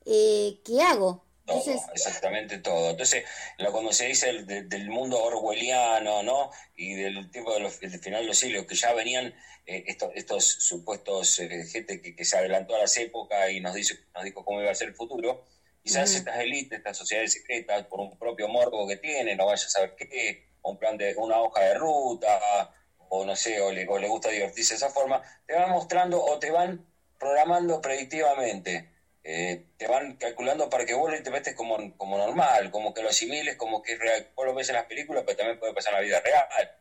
eh, 0.07 0.59
que 0.63 0.81
hago. 0.81 1.25
Todo, 1.45 1.63
exactamente 1.93 2.57
todo. 2.57 2.89
Entonces, 2.91 3.23
lo, 3.57 3.71
cuando 3.71 3.93
se 3.93 4.07
dice 4.07 4.43
del 4.43 4.89
mundo 4.89 5.17
orwelliano, 5.23 6.21
¿no? 6.21 6.51
Y 6.75 6.95
del 6.95 7.31
tiempo 7.31 7.53
del 7.53 7.69
final 7.69 8.21
de 8.21 8.27
los 8.27 8.37
siglos, 8.37 8.65
que 8.65 8.75
ya 8.75 8.93
venían 8.93 9.33
eh, 9.65 9.83
estos, 9.87 10.11
estos 10.15 10.45
supuestos 10.45 11.39
eh, 11.39 11.65
gente 11.65 12.01
que, 12.01 12.25
se 12.25 12.37
adelantó 12.37 12.75
a 12.75 12.79
las 12.79 12.97
épocas 12.97 13.49
y 13.51 13.61
nos, 13.61 13.75
dice, 13.75 13.97
nos 14.13 14.25
dijo 14.25 14.43
cómo 14.43 14.61
iba 14.61 14.71
a 14.71 14.75
ser 14.75 14.89
el 14.89 14.95
futuro, 14.95 15.45
quizás 15.81 16.15
estas 16.15 16.37
élites, 16.39 16.79
estas 16.79 16.97
sociedades 16.97 17.31
secretas, 17.31 17.85
por 17.85 18.01
un 18.01 18.17
propio 18.17 18.49
morbo 18.49 18.85
que 18.85 18.97
tienen, 18.97 19.37
no 19.37 19.45
vaya 19.45 19.65
a 19.65 19.69
saber 19.69 19.95
qué, 19.95 20.47
un 20.63 20.77
plan 20.77 20.97
de 20.97 21.15
una 21.15 21.39
hoja 21.39 21.61
de 21.61 21.75
ruta, 21.75 22.73
o 23.07 23.23
no 23.23 23.37
sé, 23.37 23.61
o 23.61 23.71
le, 23.71 23.87
o 23.87 23.97
le 23.97 24.09
gusta 24.09 24.29
divertirse 24.29 24.73
de 24.73 24.77
esa 24.77 24.89
forma, 24.89 25.21
te 25.45 25.53
van 25.53 25.69
mostrando 25.69 26.21
o 26.21 26.39
te 26.39 26.51
van 26.51 26.85
programando 27.17 27.81
predictivamente 27.81 28.96
eh, 29.29 29.65
te 29.75 29.87
van 29.87 30.15
calculando 30.15 30.69
para 30.69 30.85
que 30.85 30.93
vos 30.93 31.11
lo 31.11 31.17
interpretes 31.17 31.53
como, 31.53 31.75
como 31.97 32.17
normal, 32.17 32.71
como 32.71 32.93
que 32.93 33.03
lo 33.03 33.09
asimiles, 33.09 33.57
como 33.57 33.81
que 33.83 33.91
es 33.91 33.99
real. 33.99 34.29
Vos 34.33 34.45
lo 34.45 34.55
ves 34.55 34.69
en 34.69 34.75
las 34.75 34.85
películas, 34.85 35.23
pero 35.25 35.35
también 35.35 35.59
puede 35.59 35.73
pasar 35.73 35.95
en 35.95 35.99
la 35.99 36.05
vida 36.05 36.21
real. 36.21 36.71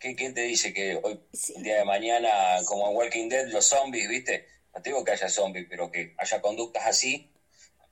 ¿Quién 0.00 0.34
te 0.34 0.40
dice 0.40 0.74
que 0.74 0.98
hoy, 1.00 1.20
el 1.54 1.62
día 1.62 1.76
de 1.76 1.84
mañana, 1.84 2.56
como 2.66 2.90
en 2.90 2.96
Walking 2.96 3.28
Dead, 3.28 3.46
los 3.50 3.66
zombies, 3.66 4.08
viste? 4.08 4.48
No 4.74 4.82
te 4.82 4.90
digo 4.90 5.04
que 5.04 5.12
haya 5.12 5.28
zombies, 5.28 5.68
pero 5.70 5.92
que 5.92 6.12
haya 6.18 6.40
conductas 6.40 6.84
así 6.86 7.30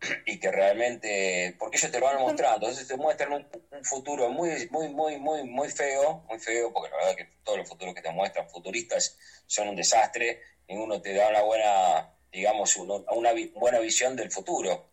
y 0.27 0.41
que 0.41 0.51
realmente, 0.51 1.55
porque 1.57 1.77
ellos 1.77 1.93
te 1.93 2.01
lo 2.01 2.07
van 2.07 2.21
mostrando, 2.21 2.67
entonces 2.67 2.89
te 2.89 2.97
muestran 2.97 3.33
un, 3.33 3.85
futuro 3.85 4.29
muy, 4.31 4.69
muy, 4.73 4.89
muy, 4.89 5.19
muy, 5.19 5.45
muy 5.45 5.69
feo, 5.69 6.25
muy 6.29 6.41
feo, 6.41 6.73
porque 6.73 6.91
la 6.91 6.97
verdad 6.97 7.15
que 7.15 7.29
todos 7.45 7.59
los 7.59 7.69
futuros 7.69 7.95
que 7.95 8.03
te 8.03 8.11
muestran 8.11 8.51
futuristas 8.51 9.17
son 9.47 9.69
un 9.69 9.77
desastre, 9.77 10.43
ninguno 10.67 11.01
te 11.01 11.15
da 11.15 11.29
una 11.29 11.43
buena 11.43 12.11
digamos, 12.33 12.77
una 12.77 13.33
buena 13.55 13.79
visión 13.81 14.17
del 14.17 14.31
futuro. 14.31 14.87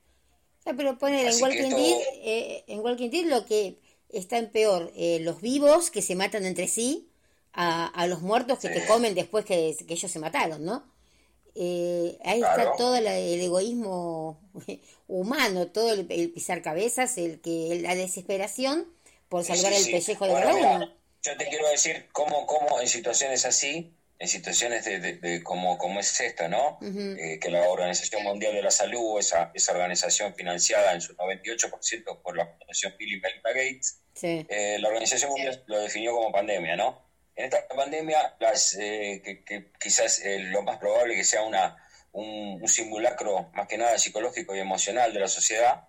Ah, 0.66 0.74
pero 0.76 0.98
poner 0.98 1.28
en 1.28 1.42
Walking, 1.42 1.70
Dead, 1.70 2.00
eh, 2.24 2.64
en 2.68 2.80
Walking 2.82 3.10
Dead 3.10 3.26
lo 3.26 3.46
que 3.46 3.78
está 4.10 4.38
en 4.38 4.52
peor, 4.52 4.92
eh, 4.96 5.20
los 5.22 5.42
vivos 5.42 5.90
que 5.90 6.02
se 6.02 6.16
matan 6.16 6.46
entre 6.46 6.68
sí, 6.68 7.10
a, 7.54 8.06
los 8.08 8.22
muertos 8.22 8.60
que 8.60 8.70
te 8.70 8.86
comen 8.86 9.16
después 9.16 9.44
que, 9.44 9.76
ellos 9.88 10.12
se 10.12 10.20
mataron, 10.20 10.64
¿no? 10.64 10.84
Eh, 11.56 12.20
ahí 12.24 12.40
está 12.40 12.74
todo 12.78 12.96
el, 12.96 13.08
egoísmo 13.08 14.40
humano, 15.08 15.68
todo 15.68 15.94
el, 15.94 16.06
pisar 16.06 16.62
cabezas, 16.62 17.18
el 17.18 17.42
que 17.42 17.80
la 17.82 17.96
desesperación 17.96 18.86
por 19.28 19.44
salvar 19.44 19.74
el 19.74 19.86
pellejo 19.86 20.26
de 20.26 20.32
bueno, 20.34 20.94
Yo 21.24 21.36
te 21.36 21.48
quiero 21.48 21.68
decir 21.70 22.08
cómo, 22.12 22.46
cómo 22.46 22.80
en 22.80 22.88
situaciones 22.88 23.44
así 23.46 23.92
en 24.20 24.28
situaciones 24.28 24.84
de, 24.86 25.42
como, 25.44 25.78
como 25.78 26.00
es 26.00 26.20
esta, 26.20 26.48
¿no? 26.48 26.80
Eh, 26.82 27.38
que 27.40 27.52
la 27.52 27.70
Organización 27.70 28.24
Mundial 28.24 28.54
de 28.54 28.64
la 28.64 28.72
Salud, 28.72 29.20
esa, 29.20 29.52
esa 29.54 29.74
organización 29.74 30.34
financiada 30.34 30.94
en 30.94 31.02
su 31.02 31.16
98% 31.16 32.22
por 32.24 32.36
la 32.36 32.48
Fundación 32.48 32.96
Bill 32.98 33.16
y 33.16 33.20
Melinda 33.20 33.50
Gates, 33.50 34.00
eh, 34.24 34.78
la 34.80 34.88
Organización 34.88 35.32
Mundial 35.32 35.64
lo 35.68 35.80
definió 35.80 36.14
como 36.14 36.32
pandemia, 36.32 36.76
¿no? 36.76 37.06
En 37.36 37.46
esta 37.46 37.68
pandemia, 37.68 38.36
las, 38.40 38.76
eh, 38.80 39.22
que, 39.24 39.72
quizás 39.80 40.24
lo 40.26 40.64
más 40.64 40.80
probable 40.80 41.14
que 41.14 41.24
sea 41.24 41.44
una, 41.44 41.78
un, 42.12 42.68
simulacro 42.68 43.52
más 43.54 43.68
que 43.68 43.78
nada 43.78 44.00
psicológico 44.00 44.56
y 44.56 44.60
emocional 44.60 45.14
de 45.14 45.20
la 45.20 45.28
sociedad, 45.28 45.84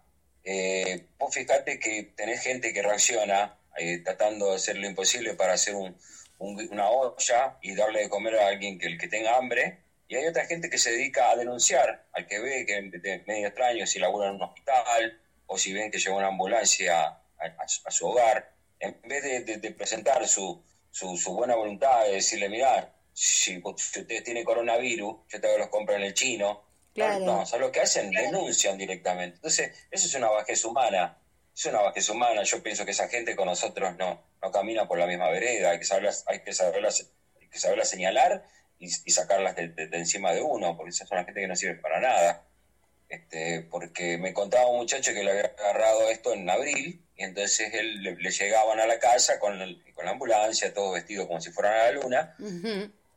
vos 1.18 1.34
fíjate 1.34 1.78
que 1.78 2.12
tenés 2.14 2.42
gente 2.42 2.74
que 2.74 2.82
reacciona 2.82 3.58
tratando 4.04 4.50
de 4.50 4.56
hacer 4.56 4.76
lo 4.76 4.86
imposible 4.86 5.34
para 5.34 5.54
hacer 5.54 5.74
un, 5.74 5.96
una 6.38 6.88
olla 6.90 7.58
y 7.62 7.74
darle 7.74 8.02
de 8.02 8.08
comer 8.08 8.36
a 8.36 8.48
alguien 8.48 8.78
que 8.78 8.86
el 8.86 8.98
que 8.98 9.08
tenga 9.08 9.36
hambre. 9.36 9.80
Y 10.06 10.16
hay 10.16 10.26
otra 10.26 10.46
gente 10.46 10.70
que 10.70 10.78
se 10.78 10.92
dedica 10.92 11.30
a 11.30 11.36
denunciar 11.36 12.06
al 12.12 12.26
que 12.26 12.38
ve 12.38 12.64
que 12.64 12.78
es 12.78 13.26
medio 13.26 13.48
extraño 13.48 13.86
si 13.86 13.98
labura 13.98 14.28
en 14.28 14.36
un 14.36 14.42
hospital 14.42 15.20
o 15.46 15.58
si 15.58 15.72
ven 15.72 15.90
que 15.90 15.98
llegó 15.98 16.16
una 16.16 16.28
ambulancia 16.28 17.20
a, 17.38 17.90
su 17.90 18.08
hogar. 18.08 18.52
En 18.80 19.00
vez 19.02 19.44
de, 19.44 19.70
presentar 19.72 20.26
su, 20.26 20.62
su, 20.90 21.34
buena 21.34 21.56
voluntad, 21.56 22.04
de 22.04 22.12
decirle, 22.12 22.48
mirá, 22.48 22.94
si, 23.12 23.60
usted 23.62 24.06
tiene 24.24 24.44
coronavirus, 24.44 25.16
yo 25.28 25.40
te 25.40 25.58
los 25.58 25.68
compro 25.68 25.96
en 25.96 26.02
el 26.02 26.14
chino. 26.14 26.62
Claro. 26.94 27.24
No, 27.24 27.40
o 27.42 27.46
sea, 27.46 27.58
lo 27.58 27.70
que 27.70 27.80
hacen, 27.80 28.10
denuncian 28.10 28.78
directamente. 28.78 29.36
Entonces, 29.36 29.72
eso 29.90 30.06
es 30.06 30.14
una 30.14 30.30
bajeza 30.30 30.68
humana 30.68 31.18
es 31.58 31.66
una 31.66 31.80
bajeza 31.80 32.12
humana. 32.12 32.42
Yo 32.44 32.62
pienso 32.62 32.84
que 32.84 32.92
esa 32.92 33.08
gente 33.08 33.34
con 33.34 33.46
nosotros 33.46 33.96
no, 33.96 34.22
no 34.40 34.52
camina 34.52 34.86
por 34.86 34.98
la 34.98 35.06
misma 35.06 35.28
vereda. 35.28 35.70
Hay 35.70 35.78
que 35.78 35.84
saberlas, 35.84 36.24
hay 36.26 36.40
que 36.40 36.52
saberlas, 36.52 37.10
hay 37.40 37.48
que 37.48 37.58
saberlas 37.58 37.88
señalar 37.88 38.46
y, 38.78 38.88
sacarlas 38.88 39.56
de, 39.56 39.88
encima 39.92 40.32
de 40.32 40.40
uno, 40.40 40.76
porque 40.76 40.90
esas 40.90 41.08
son 41.08 41.18
la 41.18 41.24
gente 41.24 41.40
que 41.40 41.48
no 41.48 41.56
sirve 41.56 41.74
para 41.80 42.00
nada. 42.00 42.44
Este, 43.08 43.62
porque 43.62 44.18
me 44.18 44.32
contaba 44.32 44.68
un 44.68 44.76
muchacho 44.76 45.12
que 45.12 45.24
le 45.24 45.30
había 45.30 45.54
agarrado 45.58 46.08
esto 46.10 46.32
en 46.32 46.48
abril, 46.48 47.02
y 47.16 47.24
entonces 47.24 47.72
él 47.74 48.02
le, 48.02 48.30
llegaban 48.30 48.78
a 48.78 48.86
la 48.86 49.00
casa 49.00 49.40
con, 49.40 49.58
con, 49.94 50.04
la 50.04 50.12
ambulancia, 50.12 50.72
todo 50.72 50.92
vestido 50.92 51.26
como 51.26 51.40
si 51.40 51.50
fueran 51.50 51.72
a 51.72 51.84
la 51.84 51.90
luna. 51.92 52.36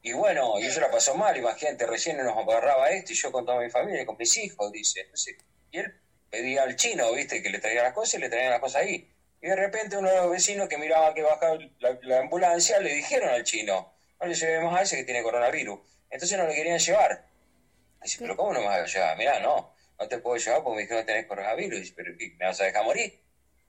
Y 0.02 0.14
bueno, 0.14 0.60
y 0.60 0.66
eso 0.66 0.80
la 0.80 0.90
pasó 0.90 1.14
mal, 1.14 1.38
imagínate, 1.38 1.86
recién 1.86 2.18
nos 2.18 2.36
agarraba 2.36 2.90
esto 2.90 3.12
y 3.12 3.16
yo 3.16 3.32
con 3.32 3.46
toda 3.46 3.60
mi 3.62 3.70
familia, 3.70 4.04
con 4.06 4.18
mis 4.18 4.36
hijos, 4.38 4.72
dice. 4.72 5.02
Entonces, 5.02 5.36
Y 5.72 5.78
él 5.78 5.94
pedía 6.32 6.64
al 6.64 6.76
chino, 6.76 7.12
¿viste? 7.14 7.44
Que 7.44 7.50
le 7.50 7.60
traía 7.60 7.84
las 7.84 7.94
cosas 7.94 8.16
y 8.16 8.18
le 8.20 8.30
traían 8.30 8.50
las 8.50 8.60
cosas 8.60 8.82
ahí. 8.84 9.08
Y 9.42 9.48
de 9.48 9.56
repente 9.56 9.98
uno 9.98 10.10
de 10.10 10.16
los 10.16 10.32
vecinos 10.32 10.68
que 10.68 10.78
miraba 10.78 11.14
que 11.14 11.22
bajaba 11.22 11.58
la, 11.80 12.00
la 12.02 12.20
ambulancia 12.22 12.80
le 12.80 12.96
dijeron 12.96 13.30
al 13.30 13.44
chino, 13.44 13.94
no 14.20 14.28
le 14.28 14.34
llevemos 14.34 14.76
a 14.76 14.82
ese 14.82 14.98
que 14.98 15.04
tiene 15.04 15.22
coronavirus. 15.22 15.80
Entonces 16.10 16.38
no 16.38 16.48
le 16.48 16.56
querían 16.56 16.80
llevar. 16.80 17.26
Dice, 18.02 18.18
pero 18.20 18.36
¿cómo 18.36 18.54
no 18.54 18.62
me 18.62 18.68
vas 18.68 18.80
a 18.80 18.86
llevar? 18.86 19.18
Mirá, 19.18 19.40
no, 19.40 19.74
no 20.00 20.08
te 20.08 20.18
puedo 20.20 20.38
llevar 20.38 20.64
porque 20.64 20.76
me 20.76 20.82
dijeron 20.84 21.06
que 21.06 21.12
tenés 21.12 21.28
coronavirus. 21.28 21.80
Dice, 21.80 21.94
pero 21.96 22.18
¿qué, 22.18 22.32
¿me 22.40 22.46
vas 22.46 22.60
a 22.62 22.66
dejar 22.66 22.84
morir? 22.84 23.20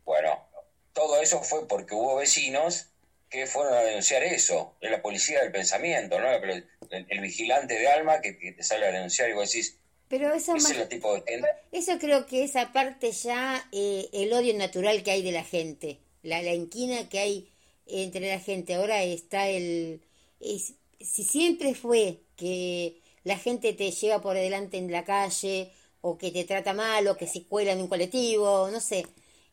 Bueno, 0.05 0.49
todo 0.93 1.21
eso 1.21 1.43
fue 1.43 1.67
porque 1.67 1.95
hubo 1.95 2.17
vecinos 2.17 2.89
que 3.29 3.47
fueron 3.47 3.75
a 3.75 3.81
denunciar 3.81 4.23
eso. 4.23 4.77
Es 4.81 4.91
la 4.91 5.01
policía 5.01 5.41
del 5.41 5.53
pensamiento, 5.53 6.21
¿no? 6.21 6.31
El, 6.31 6.69
el 6.91 7.21
vigilante 7.21 7.79
de 7.79 7.89
alma 7.89 8.21
que, 8.21 8.39
que, 8.39 8.53
te 8.53 8.63
sale 8.63 8.87
a 8.87 8.93
denunciar 8.93 9.31
y 9.31 9.33
vos 9.33 9.51
decís, 9.51 9.79
pero 10.13 10.31
eso, 10.35 10.53
más, 10.53 10.89
tipo 10.91 11.15
de... 11.15 11.43
eso 11.73 11.99
creo 11.99 12.27
que 12.27 12.45
es 12.45 12.55
aparte 12.57 13.13
ya 13.13 13.67
eh, 13.73 14.11
el 14.13 14.31
odio 14.35 14.53
natural 14.53 15.03
que 15.03 15.11
hay 15.11 15.23
de 15.23 15.33
la 15.33 15.43
gente, 15.43 16.01
la, 16.23 16.43
la 16.43 16.53
inquina 16.53 17.09
que 17.09 17.19
hay 17.19 17.49
entre 17.87 18.29
la 18.29 18.39
gente. 18.39 18.75
Ahora 18.75 19.03
está 19.05 19.49
el... 19.49 20.03
Es, 20.39 20.75
si 21.01 21.25
siempre 21.25 21.75
fue 21.75 22.21
que 22.37 23.01
la 23.25 23.39
gente 23.39 23.73
te 23.73 23.91
lleva 23.91 24.21
por 24.21 24.37
delante 24.37 24.77
en 24.77 24.93
la 24.93 25.07
calle 25.07 25.73
o 26.03 26.19
que 26.19 26.31
te 26.31 26.45
trata 26.45 26.75
mal 26.75 27.09
o 27.09 27.17
que 27.17 27.27
se 27.27 27.45
cuela 27.45 27.73
en 27.73 27.81
un 27.81 27.89
colectivo, 27.89 28.69
no 28.71 28.81
sé, 28.81 29.07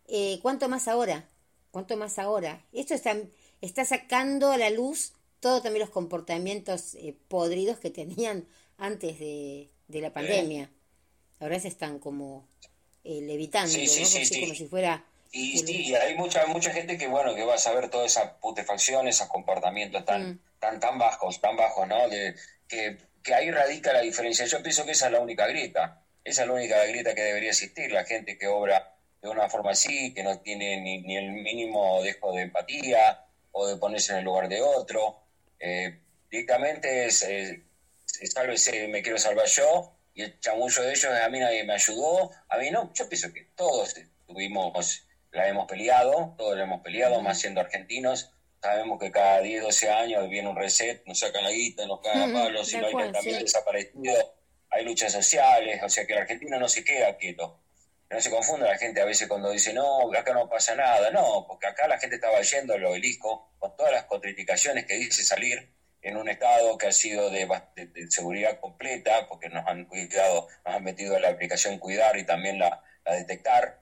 eh, 0.09 0.39
¿cuánto 0.41 0.67
más 0.67 0.89
ahora? 0.89 1.29
¿Cuánto 1.71 1.95
más 1.95 2.19
ahora? 2.19 2.65
Esto 2.73 2.95
está, 2.95 3.15
está 3.61 3.85
sacando 3.85 4.51
a 4.51 4.57
la 4.57 4.71
luz 4.71 5.13
todos 5.39 5.63
también 5.63 5.85
los 5.85 5.89
comportamientos 5.93 6.95
eh, 6.95 7.15
podridos 7.29 7.79
que 7.79 7.91
tenían 7.91 8.45
antes 8.77 9.19
de, 9.19 9.71
de 9.89 10.01
la 10.01 10.13
pandemia. 10.13 10.69
Ahora 11.41 11.59
se 11.59 11.67
están 11.67 11.99
como 11.99 12.47
eh, 13.03 13.19
levitando, 13.21 13.69
Sí, 13.69 13.87
sí, 13.87 14.01
¿no? 14.01 14.05
sí, 14.07 14.21
Así 14.21 14.39
como 14.41 14.53
si 14.55 14.65
fuera... 14.67 15.03
Y 15.31 15.93
hay 15.93 16.15
mucha 16.15 16.47
mucha 16.47 16.71
gente 16.71 16.97
que 16.97 17.07
bueno 17.07 17.35
que 17.35 17.43
va 17.43 17.53
a 17.53 17.59
saber 17.59 17.89
toda 17.91 18.05
esa 18.07 18.39
putefacción, 18.39 19.07
esos 19.07 19.27
comportamientos 19.27 20.03
tan 20.05 20.31
Mm. 20.31 20.39
tan 20.59 20.79
tan 20.79 20.97
bajos, 20.97 21.39
tan 21.39 21.55
bajos, 21.55 21.87
¿no? 21.87 22.09
De, 22.09 22.33
que, 22.67 22.97
que 23.21 23.33
ahí 23.35 23.51
radica 23.51 23.93
la 23.93 24.01
diferencia. 24.01 24.45
Yo 24.47 24.61
pienso 24.63 24.85
que 24.85 24.93
esa 24.93 25.05
es 25.05 25.11
la 25.11 25.19
única 25.19 25.45
grieta, 25.47 26.01
esa 26.23 26.41
es 26.41 26.47
la 26.47 26.53
única 26.55 26.83
grieta 26.85 27.13
que 27.13 27.21
debería 27.21 27.49
existir, 27.51 27.91
la 27.91 28.05
gente 28.05 28.39
que 28.39 28.47
obra 28.47 28.95
de 29.21 29.29
una 29.29 29.47
forma 29.49 29.71
así, 29.71 30.13
que 30.15 30.23
no 30.23 30.39
tiene 30.39 30.81
ni, 30.81 31.01
ni 31.01 31.15
el 31.17 31.29
mínimo 31.31 32.01
dejo 32.01 32.33
de 32.33 32.41
empatía 32.43 33.23
o 33.51 33.67
de 33.67 33.77
ponerse 33.77 34.13
en 34.13 34.19
el 34.19 34.25
lugar 34.25 34.49
de 34.49 34.61
otro. 34.63 35.19
Eh, 35.59 35.95
directamente 36.31 37.05
es, 37.05 37.23
sálvese, 38.09 38.87
me 38.87 39.01
quiero 39.01 39.17
salvar 39.17 39.47
yo, 39.47 39.95
y 40.13 40.23
el 40.23 40.39
chamullo 40.39 40.83
de 40.83 40.91
ellos, 40.91 41.05
a 41.05 41.29
mí 41.29 41.39
nadie 41.39 41.63
me 41.63 41.73
ayudó, 41.73 42.31
a 42.49 42.57
mí 42.57 42.71
no, 42.71 42.91
yo 42.93 43.07
pienso 43.07 43.31
que 43.33 43.43
todos 43.55 43.95
tuvimos, 44.27 45.07
la 45.31 45.47
hemos 45.47 45.67
peleado, 45.67 46.35
todos 46.37 46.57
la 46.57 46.63
hemos 46.63 46.81
peleado, 46.81 47.21
más 47.21 47.39
siendo 47.39 47.61
argentinos, 47.61 48.31
sabemos 48.61 48.99
que 48.99 49.11
cada 49.11 49.41
10, 49.41 49.63
12 49.63 49.89
años 49.89 50.29
viene 50.29 50.49
un 50.49 50.55
reset, 50.55 51.05
nos 51.05 51.19
sacan 51.19 51.43
la 51.43 51.51
guita, 51.51 51.85
nos 51.85 52.01
cagan 52.01 52.33
palos, 52.33 52.67
si 52.67 52.77
no 52.77 52.87
hay 52.87 53.11
también 53.11 53.39
desaparecido, 53.39 54.35
hay 54.71 54.85
luchas 54.85 55.11
sociales, 55.11 55.81
o 55.83 55.89
sea 55.89 56.05
que 56.05 56.13
el 56.13 56.19
argentino 56.19 56.59
no 56.59 56.67
se 56.67 56.83
queda 56.83 57.17
quieto. 57.17 57.59
No 58.09 58.19
se 58.19 58.31
confunda 58.31 58.65
la 58.65 58.77
gente 58.77 59.01
a 59.01 59.05
veces 59.05 59.27
cuando 59.27 59.51
dice, 59.51 59.71
no, 59.71 60.11
acá 60.15 60.33
no 60.33 60.49
pasa 60.49 60.73
nada. 60.73 61.11
No, 61.11 61.45
porque 61.47 61.67
acá 61.67 61.87
la 61.87 61.99
gente 61.99 62.15
estaba 62.15 62.41
yendo 62.41 62.73
al 62.73 62.83
obelisco 62.83 63.51
con 63.59 63.75
todas 63.77 63.91
las 63.91 64.05
contraindicaciones 64.05 64.85
que 64.85 64.95
dice 64.95 65.23
salir 65.23 65.69
en 66.01 66.17
un 66.17 66.29
estado 66.29 66.77
que 66.77 66.87
ha 66.87 66.91
sido 66.91 67.29
de, 67.29 67.47
de- 67.75 67.85
de 67.87 68.09
seguridad 68.11 68.59
completa, 68.59 69.27
porque 69.27 69.49
nos 69.49 69.65
han 69.67 69.85
cuidado, 69.85 70.47
nos 70.65 70.75
han 70.75 70.83
metido 70.83 71.19
la 71.19 71.29
aplicación 71.29 71.77
Cuidar 71.79 72.17
y 72.17 72.25
también 72.25 72.57
la, 72.59 72.83
la 73.05 73.13
Detectar. 73.15 73.81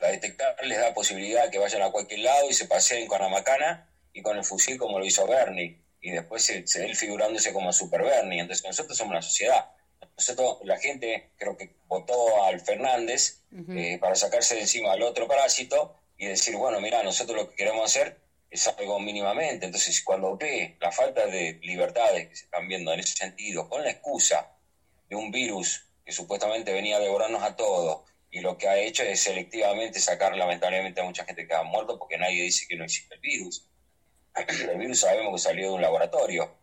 La 0.00 0.08
Detectar 0.08 0.56
les 0.64 0.78
da 0.78 0.92
posibilidad 0.94 1.50
que 1.50 1.58
vayan 1.58 1.82
a 1.82 1.90
cualquier 1.90 2.20
lado 2.20 2.50
y 2.50 2.54
se 2.54 2.66
paseen 2.66 3.06
con 3.06 3.20
la 3.20 3.28
macana 3.28 3.88
y 4.12 4.22
con 4.22 4.36
el 4.36 4.44
fusil 4.44 4.78
como 4.78 4.98
lo 4.98 5.04
hizo 5.04 5.26
Bernie. 5.26 5.80
Y 6.00 6.10
después 6.10 6.44
se, 6.44 6.66
se- 6.66 6.84
él 6.84 6.96
figurándose 6.96 7.52
como 7.52 7.72
Super 7.72 8.02
Bernie. 8.02 8.40
Entonces 8.40 8.64
nosotros 8.66 8.96
somos 8.98 9.12
una 9.12 9.22
sociedad. 9.22 9.70
Nosotros, 10.16 10.58
la 10.64 10.78
gente 10.78 11.30
creo 11.38 11.56
que 11.56 11.74
votó 11.86 12.44
al 12.44 12.60
Fernández 12.60 13.40
eh, 13.78 13.98
para 13.98 14.14
sacarse 14.16 14.56
de 14.56 14.62
encima 14.62 14.92
al 14.92 15.02
otro 15.02 15.26
parásito 15.28 15.96
y 16.18 16.26
decir, 16.26 16.56
bueno, 16.56 16.80
mira, 16.80 17.02
nosotros 17.02 17.36
lo 17.36 17.50
que 17.50 17.56
queremos 17.56 17.84
hacer 17.84 18.18
es 18.54 18.68
algo 18.68 19.00
mínimamente. 19.00 19.66
Entonces, 19.66 20.00
cuando 20.02 20.36
ve 20.36 20.76
la 20.80 20.92
falta 20.92 21.26
de 21.26 21.58
libertades 21.62 22.28
que 22.28 22.36
se 22.36 22.44
están 22.44 22.68
viendo 22.68 22.92
en 22.92 23.00
ese 23.00 23.16
sentido, 23.16 23.68
con 23.68 23.82
la 23.82 23.90
excusa 23.90 24.52
de 25.08 25.16
un 25.16 25.30
virus 25.32 25.86
que 26.04 26.12
supuestamente 26.12 26.72
venía 26.72 26.96
a 26.96 27.00
devorarnos 27.00 27.42
a 27.42 27.56
todos, 27.56 28.02
y 28.30 28.40
lo 28.40 28.56
que 28.56 28.68
ha 28.68 28.78
hecho 28.78 29.02
es 29.02 29.20
selectivamente 29.20 29.98
sacar 29.98 30.36
lamentablemente 30.36 31.00
a 31.00 31.04
mucha 31.04 31.24
gente 31.24 31.46
que 31.46 31.54
ha 31.54 31.62
muerto 31.62 31.98
porque 31.98 32.16
nadie 32.16 32.42
dice 32.42 32.66
que 32.68 32.76
no 32.76 32.84
existe 32.84 33.14
el 33.14 33.20
virus. 33.20 33.68
El 34.70 34.78
virus 34.78 35.00
sabemos 35.00 35.32
que 35.34 35.48
salió 35.48 35.68
de 35.68 35.74
un 35.74 35.82
laboratorio. 35.82 36.56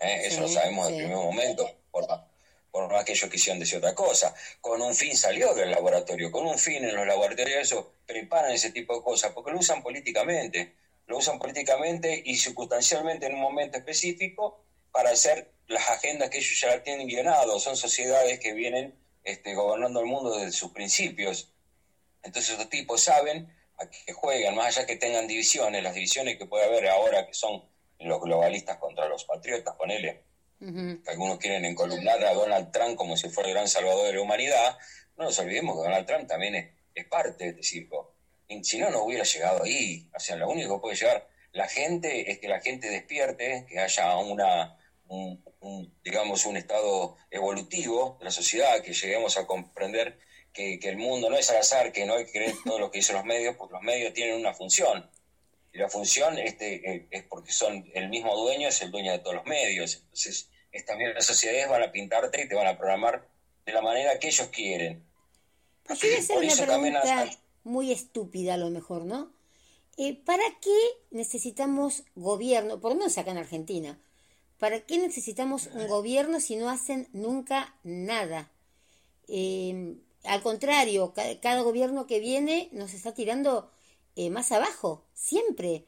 ¿eh? 0.00 0.22
Eso 0.24 0.40
lo 0.40 0.48
sabemos 0.48 0.86
sí. 0.86 0.92
desde 0.92 1.04
el 1.04 1.10
primer 1.10 1.24
momento, 1.24 1.70
por, 1.92 2.04
por 2.72 2.92
más 2.92 3.04
que 3.04 3.12
ellos 3.12 3.30
quisieran 3.30 3.60
decir 3.60 3.78
otra 3.78 3.94
cosa. 3.94 4.34
Con 4.60 4.82
un 4.82 4.94
fin 4.94 5.16
salió 5.16 5.54
del 5.54 5.70
laboratorio, 5.70 6.32
con 6.32 6.46
un 6.46 6.58
fin 6.58 6.84
en 6.84 6.96
los 6.96 7.06
laboratorios 7.06 7.60
eso 7.60 7.92
preparan 8.04 8.50
ese 8.50 8.72
tipo 8.72 8.96
de 8.96 9.02
cosas, 9.02 9.30
porque 9.32 9.52
lo 9.52 9.58
usan 9.58 9.82
políticamente, 9.82 10.74
lo 11.08 11.16
usan 11.16 11.38
políticamente 11.38 12.22
y 12.24 12.36
circunstancialmente 12.36 13.26
en 13.26 13.34
un 13.34 13.40
momento 13.40 13.78
específico 13.78 14.62
para 14.92 15.10
hacer 15.10 15.50
las 15.66 15.88
agendas 15.88 16.30
que 16.30 16.38
ellos 16.38 16.60
ya 16.60 16.82
tienen 16.82 17.08
guionado. 17.08 17.58
Son 17.58 17.76
sociedades 17.76 18.38
que 18.38 18.52
vienen 18.52 18.94
este, 19.24 19.54
gobernando 19.54 20.00
el 20.00 20.06
mundo 20.06 20.36
desde 20.36 20.52
sus 20.52 20.70
principios. 20.72 21.52
Entonces 22.22 22.52
estos 22.52 22.68
tipos 22.68 23.02
saben 23.02 23.52
a 23.78 23.88
qué 23.88 24.12
juegan, 24.12 24.54
más 24.54 24.76
allá 24.76 24.86
que 24.86 24.96
tengan 24.96 25.26
divisiones, 25.26 25.82
las 25.82 25.94
divisiones 25.94 26.36
que 26.36 26.46
puede 26.46 26.66
haber 26.66 26.88
ahora 26.88 27.26
que 27.26 27.34
son 27.34 27.64
los 28.00 28.20
globalistas 28.20 28.76
contra 28.76 29.08
los 29.08 29.24
patriotas, 29.24 29.74
ponele, 29.76 30.24
que 30.58 31.10
algunos 31.10 31.38
quieren 31.38 31.64
encolumnar 31.64 32.22
a 32.24 32.34
Donald 32.34 32.70
Trump 32.70 32.96
como 32.96 33.16
si 33.16 33.28
fuera 33.30 33.48
el 33.48 33.54
gran 33.54 33.68
salvador 33.68 34.06
de 34.06 34.14
la 34.14 34.20
humanidad, 34.20 34.76
no 35.16 35.24
nos 35.24 35.38
olvidemos 35.38 35.76
que 35.76 35.82
Donald 35.84 36.06
Trump 36.06 36.28
también 36.28 36.54
es, 36.54 36.74
es 36.94 37.06
parte 37.06 37.44
de 37.44 37.50
este 37.50 37.62
circo. 37.62 38.17
Si 38.62 38.78
no, 38.78 38.90
no 38.90 39.02
hubiera 39.02 39.24
llegado 39.24 39.62
ahí. 39.62 40.08
O 40.14 40.20
sea, 40.20 40.36
lo 40.36 40.48
único 40.48 40.76
que 40.76 40.80
puede 40.80 40.96
llegar 40.96 41.28
la 41.52 41.68
gente 41.68 42.30
es 42.30 42.38
que 42.38 42.48
la 42.48 42.60
gente 42.60 42.88
despierte, 42.88 43.66
que 43.68 43.78
haya 43.78 44.16
una, 44.18 44.78
un, 45.08 45.42
un, 45.60 45.94
digamos, 46.04 46.46
un 46.46 46.56
estado 46.56 47.16
evolutivo 47.30 48.16
de 48.18 48.26
la 48.26 48.30
sociedad, 48.30 48.82
que 48.82 48.92
lleguemos 48.92 49.36
a 49.36 49.46
comprender 49.46 50.18
que, 50.52 50.78
que 50.78 50.88
el 50.88 50.96
mundo 50.96 51.30
no 51.30 51.36
es 51.36 51.50
al 51.50 51.58
azar, 51.58 51.92
que 51.92 52.06
no 52.06 52.14
hay 52.14 52.26
que 52.26 52.32
creer 52.32 52.54
todo 52.64 52.78
lo 52.78 52.90
que 52.90 52.98
dicen 52.98 53.16
los 53.16 53.24
medios, 53.24 53.56
porque 53.56 53.74
los 53.74 53.82
medios 53.82 54.12
tienen 54.14 54.36
una 54.36 54.54
función. 54.54 55.10
Y 55.72 55.78
la 55.78 55.88
función 55.88 56.38
este, 56.38 56.90
eh, 56.90 57.06
es 57.10 57.24
porque 57.24 57.52
son 57.52 57.90
el 57.94 58.08
mismo 58.08 58.36
dueño, 58.36 58.68
es 58.68 58.80
el 58.82 58.90
dueño 58.90 59.12
de 59.12 59.18
todos 59.18 59.36
los 59.36 59.44
medios. 59.44 59.96
Entonces, 59.96 60.48
es 60.72 60.84
también 60.84 61.14
las 61.14 61.26
sociedades 61.26 61.68
van 61.68 61.82
a 61.82 61.92
pintarte 61.92 62.42
y 62.42 62.48
te 62.48 62.54
van 62.54 62.66
a 62.66 62.78
programar 62.78 63.26
de 63.64 63.72
la 63.72 63.82
manera 63.82 64.18
que 64.18 64.28
ellos 64.28 64.48
quieren. 64.48 65.04
Por 65.84 66.44
eso 66.44 66.66
también 66.66 66.96
muy 67.68 67.92
estúpida 67.92 68.54
a 68.54 68.56
lo 68.58 68.70
mejor, 68.70 69.04
¿no? 69.04 69.32
Eh, 69.96 70.14
¿Para 70.24 70.44
qué 70.60 70.76
necesitamos 71.10 72.04
gobierno, 72.14 72.80
por 72.80 72.92
lo 72.92 72.98
menos 72.98 73.18
acá 73.18 73.30
en 73.32 73.38
Argentina, 73.38 74.00
¿para 74.58 74.80
qué 74.86 74.98
necesitamos 74.98 75.68
un 75.74 75.88
gobierno 75.88 76.40
si 76.40 76.56
no 76.56 76.68
hacen 76.70 77.08
nunca 77.12 77.76
nada? 77.84 78.50
Eh, 79.28 79.96
al 80.24 80.42
contrario, 80.42 81.12
ca- 81.14 81.40
cada 81.40 81.62
gobierno 81.62 82.06
que 82.06 82.20
viene 82.20 82.68
nos 82.72 82.94
está 82.94 83.12
tirando 83.14 83.70
eh, 84.16 84.30
más 84.30 84.50
abajo, 84.52 85.04
siempre. 85.14 85.84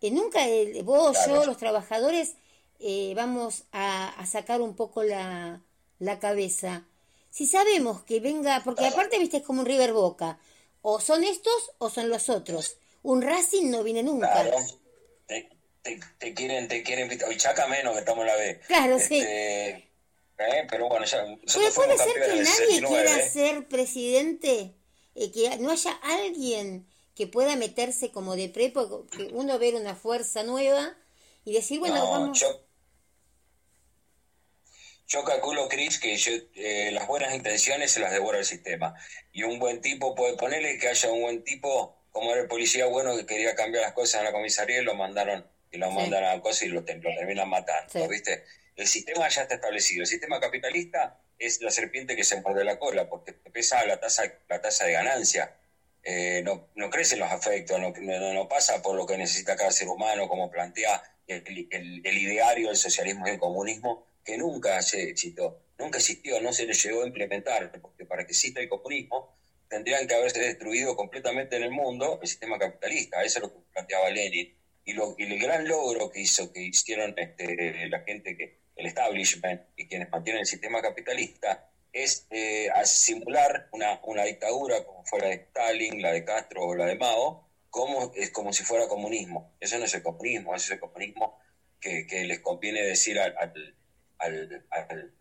Eh, 0.00 0.10
nunca 0.10 0.46
el- 0.48 0.82
vos, 0.82 1.16
Claro. 1.16 1.40
yo, 1.42 1.46
los 1.46 1.56
trabajadores 1.58 2.34
eh, 2.80 3.12
vamos 3.16 3.64
a, 3.72 4.08
a 4.08 4.26
sacar 4.26 4.60
un 4.62 4.74
poco 4.76 5.02
la, 5.02 5.62
la 5.98 6.18
cabeza. 6.20 6.86
Si 7.30 7.46
sabemos 7.46 8.02
que 8.02 8.20
venga, 8.20 8.62
porque 8.64 8.86
aparte, 8.86 9.18
viste, 9.18 9.38
es 9.38 9.42
como 9.42 9.60
un 9.60 9.66
River 9.66 9.92
Boca. 9.92 10.38
O 10.82 11.00
son 11.00 11.24
estos 11.24 11.72
o 11.78 11.90
son 11.90 12.08
los 12.08 12.28
otros. 12.28 12.76
Un 13.02 13.22
Racing 13.22 13.70
no 13.70 13.82
viene 13.82 14.02
nunca. 14.02 14.32
Claro. 14.32 14.56
Te, 15.26 15.48
te, 15.82 16.00
te 16.18 16.34
quieren, 16.34 16.68
te 16.68 16.82
quieren. 16.82 17.10
Hoy 17.26 17.36
Chaca 17.36 17.66
menos 17.66 17.92
que 17.94 18.00
estamos 18.00 18.22
en 18.22 18.26
la 18.26 18.36
B. 18.36 18.60
Claro, 18.66 18.98
sí. 18.98 19.18
Este, 19.18 19.70
eh, 20.38 20.66
pero 20.70 20.88
bueno, 20.88 21.04
ya. 21.04 21.24
Pero 21.24 21.74
puede 21.74 21.98
ser 21.98 22.12
que 22.14 22.20
nadie 22.28 22.44
69, 22.46 22.86
quiera 22.88 23.16
¿eh? 23.18 23.28
ser 23.28 23.68
presidente, 23.68 24.74
eh, 25.14 25.30
que 25.32 25.56
no 25.58 25.70
haya 25.70 25.92
alguien 26.02 26.86
que 27.14 27.26
pueda 27.26 27.56
meterse 27.56 28.12
como 28.12 28.36
de 28.36 28.48
prepo, 28.48 29.06
que 29.06 29.24
uno 29.32 29.58
ver 29.58 29.74
una 29.74 29.96
fuerza 29.96 30.44
nueva 30.44 30.96
y 31.44 31.52
decir, 31.52 31.80
bueno, 31.80 31.96
No, 31.96 32.10
vamos. 32.10 32.38
yo, 32.40 32.46
yo 35.08 35.24
calculo, 35.24 35.68
Chris, 35.68 35.98
que 35.98 36.16
yo, 36.16 36.32
eh, 36.54 36.90
las 36.92 37.06
buenas 37.06 37.34
intenciones 37.34 37.90
se 37.90 38.00
las 38.00 38.12
devora 38.12 38.38
el 38.38 38.44
sistema. 38.44 38.94
Y 39.32 39.42
un 39.42 39.58
buen 39.58 39.80
tipo 39.80 40.14
puede 40.14 40.36
ponerle 40.36 40.76
que 40.78 40.88
haya 40.88 41.10
un 41.10 41.22
buen 41.22 41.44
tipo, 41.44 41.96
como 42.10 42.32
era 42.32 42.42
el 42.42 42.46
policía 42.48 42.84
bueno 42.86 43.16
que 43.16 43.24
quería 43.24 43.54
cambiar 43.54 43.82
las 43.84 43.92
cosas 43.94 44.20
en 44.20 44.26
la 44.26 44.32
comisaría 44.32 44.80
y 44.80 44.84
lo 44.84 44.94
mandaron 44.94 45.46
y 45.70 45.78
lo 45.78 45.88
Sí. 45.88 45.94
mandan 45.96 46.24
a 46.24 46.40
cosas 46.42 46.62
y 46.64 46.68
lo, 46.68 46.80
lo 46.80 46.84
terminan 46.84 47.48
matando, 47.48 47.90
Sí. 47.90 48.06
¿viste? 48.08 48.44
El 48.76 48.86
sistema 48.86 49.28
ya 49.28 49.42
está 49.42 49.54
establecido. 49.54 50.02
El 50.02 50.06
sistema 50.06 50.40
capitalista 50.40 51.18
es 51.38 51.60
la 51.62 51.70
serpiente 51.70 52.14
que 52.14 52.24
se 52.24 52.40
muerde 52.42 52.64
la 52.64 52.78
cola, 52.78 53.08
porque 53.08 53.32
pesa 53.32 53.84
la 53.86 53.98
tasa, 54.00 54.24
la 54.48 54.60
tasa 54.60 54.84
de 54.84 54.92
ganancia. 54.92 55.54
Eh, 56.02 56.42
no, 56.44 56.68
no 56.74 56.90
crecen 56.90 57.18
los 57.18 57.30
afectos, 57.30 57.78
no, 57.80 57.92
no, 58.32 58.48
pasa 58.48 58.82
por 58.82 58.94
lo 58.94 59.06
que 59.06 59.16
necesita 59.18 59.56
cada 59.56 59.70
ser 59.72 59.88
humano, 59.88 60.28
como 60.28 60.50
plantea 60.50 61.02
el, 61.26 61.66
el, 61.70 62.00
el 62.04 62.18
ideario 62.18 62.68
del 62.68 62.76
socialismo 62.76 63.26
y 63.26 63.30
el 63.30 63.38
comunismo, 63.38 64.06
que 64.28 64.36
nunca 64.36 64.82
se 64.82 65.08
éxito, 65.08 65.62
nunca 65.78 65.96
existió, 65.96 66.38
no 66.42 66.52
se 66.52 66.66
le 66.66 66.74
llegó 66.74 67.02
a 67.02 67.06
implementar, 67.06 67.72
porque 67.80 68.04
para 68.04 68.26
que 68.26 68.32
exista 68.32 68.60
el 68.60 68.68
comunismo 68.68 69.34
tendrían 69.68 70.06
que 70.06 70.14
haberse 70.14 70.40
destruido 70.40 70.94
completamente 70.94 71.56
en 71.56 71.62
el 71.62 71.70
mundo 71.70 72.18
el 72.20 72.28
sistema 72.28 72.58
capitalista, 72.58 73.22
eso 73.22 73.38
es 73.38 73.44
lo 73.44 73.54
que 73.54 73.60
planteaba 73.72 74.10
Lenin. 74.10 74.54
Y, 74.84 74.92
lo, 74.92 75.14
y 75.16 75.24
el 75.24 75.38
gran 75.38 75.66
logro 75.66 76.10
que 76.10 76.20
hizo, 76.20 76.52
que 76.52 76.60
hicieron 76.60 77.14
este, 77.16 77.88
la 77.88 78.00
gente 78.00 78.36
que, 78.36 78.58
el 78.76 78.86
establishment 78.86 79.62
y 79.76 79.88
quienes 79.88 80.10
mantienen 80.10 80.40
el 80.40 80.46
sistema 80.46 80.82
capitalista, 80.82 81.70
es 81.90 82.26
eh, 82.30 82.68
simular 82.84 83.68
una, 83.72 83.98
una 84.04 84.24
dictadura 84.24 84.84
como 84.84 85.04
fuera 85.06 85.28
de 85.28 85.36
Stalin, 85.36 86.02
la 86.02 86.12
de 86.12 86.24
Castro 86.24 86.66
o 86.66 86.74
la 86.74 86.84
de 86.84 86.96
Mao, 86.96 87.48
como, 87.70 88.12
es 88.14 88.30
como 88.30 88.52
si 88.52 88.62
fuera 88.62 88.88
comunismo. 88.88 89.54
Eso 89.58 89.78
no 89.78 89.86
es 89.86 89.94
el 89.94 90.02
comunismo, 90.02 90.54
eso 90.54 90.66
es 90.66 90.70
el 90.72 90.80
comunismo 90.80 91.38
que, 91.80 92.24
les 92.26 92.40
conviene 92.40 92.82
decir 92.82 93.18
al, 93.18 93.34
a, 94.18 94.28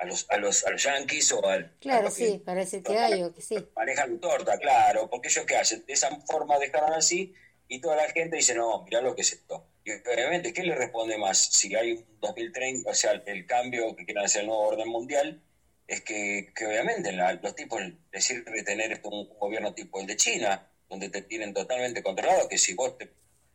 los, 0.05 0.25
a, 0.29 0.37
los, 0.37 0.65
a 0.65 0.71
los 0.71 0.83
yanquis 0.83 1.31
o 1.31 1.45
al... 1.47 1.75
Claro, 1.79 2.09
sí, 2.09 2.41
parece 2.43 2.81
que 2.81 2.97
hay 2.97 3.23
o 3.23 3.33
que 3.33 3.41
sí. 3.41 3.55
Manejan 3.75 4.19
torta, 4.19 4.57
claro, 4.57 5.09
porque 5.09 5.27
ellos 5.27 5.45
qué 5.45 5.57
hacen, 5.57 5.85
de 5.85 5.93
esa 5.93 6.09
forma 6.21 6.57
dejaron 6.57 6.93
así 6.93 7.33
y 7.67 7.79
toda 7.79 7.95
la 7.97 8.09
gente 8.09 8.37
dice, 8.37 8.55
no, 8.55 8.83
mira 8.83 9.01
lo 9.01 9.15
que 9.15 9.21
es 9.21 9.33
esto. 9.33 9.67
Y 9.83 9.91
obviamente, 9.91 10.53
¿qué 10.53 10.63
le 10.63 10.75
responde 10.75 11.17
más? 11.17 11.37
Si 11.37 11.75
hay 11.75 11.93
un 11.93 12.19
2030, 12.19 12.89
o 12.89 12.93
sea, 12.93 13.11
el 13.25 13.45
cambio 13.45 13.95
que 13.95 14.05
quieran 14.05 14.25
hacer 14.25 14.41
el 14.41 14.47
nuevo 14.47 14.67
orden 14.67 14.89
mundial, 14.89 15.41
es 15.87 16.01
que, 16.01 16.51
que 16.53 16.65
obviamente 16.65 17.11
los 17.13 17.55
tipos 17.55 17.81
les 18.11 18.23
sirve 18.23 18.63
tener 18.63 18.99
un, 19.03 19.29
gobierno 19.39 19.73
tipo 19.73 19.99
el 20.01 20.07
de 20.07 20.17
China, 20.17 20.69
donde 20.89 21.09
te 21.09 21.21
tienen 21.21 21.53
totalmente 21.53 22.03
controlado, 22.03 22.47
que 22.49 22.57
si 22.57 22.73
vos 22.73 22.97
te, 22.97 23.09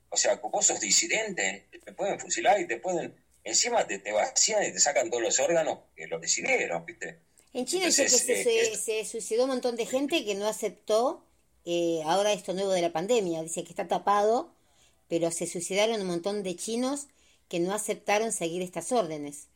o 0.09 0.17
sea, 0.17 0.37
vos 0.37 0.67
sos 0.67 0.81
disidente, 0.81 1.69
te 1.85 1.93
pueden 1.93 2.19
fusilar 2.19 2.61
y 2.61 2.67
te 2.67 2.79
pueden, 2.79 3.15
encima 3.45 3.87
te, 3.87 3.99
te 3.99 4.13
vacían 4.13 4.63
y 4.65 4.73
te 4.73 4.81
sacan 4.81 5.11
todos 5.11 5.23
los 5.23 5.39
órganos 5.39 5.79
que 5.97 6.07
lo 6.07 6.19
decidieron, 6.19 6.85
¿viste? 6.85 7.21
En 7.53 7.67
China 7.67 7.87
dice 7.87 8.05
que 8.05 8.09
se, 8.09 8.77
se, 8.77 9.05
suicidó 9.05 9.45
un 9.45 9.51
montón 9.51 9.77
de 9.77 9.85
gente 9.85 10.25
que 10.25 10.35
no 10.35 10.49
aceptó 10.49 11.27
eh, 11.65 12.01
ahora 12.07 12.33
esto 12.33 12.55
nuevo 12.55 12.73
de 12.73 12.81
la 12.83 12.93
pandemia, 12.93 13.43
dice 13.43 13.63
que 13.63 13.71
está 13.71 13.87
tapado, 13.87 14.55
pero 15.09 15.31
se 15.31 15.47
suicidaron 15.47 16.01
un 16.01 16.07
montón 16.07 16.43
de 16.43 16.57
chinos 16.57 17.09
que 17.49 17.61
no 17.61 17.75
aceptaron 17.75 18.33
seguir 18.33 18.63
estas 18.63 18.91
órdenes. 18.93 19.49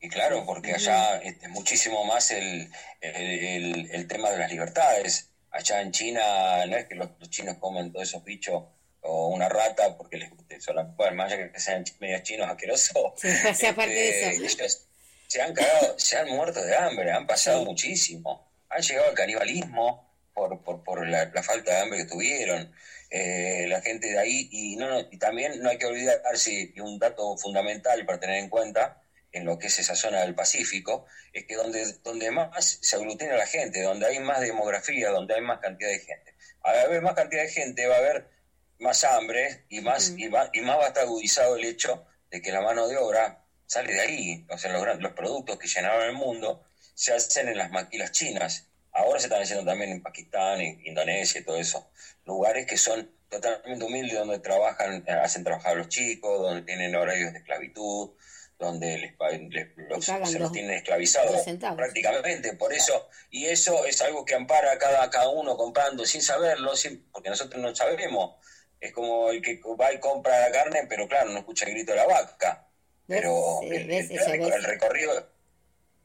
Y 0.00 0.08
claro, 0.08 0.44
porque 0.44 0.74
allá 0.74 1.18
es 1.18 1.34
este, 1.34 1.48
muchísimo 1.48 2.04
más 2.04 2.30
el, 2.30 2.70
el, 3.00 4.06
tema 4.08 4.30
de 4.30 4.38
las 4.38 4.50
libertades. 4.50 5.30
Allá 5.50 5.80
en 5.80 5.92
China 5.92 6.66
no 6.66 6.76
es 6.76 6.86
que 6.86 6.96
los, 6.96 7.08
chinos 7.30 7.56
comen 7.58 7.92
todos 7.92 8.08
esos 8.08 8.22
bichos 8.24 8.64
o 9.04 9.28
una 9.28 9.48
rata 9.48 9.96
porque 9.96 10.16
les 10.16 10.30
guste 10.30 10.56
eso. 10.56 10.72
Bueno, 10.96 11.16
más 11.16 11.32
allá 11.32 11.52
que 11.52 11.60
sean 11.60 11.84
medios 12.00 12.22
chinos 12.22 12.48
asquerosos. 12.48 13.12
Sí, 13.54 13.66
aparte 13.66 13.94
de 13.94 14.32
eso. 14.32 14.44
Este, 14.44 14.68
se 15.28 15.42
han 15.42 15.54
cagado, 15.54 15.98
se 15.98 16.16
han 16.16 16.28
muerto 16.28 16.62
de 16.62 16.76
hambre, 16.76 17.12
han 17.12 17.26
pasado 17.26 17.64
muchísimo. 17.64 18.48
Han 18.70 18.82
llegado 18.82 19.08
al 19.08 19.14
canibalismo 19.14 20.10
por, 20.32 20.62
por, 20.62 20.82
por 20.82 21.06
la, 21.06 21.30
falta 21.42 21.72
de 21.74 21.80
hambre 21.80 21.98
que 21.98 22.04
tuvieron. 22.06 22.74
Eh, 23.10 23.66
la 23.68 23.80
gente 23.80 24.08
de 24.08 24.18
ahí, 24.18 24.48
y, 24.50 24.76
no, 24.76 25.00
y 25.00 25.18
también 25.18 25.62
no 25.62 25.70
hay 25.70 25.78
que 25.78 25.86
olvidarse, 25.86 26.72
y 26.74 26.80
un 26.80 26.98
dato 26.98 27.36
fundamental 27.36 28.04
para 28.06 28.18
tener 28.18 28.36
en 28.36 28.48
cuenta, 28.48 29.02
en 29.30 29.44
lo 29.44 29.58
que 29.58 29.66
es 29.66 29.78
esa 29.78 29.94
zona 29.94 30.22
del 30.22 30.34
Pacífico, 30.34 31.06
es 31.32 31.44
que 31.44 31.54
donde, 31.54 31.84
donde 32.02 32.30
más 32.30 32.78
se 32.80 32.96
aglutina 32.96 33.36
la 33.36 33.46
gente, 33.46 33.82
donde 33.82 34.06
hay 34.06 34.18
más 34.20 34.40
demografía, 34.40 35.10
donde 35.10 35.34
hay 35.34 35.42
más 35.42 35.60
cantidad 35.60 35.90
de 35.90 35.98
gente. 35.98 36.34
Al 36.62 36.78
haber 36.78 37.02
más 37.02 37.14
cantidad 37.14 37.42
de 37.42 37.50
gente 37.50 37.86
va 37.86 37.96
a 37.96 37.98
haber 37.98 38.33
más 38.84 39.02
hambre 39.02 39.64
y 39.68 39.80
más, 39.80 40.14
y, 40.16 40.28
va, 40.28 40.50
y 40.52 40.60
más 40.60 40.78
va 40.78 40.84
a 40.84 40.88
estar 40.88 41.04
agudizado 41.04 41.56
el 41.56 41.64
hecho 41.64 42.06
de 42.30 42.40
que 42.40 42.52
la 42.52 42.60
mano 42.60 42.86
de 42.86 42.96
obra 42.98 43.44
sale 43.66 43.92
de 43.92 44.00
ahí. 44.00 44.46
O 44.50 44.58
sea, 44.58 44.70
los, 44.72 45.00
los 45.00 45.12
productos 45.12 45.58
que 45.58 45.66
llenaron 45.66 46.04
el 46.06 46.12
mundo 46.12 46.62
se 46.94 47.12
hacen 47.12 47.48
en 47.48 47.58
las 47.58 47.70
maquilas 47.70 48.12
chinas. 48.12 48.68
Ahora 48.92 49.18
se 49.18 49.26
están 49.26 49.42
haciendo 49.42 49.64
también 49.64 49.90
en 49.90 50.02
Pakistán, 50.02 50.60
en 50.60 50.86
Indonesia 50.86 51.40
y 51.40 51.44
todo 51.44 51.56
eso. 51.56 51.90
Lugares 52.24 52.66
que 52.66 52.76
son 52.76 53.10
totalmente 53.28 53.84
humildes, 53.84 54.16
donde 54.16 54.38
trabajan, 54.38 55.04
hacen 55.08 55.42
trabajar 55.42 55.72
a 55.72 55.76
los 55.76 55.88
chicos, 55.88 56.40
donde 56.40 56.62
tienen 56.62 56.94
horarios 56.94 57.32
de 57.32 57.38
esclavitud, 57.38 58.10
donde 58.58 58.98
les, 58.98 59.68
los, 59.88 60.04
se 60.04 60.38
los 60.38 60.52
tienen 60.52 60.72
esclavizados 60.72 61.42
prácticamente. 61.76 62.52
Por 62.52 62.72
eso, 62.72 63.08
y 63.30 63.46
eso 63.46 63.84
es 63.84 64.00
algo 64.02 64.24
que 64.24 64.34
ampara 64.34 64.72
a 64.72 64.78
cada, 64.78 65.10
cada 65.10 65.28
uno 65.30 65.56
comprando 65.56 66.06
sin 66.06 66.22
saberlo, 66.22 66.72
porque 67.10 67.30
nosotros 67.30 67.60
no 67.60 67.74
sabemos. 67.74 68.36
Es 68.84 68.92
como 68.92 69.30
el 69.30 69.40
que 69.40 69.60
va 69.80 69.92
y 69.92 69.98
compra 69.98 70.40
la 70.40 70.52
carne, 70.52 70.86
pero 70.88 71.08
claro, 71.08 71.30
no 71.30 71.38
escucha 71.38 71.66
el 71.66 71.72
grito 71.72 71.92
de 71.92 71.98
la 71.98 72.06
vaca. 72.06 72.68
Pero 73.06 73.60
el, 73.62 74.64
recorrido 74.64 75.28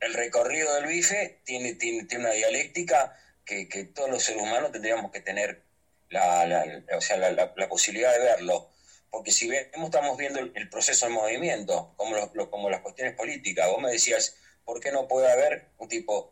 el 0.01 0.13
recorrido 0.13 0.73
del 0.75 0.86
bife 0.88 1.39
tiene, 1.43 1.73
tiene, 1.75 2.05
tiene 2.05 2.25
una 2.25 2.34
dialéctica 2.34 3.17
que, 3.45 3.67
que, 3.67 3.86
todos 3.86 4.09
los 4.09 4.23
seres 4.23 4.41
humanos 4.41 4.71
tendríamos 4.71 5.11
que 5.11 5.21
tener 5.21 5.61
la, 6.09 6.45
la, 6.45 6.84
o 6.95 7.01
sea, 7.01 7.17
la, 7.17 7.32
la 7.32 7.69
posibilidad 7.69 8.13
de 8.13 8.19
verlo 8.19 8.69
porque 9.09 9.32
si 9.32 9.47
vemos, 9.47 9.86
estamos 9.86 10.17
viendo 10.17 10.39
el, 10.39 10.69
proceso 10.69 11.05
del 11.05 11.15
movimiento, 11.15 11.93
como, 11.97 12.15
como 12.49 12.69
las 12.69 12.82
cuestiones 12.82 13.15
políticas. 13.15 13.67
Vos 13.69 13.82
me 13.82 13.91
decías, 13.91 14.36
¿por 14.65 14.80
qué 14.80 14.91
no 14.91 15.07
puede 15.07 15.32
haber 15.32 15.69
un 15.77 15.88
tipo? 15.88 16.32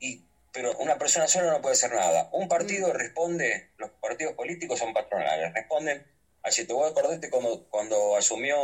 Y, 0.00 0.22
pero 0.56 0.74
una 0.78 0.96
persona 0.96 1.28
sola 1.28 1.52
no 1.52 1.60
puede 1.60 1.74
hacer 1.74 1.92
nada. 1.92 2.30
Un 2.32 2.48
partido 2.48 2.88
mm. 2.88 2.92
responde, 2.92 3.70
los 3.76 3.90
partidos 4.00 4.32
políticos 4.32 4.78
son 4.78 4.94
patronales, 4.94 5.52
responden. 5.52 6.04
Así 6.42 6.66
te 6.66 6.72
voy 6.72 6.86
a 6.86 6.90
acordarte 6.90 7.28
cuando, 7.28 7.68
cuando 7.68 8.16
asumió 8.16 8.56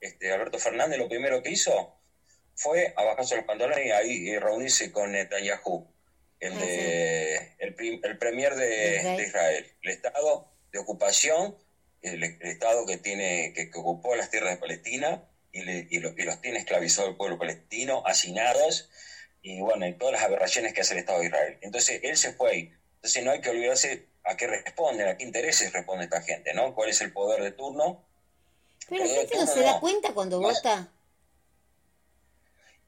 este, 0.00 0.30
Alberto 0.30 0.58
Fernández, 0.58 0.98
lo 0.98 1.08
primero 1.08 1.42
que 1.42 1.50
hizo 1.50 1.98
fue 2.54 2.94
a 2.96 3.02
bajarse 3.02 3.36
los 3.36 3.44
pantalones 3.44 3.86
y 3.86 3.90
ahí 3.90 4.38
reunirse 4.38 4.92
con 4.92 5.10
Netanyahu, 5.10 5.92
el, 6.38 6.58
de, 6.58 7.36
el, 7.58 8.00
el 8.04 8.18
premier 8.18 8.54
de 8.54 9.24
Israel, 9.26 9.66
el 9.82 9.90
Estado 9.90 10.52
de 10.70 10.78
ocupación 10.78 11.56
el, 12.02 12.22
Estado 12.24 12.84
que, 12.84 12.98
tiene, 12.98 13.52
que, 13.54 13.70
ocupó 13.74 14.14
las 14.16 14.30
tierras 14.30 14.50
de 14.50 14.56
Palestina 14.56 15.24
y, 15.52 15.62
le, 15.62 15.86
y, 15.90 16.00
lo, 16.00 16.10
los 16.10 16.40
tiene 16.40 16.58
esclavizado 16.58 17.08
el 17.08 17.16
pueblo 17.16 17.38
palestino, 17.38 18.02
hacinados, 18.06 18.90
y 19.42 19.60
bueno, 19.60 19.86
y 19.86 19.94
todas 19.94 20.14
las 20.14 20.22
aberraciones 20.22 20.72
que 20.72 20.82
hace 20.82 20.94
el 20.94 21.00
Estado 21.00 21.18
de 21.18 21.26
Israel. 21.26 21.58
Entonces, 21.60 22.00
él 22.02 22.16
se 22.16 22.32
fue 22.32 22.50
ahí. 22.50 22.72
Entonces, 22.96 23.24
no 23.24 23.32
hay 23.32 23.40
que 23.40 23.50
olvidarse 23.50 24.08
a 24.22 24.36
qué 24.36 24.46
responden, 24.46 25.08
a 25.08 25.16
qué 25.16 25.24
intereses 25.24 25.72
responde 25.72 26.04
esta 26.04 26.22
gente, 26.22 26.54
¿no? 26.54 26.74
¿Cuál 26.74 26.90
es 26.90 27.00
el 27.00 27.12
poder 27.12 27.42
de 27.42 27.50
turno? 27.50 28.06
Pero 28.88 29.04
la 29.04 29.14
gente 29.14 29.36
no 29.36 29.46
se 29.46 29.60
da 29.60 29.80
cuenta 29.80 30.14
cuando 30.14 30.40
vota. 30.40 30.92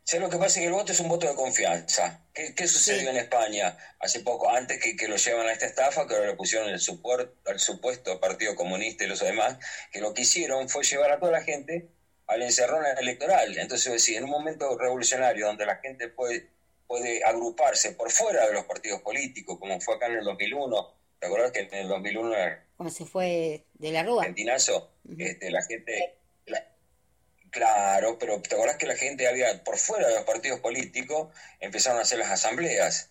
¿Sabes 0.04 0.22
lo 0.22 0.30
que 0.30 0.36
pasa? 0.36 0.60
Que 0.60 0.66
el 0.66 0.72
voto 0.72 0.92
es 0.92 1.00
un 1.00 1.08
voto 1.08 1.26
de 1.26 1.34
confianza. 1.34 2.20
¿Qué, 2.32 2.68
sucedió 2.68 3.08
en 3.10 3.16
España 3.16 3.76
hace 3.98 4.20
poco? 4.20 4.50
Antes 4.50 4.78
que, 4.78 4.96
que, 4.96 5.08
lo 5.08 5.16
llevan 5.16 5.46
a 5.46 5.52
esta 5.52 5.66
estafa, 5.66 6.06
que 6.06 6.14
ahora 6.14 6.26
le 6.26 6.36
pusieron 6.36 6.68
el 6.68 6.74
al 6.74 7.60
supuesto 7.60 8.20
Partido 8.20 8.54
Comunista 8.54 9.04
y 9.04 9.06
los 9.06 9.20
demás, 9.20 9.56
que 9.90 10.00
lo 10.00 10.12
que 10.12 10.22
hicieron 10.22 10.68
fue 10.68 10.84
llevar 10.84 11.10
a 11.10 11.18
toda 11.18 11.32
la 11.32 11.42
gente 11.42 11.93
al 12.26 12.42
encerrón 12.42 12.84
electoral. 12.98 13.56
Entonces, 13.58 14.02
si 14.02 14.16
en 14.16 14.24
un 14.24 14.30
momento 14.30 14.76
revolucionario 14.78 15.46
donde 15.46 15.66
la 15.66 15.76
gente 15.76 16.08
puede, 16.08 16.48
puede 16.86 17.22
agruparse 17.24 17.92
por 17.92 18.10
fuera 18.10 18.46
de 18.46 18.52
los 18.52 18.64
partidos 18.64 19.00
políticos, 19.02 19.58
como 19.58 19.80
fue 19.80 19.96
acá 19.96 20.06
en 20.06 20.18
el 20.18 20.24
2001, 20.24 20.94
¿te 21.18 21.26
acuerdas 21.26 21.52
que 21.52 21.60
en 21.60 21.74
el 21.74 21.88
2001... 21.88 22.34
Cuando 22.76 22.94
se 22.94 23.04
fue 23.04 23.64
de 23.74 23.90
la 23.92 24.02
Rúa. 24.02 24.22
Argentinazo, 24.22 24.90
este, 25.18 25.50
la 25.50 25.62
gente... 25.62 26.18
Claro, 27.50 28.18
pero 28.18 28.42
¿te 28.42 28.56
acordás 28.56 28.78
que 28.78 28.86
la 28.86 28.96
gente 28.96 29.28
había, 29.28 29.62
por 29.62 29.78
fuera 29.78 30.08
de 30.08 30.16
los 30.16 30.24
partidos 30.24 30.58
políticos, 30.58 31.28
empezaron 31.60 32.00
a 32.00 32.02
hacer 32.02 32.18
las 32.18 32.32
asambleas? 32.32 33.10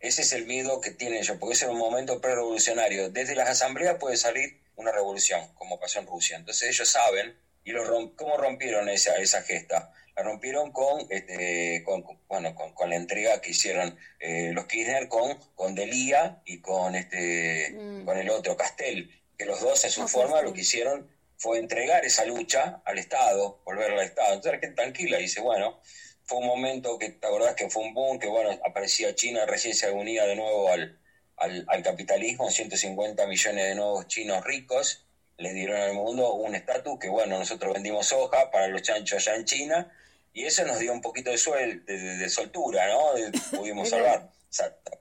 Ese 0.00 0.20
es 0.20 0.32
el 0.34 0.44
miedo 0.44 0.82
que 0.82 0.90
tienen 0.90 1.20
ellos, 1.20 1.38
porque 1.40 1.54
es 1.54 1.62
un 1.62 1.78
momento 1.78 2.20
pre-revolucionario. 2.20 3.08
Desde 3.08 3.34
las 3.34 3.48
asambleas 3.48 3.96
puede 3.96 4.18
salir 4.18 4.60
una 4.76 4.92
revolución, 4.92 5.48
como 5.54 5.80
pasó 5.80 5.98
en 5.98 6.06
Rusia. 6.06 6.36
Entonces 6.36 6.68
ellos 6.68 6.90
saben, 6.90 7.38
y 7.70 7.72
lo 7.72 8.16
¿cómo 8.16 8.36
rompieron 8.36 8.88
esa, 8.88 9.16
esa 9.16 9.42
gesta? 9.42 9.92
La 10.16 10.22
rompieron 10.22 10.72
con, 10.72 11.06
este, 11.10 11.82
con, 11.84 12.04
bueno, 12.28 12.54
con, 12.54 12.90
la 12.90 12.96
entrega 12.96 13.40
que 13.40 13.50
hicieron 13.50 13.96
eh, 14.18 14.50
los 14.52 14.66
Kirchner 14.66 15.08
con, 15.08 15.38
con 15.54 15.74
Delía 15.74 16.42
y 16.44 16.60
con, 16.60 16.96
este, 16.96 17.70
mm. 17.70 18.04
con 18.04 18.18
el 18.18 18.28
otro, 18.30 18.56
Castel, 18.56 19.10
que 19.38 19.46
los 19.46 19.60
dos 19.60 19.84
en 19.84 19.90
su 19.90 20.08
forma 20.08 20.42
lo 20.42 20.52
que 20.52 20.62
hicieron 20.62 21.08
fue 21.36 21.58
entregar 21.58 22.04
esa 22.04 22.24
lucha 22.26 22.82
al 22.84 22.98
Estado, 22.98 23.62
volver 23.64 23.92
al 23.92 24.00
Estado. 24.00 24.34
Entonces 24.34 24.52
la 24.52 24.58
gente 24.58 24.82
tranquila 24.82 25.18
dice, 25.18 25.40
bueno, 25.40 25.80
fue 26.24 26.38
un 26.38 26.46
momento 26.46 26.98
que, 26.98 27.10
¿te 27.10 27.26
acordás 27.26 27.54
que 27.54 27.70
fue 27.70 27.82
un 27.82 27.94
boom? 27.94 28.18
Que 28.18 28.28
bueno, 28.28 28.50
aparecía 28.64 29.14
China, 29.14 29.46
recién 29.46 29.74
se 29.74 29.90
unía 29.90 30.26
de 30.26 30.36
nuevo 30.36 30.70
al, 30.70 31.00
al, 31.40 31.82
capitalismo, 31.82 32.50
150 32.50 33.26
millones 33.26 33.64
de 33.64 33.74
nuevos 33.74 34.06
chinos 34.08 34.44
ricos, 34.44 35.06
le 35.40 35.52
dieron 35.52 35.80
al 35.80 35.92
mundo 35.94 36.34
un 36.34 36.54
estatus 36.54 36.98
que, 36.98 37.08
bueno, 37.08 37.38
nosotros 37.38 37.72
vendimos 37.72 38.06
soja 38.06 38.50
para 38.50 38.68
los 38.68 38.82
chanchos 38.82 39.26
allá 39.26 39.36
en 39.36 39.44
China, 39.44 39.86
y 40.32 40.44
eso 40.44 40.64
nos 40.64 40.78
dio 40.78 40.92
un 40.92 41.00
poquito 41.00 41.30
de, 41.30 41.38
suel, 41.38 41.82
de, 41.86 41.96
de- 41.98 42.16
de 42.18 42.28
soltura, 42.28 42.86
¿no? 42.88 43.14
De- 43.14 43.32
pudimos 43.56 43.88
salvar 43.88 44.22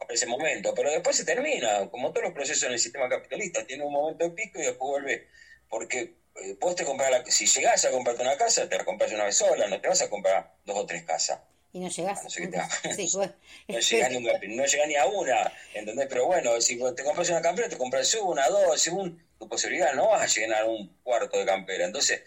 ese 0.09 0.25
momento, 0.25 0.73
pero 0.73 0.89
después 0.91 1.15
se 1.15 1.23
termina, 1.25 1.87
como 1.87 2.11
todos 2.11 2.23
los 2.23 2.33
procesos 2.33 2.63
en 2.63 2.71
el 2.73 2.79
sistema 2.79 3.07
capitalista, 3.09 3.63
tiene 3.63 3.83
un 3.83 3.91
momento 3.93 4.23
de 4.23 4.31
pico 4.31 4.59
y 4.59 4.63
después 4.63 4.89
vuelve, 4.89 5.23
porque 5.67 6.11
eh, 6.35 6.55
vos 6.59 6.73
te 6.75 6.83
compras 6.85 7.11
la, 7.11 7.23
si 7.25 7.45
llegás 7.45 7.83
a 7.85 7.91
comprarte 7.91 8.21
una 8.21 8.37
casa, 8.37 8.67
te 8.67 8.77
la 8.77 8.83
compras 8.83 9.11
una 9.11 9.25
vez 9.25 9.35
sola, 9.35 9.67
no 9.67 9.79
te 9.79 9.87
vas 9.87 10.01
a 10.01 10.07
comprar 10.07 10.47
dos 10.63 10.77
o 10.77 10.85
tres 10.85 11.03
casas. 11.03 11.39
Y 11.71 11.79
no 11.79 11.89
llegás. 11.89 12.23
No 12.23 12.29
sé 12.29 12.47
te. 12.47 12.95
Sí. 12.95 13.09
No 13.67 13.79
llega, 13.79 14.09
ni, 14.09 14.55
no 14.55 14.65
a 14.97 15.05
una, 15.05 15.53
¿entendés? 15.73 16.07
Pero 16.09 16.25
bueno, 16.25 16.59
si 16.61 16.77
te 16.95 17.03
compras 17.03 17.29
una 17.29 17.41
campera, 17.41 17.69
te 17.69 17.77
compras 17.77 18.13
una, 18.15 18.47
dos, 18.47 18.81
según 18.81 19.23
tu 19.37 19.47
posibilidad, 19.47 19.93
no 19.93 20.09
vas 20.09 20.23
a 20.23 20.39
llenar 20.39 20.65
un 20.65 20.87
cuarto 21.03 21.37
de 21.37 21.45
campera. 21.45 21.85
Entonces, 21.85 22.21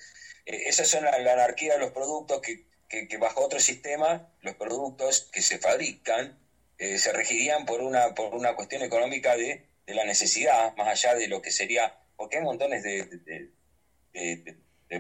eh, 0.46 0.62
esas 0.66 0.86
son 0.88 1.04
la, 1.04 1.18
la 1.18 1.32
anarquía 1.32 1.74
de 1.74 1.80
los 1.80 1.90
productos 1.90 2.40
que, 2.40 2.64
que, 2.88 3.08
que 3.08 3.16
bajo 3.16 3.44
otro 3.44 3.58
sistema, 3.58 4.28
los 4.40 4.54
productos 4.54 5.28
que 5.32 5.42
se 5.42 5.58
fabrican 5.58 6.38
eh, 6.78 6.98
se 6.98 7.12
regirían 7.12 7.66
por 7.66 7.80
una, 7.82 8.14
por 8.14 8.34
una 8.34 8.54
cuestión 8.54 8.82
económica 8.82 9.36
de, 9.36 9.66
de 9.86 9.94
la 9.94 10.04
necesidad, 10.04 10.74
más 10.76 10.88
allá 10.88 11.14
de 11.16 11.26
lo 11.28 11.42
que 11.42 11.50
sería, 11.50 11.98
porque 12.16 12.36
hay 12.38 12.44
montones 12.44 12.82
de- 12.84 13.50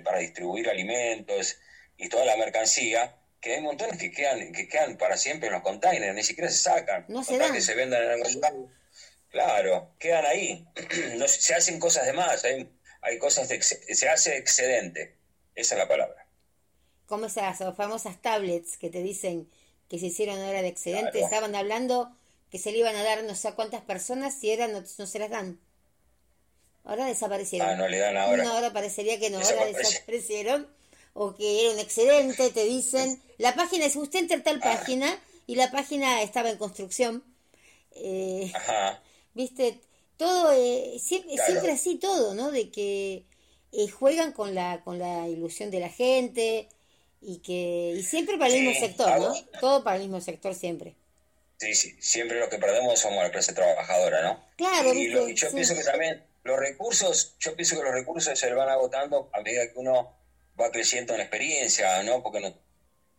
para 0.00 0.18
distribuir 0.18 0.68
alimentos 0.68 1.58
y 1.96 2.08
toda 2.08 2.24
la 2.24 2.36
mercancía, 2.36 3.16
que 3.42 3.56
hay 3.56 3.60
montones 3.60 3.98
que 3.98 4.12
quedan, 4.12 4.52
que 4.52 4.68
quedan 4.68 4.96
para 4.96 5.16
siempre 5.16 5.48
en 5.48 5.54
los 5.54 5.62
containers, 5.62 6.14
ni 6.14 6.22
siquiera 6.22 6.48
se 6.48 6.58
sacan. 6.58 7.04
No 7.08 7.24
se 7.24 7.36
dan. 7.36 7.52
que 7.52 7.60
se 7.60 7.74
vendan 7.74 8.02
en 8.04 8.10
algún 8.12 8.40
lado. 8.40 8.68
Claro, 9.30 9.90
quedan 9.98 10.24
ahí. 10.24 10.66
No, 11.16 11.26
se 11.26 11.54
hacen 11.54 11.80
cosas 11.80 12.06
de 12.06 12.12
más, 12.12 12.44
hay, 12.44 12.70
hay 13.02 13.18
cosas 13.18 13.48
de 13.48 13.60
se 13.60 14.08
hace 14.08 14.36
excedente. 14.36 15.16
Esa 15.56 15.74
es 15.74 15.78
la 15.78 15.88
palabra. 15.88 16.24
Como 17.06 17.26
esas 17.26 17.58
famosas 17.76 18.22
tablets 18.22 18.78
que 18.78 18.88
te 18.88 19.02
dicen 19.02 19.50
que 19.88 19.98
se 19.98 20.06
hicieron 20.06 20.38
ahora 20.38 20.62
de 20.62 20.68
excedente, 20.68 21.10
Claro. 21.10 21.26
estaban 21.26 21.54
hablando 21.56 22.16
que 22.50 22.58
se 22.58 22.70
le 22.70 22.78
iban 22.78 22.94
a 22.94 23.02
dar 23.02 23.24
no 23.24 23.34
sé 23.34 23.48
a 23.48 23.54
cuántas 23.56 23.82
personas 23.82 24.42
y 24.44 24.52
ahora 24.52 24.68
no, 24.68 24.84
no 24.98 25.06
se 25.06 25.18
las 25.18 25.30
dan. 25.30 25.58
Ahora 26.84 27.06
desaparecieron. 27.06 27.68
Ah, 27.68 27.74
no 27.74 27.88
le 27.88 27.98
dan 27.98 28.16
ahora. 28.16 28.44
No, 28.44 28.52
ahora 28.52 28.72
parecería 28.72 29.18
que 29.18 29.30
no, 29.30 29.38
ahora 29.40 29.66
desaparecieron. 29.66 30.68
O 31.14 31.34
que 31.34 31.62
era 31.64 31.72
un 31.74 31.78
excedente, 31.80 32.50
te 32.50 32.64
dicen. 32.64 33.20
La 33.38 33.54
página 33.54 33.86
es 33.86 33.96
usted 33.96 34.20
entra 34.20 34.42
tal 34.42 34.60
página 34.60 35.18
y 35.46 35.56
la 35.56 35.70
página 35.70 36.22
estaba 36.22 36.50
en 36.50 36.58
construcción. 36.58 37.22
Eh, 37.92 38.50
Ajá. 38.54 39.02
Viste, 39.34 39.80
todo, 40.16 40.52
eh, 40.52 40.98
siempre, 40.98 41.34
Claro. 41.34 41.50
siempre 41.50 41.72
así 41.72 41.96
todo, 41.96 42.34
¿no? 42.34 42.50
De 42.50 42.70
que 42.70 43.24
eh, 43.72 43.88
juegan 43.88 44.32
con 44.32 44.54
la, 44.54 44.82
con 44.84 44.98
la 44.98 45.28
ilusión 45.28 45.70
de 45.70 45.80
la 45.80 45.88
gente 45.88 46.68
y 47.20 47.38
que 47.38 47.94
y 47.96 48.02
siempre 48.02 48.36
para 48.38 48.48
el 48.48 48.58
Sí, 48.58 48.66
mismo 48.66 48.80
sector, 48.86 49.18
¿no? 49.20 49.32
Todo 49.60 49.84
para 49.84 49.96
el 49.96 50.02
mismo 50.02 50.20
sector 50.20 50.54
siempre. 50.54 50.94
Sí, 51.58 51.74
sí, 51.74 51.96
siempre 52.00 52.40
lo 52.40 52.48
que 52.48 52.58
perdemos 52.58 52.98
somos 52.98 53.22
la 53.22 53.30
clase 53.30 53.52
trabajadora, 53.52 54.22
¿no? 54.22 54.44
Claro, 54.56 54.92
y, 54.94 55.08
lo- 55.08 55.28
y 55.28 55.34
yo 55.34 55.48
sí. 55.48 55.54
pienso 55.54 55.74
que 55.74 55.84
también 55.84 56.24
los 56.42 56.58
recursos, 56.58 57.36
yo 57.38 57.54
pienso 57.54 57.76
que 57.76 57.84
los 57.84 57.92
recursos 57.94 58.36
se 58.38 58.52
van 58.52 58.68
agotando 58.68 59.30
a 59.32 59.40
medida 59.42 59.66
que 59.72 59.78
uno 59.78 60.12
va 60.60 60.70
creciendo 60.70 61.14
en 61.14 61.20
experiencia, 61.20 62.02
¿no? 62.02 62.22
Porque 62.22 62.40
no, 62.40 62.54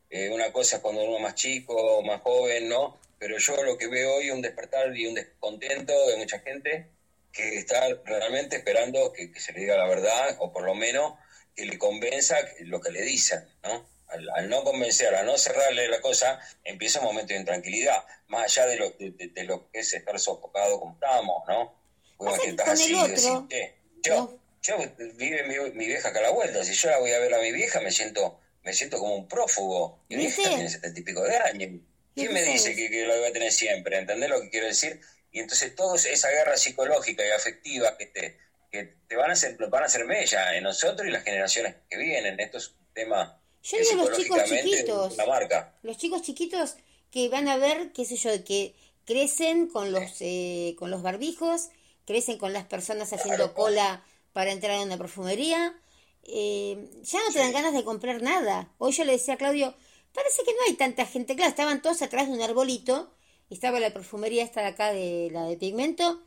eh, 0.10 0.30
una 0.30 0.52
cosa 0.52 0.78
es 0.78 0.82
cuando 0.82 1.04
uno 1.04 1.18
es 1.18 1.22
más 1.24 1.36
chico, 1.36 2.02
más 2.04 2.22
joven, 2.22 2.70
¿no? 2.70 3.00
Pero 3.20 3.38
yo 3.38 3.64
lo 3.64 3.78
que 3.78 3.88
veo 3.88 4.16
hoy 4.16 4.28
es 4.28 4.34
un 4.34 4.42
despertar 4.42 4.96
y 4.96 5.08
un 5.08 5.14
descontento 5.16 6.08
de 6.08 6.18
mucha 6.18 6.40
gente 6.40 6.88
que 7.32 7.58
está 7.58 7.82
realmente 8.06 8.58
esperando 8.58 9.12
que, 9.14 9.32
que 9.32 9.40
se 9.40 9.54
le 9.54 9.62
diga 9.62 9.76
la 9.78 9.88
verdad, 9.88 10.36
o 10.40 10.52
por 10.52 10.64
lo 10.64 10.76
menos 10.76 11.14
que 11.56 11.66
le 11.66 11.78
convenza 11.78 12.36
lo 12.62 12.80
que 12.82 12.92
le 12.92 13.02
dicen, 13.02 13.44
¿no? 13.64 13.88
Al, 14.08 14.30
al 14.36 14.50
no 14.50 14.64
convencer, 14.64 15.16
al 15.16 15.26
no 15.26 15.38
cerrarle 15.38 15.88
la 15.88 16.00
cosa, 16.02 16.40
empieza 16.64 17.00
un 17.00 17.06
momento 17.06 17.34
de 17.34 17.40
intranquilidad, 17.40 18.06
más 18.28 18.44
allá 18.44 18.68
de 18.68 18.78
lo, 18.78 18.90
de, 18.92 19.12
de- 19.12 19.28
de 19.30 19.44
lo 19.46 19.72
que 19.72 19.80
es 19.80 19.92
estar 19.94 20.20
sofocado 20.20 20.80
como 20.80 20.94
estamos, 20.94 21.44
¿no? 21.48 21.74
Pasa 22.20 22.38
que 22.44 22.50
estás 22.50 22.66
con 22.66 22.74
así, 22.74 22.94
decís, 23.08 23.26
otro, 23.32 23.48
"Che, 23.50 23.76
yo. 24.04 24.40
Yo 24.64 24.78
vive 25.16 25.44
mi, 25.44 25.72
mi 25.72 25.86
vieja 25.86 26.10
acá 26.10 26.20
a 26.20 26.24
la 26.24 26.30
vuelta, 26.32 26.64
si 26.64 26.74
yo 26.74 26.90
la 26.90 26.98
voy 27.00 27.12
a 27.12 27.20
ver 27.20 27.34
a 27.34 27.40
mi 27.40 27.52
vieja 27.52 27.80
me 27.82 27.92
siento, 27.92 28.40
me 28.64 28.74
siento 28.74 28.98
como 28.98 29.16
un 29.16 29.28
prófugo, 29.28 30.00
mi 30.10 30.16
vieja 30.16 30.42
tiene 30.42 30.70
setenta 30.70 31.00
y 31.00 31.04
pico 31.04 31.22
de 31.22 31.36
años, 31.38 31.82
¿quién 32.16 32.34
me 32.34 32.44
¿Qué 32.44 32.50
dice 32.52 32.76
que, 32.76 32.90
que 32.90 33.06
lo 33.06 33.18
voy 33.18 33.28
a 33.28 33.34
tener 33.34 33.52
siempre? 33.52 33.98
¿Entendés 33.98 34.30
lo 34.30 34.42
que 34.42 34.50
quiero 34.50 34.68
decir? 34.68 35.02
Y 35.32 35.40
entonces 35.40 35.76
toda 35.76 35.96
esa 35.98 36.30
guerra 36.30 36.56
psicológica 36.58 37.26
y 37.28 37.32
afectiva 37.32 37.98
que 37.98 38.06
te, 38.06 38.38
que 38.72 38.96
te 39.08 39.16
van 39.16 39.32
a 39.32 39.34
hacer, 39.34 39.58
van 39.58 39.84
a 39.84 39.88
hacer 39.88 40.06
mella 40.06 40.56
en 40.56 40.64
nosotros 40.64 41.08
y 41.08 41.12
las 41.12 41.24
generaciones 41.24 41.76
que 41.90 41.98
vienen, 41.98 42.40
esto 42.40 42.58
es 42.60 42.70
un 42.70 42.94
tema 42.94 43.42
Yo 43.64 43.78
que 43.78 43.84
digo 43.84 44.10
los 44.10 44.18
chicos 44.18 44.44
chiquitos. 44.46 45.18
la 45.18 45.26
marca. 45.26 45.74
Los 45.82 45.98
chicos 45.98 46.22
chiquitos 46.22 46.78
que 47.12 47.28
van 47.30 47.48
a 47.50 47.58
ver, 47.58 47.92
qué 47.94 48.06
sé 48.06 48.16
yo, 48.16 48.32
que 48.46 48.76
crecen 49.06 49.68
con 49.68 49.92
los, 49.92 50.22
eh, 50.22 50.76
con 50.80 50.90
los 50.90 51.02
barbijos, 51.02 51.70
crecen 52.06 52.38
con 52.38 52.54
las 52.54 52.66
personas 52.66 53.12
haciendo 53.12 53.54
Claro. 53.54 53.54
cola 53.54 54.06
para 54.34 54.52
entrar 54.52 54.80
a 54.80 54.84
una 54.84 54.98
perfumería, 54.98 55.80
eh, 56.24 56.90
ya 57.04 57.20
no 57.26 57.32
te 57.34 57.40
dan 57.40 57.54
ganas 57.54 57.74
de 57.74 57.84
comprar 57.84 58.22
nada. 58.22 58.74
Hoy 58.78 58.92
yo 58.94 59.04
le 59.06 59.14
decía 59.14 59.36
a 59.36 59.38
Claudio, 59.38 59.74
parece 60.14 60.44
que 60.44 60.54
no 60.54 60.60
hay 60.68 60.74
tanta 60.76 61.06
gente, 61.06 61.36
claro, 61.36 61.50
estaban 61.50 61.82
todos 61.82 62.02
atrás 62.02 62.28
de 62.28 62.34
un 62.34 62.42
arbolito, 62.42 63.12
estaba 63.50 63.80
la 63.80 63.94
perfumería 63.94 64.44
esta 64.44 64.62
de 64.62 64.68
acá, 64.68 64.94
de 64.94 65.30
la 65.32 65.44
de 65.46 65.58
pigmento, 65.58 66.24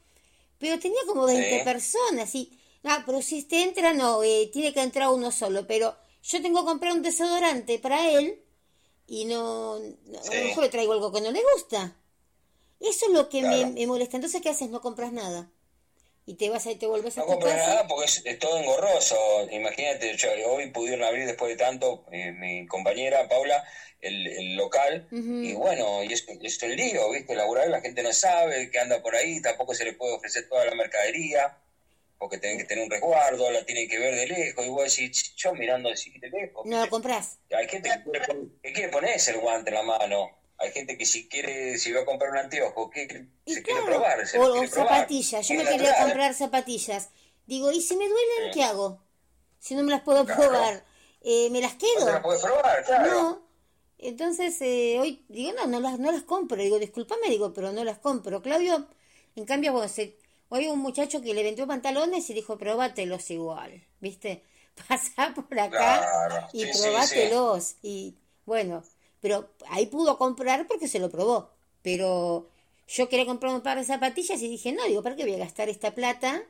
pero 0.58 0.78
tenía 0.78 1.00
como 1.06 1.26
20 1.26 1.58
Sí. 1.58 1.64
personas, 1.64 2.34
y, 2.34 2.58
ah, 2.84 3.02
pero 3.06 3.22
si 3.22 3.38
este 3.38 3.62
entra, 3.62 3.94
no, 3.94 4.22
eh, 4.22 4.50
tiene 4.52 4.72
que 4.74 4.82
entrar 4.82 5.08
uno 5.10 5.30
solo, 5.30 5.66
pero 5.66 5.96
yo 6.22 6.42
tengo 6.42 6.60
que 6.60 6.66
comprar 6.66 6.92
un 6.94 7.02
desodorante 7.02 7.78
para 7.78 8.10
él, 8.10 8.42
y 9.06 9.24
no, 9.26 9.78
no- 9.80 10.20
a 10.30 10.34
lo 10.34 10.42
mejor 10.44 10.64
le 10.64 10.70
traigo 10.70 10.92
algo 10.94 11.12
que 11.12 11.20
no 11.22 11.30
le 11.32 11.42
gusta. 11.54 11.96
Eso 12.80 13.06
es 13.06 13.12
lo 13.12 13.28
que 13.28 13.42
me, 13.42 13.66
me 13.66 13.86
molesta. 13.86 14.16
Entonces, 14.16 14.42
¿qué 14.42 14.50
haces? 14.50 14.70
No 14.70 14.80
compras 14.80 15.12
nada. 15.12 15.50
Y 16.28 16.34
te 16.34 16.50
vas 16.50 16.66
a, 16.66 16.76
te 16.76 16.86
vuelves 16.86 17.16
a 17.18 17.20
No 17.20 17.38
tu 17.38 17.38
casa. 17.44 17.56
nada 17.56 17.86
porque 17.86 18.04
es, 18.06 18.22
es 18.24 18.38
todo 18.40 18.58
engorroso. 18.58 19.16
Imagínate, 19.50 20.16
yo- 20.16 20.28
hoy 20.50 20.70
pudieron 20.70 21.04
abrir 21.04 21.24
después 21.26 21.56
de 21.56 21.64
tanto 21.64 22.04
eh, 22.12 22.32
mi 22.32 22.66
compañera 22.66 23.28
Paula 23.28 23.62
el, 24.00 24.26
el 24.26 24.56
local 24.56 25.08
y 25.42 25.54
bueno, 25.54 26.02
y 26.02 26.12
es, 26.12 26.26
es 26.42 26.62
el 26.62 26.76
lío, 26.76 27.10
¿viste? 27.10 27.34
Laboral, 27.34 27.70
la 27.70 27.80
gente 27.80 28.02
no 28.02 28.12
sabe 28.12 28.70
que 28.70 28.78
anda 28.78 29.00
por 29.02 29.14
ahí, 29.14 29.40
tampoco 29.40 29.74
se 29.74 29.84
le 29.84 29.92
puede 29.94 30.14
ofrecer 30.14 30.48
toda 30.48 30.64
la 30.64 30.74
mercadería 30.74 31.56
porque 32.18 32.38
tienen 32.38 32.58
que 32.58 32.64
tener 32.64 32.84
un 32.84 32.90
resguardo, 32.90 33.50
la 33.50 33.64
tienen 33.64 33.88
que 33.88 33.98
ver 33.98 34.14
de 34.14 34.26
lejos 34.26 34.66
y 34.66 34.68
vos 34.70 34.84
decís, 34.96 35.34
yo 35.36 35.54
mirando 35.54 35.90
así 35.90 36.10
de 36.18 36.28
lejos. 36.30 36.66
No 36.66 36.80
lo 36.84 36.90
compras. 36.90 37.38
Hay 37.56 37.68
gente 37.68 37.88
que 37.90 38.02
quiere, 38.10 38.26
que 38.62 38.72
quiere 38.72 38.88
ponerse 38.90 39.30
el 39.32 39.38
guante 39.38 39.70
en 39.70 39.74
la 39.76 39.82
mano. 39.82 40.30
Hay 40.58 40.72
gente 40.72 40.96
que 40.96 41.04
si 41.06 41.28
quiere, 41.28 41.78
si 41.78 41.92
va 41.92 42.00
a 42.02 42.04
comprar 42.06 42.30
un 42.30 42.38
anteojo, 42.38 42.90
que 42.90 43.06
se 43.46 43.62
quiere 43.62 43.82
probar. 43.82 44.26
Se 44.26 44.38
o, 44.38 44.66
probar. 44.68 44.68
zapatillas. 44.68 45.48
Yo 45.48 45.54
Es 45.54 45.64
me 45.64 45.70
quería 45.70 45.94
comprar 46.02 46.34
zapatillas. 46.34 47.10
Digo, 47.46 47.70
¿y 47.72 47.80
si 47.80 47.96
me 47.96 48.08
duelen, 48.08 48.44
Sí. 48.46 48.50
qué 48.54 48.64
hago? 48.64 49.02
Si 49.58 49.74
no 49.74 49.82
me 49.82 49.90
las 49.92 50.02
puedo 50.02 50.24
Claro. 50.24 50.40
probar, 50.42 50.84
eh, 51.22 51.50
¿me 51.50 51.60
las 51.60 51.74
No 51.74 51.78
te 51.78 51.86
la 52.12 52.20
quedo? 52.20 52.22
puedes 52.22 52.42
probar, 52.42 52.84
claro. 52.84 53.10
No. 53.12 53.46
Entonces, 53.98 54.60
eh, 54.60 54.98
hoy 55.00 55.24
digo, 55.28 55.52
no, 55.54 55.66
no 55.66 55.80
las, 55.80 55.98
no 55.98 56.12
las 56.12 56.22
compro. 56.22 56.56
Digo, 56.62 56.78
discúlpame, 56.78 57.28
digo, 57.30 57.52
pero 57.52 57.72
no 57.72 57.84
las 57.84 57.98
compro. 57.98 58.42
Claudio, 58.42 58.88
en 59.36 59.44
cambio, 59.46 59.72
vos, 59.72 59.90
se- 59.90 60.18
hoy 60.48 60.66
un 60.68 60.78
muchacho 60.80 61.22
que 61.22 61.34
le 61.34 61.42
vendió 61.42 61.66
pantalones 61.66 62.28
y 62.30 62.34
dijo, 62.34 62.58
probátelos 62.58 63.30
igual, 63.30 63.84
¿viste? 64.00 64.44
Pasá 64.88 65.34
por 65.34 65.58
acá 65.58 65.70
Claro, 65.70 66.48
y 66.52 66.64
sí, 66.64 66.72
sí, 66.74 66.82
probátelos. 66.82 67.76
Y 67.82 68.16
bueno, 68.44 68.84
pero 69.20 69.50
ahí 69.68 69.86
pudo 69.86 70.18
comprar 70.18 70.66
porque 70.66 70.88
se 70.88 70.98
lo 70.98 71.10
probó. 71.10 71.50
Pero 71.82 72.48
yo 72.88 73.08
quería 73.08 73.26
comprar 73.26 73.54
un 73.54 73.62
par 73.62 73.78
de 73.78 73.84
zapatillas 73.84 74.40
y 74.42 74.48
dije, 74.48 74.72
no, 74.72 74.84
digo, 74.86 75.02
¿para 75.02 75.16
qué 75.16 75.24
voy 75.24 75.34
a 75.34 75.38
gastar 75.38 75.68
esta 75.68 75.94
plata? 75.94 76.44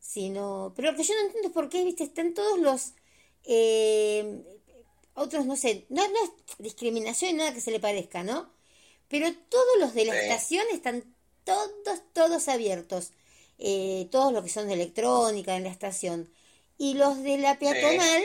Sino, 0.00 0.72
pero 0.76 0.90
lo 0.92 0.96
que 0.96 1.04
yo 1.04 1.14
no 1.14 1.22
entiendo 1.22 1.48
es 1.48 1.54
por 1.54 1.68
qué, 1.68 1.84
¿viste? 1.84 2.04
Están 2.04 2.34
todos 2.34 2.58
los... 2.58 2.92
eh, 3.44 4.42
otros, 5.14 5.46
no 5.46 5.56
sé, 5.56 5.86
no, 5.88 6.06
no 6.08 6.14
es 6.24 6.30
discriminación 6.58 7.32
ni 7.32 7.38
nada 7.38 7.54
que 7.54 7.60
se 7.60 7.70
le 7.70 7.80
parezca, 7.80 8.22
¿no? 8.22 8.50
Pero 9.08 9.28
todos 9.48 9.78
los 9.80 9.94
de 9.94 10.04
la 10.04 10.14
estación 10.20 10.64
están 10.72 11.04
todos, 11.44 12.02
todos 12.12 12.48
abiertos. 12.48 13.12
Eh, 13.58 14.08
todos 14.10 14.32
los 14.32 14.42
que 14.44 14.50
son 14.50 14.68
de 14.68 14.74
electrónica 14.74 15.56
en 15.56 15.64
la 15.64 15.70
estación. 15.70 16.30
Y 16.78 16.94
los 16.94 17.22
de 17.22 17.38
la 17.38 17.58
peatonal, 17.58 18.22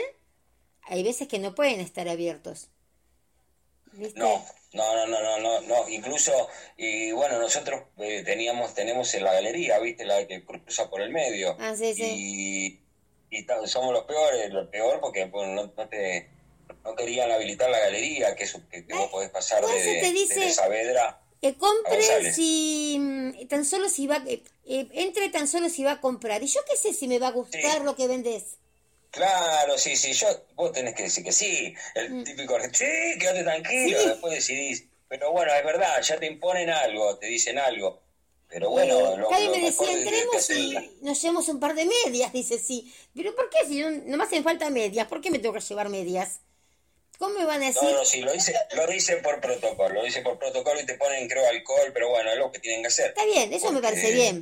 hay 0.82 1.02
veces 1.02 1.28
que 1.28 1.38
no 1.38 1.54
pueden 1.54 1.80
estar 1.80 2.08
abiertos. 2.08 2.68
¿Viste? 3.92 4.18
No, 4.18 4.44
no, 4.72 4.94
no, 4.94 5.06
no, 5.06 5.20
no, 5.22 5.38
no, 5.38 5.60
no. 5.62 5.88
Incluso, 5.88 6.32
y 6.76 7.12
bueno, 7.12 7.38
nosotros 7.38 7.82
eh, 7.98 8.22
teníamos, 8.24 8.74
tenemos 8.74 9.12
en 9.14 9.24
la 9.24 9.32
galería, 9.34 9.78
¿viste? 9.78 10.04
La 10.04 10.26
que 10.26 10.44
cruza 10.44 10.88
por 10.90 11.00
el 11.02 11.10
medio. 11.10 11.56
Ah, 11.60 11.74
sí, 11.76 11.94
sí. 11.94 12.80
Y, 13.30 13.36
y 13.38 13.46
somos 13.66 13.92
los 13.92 14.04
peores, 14.04 14.50
lo 14.50 14.70
peor 14.70 15.00
porque 15.00 15.26
bueno, 15.26 15.54
no, 15.54 15.72
no 15.76 15.88
te 15.88 16.28
no 16.84 16.96
querían 16.96 17.30
habilitar 17.30 17.70
la 17.70 17.78
galería, 17.78 18.34
que, 18.34 18.44
es, 18.44 18.56
que, 18.70 18.84
que 18.86 18.94
vos 18.94 19.10
podés 19.10 19.30
pasar 19.30 19.64
de, 19.64 20.00
te 20.00 20.12
dice- 20.12 20.34
desde 20.40 20.52
Saavedra. 20.52 21.18
Que 21.40 21.54
compre 21.56 22.32
si 22.32 22.96
mm, 23.00 23.46
tan 23.48 23.64
solo 23.64 23.88
si 23.88 24.06
va 24.06 24.22
eh, 24.26 24.42
eh, 24.64 24.86
entre 24.92 25.28
tan 25.28 25.48
solo 25.48 25.68
si 25.68 25.82
va 25.84 25.92
a 25.92 26.00
comprar. 26.00 26.42
Y 26.42 26.46
yo 26.46 26.60
qué 26.68 26.76
sé 26.76 26.92
si 26.94 27.08
me 27.08 27.18
va 27.18 27.28
a 27.28 27.32
gustar 27.32 27.60
Sí. 27.78 27.84
lo 27.84 27.94
que 27.96 28.06
vendes. 28.06 28.58
Claro, 29.12 29.76
sí, 29.76 29.94
sí, 29.94 30.14
yo, 30.14 30.26
vos 30.54 30.72
tenés 30.72 30.94
que 30.94 31.02
decir 31.04 31.22
que 31.22 31.32
sí, 31.32 31.74
el 31.94 32.10
Mm. 32.10 32.24
típico, 32.24 32.58
sí, 32.72 32.86
quédate 33.20 33.42
tranquilo, 33.42 34.00
Sí. 34.00 34.08
después 34.08 34.32
decidís. 34.34 34.84
Pero 35.06 35.32
bueno, 35.32 35.52
es 35.54 35.62
verdad, 35.64 36.00
ya 36.02 36.18
te 36.18 36.24
imponen 36.26 36.70
algo, 36.70 37.18
te 37.18 37.26
dicen 37.26 37.58
algo. 37.58 38.02
Pero 38.48 38.70
bueno, 38.70 39.12
Eh, 39.12 39.16
lo, 39.18 39.28
Cari 39.28 39.44
lo 39.46 39.50
me 39.52 39.60
decía, 39.60 39.86
de- 39.86 39.96
de 39.96 40.02
entremos 40.02 40.50
y 40.50 40.72
la- 40.72 40.84
nos 41.02 41.20
llevamos 41.20 41.48
un 41.48 41.60
par 41.60 41.74
de 41.74 41.84
medias, 41.84 42.32
dice 42.32 42.58
sí. 42.58 42.90
Pero 43.14 43.34
¿por 43.36 43.50
qué 43.50 43.66
si 43.66 43.80
no, 43.80 43.90
nomás 43.90 44.28
hacen 44.28 44.44
falta 44.44 44.70
medias? 44.70 45.06
¿Por 45.08 45.20
qué 45.20 45.30
me 45.30 45.38
tengo 45.38 45.54
que 45.54 45.60
llevar 45.60 45.90
medias? 45.90 46.40
¿Cómo 47.18 47.38
me 47.38 47.44
van 47.44 47.62
a 47.62 47.66
decir? 47.66 47.82
No, 47.82 47.92
no, 47.92 48.04
sí, 48.06 48.22
lo 48.22 48.32
dice, 48.32 48.54
lo 48.74 48.86
dice 48.86 49.16
por 49.18 49.40
protocolo, 49.42 49.94
lo 49.94 50.04
dice 50.04 50.22
por 50.22 50.38
protocolo 50.38 50.80
y 50.80 50.86
te 50.86 50.94
ponen, 50.94 51.28
creo, 51.28 51.46
alcohol, 51.46 51.90
pero 51.92 52.08
bueno, 52.08 52.30
es 52.30 52.38
lo 52.38 52.50
que 52.50 52.58
tienen 52.60 52.80
que 52.80 52.88
hacer. 52.88 53.08
Está 53.08 53.26
bien, 53.26 53.52
eso 53.52 53.70
me 53.72 53.82
parece 53.82 54.10
bien. 54.10 54.40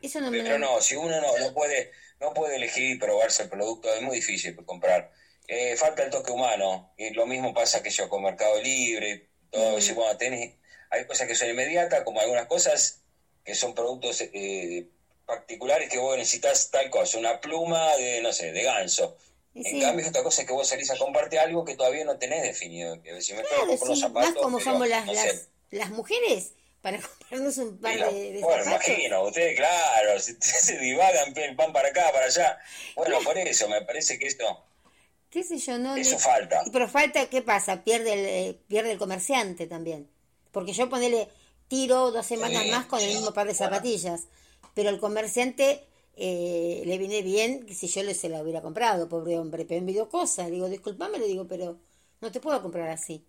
Eso 0.00 0.20
no 0.20 0.30
me... 0.30 0.40
Pero 0.42 0.58
no, 0.58 0.80
si 0.80 0.94
uno 0.94 1.20
no, 1.20 1.36
no 1.38 1.52
puede 1.52 1.90
no 2.22 2.32
puede 2.32 2.56
elegir 2.56 2.92
y 2.92 2.98
probarse 2.98 3.42
el 3.42 3.50
producto, 3.50 3.92
es 3.92 4.00
muy 4.00 4.16
difícil 4.16 4.56
comprar. 4.64 5.12
Eh, 5.48 5.76
falta 5.76 6.04
el 6.04 6.10
toque 6.10 6.30
humano, 6.30 6.94
y 6.96 7.10
lo 7.10 7.26
mismo 7.26 7.52
pasa 7.52 7.82
que 7.82 7.90
yo 7.90 8.08
con 8.08 8.22
Mercado 8.22 8.62
Libre, 8.62 9.28
todo, 9.50 9.76
bueno, 9.94 10.16
tenés, 10.16 10.54
hay 10.88 11.04
cosas 11.06 11.26
que 11.26 11.34
son 11.34 11.50
inmediatas, 11.50 12.04
como 12.04 12.20
algunas 12.20 12.46
cosas 12.46 13.00
que 13.44 13.54
son 13.54 13.74
productos 13.74 14.20
eh, 14.20 14.86
particulares 15.26 15.90
que 15.90 15.98
vos 15.98 16.16
necesitas 16.16 16.70
tal 16.70 16.88
cosa, 16.90 17.18
una 17.18 17.40
pluma 17.40 17.96
de, 17.96 18.22
no 18.22 18.32
sé, 18.32 18.52
de 18.52 18.62
ganso. 18.62 19.16
En 19.54 19.80
cambio, 19.80 20.08
otra 20.08 20.22
cosa 20.22 20.42
es 20.42 20.46
que 20.48 20.54
vos 20.54 20.66
salís 20.66 20.90
a 20.90 20.96
comprarte 20.96 21.38
algo 21.38 21.64
que 21.64 21.76
todavía 21.76 22.06
no 22.06 22.16
tenés 22.16 22.42
definido. 22.42 23.02
Que 23.02 23.20
si 23.20 23.34
me 23.34 23.42
tengo 23.42 23.48
Claro, 23.48 23.64
que 23.64 23.78
comprar 23.78 23.88
unos 23.88 23.98
sí, 23.98 24.02
zapatos, 24.02 24.30
más 24.30 24.42
como 24.42 24.58
pero, 24.58 24.70
somos 24.70 24.88
las, 24.88 25.04
no 25.06 25.12
las, 25.12 25.22
sé, 25.22 25.46
las 25.70 25.90
mujeres 25.90 26.52
para 26.82 27.00
comprarnos 27.00 27.58
un 27.58 27.78
par 27.80 27.98
la- 27.98 28.06
de, 28.06 28.32
de 28.32 28.40
bueno, 28.40 28.64
imagino, 28.64 29.22
ustedes, 29.24 29.56
claro, 29.56 30.18
se, 30.20 30.34
se 30.40 30.78
divagan, 30.78 31.32
van 31.56 31.72
para 31.72 31.88
acá, 31.88 32.10
para 32.12 32.26
allá. 32.26 32.58
Bueno, 32.96 33.16
por 33.24 33.36
eso, 33.38 33.68
me 33.68 33.82
parece 33.82 34.18
que 34.18 34.26
esto, 34.26 34.64
¿Qué 35.30 35.42
sé 35.42 35.58
yo? 35.58 35.78
No, 35.78 35.96
eso 35.96 36.18
falta. 36.18 36.60
Pero 36.72 36.88
falta, 36.88 37.28
¿qué 37.28 37.42
pasa? 37.42 37.82
Pierde 37.84 38.12
el, 38.12 38.24
eh, 38.26 38.60
pierde 38.68 38.92
el 38.92 38.98
comerciante 38.98 39.66
también. 39.66 40.08
Porque 40.52 40.72
yo 40.72 40.88
ponele, 40.88 41.28
tiro 41.68 42.10
dos 42.12 42.26
semanas 42.26 42.64
Sí, 42.64 42.70
más 42.70 42.86
con 42.86 43.02
el 43.02 43.10
sí, 43.10 43.14
mismo 43.14 43.32
par 43.32 43.46
de 43.46 43.54
bueno. 43.58 43.76
zapatillas. 43.80 44.28
Pero 44.74 44.90
el 44.90 45.00
comerciante 45.00 45.84
eh, 46.16 46.82
le 46.86 46.98
viene 46.98 47.22
bien 47.22 47.66
que 47.66 47.74
si 47.74 47.88
yo 47.88 48.02
le 48.02 48.14
se 48.14 48.28
la 48.28 48.42
hubiera 48.42 48.62
comprado, 48.62 49.08
pobre 49.08 49.38
hombre. 49.38 49.64
Pero 49.64 49.78
envidió 49.80 50.08
cosas. 50.08 50.50
Digo, 50.50 50.68
disculpame, 50.68 51.18
le 51.18 51.26
digo, 51.26 51.46
pero 51.48 51.78
no 52.20 52.30
te 52.32 52.40
puedo 52.40 52.60
comprar 52.62 52.88
así. 52.90 53.24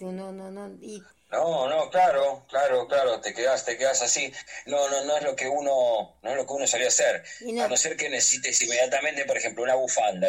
No, 0.00 0.32
no, 0.32 0.50
no. 0.50 0.68
Y 0.80 1.02
No, 1.30 1.68
no, 1.68 1.90
claro, 1.90 2.44
claro, 2.48 2.86
claro, 2.88 3.20
te 3.20 3.34
quedas, 3.34 3.64
te 3.64 3.76
quedas 3.76 4.00
así. 4.02 4.32
No, 4.66 4.88
no, 4.88 5.04
no 5.04 5.16
es 5.16 5.22
lo 5.24 5.36
que 5.36 5.46
uno, 5.48 6.18
no 6.22 6.30
es 6.30 6.36
lo 6.36 6.46
que 6.46 6.52
uno 6.52 6.66
solía 6.66 6.88
hacer. 6.88 7.22
No. 7.42 7.64
A 7.64 7.68
no 7.68 7.76
ser 7.76 7.96
que 7.96 8.08
necesites 8.08 8.62
inmediatamente, 8.62 9.24
por 9.26 9.36
ejemplo, 9.36 9.62
una 9.62 9.74
bufanda, 9.74 10.28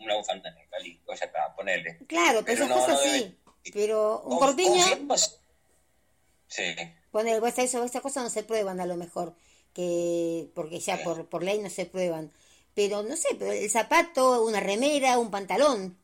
una 0.00 0.16
bufanda 0.16 0.50
negra, 0.50 0.78
listo, 0.80 1.14
ya 1.14 1.24
está, 1.26 1.54
ponele. 1.54 1.98
claro, 2.08 2.40
pero 2.44 2.54
esas 2.64 2.68
no, 2.68 2.74
cosas 2.74 2.90
no 2.90 2.98
sí. 3.02 3.10
debe- 3.64 3.72
Pero 3.72 4.22
un 4.22 4.38
corpiño, 4.38 4.84
Sí. 6.48 6.74
Poner, 7.12 7.40
vos 7.40 7.56
eso, 7.58 7.84
esas 7.84 8.02
cosas 8.02 8.24
no 8.24 8.30
se 8.30 8.42
prueban 8.42 8.80
a 8.80 8.86
lo 8.86 8.96
mejor, 8.96 9.34
que 9.72 10.50
porque 10.54 10.80
ya 10.80 11.02
por, 11.02 11.28
por 11.28 11.42
ley 11.44 11.58
no 11.60 11.70
se 11.70 11.86
prueban. 11.86 12.32
Pero 12.74 13.02
no 13.02 13.16
sé, 13.16 13.28
pero 13.38 13.52
el 13.52 13.70
zapato, 13.70 14.42
una 14.44 14.60
remera, 14.60 15.18
un 15.18 15.30
pantalón. 15.30 15.96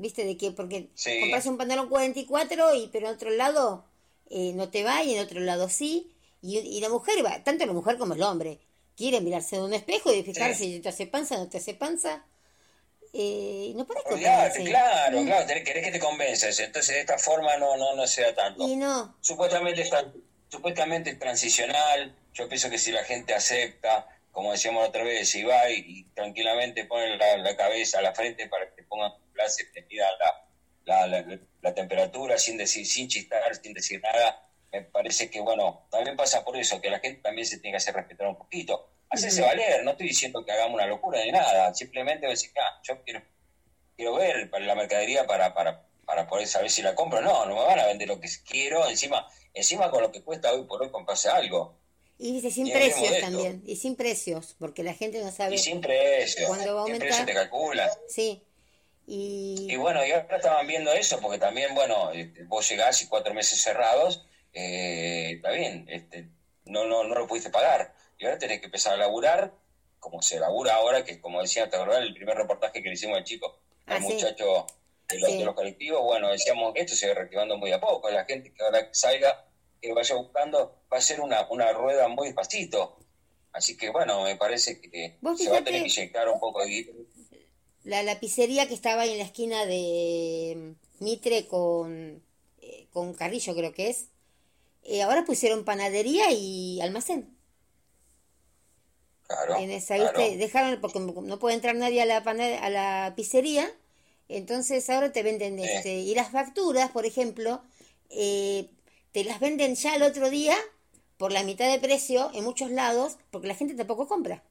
¿Viste 0.00 0.24
de 0.24 0.36
qué? 0.36 0.50
Porque 0.50 0.88
Sí. 0.94 1.20
compras 1.20 1.46
un 1.46 1.58
pantalón 1.58 1.88
44 1.88 2.74
y 2.74 2.88
pero 2.88 3.08
en 3.08 3.14
otro 3.14 3.30
lado 3.30 3.84
eh, 4.30 4.52
no 4.54 4.70
te 4.70 4.82
va 4.82 5.02
y 5.02 5.14
en 5.14 5.22
otro 5.22 5.40
lado 5.40 5.68
sí. 5.68 6.16
Y, 6.42 6.58
y 6.58 6.80
la 6.80 6.88
mujer 6.88 7.24
va, 7.24 7.42
tanto 7.44 7.66
la 7.66 7.72
mujer 7.72 7.98
como 7.98 8.14
el 8.14 8.22
hombre, 8.22 8.60
quiere 8.96 9.20
mirarse 9.20 9.56
en 9.56 9.62
un 9.62 9.74
espejo 9.74 10.12
y 10.12 10.22
fijarse 10.22 10.64
Sí. 10.64 10.74
si 10.74 10.80
te 10.80 10.88
hace 10.88 11.06
panza, 11.06 11.36
no 11.36 11.48
te 11.48 11.58
hace 11.58 11.74
panza. 11.74 12.24
Eh, 13.12 13.72
no 13.74 13.86
podés 13.86 14.04
así. 14.06 14.64
claro, 14.64 15.20
Mm. 15.20 15.26
claro, 15.26 15.46
tenés- 15.48 15.64
querés 15.64 15.84
que 15.84 15.90
te 15.90 15.98
convences. 15.98 16.58
Entonces, 16.60 16.94
de 16.94 17.00
esta 17.00 17.18
forma 17.18 17.56
no, 17.56 17.76
no, 17.76 17.94
no 17.96 18.06
sea 18.06 18.34
tanto. 18.34 18.66
Y 18.68 18.76
no, 18.76 19.16
Supuestamente 19.20 19.82
está, 19.82 20.10
supuestamente 20.48 21.10
es 21.10 21.18
transicional. 21.18 22.14
Yo 22.34 22.48
pienso 22.48 22.70
que 22.70 22.78
si 22.78 22.92
la 22.92 23.02
gente 23.02 23.34
acepta, 23.34 24.06
como 24.30 24.52
decíamos 24.52 24.88
otra 24.88 25.02
vez, 25.02 25.28
si 25.28 25.42
va 25.42 25.68
y, 25.70 25.78
y 25.86 26.04
tranquilamente 26.14 26.84
pone 26.84 27.16
la, 27.16 27.36
la 27.38 27.56
cabeza 27.56 27.98
a 27.98 28.02
la 28.02 28.14
frente 28.14 28.46
para 28.48 28.66
que 28.66 28.76
te 28.76 28.82
pongan 28.84 29.12
clase, 29.40 29.64
te 29.72 29.82
midan 29.82 30.12
la, 30.84 31.06
la, 31.06 31.22
la, 31.22 31.38
la 31.62 31.74
temperatura 31.74 32.36
sin 32.38 32.56
decir, 32.56 32.86
sin 32.86 33.08
chistar, 33.08 33.54
sin 33.56 33.72
decir 33.72 34.00
nada, 34.02 34.46
me 34.72 34.82
parece 34.82 35.30
que, 35.30 35.40
bueno, 35.40 35.86
también 35.90 36.16
pasa 36.16 36.44
por 36.44 36.56
eso, 36.56 36.80
que 36.80 36.90
la 36.90 37.00
gente 37.00 37.20
también 37.22 37.46
se 37.46 37.58
tiene 37.58 37.72
que 37.72 37.78
hacer 37.78 37.94
respetar 37.94 38.26
un 38.28 38.36
poquito. 38.36 38.88
Hacerse 39.10 39.42
valer, 39.42 39.82
no 39.82 39.90
estoy 39.92 40.06
diciendo 40.08 40.44
que 40.44 40.52
hagamos 40.52 40.74
una 40.74 40.86
locura 40.86 41.24
ni 41.24 41.32
nada, 41.32 41.74
simplemente 41.74 42.26
decir, 42.28 42.50
ah, 42.60 42.80
yo 42.86 43.02
quiero 43.02 43.20
quiero 43.96 44.14
ver 44.14 44.48
para 44.48 44.64
la 44.64 44.74
mercadería 44.74 45.26
para, 45.26 45.52
para, 45.52 45.84
para 46.06 46.26
poder 46.28 46.46
saber 46.46 46.70
si 46.70 46.80
la 46.80 46.94
compro. 46.94 47.20
No, 47.20 47.44
no 47.46 47.54
me 47.56 47.64
van 47.64 47.78
a 47.80 47.86
vender 47.86 48.08
lo 48.08 48.20
que 48.20 48.28
quiero, 48.48 48.88
encima, 48.88 49.26
encima 49.52 49.90
con 49.90 50.02
lo 50.02 50.10
que 50.12 50.22
cuesta 50.22 50.52
hoy 50.52 50.64
por 50.64 50.80
hoy 50.82 50.90
comprarse 50.90 51.28
algo. 51.28 51.76
y 52.16 52.32
viste, 52.32 52.50
sin 52.50 52.66
Y 52.68 52.70
precios 52.72 53.10
de 53.10 53.20
también, 53.20 53.62
y 53.66 53.76
sin 53.76 53.96
precios, 53.96 54.54
porque 54.58 54.82
la 54.84 54.94
gente 54.94 55.20
no 55.22 55.30
sabe. 55.32 55.56
Y 55.56 55.58
sin 55.58 55.80
precio. 55.80 56.46
¿Cuándo 56.46 56.76
va 56.76 56.82
a 56.82 56.84
¿Qué 56.84 56.92
aumentar? 56.92 57.08
precio 57.08 57.26
te 57.26 57.34
calcula? 57.34 57.90
Sí. 58.08 58.42
Y, 59.12 59.66
Y 59.72 59.76
bueno, 59.76 60.06
y 60.06 60.12
ahora 60.12 60.36
estaban 60.36 60.68
viendo 60.68 60.92
eso, 60.92 61.18
porque 61.20 61.38
también, 61.38 61.74
bueno, 61.74 62.12
este, 62.12 62.44
vos 62.44 62.68
llegás 62.68 63.02
y 63.02 63.08
cuatro 63.08 63.34
meses 63.34 63.60
cerrados, 63.60 64.24
eh, 64.52 65.32
está 65.34 65.50
bien, 65.50 65.84
este, 65.90 66.28
no, 66.66 66.84
no, 66.86 67.02
no 67.02 67.16
lo 67.16 67.26
pudiste 67.26 67.50
pagar. 67.50 67.92
Y 68.18 68.24
ahora 68.24 68.38
tenés 68.38 68.60
que 68.60 68.66
empezar 68.66 68.94
a 68.94 68.98
laburar, 68.98 69.52
como 69.98 70.22
se 70.22 70.38
labura 70.38 70.74
ahora, 70.74 71.02
que 71.04 71.20
como 71.20 71.42
decía, 71.42 71.68
te 71.68 71.74
acordás 71.76 72.02
el 72.02 72.14
primer 72.14 72.36
reportaje 72.36 72.80
que 72.82 72.88
le 72.88 72.94
hicimos 72.94 73.18
al 73.18 73.24
chico, 73.24 73.58
al 73.86 73.96
Ah, 73.96 74.00
sí. 74.00 74.12
muchacho 74.12 74.66
de 75.08 75.18
los, 75.18 75.30
Sí. 75.30 75.38
de 75.38 75.44
los 75.44 75.54
colectivos, 75.56 76.02
bueno, 76.02 76.30
decíamos 76.30 76.72
que 76.72 76.82
esto 76.82 76.94
se 76.94 77.08
va 77.08 77.14
reactivando 77.14 77.56
muy 77.58 77.72
a 77.72 77.80
poco, 77.80 78.08
la 78.10 78.24
gente 78.26 78.54
que 78.54 78.62
ahora 78.62 78.90
salga, 78.92 79.44
que 79.82 79.92
vaya 79.92 80.14
buscando, 80.14 80.82
va 80.92 80.98
a 80.98 81.00
ser 81.00 81.20
una, 81.20 81.48
una 81.50 81.72
rueda 81.72 82.06
muy 82.06 82.28
despacito. 82.28 82.96
Así 83.52 83.76
que 83.76 83.90
bueno, 83.90 84.22
me 84.22 84.36
parece 84.36 84.80
que 84.80 85.18
se 85.36 85.50
va 85.50 85.58
a 85.58 85.64
tener 85.64 85.82
que 85.82 85.88
inyectar 85.88 86.28
un 86.28 86.38
poco 86.38 86.64
de. 86.64 86.94
La 87.90 88.02
lapicería 88.02 88.68
que 88.68 88.74
estaba 88.74 89.02
ahí 89.02 89.12
en 89.12 89.18
la 89.18 89.24
esquina 89.24 89.66
de 89.66 90.76
mm, 91.00 91.04
Mitre 91.04 91.46
con, 91.48 92.22
eh, 92.62 92.86
con 92.92 93.14
Carrillo, 93.14 93.54
creo 93.54 93.72
que 93.74 93.90
es. 93.90 94.08
eh, 94.84 95.02
ahora 95.02 95.24
pusieron 95.26 95.64
panadería 95.64 96.26
y 96.32 96.80
almacén. 96.82 97.36
Claro, 99.26 99.54
En 99.54 99.70
esa. 99.70 99.96
Dejaron, 99.96 100.80
porque 100.80 101.00
no 101.00 101.38
puede 101.38 101.54
entrar 101.56 101.74
nadie 101.76 102.02
a 102.02 102.06
la, 102.06 102.18
a 102.18 102.70
la 102.70 103.12
pizzería. 103.16 103.70
Entonces 104.28 104.88
ahora 104.90 105.12
te 105.12 105.22
venden 105.22 105.58
este. 105.58 105.98
Y 106.00 106.14
las 106.14 106.30
facturas, 106.30 106.90
por 106.90 107.06
ejemplo, 107.06 107.62
eh, 108.10 108.70
te 109.12 109.24
las 109.24 109.40
venden 109.40 109.74
ya 109.74 109.96
el 109.96 110.02
otro 110.02 110.30
día 110.30 110.56
por 111.18 111.32
la 111.32 111.42
mitad 111.44 111.70
de 111.70 111.78
precio 111.80 112.30
en 112.34 112.44
muchos 112.44 112.70
lados, 112.70 113.18
porque 113.30 113.48
la 113.48 113.54
gente 113.54 113.74
tampoco 113.74 114.08
compra. 114.08 114.42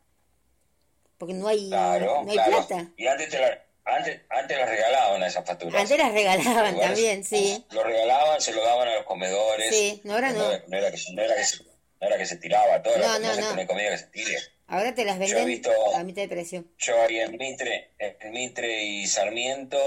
Porque 1.20 1.34
no 1.36 1.48
hay, 1.50 1.68
Claro, 1.68 2.24
no 2.24 2.32
hay 2.32 2.38
claro. 2.38 2.66
plata. 2.68 2.88
Y 2.98 3.06
antes, 3.06 3.30
te 3.30 3.40
la- 3.40 3.62
antes, 3.84 4.22
antes 4.30 4.58
las 4.58 4.70
regalaban 4.70 5.22
a 5.22 5.28
esas 5.28 5.46
facturas. 5.46 5.82
Antes 5.82 5.98
las 5.98 6.12
regalaban 6.14 6.74
Lugares- 6.74 6.82
también, 6.82 7.24
sí. 7.26 7.66
Lo 7.72 7.84
regalaban, 7.84 8.40
se 8.42 8.54
lo 8.54 8.64
daban 8.64 8.88
a 8.88 8.96
los 8.96 9.04
comedores. 9.06 9.70
Sí, 9.76 10.02
no, 10.06 10.14
ahora 10.16 10.32
no. 10.32 10.40
no 10.68 10.78
era 10.78 10.92
que, 10.92 10.98
no 11.14 11.22
era 11.22 11.36
que 11.36 11.44
se, 11.44 11.64
no 11.64 12.08
era 12.08 12.18
que 12.18 12.26
se 12.26 12.38
tiraba 12.38 12.82
todo, 12.82 12.98
No, 12.98 13.20
no, 13.20 13.36
no, 13.56 13.68
comida 13.68 13.90
que 13.92 13.98
se 13.98 14.08
tire. 14.08 14.38
Ahora 14.68 14.94
te 14.96 15.04
las 15.04 15.18
Yo 15.18 15.24
he 15.24 15.28
venden 15.28 15.48
visto- 15.48 15.72
a 15.96 16.04
mitad 16.04 16.22
de 16.22 16.28
precio. 16.30 16.64
Yo 16.78 17.02
ahí 17.02 17.20
en 17.20 17.38
Mitre, 17.38 17.92
en 18.00 18.32
Mitre 18.32 18.84
y 18.84 19.08
Sarmiento, 19.08 19.78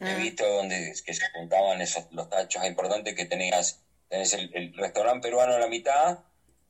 Ah. 0.00 0.12
he 0.12 0.14
visto 0.14 0.46
donde 0.48 0.94
que 1.04 1.12
se 1.12 1.28
juntaban 1.30 1.80
esos 1.82 2.04
los 2.12 2.30
tachos 2.30 2.64
importantes 2.64 3.14
que 3.14 3.26
tenías, 3.26 3.80
tenés 4.08 4.32
el, 4.32 4.50
el 4.54 4.74
restaurante 4.78 5.28
peruano 5.28 5.54
a 5.54 5.58
la 5.58 5.66
mitad, 5.66 6.20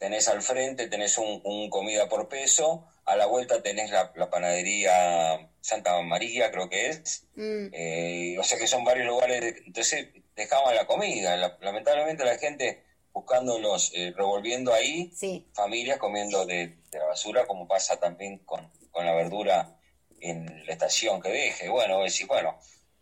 tenés 0.01 0.27
al 0.28 0.43
frente, 0.43 0.89
tenés 0.89 1.16
un, 1.18 1.40
un 1.44 1.68
comida 1.70 2.09
por 2.09 2.28
peso, 2.28 2.86
a 3.05 3.14
la 3.16 3.27
vuelta 3.27 3.62
tenés 3.62 3.90
la, 3.90 4.12
la 4.16 4.31
panadería 4.31 5.51
Santa 5.60 6.01
María, 6.02 6.51
creo 6.51 6.68
que 6.68 6.89
es, 6.89 7.27
Mm, 7.36 7.68
Eh, 7.72 8.36
o 8.39 8.43
sea 8.43 8.59
que 8.59 8.66
son 8.66 8.82
varios 8.85 9.06
lugares, 9.06 9.40
de- 9.40 9.62
entonces 9.66 10.09
dejaban 10.35 10.74
la 10.74 10.86
comida. 10.86 11.36
La- 11.36 11.56
lamentablemente 11.60 12.24
la 12.24 12.39
gente 12.39 12.82
buscándolos, 13.12 13.93
eh, 13.94 14.12
revolviendo 14.16 14.72
ahí, 14.72 15.10
sí. 15.14 15.47
familias 15.55 15.98
comiendo 15.98 16.47
de, 16.47 16.77
de 16.90 16.98
la 16.98 17.06
basura, 17.06 17.47
como 17.47 17.68
pasa 17.68 17.98
también 18.01 18.39
con, 18.39 18.70
con 18.90 19.05
la 19.05 19.14
verdura 19.14 19.77
en 20.20 20.64
la 20.66 20.72
estación 20.72 21.20
que 21.20 21.28
deje. 21.31 21.68
Bueno, 21.68 22.01
decís, 22.02 22.27
bueno. 22.27 22.59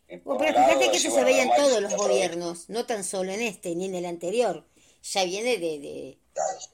eh, 0.09 0.21
Bueno, 0.25 0.39
pero 0.41 0.65
fíjate 0.65 0.91
que 0.91 0.97
eso 0.97 1.11
se 1.11 1.25
veía 1.25 1.43
en 1.45 1.51
todos 1.55 1.81
los 1.81 1.95
gobiernos, 1.95 2.69
no 2.69 2.87
tan 2.87 3.05
solo 3.05 3.33
en 3.33 3.43
este 3.43 3.75
ni 3.77 3.87
en 3.87 3.95
el 3.95 4.07
anterior. 4.07 4.67
Ya 5.03 5.25
viene 5.25 5.59
de, 5.59 5.79
de- 5.79 6.19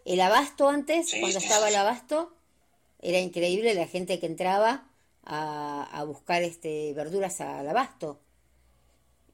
el 0.04 0.20
abasto 0.20 0.68
antes, 0.68 1.08
Sí, 1.10 1.20
cuando 1.20 1.40
sí, 1.40 1.46
estaba 1.46 1.68
el 1.68 1.76
abasto, 1.76 2.34
era 3.00 3.18
increíble 3.18 3.74
la 3.74 3.86
gente 3.86 4.18
que 4.20 4.26
entraba 4.26 4.88
a, 5.24 5.88
a 5.92 6.04
buscar 6.04 6.42
este 6.42 6.92
verduras 6.94 7.40
al 7.40 7.68
abasto. 7.68 8.20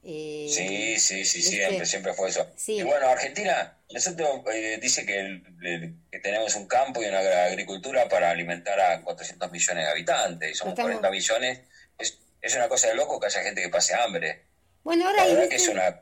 Eh, 0.03 0.47
Sí, 0.49 0.99
sí, 0.99 1.25
sí, 1.25 1.37
¿viste? 1.39 1.55
siempre, 1.57 1.85
siempre 1.85 2.13
fue 2.13 2.29
eso. 2.29 2.47
Sí. 2.55 2.77
Y 2.77 2.83
bueno, 2.83 3.07
Argentina, 3.07 3.77
nosotros 3.93 4.41
eh, 4.51 4.79
dice 4.81 5.05
que, 5.05 5.19
el- 5.19 5.43
el- 5.61 5.95
que 6.11 6.19
tenemos 6.19 6.55
un 6.55 6.65
campo 6.67 7.03
y 7.03 7.05
una 7.05 7.19
agricultura 7.45 8.07
para 8.09 8.31
alimentar 8.31 8.79
a 8.79 9.01
400 9.03 9.51
millones 9.51 9.85
de 9.85 9.91
habitantes, 9.91 10.51
y 10.51 10.55
somos 10.55 10.71
Estamos- 10.73 10.91
40 10.99 11.11
millones 11.11 11.59
es, 11.99 12.17
es 12.41 12.55
una 12.55 12.67
cosa 12.67 12.87
de 12.87 12.95
loco 12.95 13.19
que 13.19 13.27
haya 13.27 13.43
gente 13.43 13.61
que 13.61 13.69
pase 13.69 13.93
hambre. 13.93 14.41
Bueno, 14.83 15.05
ahora 15.05 15.17
La 15.17 15.23
ahí 15.23 15.33
verdad 15.35 15.49
que 15.49 15.55
viste- 15.57 15.69
es 15.69 15.75
una... 15.75 16.01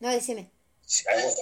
No, 0.00 0.08
decime. 0.10 0.50
algo- 1.06 1.34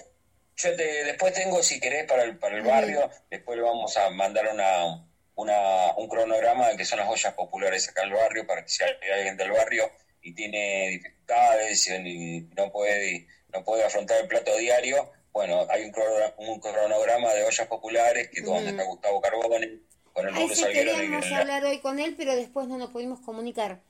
yo 0.57 0.75
te, 0.77 1.05
después 1.05 1.33
tengo, 1.35 1.63
si 1.63 1.79
querés, 1.81 2.05
para 2.07 2.25
el, 2.25 2.39
para 2.39 2.57
el 2.57 2.63
barrio, 2.63 3.11
después 3.31 3.57
le 3.57 3.63
vamos 3.63 3.97
a 3.97 4.11
mandar 4.11 4.49
una, 4.53 5.07
una, 5.35 5.95
un 5.97 6.09
cronograma 6.09 6.69
de 6.69 6.77
que 6.77 6.85
son 6.85 6.99
las 6.99 7.09
ollas 7.09 7.35
populares 7.35 7.89
acá 7.89 8.03
en 8.03 8.09
el 8.09 8.15
barrio, 8.15 8.47
para 8.47 8.63
que 8.63 8.69
si 8.71 8.83
hay 8.83 9.11
alguien 9.13 9.37
del 9.37 9.53
barrio 9.53 9.91
y 10.23 10.35
tiene 10.35 10.89
dificultades 10.91 11.89
y 11.89 12.41
no 12.57 12.73
puede, 12.73 13.27
no 13.53 13.63
puede 13.65 13.85
afrontar 13.85 14.21
el 14.21 14.29
plato 14.29 14.57
diario, 14.57 15.13
bueno, 15.33 15.67
hay 15.69 15.85
un, 15.85 15.93
un 16.39 16.61
cronograma 16.61 17.35
de 17.35 17.45
ollas 17.45 17.67
populares 17.67 18.31
que 18.33 18.41
donde 18.41 18.71
está 18.71 18.85
Gustavo 18.85 19.21
Carbone, 19.21 19.81
con 20.15 20.27
el 20.27 20.57
Salguero 20.57 20.95
queríamos 20.95 21.31
hablar 21.31 21.65
hoy 21.65 21.79
con 21.81 21.99
él, 21.99 22.15
pero 22.17 22.35
después 22.35 22.67
no 22.69 22.79
nos 22.79 22.91
pudimos 22.91 23.21
comunicar. 23.21 23.83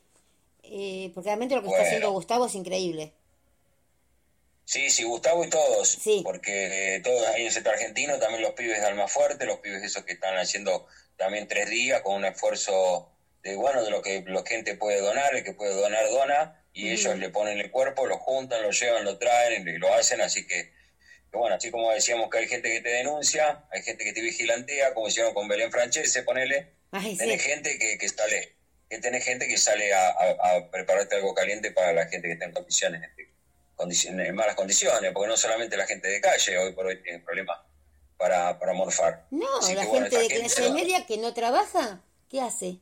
Eh, 0.64 1.12
porque 1.14 1.28
realmente 1.28 1.54
lo 1.54 1.62
que 1.62 1.68
está 1.68 1.78
Bueno. 1.78 1.86
haciendo 1.86 2.10
Gustavo 2.10 2.46
es 2.46 2.54
increíble. 2.56 3.12
Sí, 4.68 4.90
sí, 4.90 5.04
Gustavo 5.04 5.44
y 5.44 5.48
todos, 5.48 5.88
Sí. 5.88 6.22
porque 6.24 6.96
eh, 6.96 7.00
todos 7.00 7.24
ahí 7.28 7.42
en 7.42 7.46
el 7.46 7.52
centro 7.52 7.72
argentino, 7.72 8.18
también 8.18 8.42
los 8.42 8.52
pibes 8.54 8.80
de 8.80 8.86
Almafuerte, 8.86 9.46
los 9.46 9.60
pibes 9.60 9.82
esos 9.84 10.04
que 10.04 10.14
están 10.14 10.36
haciendo 10.36 10.88
también 11.16 11.46
tres 11.46 11.70
días 11.70 12.02
con 12.02 12.16
un 12.16 12.24
esfuerzo 12.24 13.12
de, 13.44 13.54
bueno, 13.54 13.84
de 13.84 13.90
lo 13.90 14.02
que 14.02 14.24
la 14.26 14.42
gente 14.44 14.74
puede 14.74 14.98
donar, 15.00 15.36
el 15.36 15.44
que 15.44 15.52
puede 15.52 15.72
donar, 15.72 16.04
dona, 16.10 16.64
y 16.72 16.90
ellos 16.90 17.16
le 17.16 17.30
ponen 17.30 17.58
el 17.60 17.70
cuerpo, 17.70 18.06
lo 18.06 18.18
juntan, 18.18 18.60
lo 18.62 18.72
llevan, 18.72 19.04
lo 19.04 19.16
traen 19.18 19.66
y 19.68 19.78
lo 19.78 19.94
hacen, 19.94 20.20
así 20.20 20.44
que, 20.48 20.72
que 21.30 21.36
bueno, 21.38 21.54
así 21.54 21.70
como 21.70 21.92
decíamos 21.92 22.28
que 22.28 22.38
hay 22.38 22.48
gente 22.48 22.68
que 22.70 22.80
te 22.80 22.88
denuncia, 22.88 23.64
hay 23.70 23.82
gente 23.82 24.02
que 24.04 24.12
te 24.12 24.20
vigilantea, 24.20 24.94
como 24.94 25.06
decíamos 25.06 25.32
con 25.32 25.46
Belén 25.46 25.70
Francese, 25.70 26.24
ponele, 26.24 26.72
Ay, 26.90 27.12
sí. 27.12 27.18
tenés 27.18 27.40
gente 27.42 27.78
que, 27.78 27.96
que 27.98 28.08
sale, 28.08 28.56
que 28.90 28.98
tenés 28.98 29.24
gente 29.24 29.46
que 29.46 29.56
sale 29.58 29.94
a, 29.94 30.08
a- 30.08 30.56
a 30.56 30.70
prepararte 30.72 31.14
algo 31.14 31.32
caliente 31.34 31.70
para 31.70 31.92
la 31.92 32.06
gente 32.08 32.26
que 32.26 32.32
está 32.34 32.46
en 32.46 32.52
condiciones, 32.52 33.00
en 33.00 33.08
condiciones, 33.10 33.35
en 33.78 34.34
malas 34.34 34.54
condiciones, 34.54 35.12
porque 35.12 35.28
no 35.28 35.36
solamente 35.36 35.76
la 35.76 35.86
gente 35.86 36.08
de 36.08 36.20
calle 36.20 36.58
hoy 36.58 36.72
por 36.72 36.86
hoy 36.86 37.02
tiene 37.02 37.20
problemas 37.20 37.58
para, 38.16 38.58
para 38.58 38.72
morfar. 38.72 39.26
No, 39.30 39.58
Así 39.58 39.74
la 39.74 39.82
que, 39.82 39.88
bueno, 39.88 40.06
gente 40.06 40.18
de 40.18 40.40
clase 40.40 40.62
gente- 40.62 40.72
media 40.80 41.06
que 41.06 41.18
no 41.18 41.34
trabaja, 41.34 42.00
¿qué 42.30 42.40
hace? 42.40 42.78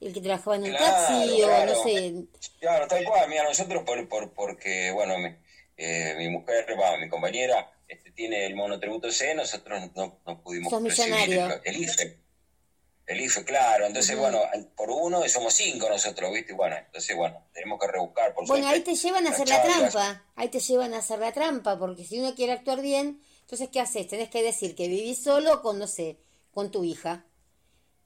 El 0.00 0.14
que 0.14 0.20
trabajaba 0.20 0.56
en 0.56 0.62
un 0.64 0.70
Claro, 0.70 0.84
taxi 0.86 1.42
o 1.42 1.66
no 1.66 1.82
sé. 1.82 2.14
Claro, 2.60 2.86
tal 2.88 3.04
cual, 3.04 3.28
mira, 3.28 3.44
nosotros 3.44 3.82
por, 3.84 4.08
por, 4.08 4.32
porque, 4.32 4.90
bueno, 4.92 5.18
mi, 5.18 5.34
eh, 5.76 6.14
mi 6.16 6.28
mujer, 6.28 6.66
va, 6.80 6.96
mi 6.96 7.08
compañera, 7.08 7.70
este, 7.88 8.12
tiene 8.12 8.46
el 8.46 8.54
monotributo 8.54 9.10
C, 9.10 9.34
nosotros 9.34 9.90
no, 9.94 10.20
no 10.26 10.42
pudimos 10.42 10.72
recibir 10.82 11.32
el, 11.38 11.60
el 11.64 11.76
IFE. 11.82 12.16
El 13.08 13.22
IFE, 13.22 13.42
claro, 13.42 13.86
entonces, 13.86 14.18
bueno, 14.18 14.42
por 14.76 14.90
uno 14.90 15.24
y 15.24 15.30
somos 15.30 15.54
cinco 15.54 15.88
nosotros, 15.88 16.30
¿viste? 16.30 16.52
Bueno, 16.52 16.76
entonces, 16.76 17.16
bueno, 17.16 17.48
tenemos 17.54 17.80
que 17.80 17.86
rebuscar, 17.86 18.34
por 18.34 18.46
Bueno, 18.46 18.68
ahí 18.68 18.80
te 18.82 18.94
llevan 18.94 19.26
a 19.26 19.30
hacer 19.30 19.48
la 19.48 19.62
trampa. 19.62 20.26
Ahí 20.36 20.50
te 20.50 20.60
llevan 20.60 20.92
a 20.92 20.98
hacer 20.98 21.18
la 21.18 21.32
trampa, 21.32 21.78
porque 21.78 22.04
si 22.04 22.20
uno 22.20 22.34
quiere 22.34 22.52
actuar 22.52 22.82
bien, 22.82 23.22
entonces 23.40 23.70
¿qué 23.72 23.80
haces? 23.80 24.06
Tenés 24.08 24.28
que 24.28 24.42
decir 24.42 24.74
que 24.74 24.88
vivís 24.88 25.22
solo 25.24 25.62
con, 25.62 25.78
no 25.78 25.86
sé, 25.86 26.18
con 26.52 26.70
tu 26.70 26.84
hija. 26.84 27.24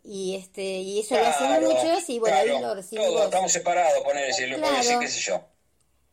Y 0.05 0.37
este 0.37 0.62
y 0.62 1.01
eso 1.01 1.16
lo 1.16 1.27
hacen 1.27 1.47
Claro, 1.49 1.69
muchos 1.69 2.09
y 2.09 2.20
bueno, 2.20 2.37
claro, 2.37 2.57
ahí 2.57 2.62
lo 2.62 2.74
recibís 2.77 3.05
todos, 3.05 3.24
estamos 3.24 3.53
separados, 3.53 4.05
poner 4.05 4.29
lo 4.51 4.57
Claro. 4.57 4.77
decir, 4.77 4.99
qué 5.01 5.09
sé 5.09 5.20
yo. 5.20 5.45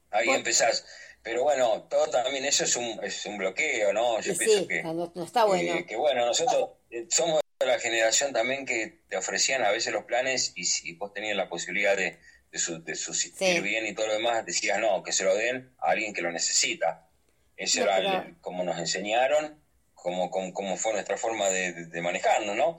Ahí 0.09 0.25
Bueno. 0.25 0.39
empezás. 0.39 0.83
Pero 1.21 1.43
bueno, 1.43 1.83
todo 1.83 2.07
también 2.07 2.43
eso 2.45 2.63
es 2.63 2.75
un, 2.75 3.03
es 3.03 3.23
un 3.27 3.37
bloqueo, 3.37 3.93
¿no? 3.93 4.19
Yo 4.19 4.33
Y 4.33 4.35
pienso 4.35 4.59
sí, 4.61 4.67
que, 4.67 4.81
no, 4.81 5.11
no 5.13 5.23
está 5.23 5.45
bueno. 5.45 5.77
que, 5.77 5.85
que, 5.85 5.95
bueno, 5.95 6.25
nosotros 6.25 6.69
eh, 6.89 7.05
somos 7.09 7.41
la 7.65 7.77
generación 7.79 8.31
también 8.31 8.65
que 8.65 8.99
te 9.09 9.17
ofrecían 9.17 9.63
a 9.63 9.71
veces 9.71 9.91
los 9.91 10.05
planes 10.05 10.53
y 10.55 10.63
si 10.63 10.93
vos 10.93 11.13
tenías 11.13 11.35
la 11.35 11.49
posibilidad 11.49 11.97
de, 11.97 12.17
de, 12.51 12.57
su- 12.59 12.81
de 12.83 12.95
subsistir 12.95 13.55
Sí. 13.57 13.59
bien 13.59 13.85
y 13.85 13.93
todo 13.93 14.07
lo 14.07 14.13
demás, 14.13 14.45
decías 14.45 14.79
no, 14.79 15.03
que 15.03 15.11
se 15.11 15.25
lo 15.25 15.35
den 15.35 15.73
a 15.79 15.91
alguien 15.91 16.13
que 16.13 16.21
lo 16.21 16.31
necesita. 16.31 17.09
Eso 17.57 17.79
No, 17.81 17.85
era 17.87 17.95
pero- 17.97 18.21
el- 18.29 18.39
como 18.39 18.63
nos 18.63 18.79
enseñaron, 18.79 19.61
como, 19.93 20.31
como, 20.31 20.53
como 20.53 20.77
fue 20.77 20.93
nuestra 20.93 21.17
forma 21.17 21.49
de, 21.49 21.73
de- 21.87 22.01
manejarnos, 22.01 22.55
¿no? 22.55 22.77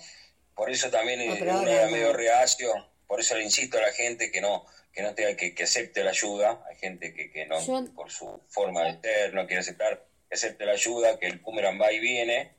Por 0.55 0.71
eso 0.71 0.91
también 0.91 1.27
No, 1.27 1.35
eh, 1.35 1.39
uno 1.43 1.59
ahora 1.59 1.73
era 1.73 1.85
no. 1.87 1.91
medio 1.93 2.13
reacio, 2.15 2.73
por 3.07 3.21
eso 3.21 3.37
le 3.37 3.45
insisto 3.45 3.77
a 3.77 3.83
la 3.83 3.93
gente 3.93 4.31
que 4.33 4.41
no 4.41 4.65
que 4.93 5.03
no 5.03 5.15
tenga 5.15 5.37
que, 5.37 5.55
que 5.55 5.63
acepte 5.63 6.03
la 6.03 6.11
ayuda, 6.11 6.65
hay 6.69 6.77
gente 6.77 7.15
que, 7.15 7.31
que 7.31 7.47
no, 7.47 7.65
Yo- 7.65 7.95
por 7.95 8.11
su 8.11 8.43
forma 8.49 8.83
de 8.85 9.01
ser, 9.01 9.35
no 9.35 9.47
quiere 9.47 9.61
aceptar, 9.61 10.05
que 10.29 10.35
acepte 10.35 10.65
la 10.67 10.73
ayuda, 10.73 11.17
que 11.21 11.27
el 11.27 11.39
boomerang 11.39 11.81
va 11.81 11.93
y 11.93 12.01
viene, 12.01 12.57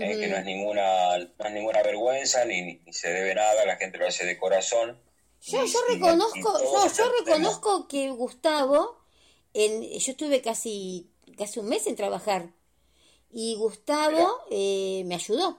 eh, 0.00 0.16
que 0.18 0.28
no 0.28 0.36
es 0.36 0.44
ninguna 0.44 1.18
no 1.18 1.44
es 1.46 1.52
ninguna 1.52 1.82
vergüenza 1.82 2.44
ni, 2.44 2.80
se 2.90 3.08
debe 3.08 3.34
nada, 3.34 3.64
la 3.66 3.76
gente 3.76 3.98
lo 3.98 4.06
hace 4.06 4.24
de 4.24 4.38
corazón. 4.38 4.98
Yo, 5.42 5.64
Y- 5.64 5.68
yo 5.72 5.78
y- 5.88 5.92
y 5.92 5.94
reconozco, 5.96 6.52
todos 6.58 6.96
yo, 6.96 7.04
reconozco 7.24 7.88
que 7.88 8.10
Gustavo, 8.10 8.98
en, 9.54 9.82
yo 9.82 10.10
estuve 10.12 10.40
casi, 10.40 11.10
casi 11.36 11.58
un 11.60 11.68
mes 11.68 11.86
en 11.86 11.96
trabajar 11.96 12.50
y 13.30 13.56
Gustavo 13.56 14.40
eh, 14.50 15.02
me 15.06 15.14
ayudó. 15.16 15.58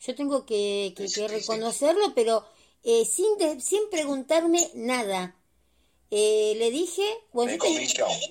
Yo 0.00 0.14
tengo 0.14 0.46
que, 0.46 0.94
que- 0.96 1.08
Sí, 1.08 1.20
que 1.20 1.28
sí, 1.28 1.34
sí. 1.34 1.40
reconocerlo, 1.40 2.14
pero 2.14 2.44
eh, 2.84 3.04
sin, 3.04 3.36
de- 3.38 3.60
sin 3.60 3.90
preguntarme 3.90 4.70
nada. 4.74 5.36
Eh, 6.12 6.54
le 6.56 6.70
dije, 6.70 7.04
bueno, 7.32 7.52
yo 7.52 7.58
tenía- 7.58 7.88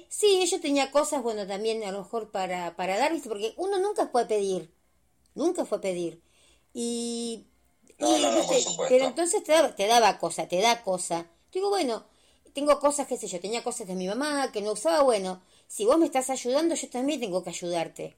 sí, 0.09 0.45
yo 0.47 0.59
tenía 0.59 0.91
cosas, 0.91 1.21
bueno, 1.23 1.47
también 1.47 1.81
a 1.85 1.91
lo 1.91 1.99
mejor 1.99 2.29
para, 2.31 2.75
para 2.75 2.97
dar, 2.97 3.13
¿viste? 3.13 3.29
Porque 3.29 3.53
uno 3.57 3.77
nunca 3.77 4.11
puede 4.11 4.25
pedir, 4.25 4.73
nunca 5.39 5.65
fue 5.65 5.81
pedir. 5.81 6.21
Y, 6.73 7.45
No, 7.97 8.15
y, 8.17 8.21
no, 8.21 8.31
no, 8.31 8.37
¿viste? 8.37 8.53
por 8.53 8.61
supuesto. 8.61 8.85
pero 8.95 9.05
entonces 9.05 9.43
te 9.43 9.51
daba, 9.53 9.75
te 9.75 9.87
daba 9.87 10.17
cosa, 10.19 10.47
te 10.47 10.61
da 10.61 10.83
cosa. 10.83 11.25
Digo, 11.51 11.69
bueno, 11.69 12.05
tengo 12.53 12.79
cosas, 12.79 13.07
qué 13.07 13.17
sé 13.17 13.27
yo, 13.27 13.39
tenía 13.39 13.63
cosas 13.63 13.87
de 13.87 13.95
mi 13.95 14.07
mamá 14.07 14.51
que 14.51 14.61
no 14.61 14.73
usaba, 14.73 15.01
bueno, 15.01 15.41
si 15.67 15.85
vos 15.85 15.97
me 15.97 16.05
estás 16.05 16.29
ayudando, 16.29 16.75
yo 16.75 16.89
también 16.89 17.19
tengo 17.19 17.43
que 17.43 17.49
ayudarte, 17.51 18.15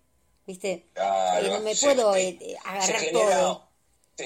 ¿viste? 0.47 0.87
Claro, 0.93 1.45
Eh, 1.47 1.49
no 1.49 1.59
me 1.61 1.75
se- 1.75 1.85
puedo 1.85 2.15
eh, 2.15 2.37
se 2.39 2.57
agarrar 2.63 2.99
genera- 2.99 3.29
todo. 3.41 3.67
sí. 4.17 4.25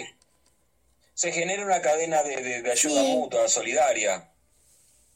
Se 1.13 1.31
genera 1.31 1.63
una 1.65 1.81
cadena 1.81 2.23
de, 2.23 2.35
de- 2.41 2.61
de 2.61 2.71
ayuda 2.71 3.01
Sí. 3.03 3.13
mutua, 3.13 3.47
solidaria. 3.47 4.31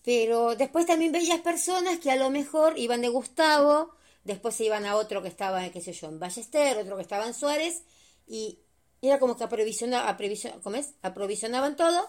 Pero 0.03 0.55
después 0.55 0.85
también 0.85 1.11
veías 1.11 1.41
personas 1.41 1.99
que 1.99 2.09
a 2.09 2.15
lo 2.15 2.29
mejor 2.29 2.77
iban 2.79 3.01
de 3.01 3.09
Gustavo, 3.09 3.91
después 4.29 4.55
se 4.55 4.65
iban 4.65 4.85
a 4.85 4.95
otro 4.95 5.21
que 5.21 5.27
estaba, 5.27 5.67
qué 5.69 5.81
sé 5.81 5.93
yo, 5.93 6.07
en 6.07 6.19
Ballester, 6.19 6.77
otro 6.77 6.95
que 6.95 7.01
estaba 7.01 7.27
en 7.27 7.33
Suárez, 7.33 7.83
y 8.27 8.59
era 9.01 9.19
como 9.19 9.35
que 9.37 9.43
aprovisiona, 9.43 10.07
aprovisiona- 10.07 10.59
¿cómo 10.61 10.75
es? 10.77 10.93
aprovisionaban 11.01 11.75
todo, 11.75 12.07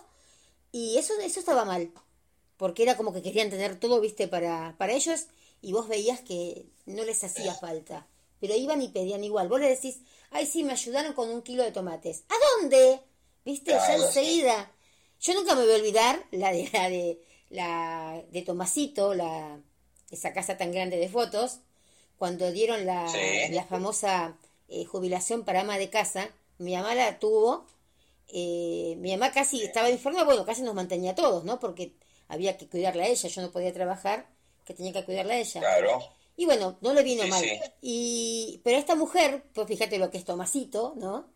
y 0.72 0.97
eso, 0.98 1.12
eso 1.20 1.40
estaba 1.40 1.64
mal, 1.64 1.92
porque 2.56 2.82
era 2.84 2.97
como 2.97 3.12
que 3.12 3.22
querían 3.22 3.51
tener 3.51 3.78
todo, 3.78 4.01
viste, 4.01 4.28
para, 4.28 4.76
para 4.78 4.92
ellos, 4.92 5.26
y 5.62 5.72
vos 5.72 5.88
veías 5.88 6.20
que 6.20 6.66
no 6.86 7.05
les 7.05 7.22
hacía 7.24 7.55
falta, 7.55 8.06
pero 8.40 8.55
iban 8.55 8.80
y 8.80 8.88
pedían 8.88 9.22
igual. 9.22 9.48
Vos 9.48 9.60
le 9.60 9.68
decís, 9.68 9.98
ay, 10.30 10.47
sí, 10.47 10.64
me 10.64 10.72
ayudaron 10.72 11.12
con 11.12 11.28
un 11.28 11.42
kilo 11.42 11.62
de 11.62 11.72
tomates. 11.72 12.24
¿A 12.28 12.34
dónde? 12.60 13.01
¿Viste? 13.44 13.72
ya 13.72 13.97
enseguida. 14.06 14.72
Yo 15.20 15.34
nunca 15.34 15.55
me 15.55 15.64
voy 15.64 15.72
a 15.72 15.76
olvidar 15.76 16.24
la 16.30 16.51
de 16.51 16.70
la 16.72 16.88
de 16.88 17.20
la 17.51 18.24
de 18.30 18.42
Tomasito, 18.42 19.12
la 19.12 19.60
esa 20.10 20.32
casa 20.32 20.56
tan 20.56 20.72
grande 20.72 20.97
de 20.97 21.09
fotos, 21.10 21.60
cuando 22.20 22.52
dieron 22.52 22.84
la, 22.84 23.09
Sí. 23.09 23.51
la 23.55 23.64
famosa 23.64 24.36
eh, 24.68 24.84
jubilación 24.84 25.42
para 25.47 25.62
ama 25.62 25.78
de 25.78 25.88
casa, 25.88 26.28
mi 26.59 26.74
mamá 26.76 26.94
la 26.94 27.18
tuvo, 27.18 27.64
eh, 28.28 28.94
mi 28.98 29.10
mamá 29.12 29.32
casi 29.32 29.62
estaba 29.62 29.88
enferma, 29.88 30.22
bueno, 30.24 30.44
casi 30.44 30.60
nos 30.60 30.74
mantenía 30.74 31.12
a 31.12 31.14
todos, 31.14 31.44
¿no? 31.44 31.59
Porque 31.59 31.92
había 32.28 32.59
que 32.59 32.68
cuidarla 32.68 33.05
a 33.05 33.06
ella, 33.09 33.26
yo 33.28 33.40
no 33.40 33.51
podía 33.51 33.72
trabajar, 33.72 34.26
que 34.66 34.74
tenía 34.74 34.92
que 34.92 35.02
cuidarla 35.06 35.32
a 35.34 35.38
ella. 35.38 35.60
Claro. 35.60 36.05
Y 36.36 36.44
bueno, 36.44 36.76
no 36.82 36.92
le 36.92 37.02
vino 37.02 37.22
Sí, 37.24 37.30
mal. 37.30 37.42
sí. 37.42 37.60
Y, 37.80 38.60
pero 38.64 38.76
esta 38.76 38.94
mujer, 38.94 39.42
pues 39.55 39.66
fíjate 39.66 39.97
lo 39.98 40.10
que 40.10 40.18
es 40.18 40.26
Tomasito, 40.26 40.92
¿no? 40.97 41.26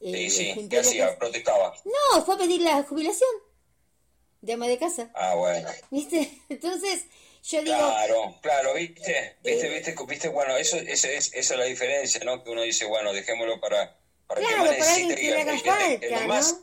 Sí, 0.00 0.14
Eh, 0.14 0.30
sí. 0.30 0.52
junté 0.54 0.76
¿Qué 0.76 0.80
hacía? 0.80 1.08
es- 1.08 1.16
Protestaba. 1.16 1.74
No, 1.84 2.22
fue 2.24 2.36
a 2.36 2.38
pedir 2.38 2.60
la 2.62 2.82
jubilación 2.84 3.28
de 4.40 4.52
ama 4.52 4.68
de 4.68 4.78
casa, 4.78 5.10
Ah, 5.14 5.34
bueno. 5.34 5.68
¿viste? 5.90 6.30
Entonces, 6.48 7.06
yo 7.42 7.62
digo, 7.62 7.76
Claro, 7.76 8.38
claro, 8.42 8.74
viste, 8.74 9.36
viste, 9.42 9.66
Eh. 9.66 9.70
viste, 9.70 9.94
viste, 10.06 10.28
bueno, 10.28 10.56
eso, 10.56 10.76
eso 10.76 11.08
es, 11.08 11.32
esa 11.34 11.54
es 11.54 11.58
la 11.58 11.64
diferencia, 11.66 12.20
¿no? 12.24 12.42
Que 12.44 12.50
uno 12.50 12.62
dice, 12.62 12.84
bueno, 12.86 13.12
dejémoslo 13.12 13.60
para, 13.60 13.96
para 14.26 14.40
Claro, 14.40 14.56
que 14.64 14.68
más 14.68 14.78
para 14.78 14.90
necesite 14.98 15.14
que 15.16 15.28
el, 15.28 15.46
más, 16.26 16.56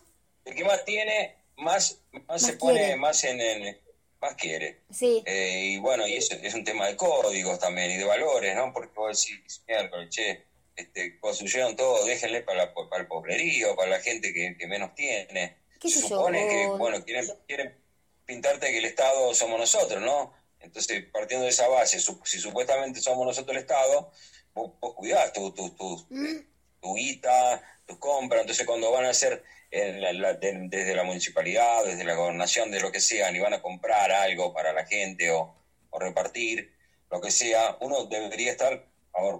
el 0.46 0.56
que 0.56 0.64
más 0.64 0.86
tiene, 0.86 1.36
más, 1.58 2.00
más, 2.28 2.42
se 2.42 2.54
pone, 2.54 2.80
quiere. 2.80 2.96
más 2.96 3.24
en, 3.24 3.42
en- 3.42 3.80
más 4.20 4.34
quiere. 4.36 4.82
sí, 4.92 5.22
Eh, 5.26 5.74
y 5.74 5.78
bueno, 5.78 6.08
y 6.08 6.16
eso 6.16 6.36
es 6.42 6.54
un 6.56 6.64
tema 6.64 6.88
de 6.88 6.96
códigos 6.96 7.60
también 7.60 7.92
y 7.92 7.98
de 7.98 8.04
valores, 8.06 8.56
¿no? 8.56 8.74
Porque 8.74 8.92
vos 8.96 9.20
decís, 9.28 9.62
miércoles, 9.68 10.10
che, 10.10 10.44
este, 10.76 11.20
construyeron 11.20 11.76
todo, 11.76 12.04
déjenle 12.06 12.42
para, 12.42 12.66
la- 12.66 12.74
para 12.74 13.02
el 13.02 13.08
pobrerío, 13.08 13.76
para 13.76 13.90
la 13.92 14.00
gente 14.00 14.34
que, 14.34 14.56
que 14.58 14.68
menos 14.68 14.96
tiene. 14.96 15.58
¿Qué 15.80 15.90
Se 15.90 16.02
yo? 16.02 16.08
supone 16.08 16.48
que, 16.48 16.66
bueno, 16.78 17.04
quieren, 17.06 17.28
quieren 17.48 17.78
pintarte 18.26 18.72
que 18.72 18.80
el 18.80 18.86
Estado 18.86 19.34
somos 19.36 19.60
nosotros, 19.60 20.02
¿no? 20.02 20.34
Entonces, 20.68 21.04
partiendo 21.12 21.44
de 21.46 21.50
esa 21.50 21.68
base, 21.68 22.00
su- 22.00 22.20
si 22.26 22.40
supuestamente 22.40 23.00
somos 23.02 23.26
nosotros 23.26 23.56
el 23.56 23.62
Estado, 23.62 24.10
vos, 24.54 24.72
vos 24.80 24.94
cuidás 24.94 25.32
tu, 25.32 25.52
tu, 25.52 25.70
tu, 25.72 26.06
Mm. 26.10 26.40
tu 26.82 26.94
guita, 26.96 27.62
tus 27.86 27.98
compras. 27.98 28.42
Entonces, 28.42 28.66
cuando 28.66 28.92
van 28.92 29.06
a 29.06 29.10
hacer 29.10 29.42
en 29.72 30.02
la- 30.02 30.14
la- 30.14 30.34
de- 30.34 30.68
desde 30.68 30.94
la 30.96 31.04
municipalidad, 31.04 31.84
desde 31.86 32.04
la 32.04 32.14
gobernación, 32.16 32.70
de 32.72 32.80
lo 32.82 32.92
que 32.92 33.00
sea, 33.00 33.32
y 33.32 33.40
van 33.40 33.54
a 33.54 33.62
comprar 33.62 34.12
algo 34.12 34.54
para 34.54 34.74
la 34.74 34.86
gente 34.86 35.32
o, 35.32 35.54
o 35.90 36.00
repartir, 36.00 36.70
lo 37.10 37.22
que 37.22 37.32
sea, 37.32 37.78
uno 37.80 38.04
debería 38.06 38.52
estar 38.52 38.86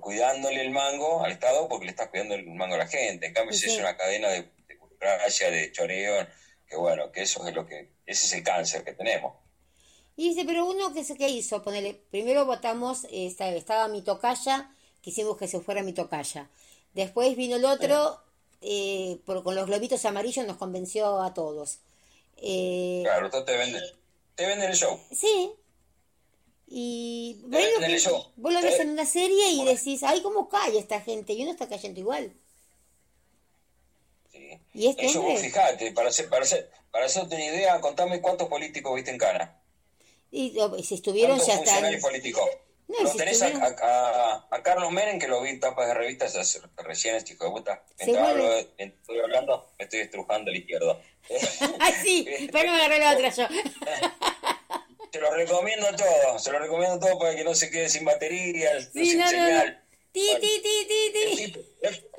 cuidándole 0.02 0.62
el 0.62 0.72
mango 0.72 1.24
al 1.24 1.32
Estado 1.32 1.68
porque 1.68 1.86
le 1.86 1.92
estás 1.92 2.08
cuidando 2.08 2.34
el 2.36 2.46
mango 2.46 2.76
a 2.76 2.80
la 2.80 2.88
gente. 2.88 3.28
En 3.28 3.34
cambio, 3.34 3.54
si 3.56 3.68
es 3.68 3.78
una 3.78 3.96
cadena 3.96 4.30
de, 4.30 4.42
de 4.68 4.78
de 5.52 5.72
choreo, 5.72 6.28
que 6.68 6.76
bueno, 6.76 7.12
que 7.12 7.22
eso 7.22 7.46
es 7.48 7.54
lo 7.54 7.66
que, 7.66 7.90
ese 8.06 8.26
es 8.26 8.34
el 8.34 8.44
cáncer 8.44 8.84
que 8.84 8.94
tenemos. 8.94 9.34
Y 10.20 10.30
dice, 10.30 10.44
pero 10.46 10.66
uno, 10.66 10.94
¿qué, 10.94 11.04
se- 11.04 11.16
qué 11.16 11.30
hizo? 11.30 11.62
Ponele, 11.64 11.94
primero 12.12 12.46
votamos, 12.46 13.06
esta- 13.12 13.50
estaba 13.50 13.88
mi 13.88 14.02
tocaya, 14.02 14.70
quisimos 15.02 15.38
que 15.38 15.48
se 15.48 15.62
fuera 15.62 15.84
mi 15.84 15.94
tocaya. 15.94 16.50
Después 16.94 17.36
vino 17.38 17.56
el 17.56 17.66
otro, 17.66 18.20
eh, 18.62 19.20
por- 19.26 19.44
con 19.44 19.54
los 19.56 19.68
globitos 19.68 20.04
amarillos 20.06 20.46
nos 20.48 20.58
convenció 20.58 21.22
a 21.22 21.34
todos. 21.36 21.80
Eh, 22.38 23.02
Claro, 23.04 23.30
te 23.30 23.56
venden, 23.56 23.84
te 24.36 24.48
venden 24.48 24.72
el 24.72 24.76
show. 24.76 25.00
Sí. 25.12 25.52
Y 26.68 27.40
que- 27.52 28.10
vos 28.36 28.54
lo 28.54 28.62
ves 28.62 28.80
Eh, 28.80 28.82
en 28.82 28.90
una 28.90 29.06
serie 29.06 29.52
y 29.52 29.64
decís, 29.66 30.02
ay, 30.04 30.22
¿cómo 30.22 30.50
cae 30.50 30.78
esta 30.80 31.00
gente? 31.00 31.34
Y 31.34 31.44
uno 31.44 31.52
está 31.52 31.70
cayendo 31.70 32.00
igual. 32.00 32.34
Sí. 34.32 34.60
Y 34.74 34.88
este 34.88 35.06
Eso 35.06 35.20
hombre- 35.20 35.36
vos 35.36 35.42
fijate, 35.44 35.92
para 35.92 36.10
hacer, 36.10 36.28
para 36.28 36.44
hacer, 36.44 36.70
para 36.92 37.06
hacerte 37.06 37.36
una 37.36 37.46
idea, 37.46 37.80
contame 37.82 38.20
cuántos 38.22 38.48
políticos 38.50 38.96
viste 38.96 39.12
en 39.12 39.18
Cana. 39.20 39.62
Y 40.32 40.58
si 40.84 40.96
estuvieron 40.96 41.38
¿Cuántos 41.38 41.48
ya 41.48 41.58
funcionarios 41.58 42.02
políticos? 42.02 42.50
No, 42.88 43.04
lo 43.04 43.14
tenés 43.16 43.42
a, 43.42 43.48
a- 43.48 43.76
a- 43.82 44.48
a 44.50 44.64
Carlos 44.64 44.92
Menem, 44.92 45.20
que 45.20 45.28
lo 45.28 45.42
vi 45.42 45.50
en 45.50 45.60
tapas 45.60 45.88
de 45.88 45.94
revistas 45.94 46.36
hace- 46.38 46.62
recién, 46.78 47.16
este 47.16 47.34
hijo 47.34 47.46
de 47.46 47.52
puta. 47.52 47.84
Mientras 48.00 48.30
hablo, 48.30 48.54
estoy 48.78 49.20
hablando, 49.20 49.72
me 49.78 49.84
estoy 49.86 50.00
estrujando 50.02 50.52
el 50.52 50.58
izquierdo. 50.58 51.02
Ay, 51.80 51.94
sí, 52.02 52.28
pero 52.52 52.72
me 52.72 52.78
agarré 52.78 53.00
la 53.00 53.14
otra 53.14 53.30
yo. 53.30 53.48
Se 55.12 55.22
lo 55.22 55.34
recomiendo 55.34 55.88
todo, 55.96 56.38
se 56.38 56.52
lo 56.52 56.60
recomiendo 56.60 57.00
todo 57.00 57.18
para 57.18 57.36
que 57.36 57.44
no 57.44 57.56
se 57.56 57.72
quede 57.72 57.90
sin 57.90 58.06
batería, 58.06 58.70
Sí, 58.94 59.10
sin 59.12 59.18
no, 59.20 59.26
no, 59.26 59.32
no. 59.32 59.46
señal. 59.48 59.84
Ti, 60.12 60.30
ti, 60.42 60.62
ti, 60.62 60.88
ti, 60.88 61.20
el, 61.24 61.36
ti. 61.38 61.46
tipo, 61.46 61.60
el- 61.82 62.10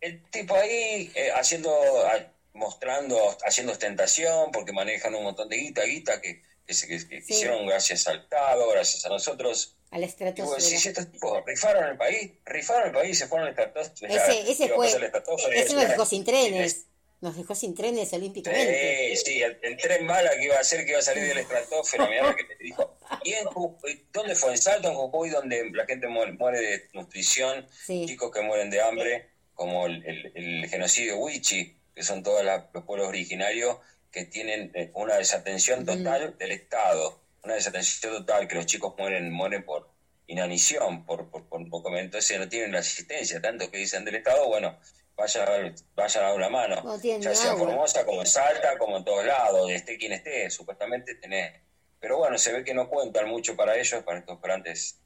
el 0.00 0.30
tipo 0.30 0.54
ahí 0.56 1.12
eh, 1.14 1.30
haciendo, 1.36 1.70
a- 2.06 2.32
mostrando, 2.54 3.36
haciendo 3.46 3.72
ostentación, 3.72 4.50
porque 4.50 4.72
manejan 4.72 5.14
un 5.14 5.22
montón 5.24 5.48
de 5.48 5.56
guita, 5.56 5.82
guita 5.84 6.20
que, 6.20 6.42
que 6.68 6.74
se 6.74 6.86
que, 6.86 7.08
que 7.08 7.22
Sí. 7.22 7.32
hicieron 7.32 7.66
gracias 7.66 8.06
al 8.06 8.20
Estado, 8.20 8.68
gracias 8.70 9.04
a 9.06 9.08
nosotros. 9.08 9.74
A 9.90 9.98
la 9.98 10.04
estratosfera. 10.04 10.62
decís, 10.62 10.84
estos 10.84 11.10
tipos 11.10 11.42
rifaron 11.46 11.88
el 11.88 11.96
país, 11.96 12.30
rifaron 12.44 12.88
el 12.88 12.92
país, 12.94 13.18
se 13.18 13.26
fueron 13.26 13.46
al 13.48 13.52
estratosfera. 13.54 14.14
Ese, 14.14 14.50
ese 14.52 14.64
a 14.66 14.74
fue... 14.76 14.86
la 15.00 15.06
Ese 15.54 15.74
nos 15.74 15.88
dejó 15.88 16.04
sin 16.04 16.24
trenes. 16.24 16.84
Nos 17.22 17.36
dejó 17.36 17.54
sin 17.54 17.74
trenes 17.74 18.12
olímpicamente. 18.12 19.16
Sí, 19.16 19.22
sí, 19.24 19.42
el, 19.42 19.58
el 19.62 19.76
tren 19.78 20.06
bala 20.06 20.30
que 20.36 20.44
iba 20.44 20.56
a 20.56 20.60
hacer 20.60 20.84
que 20.84 20.90
iba 20.90 20.98
a 21.00 21.02
salir 21.02 21.24
de 21.24 21.34
la 21.34 21.40
estratosfera, 21.40 22.06
mirá 22.06 22.28
lo 22.30 22.36
que 22.36 22.44
te 22.44 22.56
dijo. 22.62 22.96
¿Y 23.24 23.32
en 23.32 23.46
Jujuy? 23.46 24.04
¿Dónde 24.12 24.34
fue? 24.36 24.50
En 24.52 24.58
Salto, 24.58 24.88
en 24.88 24.94
Jujuy, 24.94 25.30
donde 25.30 25.70
la 25.72 25.86
gente 25.86 26.06
muere, 26.06 26.32
muere 26.32 26.60
de 26.60 26.88
nutrición, 26.92 27.66
Sí. 27.86 28.04
chicos 28.06 28.30
que 28.30 28.42
mueren 28.42 28.68
de 28.70 28.82
hambre, 28.82 29.30
como 29.54 29.86
el, 29.86 30.04
el- 30.06 30.32
el 30.36 30.68
genocidio 30.68 31.16
Wichi, 31.16 31.74
que 31.94 32.02
son 32.04 32.22
todos 32.22 32.44
la- 32.44 32.68
los 32.74 32.84
pueblos 32.84 33.08
originarios 33.08 33.78
que 34.10 34.24
tienen 34.24 34.70
eh, 34.74 34.90
una 34.94 35.16
desatención 35.16 35.84
total 35.84 36.36
del 36.38 36.52
Estado, 36.52 37.20
una 37.44 37.54
desatención 37.54 38.12
total, 38.14 38.48
que 38.48 38.56
los 38.56 38.66
chicos 38.66 38.94
mueren, 38.98 39.30
mueren 39.32 39.64
por 39.64 39.90
inanición, 40.26 41.04
por, 41.06 41.30
por, 41.30 41.48
por, 41.48 41.68
por 41.68 41.98
entonces 41.98 42.38
no 42.38 42.48
tienen 42.48 42.72
la 42.72 42.80
asistencia, 42.80 43.40
tanto 43.40 43.70
que 43.70 43.78
dicen 43.78 44.04
del 44.04 44.16
Estado, 44.16 44.46
bueno, 44.46 44.78
vayan 45.16 45.74
vayan 45.94 46.24
a 46.24 46.28
dar 46.28 46.36
una 46.36 46.48
mano, 46.48 46.82
No 46.82 46.96
ya 47.00 47.34
sea 47.34 47.52
en. 47.52 47.58
Formosa 47.58 48.04
como 48.04 48.20
en 48.20 48.26
Salta, 48.26 48.78
como 48.78 48.98
en 48.98 49.04
todos 49.04 49.24
lados, 49.24 49.70
esté 49.70 49.98
quien 49.98 50.12
esté, 50.12 50.50
supuestamente 50.50 51.14
tenés. 51.16 51.60
Pero 52.00 52.18
bueno, 52.18 52.38
se 52.38 52.52
ve 52.52 52.62
que 52.62 52.74
no 52.74 52.88
cuentan 52.88 53.28
mucho 53.28 53.56
para 53.56 53.76
ellos, 53.76 54.04
para 54.04 54.20
estos 54.20 54.40
grandes 54.40 55.00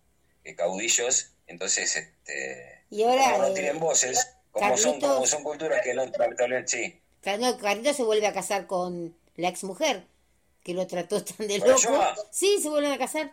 eh, 0.44 0.54
caudillos, 0.54 1.32
entonces, 1.46 1.96
este, 1.96 2.84
Y 2.90 3.02
ahora, 3.02 3.32
como 3.32 3.38
no 3.38 3.48
eh, 3.48 3.54
tienen 3.54 3.78
voces, 3.78 4.36
como 4.50 4.76
son, 4.76 5.00
como 5.00 5.26
son 5.26 5.42
culturas 5.42 5.80
que 5.82 5.94
no, 5.94 6.04
sí. 6.66 7.01
Claro, 7.22 7.94
se 7.94 8.02
vuelve 8.02 8.26
a 8.26 8.32
casar 8.32 8.66
con 8.66 9.16
la 9.36 9.48
ex 9.48 9.64
mujer, 9.64 10.06
que 10.62 10.74
lo 10.74 10.86
trató 10.86 11.24
tan 11.24 11.46
de 11.46 11.60
¿Con 11.60 11.70
loco. 11.70 12.04
Sí, 12.30 12.60
se 12.60 12.68
vuelven 12.68 12.92
a 12.92 12.98
casar. 12.98 13.32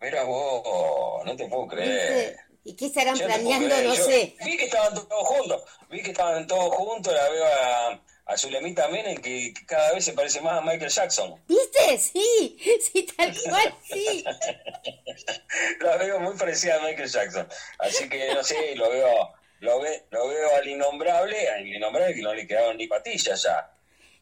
Mira 0.00 0.24
vos, 0.24 1.24
no 1.24 1.34
te 1.34 1.48
puedo 1.48 1.66
creer. 1.66 2.36
¿Y 2.62 2.76
qué 2.76 2.86
estarán 2.86 3.16
Yo 3.16 3.26
planeando? 3.26 3.74
No 3.74 3.94
Yo 3.94 4.04
sé. 4.04 4.36
Vi 4.44 4.56
que 4.56 4.64
estaban 4.64 4.94
todos 4.94 5.26
juntos, 5.28 5.62
vi 5.90 6.02
que 6.02 6.10
estaban 6.10 6.46
todos 6.46 6.74
juntos, 6.74 7.12
la 7.12 7.28
veo 7.28 7.44
a, 7.44 8.00
a 8.26 8.36
Zulemita 8.36 8.88
Menem, 8.88 9.16
que, 9.16 9.52
que 9.52 9.66
cada 9.66 9.92
vez 9.92 10.04
se 10.04 10.12
parece 10.14 10.40
más 10.40 10.58
a 10.58 10.60
Michael 10.62 10.90
Jackson. 10.90 11.42
¿Viste? 11.46 11.98
Sí, 11.98 12.58
sí, 12.92 13.06
tal 13.16 13.34
cual, 13.42 13.74
sí. 13.86 14.24
La 15.80 15.96
veo 15.96 16.20
muy 16.20 16.36
parecida 16.36 16.76
a 16.76 16.86
Michael 16.86 17.08
Jackson. 17.08 17.48
Así 17.78 18.08
que 18.08 18.34
no 18.34 18.42
sé, 18.42 18.74
lo 18.76 18.90
veo, 18.90 19.32
lo 19.64 19.80
ve, 19.80 20.04
lo 20.10 20.28
veo 20.28 20.56
al 20.56 20.68
innombrable, 20.68 21.48
al 21.50 21.66
innombrable 21.66 22.14
que 22.14 22.22
no 22.22 22.34
le 22.34 22.46
quedaron 22.46 22.76
ni 22.76 22.86
patillas 22.86 23.42
ya. 23.42 23.70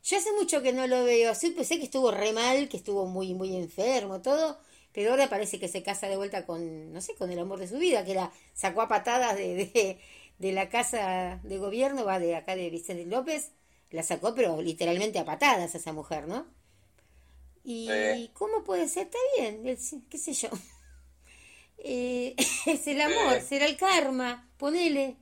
Yo 0.05 0.17
hace 0.19 0.33
mucho 0.33 0.63
que 0.63 0.73
no 0.73 0.87
lo 0.87 1.05
veo. 1.05 1.35
Sí, 1.35 1.51
pensé 1.51 1.79
que 1.79 1.85
estuvo 1.85 2.11
re 2.11 2.33
mal, 2.33 2.69
que 2.69 2.77
estuvo 2.77 3.07
muy, 3.07 3.35
muy 3.35 3.57
enfermo, 3.57 4.21
todo. 4.23 4.59
Pero 4.93 5.11
ahora 5.13 5.29
parece 5.31 5.59
que 5.59 5.69
se 5.69 5.83
casa 5.83 6.09
de 6.09 6.17
vuelta 6.17 6.45
con, 6.45 6.93
no 6.93 7.01
sé, 7.01 7.15
con 7.15 7.31
el 7.31 7.39
amor 7.39 7.59
de 7.61 7.69
su 7.69 7.79
vida, 7.79 8.05
que 8.05 8.15
la 8.15 8.33
sacó 8.55 8.83
a 8.83 8.89
patadas 8.89 9.37
de, 9.37 9.55
de, 9.57 9.99
de 10.39 10.53
la 10.53 10.69
casa 10.69 11.41
de 11.45 11.59
gobierno, 11.59 12.05
va 12.05 12.19
de 12.19 12.37
acá 12.37 12.57
de 12.57 12.69
Vicente 12.71 13.07
López. 13.07 13.53
La 13.91 14.03
sacó, 14.03 14.35
pero 14.35 14.61
literalmente 14.63 15.19
a 15.19 15.25
patadas 15.25 15.75
a 15.75 15.79
esa 15.79 15.93
mujer, 15.93 16.27
¿no? 16.29 16.47
Y 17.65 17.87
Sí. 17.87 18.31
¿cómo 18.35 18.65
puede 18.65 18.89
ser? 18.89 19.05
Está 19.07 19.19
bien, 19.37 19.63
qué 20.11 20.19
sé 20.19 20.33
yo. 20.33 20.49
Eh, 21.85 22.37
es 22.67 22.87
el 22.87 23.01
amor, 23.01 23.41
Sí. 23.41 23.47
será 23.49 23.67
el 23.67 23.77
karma, 23.77 24.49
ponele. 24.57 25.17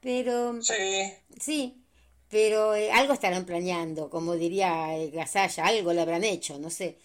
Pero 0.00 0.62
Sí, 0.62 1.14
Sí, 1.40 1.84
pero 2.30 2.74
eh, 2.74 2.90
algo 2.92 3.14
estarán 3.14 3.46
planeando, 3.46 4.10
como 4.10 4.34
diría 4.34 4.96
eh, 4.96 5.10
Gasalla, 5.10 5.66
algo 5.66 5.92
le 5.92 6.02
habrán 6.02 6.24
hecho, 6.24 6.58
no 6.58 6.70
sé. 6.70 6.98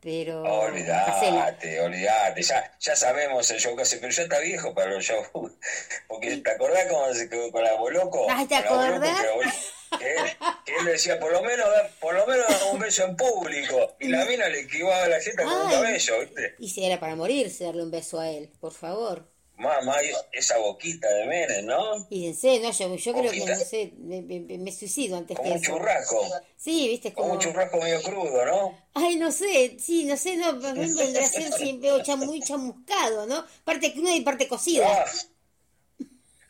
Pero. 0.00 0.42
Olvídate, 0.42 1.80
olvídate. 1.80 2.42
Ya, 2.42 2.72
ya 2.78 2.94
sabemos 2.94 3.50
el 3.50 3.58
show 3.58 3.74
que 3.74 3.82
hace, 3.82 3.98
pero 3.98 4.12
ya 4.12 4.22
está 4.22 4.38
viejo 4.38 4.74
para 4.74 4.90
los 4.92 5.04
shows. 5.04 5.26
Porque 6.08 6.36
te 6.36 6.50
acordás 6.50 6.86
cómo 6.88 7.12
se 7.12 7.28
quedó 7.28 7.50
con 7.50 7.64
la 7.64 7.74
Boloco. 7.74 8.26
Ay, 8.30 8.46
¿te 8.46 8.56
acordás? 8.56 9.26
que 9.98 10.12
él, 10.12 10.18
que 10.64 10.76
él 10.76 10.84
decía, 10.84 11.18
por 11.18 11.32
lo 11.32 11.42
menos, 11.42 11.66
por 12.00 12.14
lo 12.14 12.26
menos 12.26 12.46
un 12.72 12.78
beso 12.78 13.04
en 13.04 13.16
público. 13.16 13.96
Y 13.98 14.08
la 14.08 14.24
mina 14.28 14.48
le 14.48 14.60
esquivaba 14.60 15.04
a 15.04 15.08
la 15.08 15.20
gente 15.20 15.42
con 15.42 15.52
un 15.52 15.70
cabello, 15.70 16.20
¿viste? 16.20 16.54
Y 16.58 16.68
si 16.68 16.84
era 16.84 17.00
para 17.00 17.16
morirse, 17.16 17.64
darle 17.64 17.82
un 17.82 17.90
beso 17.90 18.20
a 18.20 18.30
él, 18.30 18.52
por 18.60 18.72
favor. 18.72 19.26
Mamá, 19.56 19.96
esa 20.32 20.58
boquita 20.58 21.08
de 21.08 21.24
Menem, 21.26 21.64
¿no? 21.66 22.06
Y 22.10 22.26
en 22.26 22.34
serio, 22.36 22.68
no, 22.68 22.72
yo, 22.72 22.94
yo 22.94 23.12
creo 23.14 23.30
que, 23.32 23.44
no 23.46 23.56
sé, 23.56 23.92
me, 23.98 24.20
me- 24.20 24.72
suicido 24.72 25.16
antes 25.16 25.36
Como 25.36 25.48
que 25.50 25.56
un 25.56 25.62
churrasco. 25.62 26.28
Sí, 26.56 26.88
viste, 26.88 27.12
Como 27.14 27.28
como... 27.28 27.34
un 27.34 27.40
churrasco 27.40 27.78
medio 27.78 28.02
crudo, 28.02 28.44
¿no? 28.44 28.78
Ay, 28.92 29.16
no 29.16 29.32
sé, 29.32 29.76
sí, 29.80 30.04
no 30.04 30.16
sé, 30.16 30.36
no, 30.36 30.60
para 30.60 30.74
mí 30.74 30.92
vendrá 30.92 31.24
a 31.24 31.26
ser 31.28 31.50
siempre 31.52 31.90
muy 32.18 32.40
chamuscado, 32.42 33.26
¿no? 33.26 33.46
Parte 33.64 33.92
cruda 33.94 34.14
y 34.14 34.20
parte 34.20 34.46
cocida. 34.46 34.86
Ah, 35.04 35.06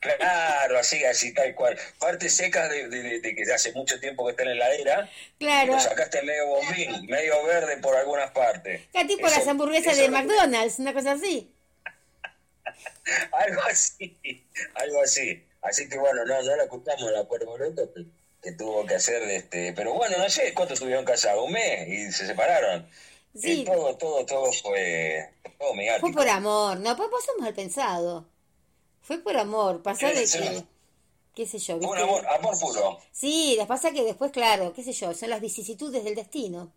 Claro, 0.01 0.79
así, 0.79 1.03
así, 1.05 1.35
tal 1.35 1.55
cual. 1.55 1.77
Partes 1.99 2.37
secas 2.37 2.71
de, 2.71 2.89
de- 2.89 3.35
que 3.35 3.43
hace 3.53 3.73
mucho 3.73 3.99
tiempo 3.99 4.25
que 4.25 4.31
está 4.33 4.43
en 4.45 4.51
la 4.51 4.55
heladera. 4.67 5.11
Claro. 5.39 5.73
Lo 5.75 5.81
sacaste 5.81 6.23
medio 6.23 6.47
bombín, 6.47 7.07
medio 7.07 7.43
verde 7.45 7.79
por 7.79 7.97
algunas 7.97 8.31
partes. 8.31 8.83
Tipo 8.93 9.27
Eso- 9.27 9.37
las 9.39 9.49
hamburguesas 9.49 9.97
de 9.97 10.09
McDonald's, 10.09 10.79
una 10.79 10.93
cosa 10.93 11.13
así. 11.13 11.51
Algo 13.33 13.63
así, 13.63 14.47
algo 14.75 15.01
así. 15.03 15.45
Así 15.63 15.89
que 15.89 15.99
bueno, 15.99 16.25
no, 16.25 16.43
no 16.43 16.57
la 16.57 16.65
escuchamos 16.65 17.11
la 17.13 17.25
Puerto 17.25 17.57
que, 17.95 18.07
que 18.43 18.53
tuvo 18.53 18.87
que 18.87 18.95
hacer, 18.95 19.23
este, 19.25 19.73
pero 19.73 19.95
bueno, 19.95 20.19
no 20.19 20.29
sé 20.29 20.55
cuánto 20.55 20.75
estuvieron 20.75 21.05
casados, 21.05 21.45
un 21.45 21.53
mes 21.53 21.89
y 21.89 22.13
se 22.13 22.27
separaron. 22.27 22.89
Sí. 23.35 23.63
Eh, 23.63 23.65
todo, 23.65 23.97
todo, 23.97 24.25
todo 24.25 24.53
fue, 24.53 25.35
todo 25.59 25.75
Fue 26.01 26.13
por 26.13 26.29
amor, 26.29 26.79
no, 26.81 26.97
pues 26.97 27.11
vos 27.11 27.25
mal 27.39 27.55
pensado. 27.55 28.27
Fue 29.03 29.19
por 29.19 29.37
amor, 29.37 29.83
pasó 29.83 30.07
de 30.07 30.27
Sí. 30.27 30.39
que, 30.39 30.65
qué 31.35 31.47
sé 31.47 31.59
yo, 31.59 31.79
¿viste? 31.79 32.01
amor, 32.01 32.27
amor 32.29 32.59
puro. 32.59 32.99
Sí, 33.13 33.55
les 33.57 33.67
pasa 33.67 33.93
que 33.93 34.03
después, 34.05 34.33
claro, 34.33 34.73
qué 34.73 34.83
sé 34.83 34.93
yo, 34.93 35.15
son 35.15 35.31
las 35.31 35.41
vicisitudes 35.41 36.03
del 36.05 36.15
destino. 36.15 36.73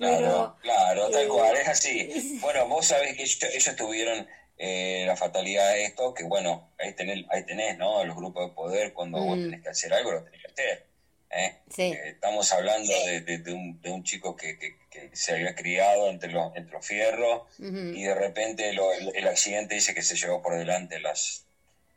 Claro, 0.00 0.56
claro, 0.62 1.10
tal 1.10 1.24
eh, 1.24 1.28
cual, 1.28 1.56
es 1.56 1.68
así. 1.68 2.38
Bueno, 2.40 2.66
vos 2.68 2.86
sabés 2.86 3.14
que 3.16 3.22
ellos, 3.22 3.42
ellos 3.54 3.76
tuvieron 3.76 4.26
eh, 4.58 5.04
la 5.06 5.16
fatalidad 5.16 5.72
de 5.72 5.84
esto, 5.84 6.14
que 6.14 6.24
bueno, 6.24 6.70
ahí 6.78 6.92
tenés, 6.94 7.24
ahí 7.30 7.44
tenés, 7.44 7.76
¿no? 7.78 8.02
Los 8.04 8.16
grupos 8.16 8.48
de 8.48 8.54
poder, 8.54 8.92
cuando 8.92 9.18
vos 9.20 9.36
Mm. 9.36 9.42
tenés 9.44 9.62
que 9.62 9.68
hacer 9.68 9.92
algo, 9.92 10.12
lo 10.12 10.22
tenés 10.24 10.40
que 10.42 10.46
hacer. 10.52 10.86
¿eh? 11.32 11.56
Sí. 11.74 11.82
Eh, 11.82 12.00
estamos 12.10 12.50
hablando 12.52 12.92
de, 13.06 13.20
de- 13.20 13.38
de 13.38 13.52
un, 13.52 13.80
de 13.80 13.90
un 13.90 14.02
chico 14.02 14.34
que, 14.34 14.58
que- 14.58 14.76
que 14.90 15.14
se 15.14 15.32
había 15.34 15.54
criado 15.54 16.08
entre 16.10 16.32
los, 16.32 16.54
entre 16.56 16.72
los 16.72 16.84
fierros 16.84 17.42
y 17.58 18.02
de 18.02 18.14
repente 18.14 18.72
lo- 18.72 18.92
el, 18.92 19.14
el 19.14 19.28
accidente 19.28 19.76
dice 19.76 19.94
que 19.94 20.02
se 20.02 20.16
llevó 20.16 20.42
por 20.42 20.56
delante 20.56 20.98
las, 20.98 21.44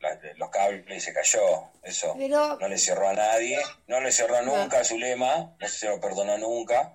la- 0.00 0.18
los 0.36 0.50
cables 0.50 0.84
y 0.96 1.00
se 1.00 1.12
cayó. 1.12 1.64
Eso 1.82 2.14
Pero- 2.16 2.58
no 2.60 2.68
le 2.68 2.78
cerró 2.78 3.08
a 3.08 3.14
nadie, 3.14 3.58
no 3.88 4.00
le 4.00 4.12
cerró 4.12 4.40
nunca 4.42 4.78
a 4.80 4.84
Zulema, 4.84 5.56
no 5.58 5.68
se 5.68 5.88
lo 5.88 6.00
perdonó 6.00 6.38
nunca 6.38 6.94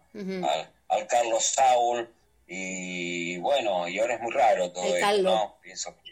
al 0.89 1.07
Carlos 1.07 1.43
Saúl. 1.43 2.13
Y 2.47 3.37
bueno, 3.37 3.87
y 3.87 3.99
ahora 3.99 4.15
es 4.15 4.21
muy 4.21 4.31
raro 4.31 4.71
todo 4.71 4.95
esto. 4.95 5.21
¿no? 5.21 5.57
Pienso 5.61 5.95
que 5.95 6.09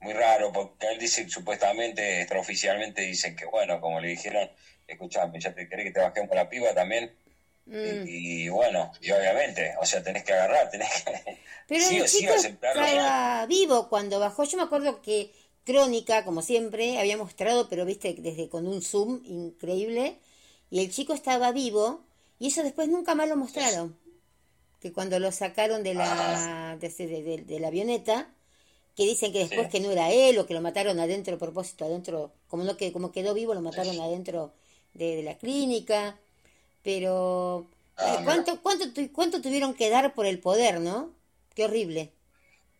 muy 0.00 0.12
raro, 0.12 0.52
porque 0.52 0.88
él 0.88 0.98
dice, 0.98 1.28
supuestamente, 1.28 2.20
extraoficialmente 2.20 3.02
dicen 3.02 3.34
que, 3.34 3.46
bueno, 3.46 3.80
como 3.80 4.00
le 4.00 4.08
dijeron, 4.08 4.50
escuchame, 4.86 5.40
ya 5.40 5.54
te 5.54 5.68
querés 5.68 5.86
que 5.86 5.92
te 5.92 6.00
bajemos 6.00 6.34
la 6.34 6.48
piba 6.48 6.74
también. 6.74 7.12
Mm. 7.64 8.06
Y, 8.06 8.42
y 8.44 8.48
bueno, 8.48 8.92
y 9.00 9.10
obviamente, 9.10 9.74
o 9.80 9.86
sea, 9.86 10.02
tenés 10.02 10.22
que 10.22 10.32
agarrar, 10.32 10.70
tenés 10.70 10.88
que 11.02 11.38
Pero 11.66 11.84
sí 11.84 11.96
el 11.96 12.08
sí 12.08 12.18
chico 12.20 12.34
aceptarlo. 12.34 12.84
estaba 12.84 13.46
vivo 13.46 13.88
cuando 13.88 14.20
bajó. 14.20 14.44
Yo 14.44 14.56
me 14.56 14.62
acuerdo 14.64 15.02
que 15.02 15.32
Crónica, 15.64 16.24
como 16.24 16.42
siempre, 16.42 16.98
había 17.00 17.16
mostrado, 17.16 17.68
pero 17.68 17.84
viste, 17.84 18.14
desde 18.18 18.48
con 18.48 18.68
un 18.68 18.82
zoom 18.82 19.22
increíble. 19.24 20.20
Y 20.70 20.84
el 20.84 20.92
chico 20.92 21.14
estaba 21.14 21.50
vivo. 21.50 22.04
Y 22.38 22.48
eso 22.48 22.62
después 22.62 22.88
nunca 22.88 23.14
más 23.14 23.28
lo 23.28 23.36
mostraron. 23.36 23.96
Que 24.80 24.92
cuando 24.92 25.18
lo 25.20 25.32
sacaron 25.32 25.82
de 25.82 25.94
la, 25.94 26.76
de, 26.80 26.88
de- 26.90 27.22
de- 27.22 27.38
de 27.44 27.60
la 27.60 27.68
avioneta, 27.68 28.34
que 28.96 29.04
dicen 29.04 29.32
que 29.32 29.40
después 29.40 29.68
Sí. 29.68 29.70
que 29.70 29.80
no 29.80 29.90
era 29.92 30.10
él 30.12 30.38
o 30.38 30.46
que 30.46 30.54
lo 30.54 30.60
mataron 30.62 31.00
adentro 31.00 31.36
a 31.36 31.38
propósito, 31.38 31.84
adentro, 31.86 32.32
como 32.48 32.64
no 32.64 32.76
que 32.76 32.92
como 32.92 33.12
quedó 33.12 33.34
vivo, 33.34 33.54
lo 33.54 33.62
mataron 33.62 34.00
adentro 34.00 34.54
de, 34.94 35.16
de 35.16 35.22
la 35.22 35.38
clínica. 35.38 36.18
Pero, 36.82 37.70
Ah, 37.96 38.18
eh, 38.20 38.24
¿cuánto, 38.24 38.62
cuánto, 38.62 38.92
tu- 38.92 39.12
¿cuánto 39.12 39.42
tuvieron 39.42 39.74
que 39.74 39.90
dar 39.90 40.14
por 40.14 40.26
el 40.26 40.40
poder, 40.40 40.80
no? 40.80 41.14
Qué 41.54 41.64
horrible. 41.64 42.12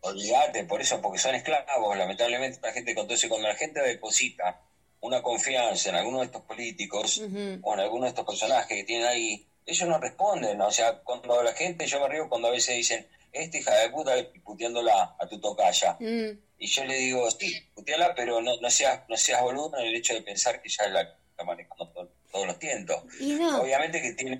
Olvídate, 0.01 0.63
por 0.65 0.81
eso, 0.81 1.01
porque 1.01 1.19
son 1.19 1.35
esclavos, 1.35 1.95
lamentablemente 1.97 2.55
esta 2.55 2.71
gente, 2.71 2.91
entonces 2.91 3.29
cuando 3.29 3.47
la 3.47 3.55
gente 3.55 3.79
deposita 3.81 4.61
una 5.07 5.21
confianza 5.21 5.89
en 5.89 5.95
alguno 5.95 6.19
de 6.19 6.25
estos 6.25 6.41
políticos 6.43 7.21
o 7.63 7.73
en 7.73 7.79
alguno 7.79 8.03
de 8.03 8.09
estos 8.09 8.25
personajes 8.25 8.67
que 8.77 8.83
tienen 8.83 9.07
ahí, 9.07 9.47
ellos 9.65 9.87
no 9.89 9.97
responden, 9.99 10.61
o 10.61 10.71
sea, 10.71 10.99
cuando 11.03 11.41
la 11.43 11.53
gente, 11.53 11.85
yo 11.87 11.99
me 11.99 12.07
río 12.07 12.29
cuando 12.29 12.47
a 12.47 12.51
veces 12.51 12.75
dicen, 12.75 13.07
esta 13.33 13.57
hija 13.57 13.75
de 13.75 13.89
puta 13.89 14.13
puteándola 14.43 15.15
a 15.19 15.27
tu 15.27 15.39
tocaya, 15.39 15.97
Mm, 15.99 16.39
y 16.59 16.67
yo 16.67 16.85
le 16.85 16.95
digo, 16.97 17.29
sí, 17.31 17.53
puteala, 17.75 18.13
pero 18.15 18.41
no, 18.41 18.57
no 18.61 18.69
seas 18.69 19.01
no 19.09 19.15
seas 19.17 19.41
boludo 19.41 19.77
en 19.79 19.87
el 19.87 19.95
hecho 19.95 20.13
de 20.13 20.21
pensar 20.21 20.61
que 20.61 20.69
ya 20.69 20.87
la 20.87 21.01
está 21.01 21.43
manejando 21.43 21.87
to- 21.91 22.09
todos 22.31 22.47
los 22.47 22.57
tientos. 22.59 23.03
No, 23.21 23.61
Obviamente 23.61 24.01
que 24.01 24.13
tiene, 24.13 24.37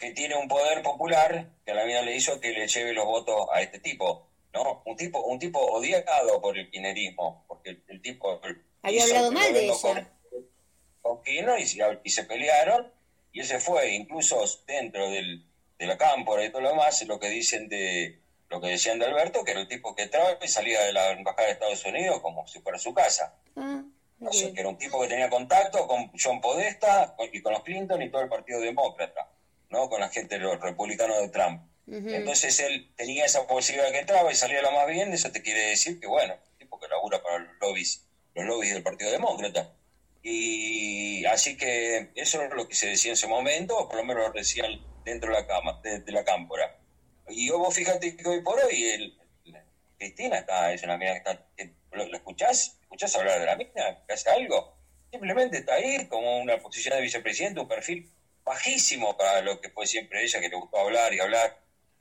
que 0.00 0.10
tiene 0.12 0.34
un 0.36 0.48
poder 0.48 0.82
popular 0.82 1.50
que 1.64 1.72
a 1.72 1.74
la 1.74 1.84
mina 1.84 2.02
le 2.02 2.16
hizo 2.16 2.40
que 2.40 2.50
le 2.52 2.66
lleve 2.68 2.92
los 2.94 3.04
votos 3.04 3.48
a 3.52 3.60
este 3.60 3.80
tipo, 3.80 4.28
¿no? 4.54 4.82
Un 4.86 4.96
tipo, 4.96 5.20
un 5.24 5.38
tipo 5.38 5.58
odiado 5.60 6.40
por 6.40 6.56
el 6.56 6.70
kirchnerismo, 6.70 7.44
porque 7.48 7.70
el, 7.70 7.82
el 7.88 8.00
tipo 8.00 8.40
Había 8.82 9.02
hablado 9.04 9.28
el 9.28 9.34
mal 9.34 9.52
de 9.52 9.64
ella. 9.64 9.74
Con, 9.80 10.08
con 11.02 11.22
Kirchner 11.22 11.58
y, 11.58 11.66
se- 11.66 11.98
y 12.04 12.10
se 12.10 12.24
pelearon 12.24 12.92
y 13.32 13.40
ese 13.40 13.60
fue, 13.60 13.90
incluso 13.94 14.42
dentro 14.66 15.10
del, 15.10 15.44
de 15.78 15.86
la 15.86 15.96
cámpora 15.98 16.44
y 16.44 16.50
todo 16.50 16.62
lo 16.62 16.70
demás, 16.70 17.02
lo 17.06 17.18
que 17.20 17.28
dicen 17.28 17.68
de 17.68 18.18
lo 18.48 18.60
que 18.62 18.68
decían 18.68 18.98
de 18.98 19.04
Alberto, 19.06 19.44
que 19.44 19.50
era 19.50 19.60
el 19.60 19.68
tipo 19.68 19.94
que 19.94 20.04
entraba 20.04 20.38
y 20.42 20.48
salía 20.48 20.80
de 20.82 20.92
la 20.94 21.10
embajada 21.10 21.46
de 21.48 21.52
Estados 21.52 21.84
Unidos 21.84 22.20
como 22.22 22.46
si 22.48 22.60
fuera 22.60 22.78
su 22.78 22.94
casa. 22.94 23.34
ah, 23.56 23.82
O 24.20 24.32
sea, 24.32 24.48
ok. 24.48 24.54
que 24.54 24.60
era 24.60 24.68
un 24.70 24.78
tipo 24.78 25.00
que 25.02 25.08
tenía 25.08 25.28
contacto 25.28 25.86
con 25.86 26.10
John 26.18 26.40
Podesta 26.40 27.14
y 27.30 27.42
con 27.42 27.52
los 27.52 27.62
Clinton 27.62 28.00
y 28.00 28.10
todo 28.10 28.22
el 28.22 28.28
Partido 28.30 28.60
Demócrata, 28.60 29.30
¿no? 29.68 29.90
Con 29.90 30.00
la 30.00 30.08
gente, 30.08 30.38
los 30.38 30.58
republicanos 30.60 31.18
de 31.20 31.28
Trump. 31.28 31.62
Entonces 31.90 32.58
él 32.60 32.90
tenía 32.96 33.24
esa 33.26 33.46
posibilidad 33.46 33.90
que 33.92 33.98
entraba 34.00 34.30
y 34.32 34.34
salía 34.34 34.60
lo 34.62 34.72
más 34.72 34.86
bien, 34.88 35.12
eso 35.12 35.30
te 35.30 35.42
quiere 35.42 35.68
decir 35.70 35.98
que, 36.00 36.06
bueno, 36.06 36.34
un 36.52 36.58
tipo 36.58 36.78
que 36.80 36.88
labura 36.88 37.22
para 37.22 37.38
los 37.38 37.52
lobbies, 37.60 38.04
los 38.38 38.46
lobbies 38.46 38.74
del 38.74 38.82
Partido 38.82 39.10
Demócrata. 39.10 39.72
Y 40.22 41.24
así 41.26 41.56
que 41.56 42.10
eso 42.14 42.42
es 42.42 42.50
lo 42.52 42.68
que 42.68 42.74
se 42.74 42.88
decía 42.88 43.10
en 43.10 43.14
ese 43.14 43.26
momento, 43.26 43.76
o 43.78 43.88
por 43.88 43.98
lo 43.98 44.04
menos 44.04 44.28
lo 44.28 44.32
decían 44.32 44.72
dentro 45.04 45.30
de 45.32 45.40
la 45.40 45.46
cama, 45.46 45.80
de, 45.82 46.00
de 46.00 46.12
la 46.12 46.24
cámpora. 46.24 46.76
Y 47.28 47.50
vos 47.50 47.74
fíjate 47.74 48.16
que 48.16 48.28
hoy 48.28 48.42
por 48.42 48.58
hoy 48.60 48.84
el, 48.84 49.18
Cristina 49.98 50.38
está, 50.38 50.72
es 50.72 50.82
una 50.82 50.96
mina 50.96 51.12
que 51.12 51.18
está, 51.18 51.46
que- 51.56 51.72
¿lo, 51.92 52.06
lo 52.06 52.16
escuchás? 52.16 52.76
¿Escuchás 52.82 53.14
hablar 53.16 53.40
de 53.40 53.46
la 53.46 53.56
mina? 53.56 54.04
¿Que 54.06 54.12
hace 54.14 54.30
algo? 54.30 54.76
Simplemente 55.10 55.58
está 55.58 55.74
ahí 55.74 56.06
como 56.08 56.38
una 56.40 56.58
posición 56.58 56.94
de 56.96 57.02
vicepresidente, 57.02 57.60
un 57.60 57.68
perfil 57.68 58.10
bajísimo 58.44 59.16
para 59.16 59.40
lo 59.42 59.60
que 59.60 59.70
fue 59.70 59.86
siempre 59.86 60.22
ella, 60.22 60.40
que 60.40 60.48
le 60.48 60.56
gustó 60.56 60.78
hablar 60.78 61.12
y 61.14 61.20
hablar. 61.20 61.58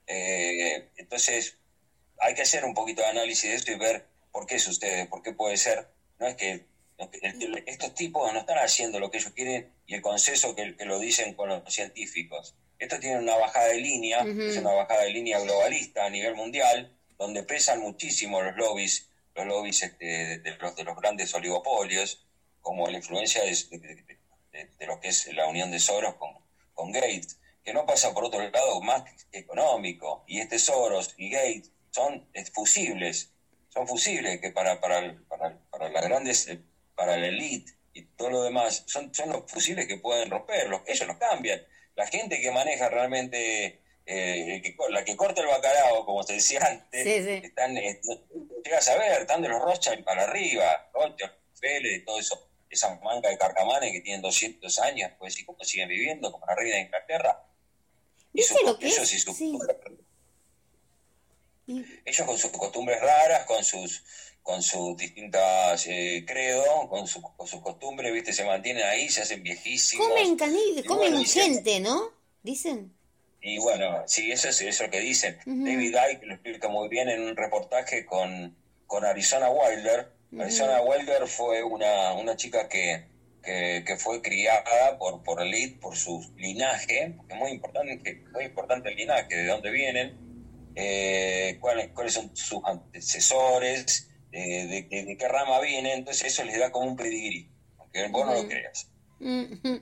Eh, 0.08 0.90
entonces, 0.98 1.58
hay 2.20 2.34
que 2.34 2.42
hacer 2.42 2.66
un 2.66 2.74
poquito 2.74 3.02
de 3.02 3.08
análisis 3.08 3.50
de 3.50 3.56
esto 3.56 3.72
y 3.72 3.78
ver 3.78 4.06
por 4.32 4.46
qué 4.46 4.60
sucede, 4.60 5.06
por 5.08 5.22
qué 5.22 5.34
puede 5.34 5.58
ser. 5.58 5.88
No 6.20 6.28
es 6.28 6.36
que 6.36 6.66
no, 6.98 7.12
que 7.12 7.20
el- 7.20 7.64
estos 7.68 7.94
tipos 7.94 8.34
no 8.34 8.40
están 8.40 8.58
haciendo 8.58 9.00
lo 9.00 9.12
que 9.12 9.18
ellos 9.20 9.32
quieren 9.34 9.72
y 9.86 9.94
el 9.96 10.02
consenso 10.02 10.56
que, 10.56 10.76
que 10.76 10.86
lo 10.86 10.98
dicen 11.00 11.36
con 11.36 11.50
los 11.50 11.62
científicos. 11.74 12.56
Esto 12.80 13.00
tiene 13.00 13.20
una 13.20 13.36
bajada 13.36 13.68
de 13.68 13.80
línea, 13.82 14.24
es 14.50 14.58
una 14.58 14.72
bajada 14.72 15.04
de 15.04 15.12
línea 15.12 15.40
globalista 15.40 16.06
a 16.06 16.10
nivel 16.10 16.36
mundial, 16.36 16.98
donde 17.18 17.44
pesan 17.44 17.82
muchísimo 17.82 18.42
los 18.42 18.56
lobbies, 18.56 19.10
los 19.36 19.46
lobbies 19.46 19.84
este, 19.84 20.06
de, 20.06 20.38
de 20.40 20.58
los, 20.58 20.76
de 20.76 20.84
los 20.84 20.96
grandes 20.96 21.34
oligopolios, 21.36 22.26
como 22.62 22.88
la 22.88 22.98
influencia 22.98 23.44
de, 23.44 23.50
de- 23.78 23.78
de- 24.52 24.66
de 24.80 24.86
lo 24.88 25.00
que 25.00 25.10
es 25.10 25.32
la 25.34 25.48
unión 25.48 25.70
de 25.72 25.80
Soros 25.80 26.16
con, 26.16 26.32
con 26.74 26.92
Gates, 26.92 27.40
que 27.64 27.74
no 27.74 27.86
pasa 27.86 28.14
por 28.14 28.24
otro 28.26 28.48
lado 28.50 28.82
más 28.82 29.04
que 29.32 29.38
económico. 29.40 30.24
Y 30.28 30.40
este 30.40 30.58
Soros 30.58 31.14
y 31.18 31.30
Gates 31.30 31.72
son 31.92 32.28
fusibles, 32.54 33.34
son 33.78 33.88
fusibles 33.88 34.40
que 34.42 34.52
para, 34.52 34.82
para, 34.82 35.00
el- 35.00 35.22
para, 35.26 35.90
las 35.90 36.04
grandes, 36.04 36.48
eh, 36.48 36.60
para 36.96 37.16
la 37.18 37.28
elite 37.28 37.72
y 37.94 38.02
todo 38.16 38.30
lo 38.32 38.42
demás, 38.44 38.84
son, 38.88 39.14
son 39.14 39.30
los 39.30 39.50
fusibles 39.52 39.86
que 39.88 39.98
pueden 39.98 40.30
romperlos, 40.32 40.82
ellos 40.88 41.08
los 41.08 41.18
cambian. 41.18 41.62
La 41.96 42.08
gente 42.08 42.42
que 42.42 42.52
maneja 42.52 42.90
realmente, 42.90 43.82
eh, 44.06 44.62
que 44.64 44.76
la 44.90 45.04
que 45.04 45.16
corta 45.16 45.42
el 45.42 45.48
bacalao, 45.48 46.06
como 46.06 46.24
se 46.24 46.34
decía 46.34 46.60
antes, 46.66 47.04
Sí, 47.04 47.24
sí. 47.24 47.42
están, 47.46 47.78
eh, 47.78 48.00
llegas 48.64 48.88
a 48.88 48.98
ver, 48.98 49.22
están 49.22 49.42
de 49.44 49.50
los 49.50 49.62
Rothschild 49.62 50.04
para 50.04 50.24
arriba, 50.24 50.90
Rothschild, 50.94 51.32
Félix, 51.60 52.06
todo 52.06 52.20
eso, 52.20 52.50
esa 52.70 52.96
manga 52.96 53.30
de 53.30 53.38
carcamanes 53.38 53.92
que 53.92 54.02
tienen 54.02 54.22
200 54.22 54.80
años, 54.80 55.12
pues, 55.20 55.38
¿y 55.40 55.46
cómo 55.46 55.64
siguen 55.64 55.90
viviendo? 55.90 56.32
Como 56.32 56.46
la 56.48 56.56
reina 56.56 56.76
de 56.78 56.82
Inglaterra. 56.82 57.44
Y 58.34 58.40
¿Viste 58.42 58.56
su- 58.60 58.66
lo 58.66 58.78
que 58.78 58.88
ellos 58.88 59.00
es? 59.04 59.14
y 59.14 59.20
sus- 59.20 59.38
Sí. 59.38 59.58
Ellos 61.68 62.26
con 62.26 62.38
sus 62.38 62.52
costumbres 62.52 63.00
raras, 63.02 63.46
con 63.46 63.64
sus 63.64 64.04
con 64.42 64.64
sus 64.64 64.96
distintas 64.96 65.86
eh, 65.88 66.24
credos, 66.26 66.88
con, 66.88 67.06
su- 67.06 67.22
con 67.22 67.46
sus 67.46 67.62
costumbres, 67.62 68.14
viste, 68.14 68.32
se 68.32 68.46
mantienen 68.46 68.86
ahí, 68.86 69.10
se 69.10 69.22
hacen 69.24 69.44
viejísimos. 69.44 70.08
Comen 70.08 70.38
canil, 70.38 70.86
comen 70.86 71.10
bueno, 71.12 71.20
dicen- 71.20 71.54
gente, 71.56 71.80
¿no? 71.82 72.14
Dicen. 72.44 72.94
Y 73.42 73.58
bueno, 73.60 74.04
sí, 74.08 74.32
eso 74.32 74.48
es 74.48 74.62
eso 74.62 74.70
es 74.70 74.80
lo 74.82 74.90
que 74.90 75.02
dicen. 75.02 75.38
Ujú. 75.46 75.66
David 75.66 75.96
Icke 76.14 76.26
lo 76.28 76.34
explica 76.36 76.70
muy 76.70 76.88
bien 76.88 77.10
en 77.10 77.24
un 77.24 77.36
reportaje 77.36 78.06
con, 78.06 78.56
con 78.86 79.04
Arizona 79.04 79.50
Wilder. 79.50 80.14
Arizona 80.40 80.82
Wilder 80.82 81.28
fue 81.28 81.64
una, 81.64 82.14
una 82.14 82.38
chica 82.38 82.70
que, 82.70 83.04
que, 83.44 83.84
que 83.86 83.98
fue 83.98 84.22
criada 84.22 84.98
por, 84.98 85.24
por 85.24 85.42
elite, 85.42 85.78
por 85.82 85.98
su 85.98 86.26
linaje, 86.38 87.14
porque 87.18 87.34
es 87.34 87.40
muy 87.40 87.52
importante, 87.52 88.00
que- 88.02 88.24
muy 88.32 88.46
importante 88.46 88.88
el 88.90 88.96
linaje, 88.96 89.36
de 89.36 89.46
dónde 89.46 89.72
vienen, 89.72 90.18
eh, 90.80 91.58
cuáles, 91.60 91.88
cuáles 91.90 92.14
son 92.14 92.36
sus 92.36 92.62
antecesores, 92.64 94.10
eh, 94.32 94.68
de, 94.68 94.82
de- 94.84 95.06
de 95.06 95.18
qué 95.18 95.28
rama 95.28 95.60
vienen, 95.62 96.00
entonces 96.00 96.28
eso 96.34 96.44
les 96.44 96.60
da 96.60 96.72
como 96.72 96.86
un 96.88 96.96
pedigrí, 96.96 97.50
aunque 97.80 98.08
vos 98.10 98.26
no 98.26 98.34
lo 98.34 98.48
creas. 98.48 98.88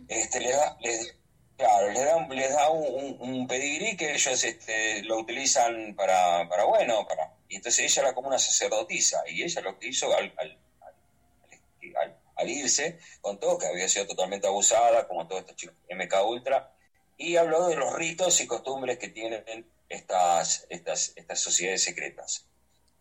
Este, 0.08 0.40
les 0.40 0.56
da, 0.56 0.78
les, 0.80 1.16
claro, 1.58 1.92
les 1.92 2.06
da, 2.06 2.16
un- 2.16 2.36
les 2.36 2.50
da 2.50 2.70
un, 2.70 3.18
un- 3.20 3.30
un 3.30 3.48
pedigrí 3.48 3.98
que 3.98 4.14
ellos 4.14 4.44
este, 4.44 5.04
lo 5.04 5.18
utilizan 5.20 5.96
para, 5.96 6.48
para 6.48 6.64
bueno, 6.64 7.06
para, 7.08 7.34
y 7.50 7.58
entonces 7.58 7.86
ella 7.92 8.04
era 8.04 8.16
como 8.16 8.30
una 8.30 8.40
sacerdotisa, 8.40 9.22
y 9.28 9.44
ella 9.44 9.62
lo 9.62 9.78
que 9.78 9.88
hizo 9.90 10.16
al, 10.16 10.34
al, 10.38 10.58
al- 12.02 12.16
al- 12.38 12.50
irse, 12.50 13.00
contó 13.22 13.58
que 13.58 13.68
había 13.68 13.90
sido 13.90 14.08
totalmente 14.08 14.48
abusada, 14.48 15.08
como 15.08 15.28
todos 15.28 15.42
estos 15.42 15.56
chicos 15.58 15.76
MK 15.90 16.14
Ultra, 16.26 16.72
y 17.18 17.36
habló 17.38 17.68
de 17.68 17.76
los 17.76 17.94
ritos 17.96 18.40
y 18.42 18.48
costumbres 18.48 18.98
que 18.98 19.08
tienen 19.10 19.44
estas, 19.90 20.66
estas, 20.70 21.14
estas 21.16 21.40
sociedades 21.40 21.84
secretas. 21.84 22.48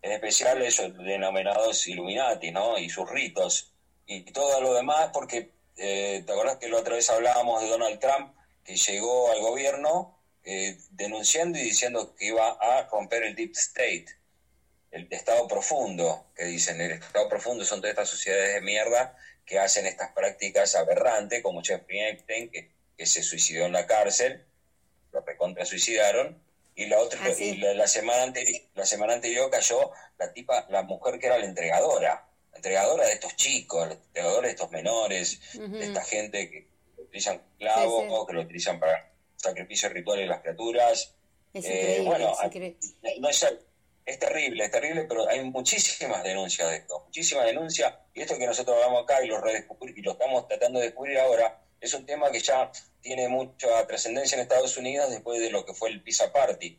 En 0.01 0.11
especial 0.11 0.61
esos 0.61 0.95
denominados 0.97 1.87
Illuminati, 1.87 2.51
¿no? 2.51 2.77
Y 2.77 2.89
sus 2.89 3.09
ritos. 3.09 3.73
Y 4.05 4.21
todo 4.31 4.61
lo 4.61 4.73
demás, 4.73 5.09
porque 5.11 5.51
eh, 5.77 6.23
¿te 6.25 6.31
acordás 6.31 6.57
que 6.57 6.69
la 6.69 6.77
otra 6.77 6.95
vez 6.95 7.09
hablábamos 7.09 7.61
de 7.61 7.69
Donald 7.69 7.99
Trump, 7.99 8.35
que 8.63 8.75
llegó 8.75 9.31
al 9.31 9.41
gobierno 9.41 10.19
eh, 10.43 10.77
denunciando 10.91 11.57
y 11.57 11.63
diciendo 11.63 12.15
que 12.15 12.27
iba 12.27 12.51
a 12.51 12.87
romper 12.87 13.23
el 13.23 13.35
Deep 13.35 13.53
State, 13.53 14.05
el 14.91 15.07
Estado 15.09 15.47
profundo, 15.47 16.27
que 16.35 16.45
dicen, 16.45 16.79
el 16.79 16.91
Estado 16.91 17.27
profundo 17.27 17.65
son 17.65 17.81
todas 17.81 17.91
estas 17.91 18.09
sociedades 18.09 18.53
de 18.53 18.61
mierda 18.61 19.17
que 19.45 19.59
hacen 19.59 19.85
estas 19.85 20.11
prácticas 20.11 20.75
aberrantes, 20.75 21.41
como 21.41 21.61
Jeffrey 21.63 21.99
Epstein, 21.99 22.49
que, 22.49 22.71
que 22.97 23.05
se 23.05 23.21
suicidó 23.21 23.65
en 23.65 23.73
la 23.73 23.85
cárcel, 23.85 24.45
lo 25.11 25.21
recontra 25.21 25.65
suicidaron, 25.65 26.41
y 26.75 26.85
la 26.87 26.99
otra 26.99 27.19
y 27.45 27.57
la, 27.57 27.73
la 27.73 27.87
semana 27.87 28.23
anterior 28.23 28.61
la 28.73 28.85
semana 28.85 29.13
anterior 29.13 29.49
cayó 29.49 29.91
la 30.17 30.33
tipa 30.33 30.65
la 30.69 30.83
mujer 30.83 31.19
que 31.19 31.27
era 31.27 31.37
la 31.37 31.45
entregadora 31.45 32.27
la 32.51 32.57
entregadora 32.57 33.05
de 33.05 33.13
estos 33.13 33.35
chicos, 33.35 33.87
la 33.87 33.93
entregadora 33.95 34.47
de 34.47 34.53
estos 34.53 34.71
menores, 34.71 35.39
de 35.53 35.85
esta 35.85 36.03
gente 36.03 36.49
que 36.49 36.67
utilizan 37.01 37.41
clavos, 37.59 38.25
que 38.27 38.33
lo 38.33 38.41
utilizan 38.41 38.79
para 38.79 39.11
sacrificio 39.35 39.89
ritual 39.89 40.19
de 40.19 40.25
las 40.27 40.39
criaturas. 40.41 41.13
Es 41.53 41.65
Eh, 41.65 42.01
bueno, 42.05 42.31
es 42.31 42.39
no 43.19 43.29
es, 43.29 43.45
es 44.05 44.19
terrible, 44.19 44.63
es 44.65 44.71
terrible, 44.71 45.03
pero 45.03 45.27
hay 45.27 45.43
muchísimas 45.49 46.23
denuncias 46.23 46.69
de 46.69 46.77
esto, 46.77 47.03
muchísimas 47.05 47.45
denuncias, 47.45 47.93
y 48.13 48.21
esto 48.21 48.37
que 48.37 48.45
nosotros 48.47 48.75
hablamos 48.77 49.03
acá 49.03 49.21
y 49.23 49.27
lo, 49.27 49.37
redescubri- 49.41 49.93
y 49.95 50.01
lo 50.01 50.13
estamos 50.13 50.47
tratando 50.47 50.79
de 50.79 50.85
descubrir 50.87 51.19
ahora, 51.19 51.61
es 51.81 51.93
un 51.93 52.05
tema 52.05 52.31
que 52.31 52.39
ya 52.39 52.71
tiene 53.05 53.27
mucha 53.27 53.85
trascendencia 53.85 54.35
en 54.35 54.41
Estados 54.41 54.75
Unidos 54.77 55.11
después 55.11 55.39
de 55.39 55.51
lo 55.51 55.63
que 55.63 55.75
fue 55.75 55.89
el 55.89 56.01
Pizza 56.01 56.31
Party. 56.33 56.75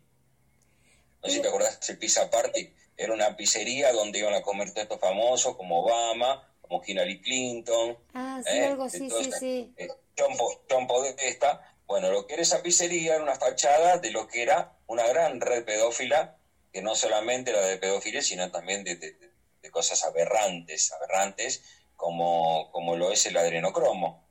No 1.23 1.28
sé 1.28 1.36
si 1.36 1.40
te 1.40 1.47
acordás, 1.47 1.78
el 1.89 1.98
Pizza 1.98 2.28
Party 2.28 2.69
era 2.97 3.12
una 3.12 3.36
pizzería 3.36 3.93
donde 3.93 4.19
iban 4.19 4.35
a 4.35 4.43
comer 4.43 4.70
todos 4.70 4.82
estos 4.82 4.98
famosos 4.98 5.55
como 5.55 5.85
Obama, 5.85 6.53
como 6.62 6.82
Hillary 6.85 7.20
Clinton, 7.20 7.97
Ah, 8.12 8.43
sí, 8.44 8.57
¿eh? 8.59 8.65
algo 8.66 8.89
sí, 8.89 8.98
sí, 8.98 9.03
Entonces, 9.05 9.39
sí. 9.39 9.73
eh, 9.77 9.86
John, 10.19 10.36
Po- 10.36 10.61
John 10.69 10.89
Podesta. 10.89 11.61
Bueno, 11.86 12.11
lo 12.11 12.27
que 12.27 12.32
era 12.35 12.43
esa 12.43 12.61
pizzería 12.61 13.15
era 13.15 13.23
una 13.23 13.36
fachada 13.36 13.98
de 13.98 14.11
lo 14.11 14.27
que 14.27 14.43
era 14.43 14.73
una 14.89 15.07
gran 15.07 15.40
red 15.40 15.65
pedófila, 15.65 16.36
que 16.73 16.82
no 16.82 16.97
solamente 16.97 17.53
era 17.53 17.61
de 17.65 17.78
pedofilia, 17.78 18.20
sino 18.20 18.51
también 18.51 18.82
de- 18.82 18.97
de 18.97 19.70
cosas 19.70 20.03
aberrantes, 20.03 20.90
aberrantes, 20.90 21.62
como, 21.94 22.69
como 22.73 22.97
lo 22.97 23.12
es 23.12 23.24
el 23.27 23.36
adrenocromo. 23.36 24.26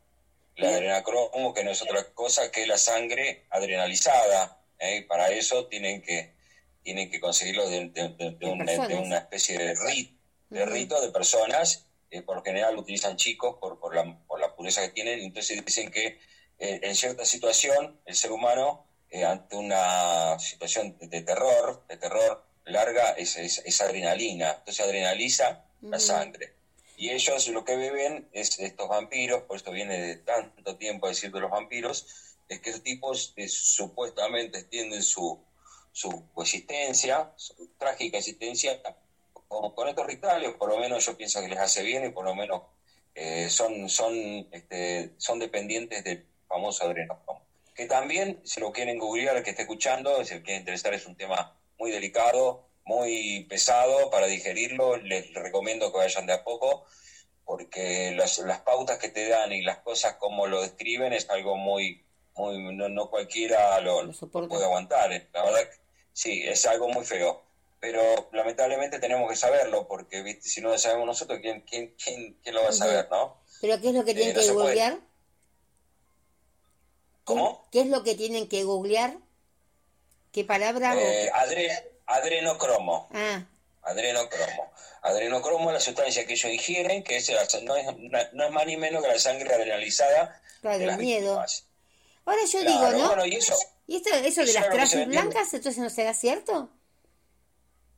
El 0.56 0.65
adrenocromo, 0.68 1.53
que 1.53 1.64
no 1.64 1.72
es 1.72 1.82
otra 1.82 2.14
cosa 2.14 2.49
que 2.52 2.65
la 2.65 2.77
sangre 2.77 3.45
adrenalizada. 3.49 4.61
¿eh? 4.80 4.98
Y 4.98 5.02
Para 5.02 5.30
eso 5.30 5.68
tienen 5.68 6.02
que, 6.02 6.34
tienen 6.84 7.10
que 7.10 7.19
conseguirlo 7.19 7.68
de, 7.69 7.90
de- 7.90 8.10
de- 8.10 8.32
de 8.32 8.45
una, 8.45 8.64
especie 9.18 9.57
de, 9.57 9.76
rito 10.65 11.02
de 11.02 11.11
personas 11.11 11.86
eh, 12.11 12.22
por 12.22 12.38
lo 12.38 12.44
general 12.44 12.77
utilizan 12.77 13.18
chicos 13.18 13.57
por, 13.60 13.80
por, 13.80 13.95
la, 13.95 14.18
por 14.27 14.40
la 14.40 14.56
pureza 14.56 14.82
que 14.82 14.90
tienen, 14.90 15.19
entonces 15.22 15.65
dicen 15.65 15.91
que 15.91 16.19
eh, 16.60 16.80
en 16.84 16.95
cierta 16.95 17.26
situación 17.26 17.99
el 18.06 18.15
ser 18.15 18.32
humano, 18.32 18.86
eh, 19.10 19.26
ante 19.26 19.56
una 19.57 20.38
situación 20.40 20.98
de, 20.99 21.22
terror, 21.22 21.84
de 21.90 21.98
terror 21.98 22.45
larga, 22.65 23.11
es, 23.18 23.36
es, 23.38 23.61
es 23.65 23.82
adrenalina, 23.82 24.52
entonces 24.60 24.86
adrenaliza 24.86 25.65
la 25.82 25.99
sangre. 25.99 26.53
Y 26.97 27.09
ellos 27.09 27.47
lo 27.49 27.63
que 27.65 27.76
beben 27.76 28.30
es 28.31 28.59
estos 28.59 28.88
vampiros, 28.88 29.43
por 29.43 29.57
esto 29.57 29.72
viene 29.72 29.99
de 29.99 30.15
tanto 30.17 30.77
tiempo 30.77 31.07
decir 31.07 31.31
de 31.31 31.39
los 31.39 31.51
vampiros, 31.51 32.35
es 32.47 32.59
que 32.59 32.69
esos 32.69 32.84
tipos 32.84 33.34
eh, 33.35 33.47
supuestamente 33.47 34.59
extienden 34.59 35.03
su, 35.03 35.43
su 35.91 36.23
existencia, 36.38 37.34
su 37.35 37.72
trágica 37.77 38.17
existencia, 38.17 38.81
con, 39.47 39.88
estos 39.88 40.05
rituales, 40.05 40.53
por 40.55 40.69
lo 40.69 40.77
menos 40.77 41.05
yo 41.05 41.15
pienso 41.15 41.41
que 41.41 41.47
les 41.47 41.59
hace 41.59 41.84
bien 41.84 42.05
y 42.05 42.09
por 42.09 42.26
lo 42.26 42.35
menos 42.35 42.63
eh, 43.13 43.49
son, 43.49 43.89
son, 43.89 44.13
este, 44.51 45.13
son 45.17 45.39
dependientes 45.39 46.03
del 46.03 46.26
famoso 46.47 46.85
adrenocromo. 46.85 47.41
Que 47.73 47.85
también, 47.85 48.41
si 48.43 48.59
lo 48.59 48.72
quieren 48.72 48.99
googlear, 48.99 49.38
el 49.38 49.43
que 49.43 49.51
esté 49.51 49.63
escuchando, 49.63 50.23
si 50.23 50.34
les 50.34 50.43
quiere 50.43 50.59
interesar, 50.59 50.93
es 50.93 51.05
un 51.05 51.15
tema 51.15 51.57
muy 51.77 51.91
delicado, 51.91 52.64
muy 52.85 53.45
pesado 53.49 54.09
para 54.09 54.27
digerirlo, 54.27 54.97
les 54.97 55.33
recomiendo 55.33 55.91
que 55.91 55.97
vayan 55.97 56.25
de 56.27 56.33
a 56.33 56.43
poco, 56.43 56.85
porque 57.43 58.13
las, 58.15 58.37
las 58.39 58.61
pautas 58.61 58.97
que 58.99 59.09
te 59.09 59.27
dan 59.27 59.51
y 59.51 59.61
las 59.63 59.79
cosas 59.79 60.15
como 60.15 60.47
lo 60.47 60.61
describen 60.61 61.13
es 61.13 61.29
algo 61.29 61.57
muy, 61.57 62.03
muy 62.35 62.75
no, 62.75 62.89
no 62.89 63.09
cualquiera 63.09 63.79
lo, 63.81 64.11
puede 64.47 64.65
aguantar. 64.65 65.11
eh. 65.13 65.27
La 65.33 65.43
verdad, 65.43 65.69
que 65.69 65.77
sí, 66.13 66.43
es 66.45 66.65
algo 66.65 66.87
muy 66.89 67.03
feo. 67.05 67.43
Pero 67.79 68.01
lamentablemente 68.31 68.99
tenemos 68.99 69.29
que 69.29 69.35
saberlo, 69.35 69.87
porque 69.87 70.23
¿viste? 70.23 70.49
si 70.49 70.61
no 70.61 70.69
lo 70.69 70.77
sabemos 70.77 71.05
nosotros, 71.05 71.39
¿quién, 71.41 71.61
quién, 71.61 71.93
quién, 72.03 72.37
quién 72.41 72.55
lo 72.55 72.63
va 72.63 72.69
a 72.69 72.71
saber, 72.71 73.07
no? 73.11 73.37
¿Pero 73.61 73.79
qué 73.79 73.89
es 73.89 73.93
lo 73.93 74.05
que 74.05 74.13
tienen 74.15 74.31
Eh, 74.31 74.33
no 74.33 74.41
que 74.41 74.51
googlear? 74.51 74.99
¿Cómo? 77.23 77.67
¿Qué 77.71 77.81
es 77.81 77.87
lo 77.87 78.03
que 78.03 78.15
tienen 78.15 78.47
que 78.47 78.63
googlear? 78.63 79.17
¿Qué 80.31 80.43
palabra? 80.43 80.95
Eh, 80.99 81.29
adre- 81.31 81.94
adrenocromo. 82.07 83.10
Ah, 83.14 83.44
Adrenocromo. 83.84 84.72
Adrenocromo 85.03 85.69
es 85.69 85.73
la 85.76 85.80
sustancia 85.80 86.26
que 86.26 86.34
ellos 86.34 86.52
ingieren, 86.52 87.03
que 87.03 87.18
es, 87.18 87.30
la- 87.30 87.48
no, 87.61 87.76
es, 87.76 87.86
no 88.34 88.45
es 88.45 88.52
más 88.52 88.65
ni 88.65 88.77
menos 88.77 89.03
que 89.03 89.10
la 89.10 89.19
sangre 89.19 89.53
adrenalizada 89.53 90.41
Claro, 90.61 90.80
de 90.80 90.86
el 90.86 90.98
miedo. 90.98 91.27
víctimas. 91.40 91.65
ahora 92.26 92.40
yo 92.52 92.60
Claro, 92.61 92.72
digo, 92.88 93.03
¿no? 93.03 93.07
bueno, 93.10 93.26
y 93.27 93.36
eso, 93.36 93.56
¿Y 93.88 93.98
esto, 93.98 94.10
eso 94.15 94.41
de 94.44 94.53
las 94.53 94.69
traffic 94.69 95.07
blancas, 95.07 95.53
entonces 95.53 95.77
no 95.84 95.90
será 95.91 96.14
cierto? 96.15 96.69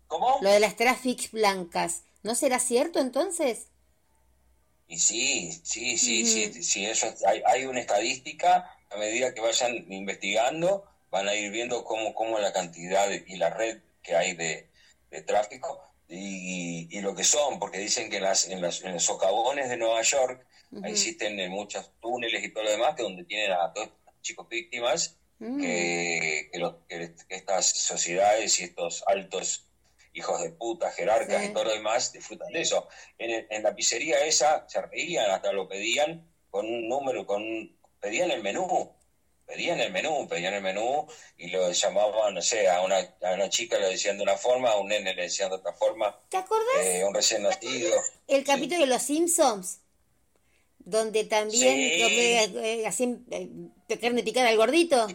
¿Cómo? 0.07 0.39
Lo 0.41 0.49
de 0.49 0.59
las 0.59 0.75
traffic 0.75 1.31
blancas, 1.31 2.01
¿no 2.23 2.35
será 2.35 2.59
cierto 2.59 2.99
entonces? 2.99 3.67
Y 4.89 4.99
sí, 4.99 5.51
sí, 5.63 5.97
sí, 5.97 6.25
sí, 6.25 6.63
sí, 6.63 6.85
eso 6.85 7.13
hay, 7.25 7.41
hay 7.45 7.65
una 7.65 7.79
estadística, 7.81 8.71
a 8.89 8.95
medida 8.97 9.33
que 9.33 9.41
vayan 9.41 9.73
investigando, 9.91 10.85
van 11.11 11.27
a 11.27 11.35
ir 11.35 11.51
viendo 11.51 11.83
cómo, 11.83 12.13
cómo 12.13 12.39
la 12.39 12.53
cantidad 12.53 13.07
de- 13.09 13.23
y 13.27 13.35
la 13.37 13.49
red 13.49 13.79
que 14.07 14.15
hay 14.15 14.33
de, 14.33 14.71
de 15.11 15.21
tráfico 15.21 15.83
y, 16.07 16.87
y 16.89 17.01
lo 17.01 17.13
que 17.13 17.25
son, 17.25 17.59
porque 17.59 17.77
dicen 17.79 18.09
que 18.09 18.17
en, 18.17 18.23
las, 18.23 18.47
en, 18.47 18.61
las- 18.61 18.81
en 18.81 18.93
los 18.93 19.03
socavones 19.03 19.67
de 19.69 19.75
Nueva 19.77 20.01
York 20.01 20.47
existen 20.85 21.37
en 21.39 21.51
muchos 21.51 21.91
túneles 21.99 22.43
y 22.43 22.51
todo 22.53 22.63
lo 22.63 22.71
demás, 22.71 22.95
que 22.95 23.03
donde 23.03 23.25
tienen 23.25 23.51
a 23.51 23.71
todos 23.73 23.89
estos 23.89 24.21
chicos 24.21 24.47
víctimas, 24.49 25.13
Mm. 25.39 25.61
que, 25.61 26.49
que 26.51 26.57
lo- 26.57 26.87
que 26.87 27.13
estas 27.29 27.67
sociedades 27.69 28.59
y 28.59 28.63
estos 28.63 29.03
altos 29.05 29.67
hijos 30.13 30.41
de 30.41 30.49
puta, 30.49 30.89
jerarcas 30.89 31.43
Sí. 31.43 31.49
y 31.49 31.53
todo 31.53 31.65
lo 31.65 31.73
demás 31.73 32.11
disfrutan 32.11 32.51
de 32.51 32.61
eso. 32.61 32.87
En, 33.19 33.45
en 33.47 33.61
la 33.61 33.75
pizzería 33.75 34.25
esa 34.25 34.67
se 34.67 34.81
reían, 34.81 35.29
hasta 35.29 35.51
lo 35.51 35.67
pedían 35.67 36.27
con 36.49 36.65
un 36.65 36.89
número, 36.89 37.27
con 37.27 37.43
pedían 37.99 38.31
el 38.31 38.41
menú, 38.41 38.95
pedían 39.47 39.79
el 39.79 39.91
menú, 39.91 40.27
pedían 40.27 40.53
el 40.53 40.61
menú 40.61 41.07
y 41.37 41.49
lo 41.49 41.71
llamaban, 41.71 42.35
no 42.35 42.41
sé, 42.41 42.67
a 42.69 42.81
una, 42.81 42.97
a 42.97 43.33
una 43.33 43.49
chica 43.49 43.77
le 43.79 43.87
decían 43.89 44.17
de 44.17 44.23
una 44.23 44.35
forma, 44.37 44.69
a 44.71 44.77
un 44.77 44.89
nene 44.89 45.15
le 45.15 45.23
decían 45.23 45.49
de 45.49 45.55
otra 45.55 45.73
forma, 45.73 46.15
¿Te 46.29 46.37
acordás 46.37 46.65
eh, 46.83 47.03
un 47.05 47.13
recién 47.15 47.43
nacido. 47.43 47.95
el 48.27 48.43
capítulo 48.43 48.81
de 48.81 48.87
Los 48.87 49.01
Simpsons? 49.03 49.79
Donde 50.79 51.23
también 51.25 51.75
Sí. 51.75 52.01
donde, 52.01 52.79
eh, 52.81 52.87
hacían 52.87 53.25
eh, 53.31 53.49
carne 53.99 54.23
picada 54.23 54.49
al 54.49 54.57
gordito. 54.57 55.07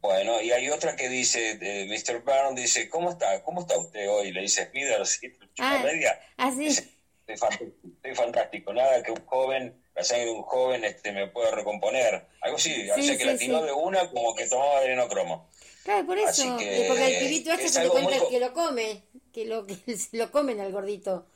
Bueno, 0.00 0.40
y 0.40 0.52
hay 0.52 0.70
otra 0.70 0.94
que 0.94 1.08
dice, 1.08 1.58
eh, 1.60 1.86
Mr. 1.88 2.22
Brown 2.22 2.54
dice, 2.54 2.88
¿cómo 2.88 3.10
está? 3.10 3.42
¿Cómo 3.42 3.62
está 3.62 3.76
usted 3.76 4.08
hoy? 4.08 4.30
Le 4.32 4.42
dice 4.42 4.68
Smithers, 4.70 5.22
y 5.24 5.32
Ah, 5.58 5.80
media. 5.84 6.18
así. 6.36 6.64
Dice, 6.66 6.88
Estoy 7.26 7.36
fantástico, 7.36 7.88
estoy 7.96 8.14
fantástico, 8.14 8.72
nada 8.72 9.02
que 9.02 9.10
un 9.10 9.26
joven, 9.26 9.84
la 9.98 10.04
sangre 10.04 10.26
de 10.26 10.30
un 10.30 10.42
joven 10.42 10.84
este, 10.84 11.10
me 11.10 11.26
pueda 11.26 11.50
recomponer. 11.50 12.24
Algo 12.40 12.56
así, 12.56 12.88
o 12.88 12.94
Sí, 12.94 13.02
sea 13.02 13.16
que 13.16 13.24
sí, 13.24 13.30
la 13.30 13.36
tiró 13.36 13.60
sí. 13.60 13.66
de 13.66 13.72
una 13.72 14.08
como 14.10 14.32
que 14.34 14.46
tomaba 14.46 14.78
adrenocromo. 14.78 15.50
Claro, 15.82 16.06
por 16.06 16.18
eso. 16.18 16.28
Así 16.28 16.56
que, 16.56 16.84
porque 16.86 17.18
el 17.18 17.26
pibito 17.26 17.50
este 17.52 17.64
es 17.64 17.72
se 17.72 17.80
te 17.82 17.88
cuenta 17.88 18.16
muy 18.16 18.28
que 18.28 18.38
lo 18.38 18.52
come. 18.52 19.02
Que 19.32 19.44
lo, 19.44 19.66
que 19.66 19.76
lo 20.12 20.30
comen 20.30 20.60
al 20.60 20.70
gordito. 20.70 21.26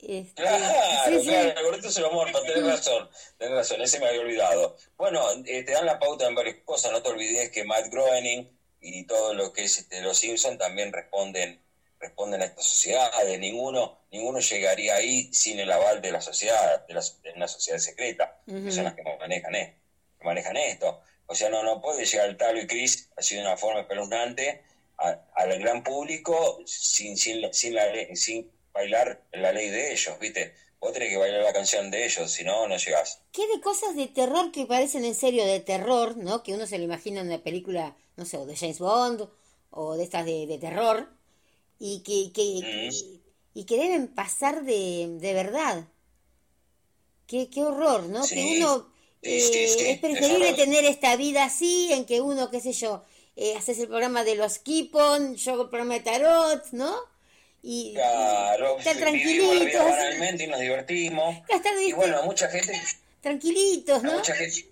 Este, 0.00 0.42
Claro, 0.42 0.64
claro, 1.22 1.58
el 1.58 1.64
gordito 1.64 1.90
se 1.90 2.00
lo 2.00 2.10
muerto, 2.10 2.42
tenés 2.42 2.66
razón, 2.66 3.08
tenés 3.38 3.54
razón, 3.54 3.80
ese 3.82 4.00
me 4.00 4.08
había 4.08 4.20
olvidado. 4.22 4.76
Bueno, 4.96 5.22
eh, 5.46 5.62
te 5.62 5.72
dan 5.72 5.86
la 5.86 5.98
pauta 5.98 6.26
en 6.26 6.34
varias 6.34 6.56
cosas, 6.64 6.90
no 6.92 7.02
te 7.02 7.10
olvides 7.10 7.50
que 7.50 7.64
Matt 7.64 7.88
Groening 7.90 8.50
y 8.80 9.06
todo 9.06 9.34
lo 9.34 9.52
que 9.52 9.64
es 9.64 9.78
este, 9.78 10.00
los 10.02 10.18
Simpsons 10.18 10.58
también 10.58 10.92
responden 10.92 11.62
responden 12.00 12.42
a 12.42 12.44
estas 12.46 12.64
sociedades, 12.66 13.38
ninguno 13.38 13.98
ninguno 14.10 14.38
llegaría 14.38 14.94
ahí 14.96 15.32
sin 15.32 15.58
el 15.58 15.70
aval 15.72 16.00
de 16.00 16.12
la 16.12 16.20
sociedad, 16.20 16.86
de, 16.86 16.94
la- 16.94 17.02
de 17.22 17.32
una 17.34 17.48
sociedad 17.48 17.78
secreta, 17.78 18.40
que 18.46 18.70
son 18.70 18.84
las 18.84 18.94
que 18.94 19.02
manejan, 19.02 19.54
eh, 19.56 19.74
que 20.18 20.24
manejan 20.24 20.56
esto. 20.56 21.00
O 21.26 21.34
sea, 21.34 21.48
no, 21.50 21.62
no 21.62 21.80
puede 21.80 22.04
llegar 22.04 22.28
el 22.28 22.36
Talo 22.36 22.60
y 22.60 22.66
Chris 22.66 23.08
así 23.16 23.34
de 23.34 23.40
una 23.40 23.56
forma 23.56 23.80
espeluznante 23.80 24.62
al 24.96 25.58
gran 25.58 25.82
público 25.82 26.60
sin, 26.66 27.16
sin, 27.16 27.40
la- 27.40 27.52
sin, 27.52 27.74
la 27.74 27.84
sin 28.14 28.50
bailar 28.72 29.22
la 29.32 29.52
ley 29.52 29.68
de 29.70 29.92
ellos, 29.92 30.18
¿viste? 30.18 30.54
Vos 30.80 30.92
tenés 30.92 31.08
que 31.08 31.16
bailar 31.16 31.42
la 31.42 31.52
canción 31.52 31.90
de 31.90 32.04
ellos, 32.04 32.30
si 32.30 32.44
no, 32.44 32.68
no 32.68 32.76
llegás. 32.76 33.20
¿Qué 33.32 33.46
de 33.48 33.60
cosas 33.60 33.96
de 33.96 34.06
terror 34.06 34.52
que 34.52 34.66
parecen 34.66 35.04
en 35.04 35.14
serio 35.14 35.44
de 35.46 35.60
terror, 35.60 36.16
¿no? 36.18 36.42
Que 36.42 36.52
uno 36.54 36.66
se 36.66 36.76
lo 36.78 36.84
imagina 36.84 37.20
en 37.22 37.28
una 37.28 37.42
película, 37.42 37.96
no 38.16 38.24
sé, 38.26 38.36
o 38.36 38.44
de 38.46 38.54
James 38.56 38.78
Bond 38.78 39.28
o 39.70 39.96
de 39.96 40.04
estas 40.04 40.24
de, 40.26 40.46
de 40.46 40.58
terror 40.58 41.08
y 41.78 42.02
que, 42.02 42.32
que, 42.32 42.42
Mm. 42.62 43.58
y 43.60 43.64
que 43.64 43.76
deben 43.76 44.08
pasar 44.08 44.64
de, 44.64 45.16
de 45.20 45.34
verdad. 45.34 45.86
Qué, 47.26 47.48
qué 47.50 47.62
horror, 47.62 48.04
¿no? 48.04 48.22
Sí, 48.22 48.34
que 48.34 48.42
uno 48.42 48.86
sí, 49.22 49.40
sí, 49.40 49.48
eh, 49.54 49.68
sí, 49.78 49.86
es 49.88 49.98
preferible 49.98 50.50
es 50.50 50.56
tener 50.56 50.84
esta 50.84 51.16
vida 51.16 51.44
así, 51.44 51.90
en 51.92 52.04
que 52.04 52.20
uno, 52.20 52.50
qué 52.50 52.60
sé 52.60 52.72
yo, 52.72 53.04
eh, 53.36 53.56
haces 53.56 53.78
el 53.78 53.88
programa 53.88 54.24
de 54.24 54.34
los 54.36 54.58
Kipon, 54.58 55.34
yo 55.36 55.62
el 55.62 55.68
programa 55.68 55.94
de 55.94 56.00
tarot, 56.00 56.64
¿no? 56.72 56.94
Y, 57.62 57.94
Claro, 57.94 58.78
estar 58.78 58.94
tranquilitos, 58.96 59.56
y 60.38 60.46
nos 60.46 60.60
divertimos. 60.60 61.36
Y 61.88 61.92
bueno, 61.92 62.18
a 62.18 62.22
mucha 62.22 62.48
gente, 62.50 62.78
tranquilitos, 63.22 64.00
a 64.00 64.06
¿no? 64.06 64.12
mucha 64.12 64.34
gente 64.34 64.66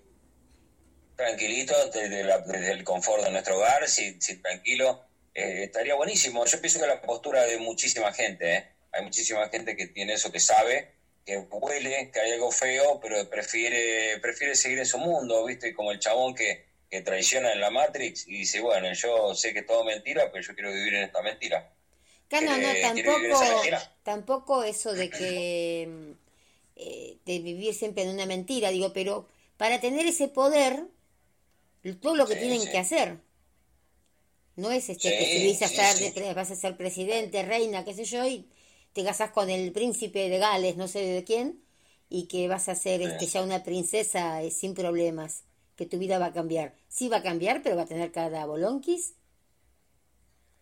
tranquilito 1.15 1.73
desde, 1.93 2.23
la- 2.23 2.39
desde 2.39 2.71
el 2.71 2.83
confort 2.83 3.23
de 3.23 3.31
nuestro 3.31 3.57
hogar, 3.57 3.87
si, 3.87 4.19
si 4.21 4.37
tranquilo, 4.37 5.01
eh, 5.33 5.63
estaría 5.65 5.95
buenísimo. 5.95 6.45
Yo 6.45 6.59
pienso 6.61 6.79
que 6.79 6.87
la 6.87 7.01
postura 7.01 7.43
de 7.43 7.57
muchísima 7.57 8.13
gente, 8.13 8.53
¿eh? 8.55 8.67
hay 8.91 9.03
muchísima 9.03 9.49
gente 9.49 9.75
que 9.75 9.87
tiene 9.87 10.13
eso, 10.13 10.31
que 10.31 10.39
sabe, 10.39 10.93
que 11.25 11.37
huele, 11.37 12.11
que 12.11 12.19
hay 12.19 12.31
algo 12.33 12.51
feo, 12.51 12.99
pero 13.01 13.29
prefiere, 13.29 14.19
prefiere 14.19 14.55
seguir 14.55 14.79
en 14.79 14.85
su 14.85 14.97
mundo, 14.97 15.45
¿viste? 15.45 15.73
Como 15.73 15.91
el 15.91 15.99
chabón 15.99 16.35
que, 16.35 16.65
que 16.89 17.01
traiciona 17.01 17.51
en 17.53 17.59
la 17.61 17.69
Matrix 17.71 18.27
y 18.27 18.37
dice, 18.39 18.61
bueno, 18.61 18.91
yo 18.93 19.33
sé 19.35 19.53
que 19.53 19.59
es 19.59 19.65
todo 19.65 19.83
mentira, 19.83 20.31
pero 20.31 20.43
yo 20.43 20.53
quiero 20.53 20.71
vivir 20.71 20.93
en 20.95 21.03
esta 21.03 21.21
mentira. 21.21 21.73
Claro, 22.27 22.45
no, 22.47 22.57
¿Quiere- 22.57 22.93
quiere 22.93 23.09
vivir 23.15 23.31
esa 23.31 23.45
tampoco, 23.45 23.77
tampoco 24.03 24.63
eso 24.63 24.93
de 24.93 25.09
que 25.09 25.87
mm, 25.89 26.11
eh, 26.75 27.17
de 27.25 27.39
vivir 27.39 27.73
siempre 27.73 28.03
en 28.03 28.09
una 28.09 28.25
mentira, 28.25 28.69
digo, 28.69 28.91
pero 28.93 29.27
para 29.57 29.79
tener 29.79 30.05
ese 30.07 30.27
poder, 30.27 30.85
todo 32.01 32.15
lo 32.15 32.27
que 32.27 32.33
Sí, 32.33 32.39
tienen 32.39 32.61
sí. 32.61 32.69
que 32.71 32.77
hacer. 32.77 33.17
No 34.55 34.71
es 34.71 34.89
este 34.89 35.15
que 35.15 35.25
si 35.25 35.39
a 35.63 35.67
sí, 35.67 35.67
estar 35.67 35.97
sí. 35.97 36.03
de 36.03 36.11
pre- 36.11 36.33
vas 36.33 36.51
a 36.51 36.55
ser 36.55 36.77
presidente, 36.77 37.43
reina, 37.43 37.83
qué 37.85 37.93
sé 37.93 38.05
yo, 38.05 38.25
y 38.25 38.47
te 38.93 39.03
casas 39.03 39.31
con 39.31 39.49
el 39.49 39.71
príncipe 39.71 40.29
de 40.29 40.37
Gales, 40.39 40.77
no 40.77 40.87
sé 40.87 40.99
de 41.01 41.23
quién, 41.23 41.63
y 42.09 42.27
que 42.27 42.47
vas 42.47 42.69
a 42.69 42.75
ser 42.75 43.01
este 43.01 43.25
ya 43.27 43.41
una 43.43 43.63
princesa 43.63 44.41
eh, 44.43 44.51
sin 44.51 44.73
problemas, 44.75 45.43
que 45.75 45.85
tu 45.87 45.97
vida 45.97 46.19
va 46.19 46.27
a 46.27 46.33
cambiar. 46.33 46.75
Sí 46.87 47.09
va 47.09 47.17
a 47.17 47.23
cambiar, 47.23 47.63
pero 47.63 47.75
va 47.75 47.83
a 47.83 47.85
tener 47.87 48.11
cada 48.11 48.45
bolonquis, 48.45 49.15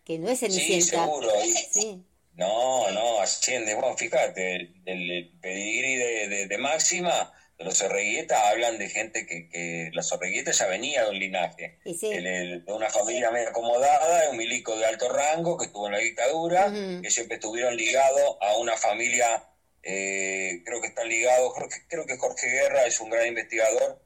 que 0.04 0.18
no 0.18 0.28
es 0.28 0.40
Sí, 0.46 0.80
cenicienta. 0.80 0.80
seguro. 0.80 1.30
Sí. 1.70 2.04
No, 2.34 2.90
no, 2.92 3.20
asciende. 3.20 3.74
Bueno, 3.74 3.96
fíjate, 3.96 4.56
el, 4.86 5.10
el- 5.10 5.38
pedigrí 5.40 5.96
de, 5.96 6.28
de, 6.28 6.46
de 6.48 6.58
Máxima, 6.58 7.32
los 7.62 7.78
Zorreguieta, 7.78 8.48
hablan 8.48 8.78
de 8.78 8.88
gente 8.88 9.26
que, 9.26 9.48
que 9.48 9.90
la 9.92 10.02
Zorreguieta 10.02 10.50
ya 10.52 10.66
venía 10.66 11.04
de 11.04 11.10
un 11.10 11.18
linaje, 11.18 11.78
Y 11.84 11.94
sí. 11.94 12.10
El- 12.12 12.26
el- 12.26 12.64
de 12.64 12.72
una 12.72 12.88
familia 12.90 13.30
medio 13.30 13.48
acomodada, 13.50 14.30
un 14.30 14.36
milico 14.36 14.76
de 14.78 14.86
alto 14.86 15.08
rango 15.12 15.56
que 15.56 15.66
estuvo 15.66 15.86
en 15.86 15.92
la 15.92 15.98
dictadura, 15.98 16.72
que 17.02 17.10
siempre 17.10 17.36
estuvieron 17.36 17.76
ligados 17.76 18.36
a 18.40 18.56
una 18.58 18.76
familia, 18.76 19.44
eh, 19.82 20.62
creo 20.64 20.80
que 20.80 20.86
están 20.88 21.08
ligados, 21.08 21.52
creo 21.88 22.06
que 22.06 22.16
Jorge 22.16 22.48
Guerra 22.48 22.84
es 22.86 23.00
un 23.00 23.10
gran 23.10 23.26
investigador 23.26 24.02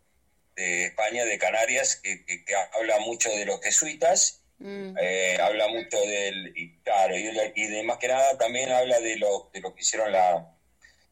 de 0.55 0.87
España, 0.87 1.25
de 1.25 1.39
Canarias, 1.39 1.97
que, 1.97 2.25
que- 2.25 2.45
que 2.45 2.55
habla 2.55 2.99
mucho 3.01 3.31
de 3.31 3.45
los 3.45 3.61
jesuitas 3.61 4.43
Mm. 4.59 4.97
eh, 4.99 5.37
habla 5.39 5.69
mucho 5.69 5.99
del 6.01 6.55
y 6.57 6.79
claro 6.79 7.15
y, 7.15 7.25
de- 7.25 7.53
y 7.57 7.67
de 7.67 7.83
más 7.83 7.99
que 7.99 8.09
nada 8.09 8.39
también 8.39 8.71
habla 8.73 9.01
de 9.01 9.17
lo 9.17 9.51
de 9.53 9.61
lo 9.61 9.75
que 9.75 9.83
hicieron 9.83 10.11
la 10.13 10.51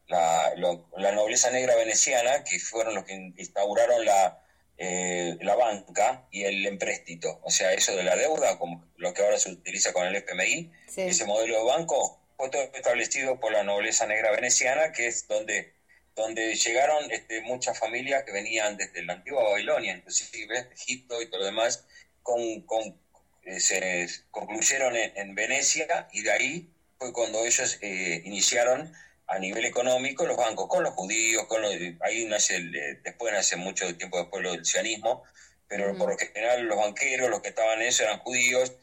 la, 0.07 0.53
lo- 0.57 0.87
la 0.97 1.11
nobleza 1.11 1.49
negra 1.51 1.75
veneciana 1.75 2.43
que 2.43 2.59
fueron 2.59 2.95
los 2.95 3.05
que 3.05 3.13
instauraron 3.37 4.05
la 4.05 4.41
eh, 4.77 5.37
la 5.39 5.55
banca 5.55 6.25
y 6.31 6.43
el 6.43 6.65
empréstito 6.65 7.39
o 7.43 7.49
sea 7.49 7.71
eso 7.73 7.95
de 7.95 8.03
la 8.03 8.15
deuda 8.17 8.57
como 8.59 8.85
lo 8.97 9.13
que 9.13 9.21
ahora 9.23 9.39
se 9.39 9.49
utiliza 9.49 9.93
con 9.93 10.05
el 10.05 10.15
FMI 10.17 10.69
Sí. 10.89 11.01
ese 11.01 11.23
modelo 11.25 11.57
de 11.59 11.63
banco 11.63 12.19
fue 12.35 12.49
todo 12.49 12.61
establecido 12.73 13.39
por 13.39 13.53
la 13.53 13.63
nobleza 13.63 14.05
negra 14.05 14.31
veneciana 14.31 14.91
que 14.91 15.07
es 15.07 15.27
donde 15.29 15.73
donde 16.13 16.55
llegaron 16.55 17.09
este, 17.11 17.39
muchas 17.41 17.79
familias 17.79 18.23
que 18.23 18.33
venían 18.33 18.75
desde 18.75 19.01
la 19.03 19.13
antigua 19.13 19.43
Babilonia 19.43 19.93
inclusive 19.95 20.67
Egipto 20.73 21.21
y 21.21 21.27
todo 21.29 21.39
lo 21.39 21.45
demás 21.45 21.85
con, 22.21 22.61
con 22.63 22.99
eh, 23.43 23.59
se 23.61 24.07
concluyeron 24.31 24.95
en, 24.97 25.15
en 25.15 25.35
Venecia 25.35 26.09
y 26.11 26.21
de 26.23 26.31
ahí 26.31 26.69
fue 26.99 27.13
cuando 27.13 27.45
ellos 27.45 27.77
eh, 27.81 28.21
iniciaron 28.25 28.93
a 29.27 29.39
nivel 29.39 29.65
económico 29.65 30.25
los 30.25 30.37
bancos 30.37 30.67
con 30.67 30.83
los 30.83 30.93
judíos, 30.93 31.45
con 31.47 31.61
los, 31.61 31.73
ahí 32.01 32.25
nace 32.25 32.57
el, 32.57 32.75
eh, 32.75 32.99
después 33.03 33.33
nace 33.33 33.55
mucho 33.55 33.95
tiempo 33.97 34.19
después 34.19 34.43
lo 34.43 34.51
del 34.51 34.65
sionismo, 34.65 35.23
pero 35.67 35.97
por 35.97 36.11
lo 36.11 36.17
general 36.17 36.63
los 36.63 36.77
banqueros, 36.77 37.29
los 37.29 37.41
que 37.41 37.49
estaban 37.49 37.81
en 37.81 37.87
eso 37.87 38.03
eran 38.03 38.19
judíos 38.19 38.73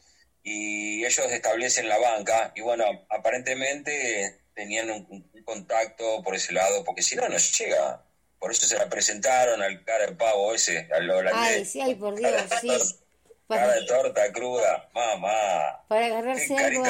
y 0.43 1.05
ellos 1.05 1.31
establecen 1.31 1.87
la 1.87 1.97
banca 1.97 2.51
y 2.55 2.61
bueno, 2.61 2.83
aparentemente 3.09 4.23
eh, 4.23 4.37
tenían 4.53 4.91
un, 4.91 5.07
un 5.09 5.43
contacto 5.43 6.21
por 6.23 6.35
ese 6.35 6.53
lado, 6.53 6.83
porque 6.83 7.01
si 7.01 7.15
no, 7.15 7.27
no 7.27 7.37
llega. 7.37 8.03
Por 8.39 8.51
eso 8.51 8.65
se 8.65 8.77
la 8.77 8.89
presentaron 8.89 9.61
al 9.61 9.85
cara 9.85 10.07
de 10.07 10.11
pavo 10.15 10.53
ese, 10.53 10.89
al 10.93 11.09
holandés. 11.09 11.57
Ay, 11.57 11.65
sí, 11.65 11.79
ay, 11.79 11.95
por 11.95 12.13
Dios, 12.13 12.29
sí. 12.59 12.67
Cara 12.67 13.67
Para, 13.67 13.73
de 13.75 13.85
torta 13.85 14.33
cruda, 14.33 14.89
mamá. 14.93 15.85
para 15.87 16.07
agarrarse 16.07 16.57
algo. 16.57 16.83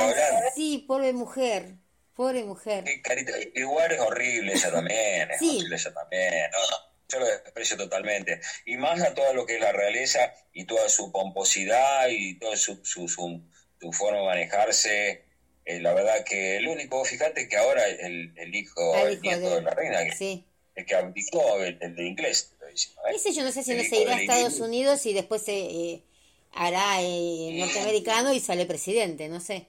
Sí, 0.56 0.84
pobre 0.88 1.14
mujer. 1.14 1.76
Pobre 2.16 2.44
mujer. 2.44 2.84
Carita. 3.02 3.32
Igual 3.56 3.92
es 3.92 4.00
horrible 4.00 4.54
ella 4.54 4.72
también, 4.72 5.32
es 5.32 5.40
Sí. 5.40 5.58
horrible 5.58 5.76
ella 5.76 5.94
también. 5.94 6.34
No, 6.52 6.60
no, 6.60 6.78
yo 7.10 7.20
lo 7.20 7.26
desprecio 7.26 7.78
totalmente. 7.78 8.40
Y 8.66 8.78
más 8.78 9.02
a 9.02 9.14
todo 9.14 9.34
lo 9.34 9.46
que 9.46 9.56
es 9.56 9.62
la 9.62 9.72
realeza 9.72 10.34
y 10.54 10.66
toda 10.66 10.88
su 10.90 11.12
pomposidad 11.12 12.08
y 12.10 12.38
toda 12.40 12.56
su, 12.56 12.84
su, 12.86 13.08
su, 13.08 13.42
su 13.82 13.92
forma 13.92 14.20
de 14.20 14.26
manejarse. 14.26 15.26
Eh, 15.66 15.80
la 15.80 15.94
verdad 15.94 16.24
que 16.26 16.58
el 16.58 16.68
único, 16.68 17.04
fíjate 17.06 17.48
que 17.48 17.56
ahora 17.58 17.88
el, 17.88 18.34
el 18.38 18.54
hijo, 18.54 18.96
el 18.98 19.14
hijo 19.14 19.22
nieto 19.22 19.50
de- 19.50 19.56
de 19.56 19.62
la 19.62 19.72
reina, 19.72 20.04
que, 20.06 20.12
Sí. 20.12 20.46
el 20.76 20.86
que 20.86 20.94
abdicó, 20.96 21.58
el, 21.64 21.78
el 21.82 21.96
de 21.96 22.04
inglés, 22.06 22.50
te 22.50 22.54
estoy 22.56 22.72
diciendo, 22.74 23.02
¿eh? 23.08 23.14
Ese 23.16 23.32
yo 23.34 23.44
no 23.44 23.52
sé 23.52 23.64
si 23.64 23.74
no 23.74 23.84
se 23.84 24.02
irá 24.02 24.16
a 24.18 24.22
Estados. 24.22 24.60
Unidos 24.60 25.06
y 25.06 25.14
después 25.14 25.42
se 25.42 25.54
eh, 25.58 26.04
hará 26.52 27.02
eh, 27.02 27.56
norteamericano 27.58 28.34
y 28.34 28.40
sale 28.42 28.66
presidente, 28.66 29.30
no 29.30 29.40
sé. 29.40 29.68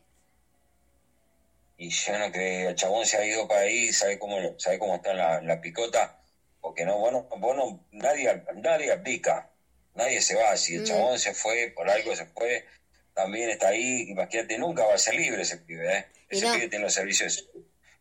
Y 1.77 1.91
yo 1.91 2.19
no 2.19 2.31
creo, 2.31 2.71
el 2.71 2.77
chabón 2.77 3.05
se 3.05 3.17
ha 3.17 3.25
ido 3.27 3.49
para 3.49 3.63
ahí, 3.63 3.93
sabe 3.93 4.19
cómo, 4.19 4.37
sabe 4.59 4.79
cómo 4.79 4.95
está 4.97 5.13
la, 5.13 5.41
la 5.43 5.61
picota, 5.61 6.21
porque 6.61 6.85
no, 6.85 6.99
bueno, 6.99 7.27
bueno, 7.39 7.85
nadie, 7.91 8.43
nadie 8.55 8.93
abdica, 8.93 9.51
nadie 9.95 10.21
se 10.21 10.37
va, 10.37 10.57
si 10.57 10.77
el 10.77 10.83
Mm. 10.83 10.87
chabón 10.87 11.19
se 11.19 11.35
fue, 11.35 11.73
por 11.75 11.91
algo 11.91 12.15
se 12.15 12.27
fue, 12.27 12.65
también 13.13 13.51
está 13.51 13.69
ahí, 13.69 14.07
imagínate, 14.09 14.57
nunca 14.59 14.85
va 14.87 14.95
a 14.95 14.99
ser 14.99 15.15
libre 15.15 15.43
ese 15.43 15.59
pibe, 15.59 15.99
¿eh? 15.99 16.07
Ese 16.29 16.47
no. 16.47 16.53
pibe 16.55 16.69
tiene 16.69 16.85
los 16.85 16.95
servicios, 16.95 17.49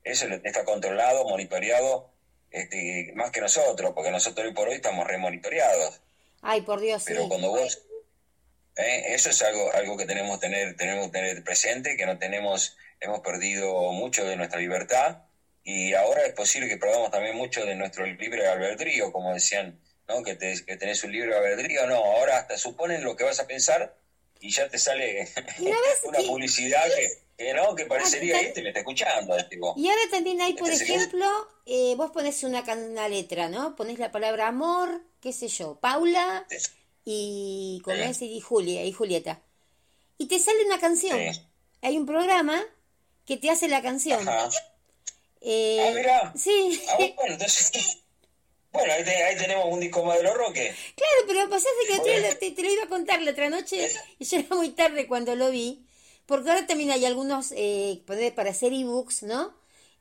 eso 0.04 0.28
está 0.28 0.64
controlado, 0.66 1.24
monitoreado, 1.28 2.12
este, 2.52 3.12
más 3.16 3.32
que 3.32 3.42
nosotros, 3.42 3.94
porque 3.96 4.12
nosotros 4.12 4.48
hoy 4.48 4.54
por 4.54 4.68
hoy 4.70 4.76
estamos 4.76 5.08
remonitoreados. 5.08 6.00
Ay, 6.42 6.62
por 6.62 6.80
Dios, 6.80 7.04
sí. 7.04 7.14
Pero 7.14 7.28
cuando 7.28 7.50
vos, 7.50 7.82
¿eh? 8.76 9.04
eso 9.08 9.30
es 9.30 9.42
algo, 9.42 9.72
algo 9.74 9.98
que 9.98 10.06
tenemos 10.06 10.40
que 10.40 10.48
tener, 10.48 10.76
tenemos 10.76 11.08
que 11.08 11.12
tener 11.14 11.44
presente, 11.44 11.98
que 11.98 12.06
no 12.06 12.18
tenemos, 12.20 12.76
hemos 13.04 13.20
perdido 13.20 13.92
mucho 13.92 14.24
de 14.26 14.36
nuestra 14.36 14.60
libertad 14.60 15.24
y 15.64 15.94
ahora 15.94 16.26
es 16.26 16.34
posible 16.34 16.68
que 16.68 16.78
perdamos 16.78 17.12
también 17.12 17.36
mucho 17.36 17.66
de 17.66 17.76
nuestro 17.76 18.06
libre 18.06 18.48
albedrío, 18.48 19.12
como 19.12 19.34
decían, 19.34 19.80
¿no? 20.08 20.24
Que, 20.24 20.36
te- 20.36 20.64
que 20.66 20.76
tenés 20.78 21.04
un 21.04 21.12
libre 21.12 21.36
albedrío, 21.36 21.86
no, 21.88 21.96
ahora 21.96 22.38
hasta 22.38 22.58
suponen 22.58 23.04
lo 23.04 23.16
que 23.16 23.24
vas 23.24 23.40
a 23.40 23.48
pensar 23.48 23.96
y 24.40 24.52
ya 24.52 24.68
te 24.70 24.78
sale 24.78 25.28
¿Y 25.60 25.64
no 25.66 25.70
ves 25.72 26.00
una 26.04 26.20
que- 26.20 26.28
publicidad 26.28 26.84
que, 26.86 27.08
que 27.46 27.54
no, 27.54 27.76
que 27.76 27.86
parecería, 27.86 28.38
Ah, 28.38 28.42
este 28.42 28.62
me 28.62 28.70
está 28.70 28.80
escuchando, 28.80 29.36
tipo. 29.50 29.74
Y 29.78 29.88
ahora 29.90 30.02
también 30.12 30.42
hay, 30.42 30.54
por 30.54 30.70
Este 30.70 30.84
ejemplo, 30.94 31.26
eh, 31.66 31.94
vos 31.98 32.12
pones 32.12 32.44
una, 32.44 32.62
una 32.62 33.08
letra, 33.10 33.48
¿no? 33.50 33.76
Pones 33.76 34.00
la 34.00 34.12
palabra 34.12 34.48
amor, 34.48 35.02
qué 35.22 35.32
sé 35.34 35.48
yo, 35.48 35.80
Paula 35.80 36.46
y 37.06 37.82
Sí. 37.86 37.92
es, 38.02 38.22
y 38.22 38.40
Julia 38.40 38.84
y 38.86 38.92
Julieta. 38.92 39.42
Y 40.18 40.28
te 40.28 40.40
sale 40.40 40.66
una 40.66 40.80
canción. 40.80 41.18
Sí. 41.34 41.42
Hay 41.82 41.98
un 41.98 42.06
programa 42.06 42.64
que 43.26 43.38
te 43.38 43.50
hace 43.50 43.68
la 43.68 43.82
canción. 43.82 44.28
Ajá. 44.28 44.50
Eh, 45.42 45.78
Ah, 45.88 45.92
mirá. 45.96 46.34
Sí. 46.38 46.82
Ah, 46.90 46.96
bueno, 46.98 47.34
entonces, 47.34 47.72
bueno, 48.72 48.94
ahí, 48.94 49.04
te- 49.04 49.24
ahí 49.24 49.38
tenemos 49.38 49.66
un 49.70 49.80
disco 49.80 50.04
más 50.04 50.18
de 50.18 50.24
los 50.24 50.34
Roques. 50.36 50.76
Claro, 50.96 51.24
pero 51.28 51.50
pasaste 51.50 51.70
que 51.88 52.00
te, 52.00 52.36
te- 52.36 52.52
te 52.52 52.64
lo 52.64 52.72
iba 52.72 52.84
a 52.84 52.88
contar 52.90 53.22
la 53.22 53.32
otra 53.32 53.50
noche 53.50 53.90
y 54.20 54.26
ya 54.26 54.40
era 54.40 54.56
muy 54.56 54.70
tarde 54.70 55.08
cuando 55.08 55.36
lo 55.36 55.52
vi. 55.52 55.86
Porque 56.26 56.50
ahora 56.50 56.66
también 56.66 56.90
hay 56.92 57.04
algunos 57.06 57.52
eh, 57.56 58.02
para 58.36 58.52
hacer 58.52 58.72
ebooks, 58.72 59.24
¿no? 59.24 59.54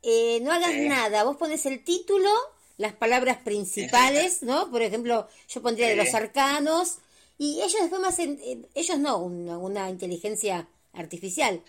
Eh, 0.05 0.39
no 0.43 0.53
hagas 0.53 0.71
Sí. 0.73 0.89
nada, 0.89 1.25
vos 1.25 1.37
pones 1.37 1.67
el 1.67 1.83
título, 1.83 2.31
las 2.77 2.93
palabras 2.93 3.39
principales, 3.39 4.43
¿no? 4.43 4.71
Por 4.71 4.83
ejemplo, 4.83 5.29
yo 5.49 5.63
pondría 5.63 5.89
de 5.89 5.97
los 5.97 6.15
arcanos 6.15 6.99
y 7.39 7.61
ellos 7.63 7.81
después 7.81 8.03
hacen, 8.05 8.39
eh, 8.45 8.63
ellos 8.77 8.99
no, 9.01 9.19
una, 9.19 9.59
una 9.59 9.91
inteligencia 9.91 10.69
artificial, 10.93 11.61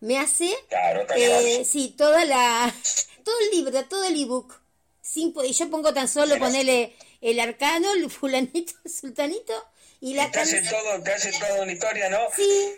me 0.00 0.18
hace, 0.18 0.54
Claro, 0.68 1.06
eh, 1.16 1.64
sí, 1.64 1.94
toda 1.96 2.24
la, 2.24 2.74
todo 3.24 3.34
el 3.40 3.50
libro, 3.50 3.84
todo 3.86 4.04
el 4.04 4.20
ebook. 4.20 4.54
Sin, 5.00 5.34
y 5.44 5.52
yo 5.52 5.70
pongo 5.70 5.92
tan 5.94 6.06
solo 6.08 6.34
Pero- 6.34 6.44
ponerle 6.44 6.94
el 7.20 7.40
arcano, 7.40 7.92
el 7.92 8.10
fulanito, 8.10 8.72
el 8.84 8.90
sultanito 8.90 9.54
y 10.00 10.14
la 10.14 10.30
canción. 10.30 10.62
todo, 10.68 11.02
te 11.02 11.12
hace 11.12 11.32
toda 11.32 11.62
una 11.62 11.72
historia, 11.72 12.08
¿no? 12.10 12.18
Sí, 12.36 12.74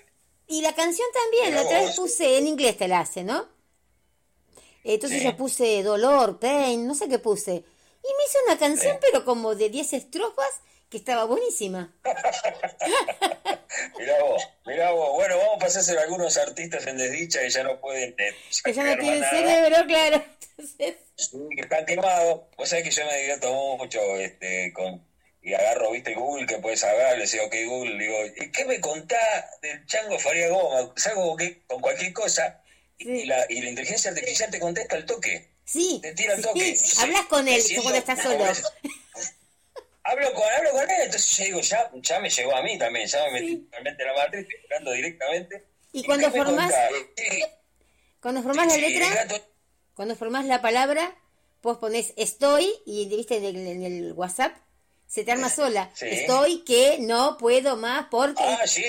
y 0.46 0.62
la 0.62 0.74
canción 0.74 1.08
también, 1.12 1.54
la 1.54 1.62
otra 1.62 1.82
vez 1.82 1.96
puse, 1.96 2.38
en 2.38 2.46
inglés 2.46 2.76
te 2.78 2.88
la 2.88 3.00
hace, 3.00 3.24
¿no? 3.24 3.46
Entonces 4.84 5.18
Sí. 5.18 5.24
yo 5.24 5.36
puse 5.36 5.82
dolor, 5.82 6.38
pain, 6.38 6.86
no 6.86 6.94
sé 6.94 7.08
qué 7.08 7.18
puse. 7.18 7.52
Y 7.52 8.08
me 8.16 8.24
hizo 8.26 8.38
una 8.46 8.58
canción, 8.58 8.94
Sí. 8.94 8.98
pero 9.10 9.24
como 9.24 9.54
de 9.54 9.68
10 9.68 9.92
estrofas, 9.92 10.48
que 10.90 10.96
estaba 10.98 11.24
buenísima. 11.24 11.94
Mirá 13.98 14.22
vos, 14.22 14.42
mirá 14.66 14.90
vos. 14.90 15.12
Bueno, 15.14 15.38
vamos 15.38 15.56
a 15.56 15.58
pasárselo 15.58 16.00
a 16.00 16.02
algunos 16.02 16.36
artistas 16.36 16.86
en 16.86 16.98
desdicha 16.98 17.40
que 17.40 17.50
ya 17.50 17.62
no 17.62 17.80
pueden 17.80 18.14
eh, 18.18 18.34
Que 18.64 18.72
ya 18.72 18.82
no 18.82 18.96
tienen 18.98 19.24
cerebro, 19.24 19.76
claro. 19.86 20.24
Entonces, 20.58 20.96
sí, 21.16 21.38
que 21.54 21.62
están 21.62 21.86
quemados. 21.86 22.42
Vos 22.56 22.68
sabés 22.68 22.84
que 22.84 22.90
yo 22.90 23.06
me 23.06 23.16
divierto 23.18 23.52
mucho 23.78 24.00
este, 24.16 24.72
con, 24.74 25.02
y 25.42 25.54
agarro, 25.54 25.92
viste, 25.92 26.14
Google, 26.14 26.46
que 26.46 26.58
puedes 26.58 26.82
hablar, 26.84 27.16
le 27.16 27.26
digo, 27.26 27.44
ok, 27.46 27.54
Google, 27.66 27.98
digo, 27.98 28.16
¿y 28.36 28.50
qué 28.52 28.64
me 28.64 28.80
contás 28.80 29.60
del 29.62 29.86
chango 29.86 30.18
Faría 30.18 30.48
Goma? 30.48 30.92
Salgo 30.96 31.36
con 31.66 31.80
cualquier 31.80 32.12
cosa 32.12 32.62
y, 32.98 33.04
Sí. 33.04 33.10
y 33.10 33.24
la, 33.26 33.46
y 33.48 33.60
la 33.62 33.70
inteligencia 33.70 34.10
artificial 34.10 34.50
te 34.50 34.60
contesta 34.60 34.96
al 34.96 35.06
toque. 35.06 35.48
Sí, 35.64 36.00
Te 36.02 36.12
tira 36.14 36.34
al 36.34 36.42
toque. 36.42 36.76
sí, 36.76 37.00
hablas 37.00 37.26
con 37.26 37.46
él 37.46 37.62
cuando 37.80 37.98
estás 37.98 38.22
solo. 38.22 38.44
Hablo 40.10 40.32
con, 40.34 40.42
hablo 40.56 40.70
con 40.72 40.82
él, 40.82 40.96
entonces 41.04 41.36
yo 41.36 41.44
digo, 41.44 41.60
ya, 41.60 41.90
ya 41.94 42.18
me 42.20 42.28
llegó 42.30 42.56
a 42.56 42.62
mí 42.62 42.76
también, 42.78 43.06
ya 43.06 43.24
me 43.26 43.32
metí 43.32 43.56
totalmente 43.58 44.02
en 44.02 44.08
la 44.08 44.14
matriz, 44.14 44.40
estoy 44.40 44.58
hablando 44.64 44.92
directamente. 44.92 45.64
Y 45.92 46.04
cuando 46.04 46.32
¿qué 46.32 46.38
me 46.38 46.44
formás-? 46.44 46.74
Sí, 47.16 47.42
Cuando 48.20 48.42
formás 48.42 48.66
la 48.66 48.76
letra, 48.76 49.14
gato- 49.14 49.46
cuando 49.94 50.16
formás 50.16 50.44
la 50.46 50.60
palabra, 50.62 51.14
vos 51.62 51.78
ponés 51.78 52.12
estoy 52.16 52.72
y 52.86 53.06
viste 53.06 53.36
en 53.36 53.44
el, 53.44 53.56
en 53.66 53.82
el 53.84 54.12
WhatsApp, 54.14 54.52
se 55.06 55.24
te 55.24 55.32
arma 55.32 55.48
sola. 55.50 55.90
Sí. 55.94 56.06
Estoy 56.08 56.64
que 56.64 56.98
no 57.00 57.36
puedo 57.38 57.76
más 57.76 58.06
porque... 58.10 58.42
Ah, 58.42 58.66
sí. 58.66 58.82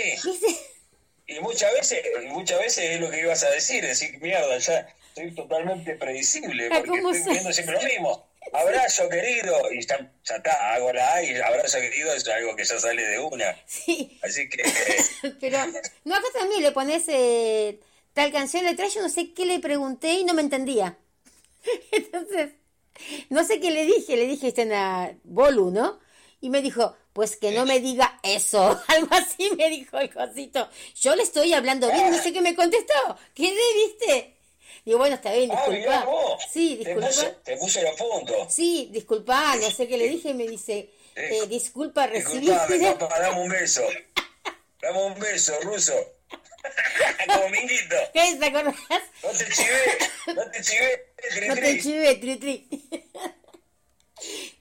Y 1.27 1.39
muchas 1.39 1.72
veces, 1.73 2.02
y 2.23 2.27
muchas 2.27 2.60
veces 2.60 2.91
es 2.91 2.99
lo 2.99 3.10
que 3.10 3.19
ibas 3.22 3.43
a 3.43 3.49
decir, 3.52 3.85
decir, 3.85 4.19
mierda, 4.19 4.57
ya 4.57 4.88
estoy 5.10 5.34
totalmente 5.34 5.95
predecible, 5.95 6.68
porque 6.73 6.89
¿cómo 6.89 7.11
estoy 7.11 7.34
viendo 7.34 7.53
siempre 7.53 7.76
lo 7.76 7.84
mismo. 7.84 8.30
Abrazo 8.53 9.07
querido, 9.07 9.72
y 9.72 9.85
ya, 9.85 10.11
ya 10.23 10.35
está, 10.35 10.73
hago 10.73 10.91
la 10.91 11.13
A 11.13 11.23
y 11.23 11.35
abrazo 11.35 11.80
querido 11.80 12.13
es 12.13 12.27
algo 12.27 12.55
que 12.55 12.65
ya 12.65 12.80
sale 12.80 13.01
de 13.01 13.19
una. 13.19 13.55
Sí. 13.65 14.19
Así 14.23 14.49
que, 14.49 14.61
eh, 14.63 15.35
Pero, 15.39 15.59
no, 16.03 16.15
acá 16.15 16.27
también 16.34 16.61
le 16.61 16.72
pones 16.72 17.03
eh, 17.07 17.80
tal 18.13 18.31
canción 18.31 18.65
letra, 18.65 18.88
yo 18.88 19.01
no 19.01 19.09
sé 19.09 19.34
qué 19.34 19.45
le 19.45 19.59
pregunté 19.59 20.13
y 20.13 20.23
no 20.23 20.34
me 20.34 20.41
entendía. 20.41 20.97
Entonces, 21.91 22.49
no 23.30 23.43
sé 23.45 23.59
qué 23.59 23.72
le 23.72 23.85
dije, 23.85 24.18
le 24.18 24.26
dije 24.26 24.47
está 24.47 24.63
en 24.63 24.69
la 24.69 25.13
Bolu, 25.23 25.72
¿no? 25.72 25.99
Y 26.41 26.49
me 26.49 26.61
dijo, 26.61 26.95
pues 27.13 27.38
que 27.38 27.51
no 27.51 27.65
me 27.65 27.80
diga 27.80 28.19
eso, 28.23 28.81
algo 28.88 29.15
así 29.15 29.51
me 29.55 29.69
dijo 29.69 29.97
el 29.99 30.11
cosito. 30.11 30.68
Yo 30.99 31.15
le 31.15 31.23
estoy 31.23 31.53
hablando 31.53 31.91
bien, 31.91 32.11
no 32.11 32.18
sé 32.18 32.34
qué 32.34 32.41
me 32.41 32.55
contestó, 32.55 33.18
¿qué 33.34 33.43
le 33.43 33.85
viste? 33.85 34.38
Digo, 34.85 34.97
bueno, 34.97 35.15
está 35.15 35.31
bien, 35.33 35.51
ah, 35.51 35.63
disculpa. 35.69 36.05
vos, 36.05 36.43
Sí, 36.51 36.81
te 36.83 36.95
puso, 36.95 37.07
disculpa. 37.07 37.43
te 37.43 37.57
puso 37.57 37.81
los 37.83 37.95
puntos. 37.95 38.53
Sí, 38.53 38.89
disculpa, 38.91 39.55
no 39.57 39.69
sé 39.69 39.87
qué 39.87 39.97
le 39.97 40.07
dije 40.09 40.33
me 40.33 40.47
dice, 40.47 40.89
eh, 41.15 41.41
disculpa, 41.47 42.07
recibí... 42.07 42.47
Disculpame, 42.47 42.91
papá, 42.99 43.19
dame 43.19 43.41
un 43.41 43.49
beso. 43.49 43.83
Dame 44.81 45.03
un 45.03 45.19
beso, 45.19 45.59
ruso. 45.61 45.93
Como 47.27 47.49
minguito. 47.49 47.95
¿Qué 48.13 48.35
te 48.39 48.45
acordás? 48.47 48.75
No 49.23 49.29
te 49.29 49.45
chivé, 49.51 50.35
no 50.35 50.51
te 50.51 50.61
chivé, 50.61 51.13
tri, 51.29 51.47
No 51.47 51.55
te 51.55 51.79
chivé, 51.81 52.15
tri, 52.15 52.35
tri. 52.37 52.67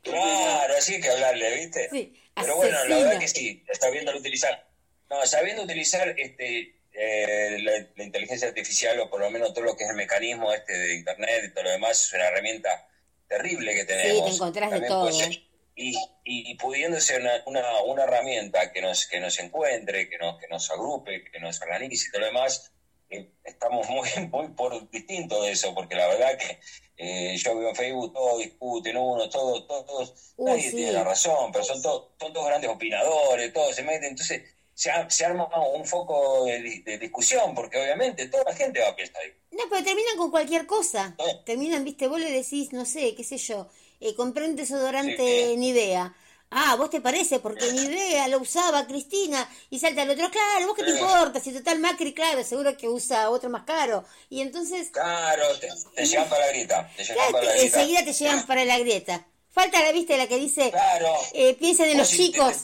Claro, 0.03 0.75
así 0.77 0.95
hay 0.95 1.01
que 1.03 1.11
hablarle, 1.11 1.57
¿viste? 1.57 1.89
Sí, 1.91 2.15
Pero 2.35 2.57
bueno, 2.57 2.73
la 2.73 2.79
asesino. 2.81 3.01
verdad 3.01 3.21
que 3.21 3.29
sí, 3.29 3.65
sabiendo 3.79 4.17
utilizar. 4.17 4.67
No, 5.11 5.27
sabiendo 5.27 5.63
utilizar 5.65 6.15
este 6.19 6.75
eh, 6.93 7.59
la, 7.63 7.73
la 7.97 8.05
inteligencia 8.05 8.49
artificial 8.49 8.99
o 9.01 9.09
por 9.11 9.21
lo 9.21 9.31
menos 9.31 9.53
todo 9.55 9.65
lo 9.65 9.77
que 9.77 9.85
es 9.85 9.91
el 9.91 9.97
mecanismo 9.97 10.53
este 10.53 10.73
de 10.77 10.95
internet 10.97 11.45
y 11.47 11.53
todo 11.55 11.65
lo 11.65 11.71
demás 11.71 12.01
es 12.07 12.13
una 12.13 12.27
herramienta 12.29 12.87
terrible 13.29 13.75
que 13.75 13.85
tenemos. 13.85 14.25
te 14.31 14.35
encontrás 14.35 14.71
de 14.71 14.81
todo, 14.89 15.13
ser- 15.13 15.33
¿eh? 15.33 15.47
Y, 15.77 15.97
y, 16.25 16.51
y 16.51 16.55
pudiendo 16.57 17.01
ser 17.01 17.23
una, 17.23 17.43
una, 17.47 17.83
una 17.85 18.05
herramienta 18.05 18.71
que 18.73 18.83
nos, 18.83 19.07
que 19.07 19.19
nos 19.21 19.39
encuentre, 19.39 20.11
que 20.11 20.19
nos, 20.19 20.39
que 20.39 20.47
nos 20.49 20.71
agrupe, 20.71 21.25
que 21.31 21.41
nos 21.41 21.61
organice 21.63 22.07
y 22.09 22.11
todo 22.11 22.21
lo 22.21 22.27
demás, 22.27 22.71
eh, 23.09 23.31
estamos 23.45 23.89
muy, 23.89 24.09
muy 24.31 24.49
por 24.49 24.91
distinto 24.91 25.43
de 25.43 25.53
eso, 25.53 25.73
porque 25.75 25.95
la 25.95 26.09
verdad 26.09 26.37
que 26.37 26.59
eh, 26.99 27.37
yo 27.39 27.57
veo 27.57 27.71
en 27.71 27.77
Facebook, 27.77 28.13
todos 28.13 28.39
discuten 28.41 28.97
uno, 28.99 29.31
todos, 29.31 29.67
todos, 29.67 30.35
Uy, 30.37 30.51
nadie 30.51 30.71
sí. 30.71 30.77
tiene 30.77 30.93
la 30.93 31.05
razón, 31.05 31.51
pero 31.51 31.65
son, 31.65 31.81
todos 31.81 32.11
son 32.21 32.33
todos 32.35 32.47
grandes 32.49 32.69
opinadores, 32.69 33.53
todos 33.55 33.75
se 33.75 33.83
meten, 33.83 34.05
entonces 34.11 34.43
se, 34.75 34.91
ar- 34.91 35.11
se 35.11 35.25
arma 35.25 35.49
un 35.75 35.85
foco 35.87 36.45
de, 36.47 36.61
di- 36.63 36.83
de 36.83 36.99
discusión, 36.99 37.55
porque 37.55 37.81
obviamente 37.81 38.27
toda 38.29 38.45
la 38.45 38.55
gente 38.55 38.81
va 38.81 38.89
a 38.89 38.97
pensar 38.97 39.21
ahí. 39.23 39.33
No, 39.53 39.65
pero 39.69 39.85
terminan 39.85 40.17
con 40.17 40.31
cualquier 40.31 40.67
cosa. 40.67 41.17
Terminan, 41.45 41.85
viste, 41.85 42.07
vos 42.09 42.21
le 42.21 42.31
decís, 42.31 42.73
no 42.73 42.85
sé, 42.85 43.15
qué 43.15 43.25
sé 43.25 43.37
yo, 43.39 43.69
eh, 44.01 44.15
compré 44.15 44.45
un 44.47 44.57
desodorante 44.57 45.51
Sí. 45.51 45.57
Nivea. 45.57 46.15
Ah, 46.53 46.75
vos 46.77 46.91
te 46.91 47.01
parece, 47.01 47.39
porque 47.39 47.71
Nivea 47.73 48.27
lo 48.29 48.39
usaba 48.39 48.87
Cristina 48.87 49.49
y 49.71 49.79
salta 49.79 50.03
el 50.03 50.11
otro, 50.11 50.31
claro, 50.31 50.67
vos 50.67 50.77
qué 50.77 50.83
te 50.85 50.91
importa, 50.91 51.39
si 51.41 51.53
total 51.53 51.79
Macri, 51.79 52.13
claro, 52.15 52.43
seguro 52.43 52.77
que 52.77 52.89
usa 52.89 53.31
otro 53.31 53.51
más 53.51 53.65
caro. 53.65 54.05
Y 54.31 54.41
entonces, 54.41 54.89
Claro, 54.91 55.45
te, 55.61 55.69
te 55.95 56.07
llegan 56.07 56.29
para 56.29 56.47
la 56.47 56.53
grita, 56.53 56.91
te 56.97 57.05
claro, 57.05 57.33
para 57.33 57.45
la 57.45 57.53
grita. 57.53 57.65
enseguida 57.81 58.05
te 58.05 58.13
llegan 58.13 58.47
para 58.47 58.65
la 58.65 58.79
grieta. 58.79 59.27
Falta 59.53 59.81
la, 59.83 59.93
viste, 59.93 60.17
la 60.17 60.27
que 60.29 60.39
dice, 60.39 60.71
Claro. 60.71 61.13
eh, 61.35 61.55
piensen 61.55 61.91
en 61.91 61.99
los 61.99 62.11
te- 62.11 62.17
chicos. 62.17 62.57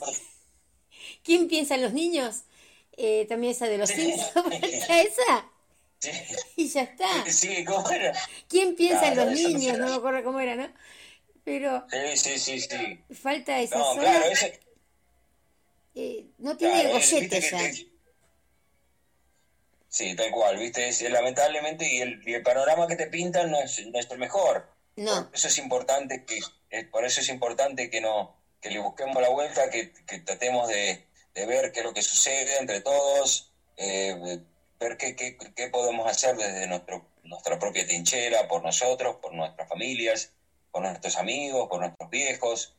¿Quién 1.27 1.49
piensa 1.49 1.75
en 1.75 1.83
los 1.83 1.93
niños? 1.93 2.45
Eh, 2.97 3.27
también 3.29 3.51
esa 3.53 3.67
de 3.67 3.79
los. 3.79 3.91
Simpsons. 3.91 4.31
esa. 4.89 5.51
Sí, 5.99 6.11
Y 6.57 6.69
ya 6.69 6.83
está. 6.83 7.31
sí, 7.31 7.65
¿cómo 7.65 7.91
era? 7.91 8.13
¿Quién 8.49 8.77
piensa 8.77 9.09
en 9.09 9.17
los 9.17 9.27
no 9.27 9.33
niños? 9.33 9.77
No 9.79 9.89
me 9.89 9.95
acuerdo 9.97 10.23
cómo 10.23 10.39
era, 10.39 10.55
¿no? 10.55 10.69
Pero 11.45 11.85
Sí, 11.91 12.17
sí, 12.17 12.39
sí, 12.39 12.61
sí. 12.61 13.01
falta 13.15 13.59
esa 13.61 13.77
No, 13.79 13.95
zona. 13.95 14.03
claro, 14.03 14.27
ese, 14.27 14.61
eh, 15.97 16.27
no 16.39 16.57
tiene 16.57 16.83
Claro, 16.83 16.91
gollete 16.95 17.41
ya. 17.41 17.59
te- 17.59 17.87
Sí, 19.89 20.15
tal 20.15 20.31
cual, 20.31 20.59
viste, 20.59 20.89
es, 20.89 21.01
lamentablemente 21.03 21.91
y 21.91 22.01
el, 22.03 22.23
y 22.29 22.35
el 22.35 22.43
panorama 22.43 22.87
que 22.87 22.97
te 22.97 23.07
pintan 23.07 23.51
no 23.51 23.59
es, 23.61 23.85
no 23.87 23.99
es 23.99 24.11
el 24.11 24.19
mejor. 24.19 24.69
No. 24.97 25.27
Por 25.27 25.35
eso 25.35 25.49
es 25.49 25.59
importante 25.59 26.25
que, 26.25 26.85
por 26.85 27.05
eso 27.05 27.21
es 27.21 27.29
importante 27.31 27.89
que 27.89 28.01
no, 28.01 28.37
que 28.61 28.71
le 28.71 28.79
busquemos 28.79 29.21
la 29.23 29.31
vuelta, 29.31 29.71
que, 29.71 29.93
que 30.07 30.19
tratemos 30.21 30.69
de, 30.69 31.07
de 31.37 31.45
ver 31.47 31.71
qué 31.71 31.81
es 31.81 31.85
lo 31.87 31.93
que 31.93 32.03
sucede 32.03 32.57
entre 32.59 32.81
todos, 32.81 33.53
eh, 33.77 34.41
ver 34.81 34.97
qué, 34.97 35.15
qué, 35.15 35.37
qué 35.55 35.69
podemos 35.69 36.11
hacer 36.11 36.35
desde 36.37 36.67
nuestro, 36.67 37.07
nuestra 37.25 37.59
propia 37.59 37.87
trinchera, 37.87 38.49
por 38.49 38.63
nosotros, 38.65 39.17
por 39.21 39.35
nuestras 39.35 39.69
familias, 39.69 40.33
por 40.73 40.83
nuestros 40.83 41.17
amigos, 41.17 41.69
por 41.69 41.81
nuestros 41.81 42.09
viejos, 42.11 42.75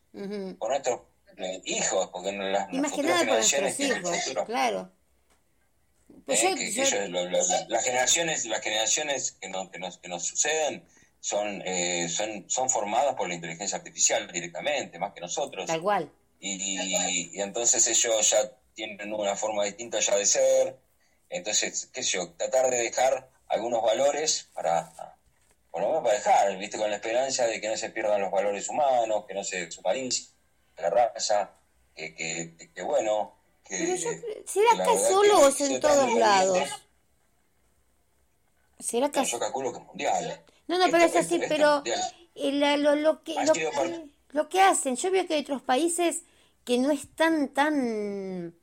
por 0.58 0.70
nuestros 0.70 1.00
eh, 1.36 1.62
hijos, 1.66 2.08
porque 2.12 2.30
en 2.30 2.52
las, 2.52 2.68
Y 2.72 2.78
más 2.80 2.90
que 2.90 3.02
por 3.02 3.06
generaciones 3.16 3.62
nuestros 3.62 3.76
tienen 3.76 3.98
hijos, 3.98 4.22
futuro. 4.24 4.44
claro. 4.44 4.90
Pues 6.26 6.42
Eh, 6.42 6.48
yo, 6.50 6.56
que- 6.56 6.64
que 6.64 6.72
yo- 6.72 6.82
ellos- 6.82 7.08
lo- 7.10 7.24
lo- 7.30 7.46
la- 7.46 7.66
las 7.68 7.84
generaciones 7.84 8.44
las 8.46 8.60
generaciones 8.60 9.32
que, 9.40 9.48
no- 9.48 9.70
que, 9.70 9.78
nos, 9.78 9.98
que 9.98 10.08
nos 10.08 10.24
suceden 10.26 10.84
son, 11.20 11.62
eh, 11.64 12.08
son 12.08 12.44
son 12.50 12.68
formadas 12.68 13.14
por 13.14 13.28
la 13.28 13.34
inteligencia 13.34 13.78
artificial 13.78 14.30
directamente 14.32 14.98
más 14.98 15.12
que 15.12 15.20
nosotros 15.20 15.66
tal 15.66 15.80
cual. 15.80 16.10
Y, 16.40 17.30
y 17.36 17.40
entonces 17.40 17.86
ellos 17.88 18.30
ya 18.30 18.50
tienen 18.74 19.12
una 19.12 19.34
forma 19.36 19.64
distinta 19.64 19.98
ya 20.00 20.16
de 20.16 20.24
ser 20.26 20.76
entonces 21.30 21.88
qué 21.92 22.02
sé 22.02 22.10
yo 22.18 22.30
tratar 22.32 22.70
de 22.70 22.78
dejar 22.78 23.28
algunos 23.48 23.82
valores 23.82 24.48
para 24.54 24.92
por 25.70 25.82
lo 25.82 25.88
menos 25.88 26.02
para 26.04 26.14
dejar 26.16 26.56
viste 26.58 26.78
con 26.78 26.88
la 26.90 26.96
esperanza 26.96 27.46
de 27.46 27.60
que 27.60 27.68
no 27.68 27.76
se 27.76 27.90
pierdan 27.90 28.20
los 28.20 28.30
valores 28.30 28.68
humanos 28.68 29.24
que 29.26 29.34
no 29.34 29.42
se 29.44 29.66
deshumanice 29.66 30.28
la 30.76 30.90
raza 30.90 31.50
que, 31.96 32.14
que, 32.14 32.54
que- 32.56 32.72
que 32.72 32.82
bueno 32.82 33.34
que, 33.64 33.76
Pero 33.78 33.94
yo, 33.96 34.10
que 34.10 34.42
¿será 34.46 34.72
acá 34.72 34.98
solo 34.98 35.40
o 35.40 35.48
es 35.48 35.60
en 35.60 35.80
todos 35.80 36.14
lados? 36.14 36.68
¿Será 38.78 39.10
que 39.10 39.24
yo 39.24 39.38
calculo 39.38 39.72
que 39.72 39.78
es 39.80 39.84
mundial. 39.84 40.44
No, 40.68 40.78
no, 40.78 40.90
pero 40.90 41.04
es 41.04 41.16
así, 41.16 41.40
pero 41.48 41.82
la- 42.34 42.76
lo, 42.76 42.94
lo 42.94 43.22
que, 43.24 43.34
lo, 43.34 43.52
lo 44.30 44.48
que 44.48 44.60
hacen, 44.60 44.96
yo 44.96 45.10
veo 45.10 45.26
que 45.26 45.34
hay 45.34 45.42
otros 45.42 45.62
países 45.62 46.24
que 46.64 46.78
no 46.78 46.90
están 46.90 47.48
tan 47.48 48.54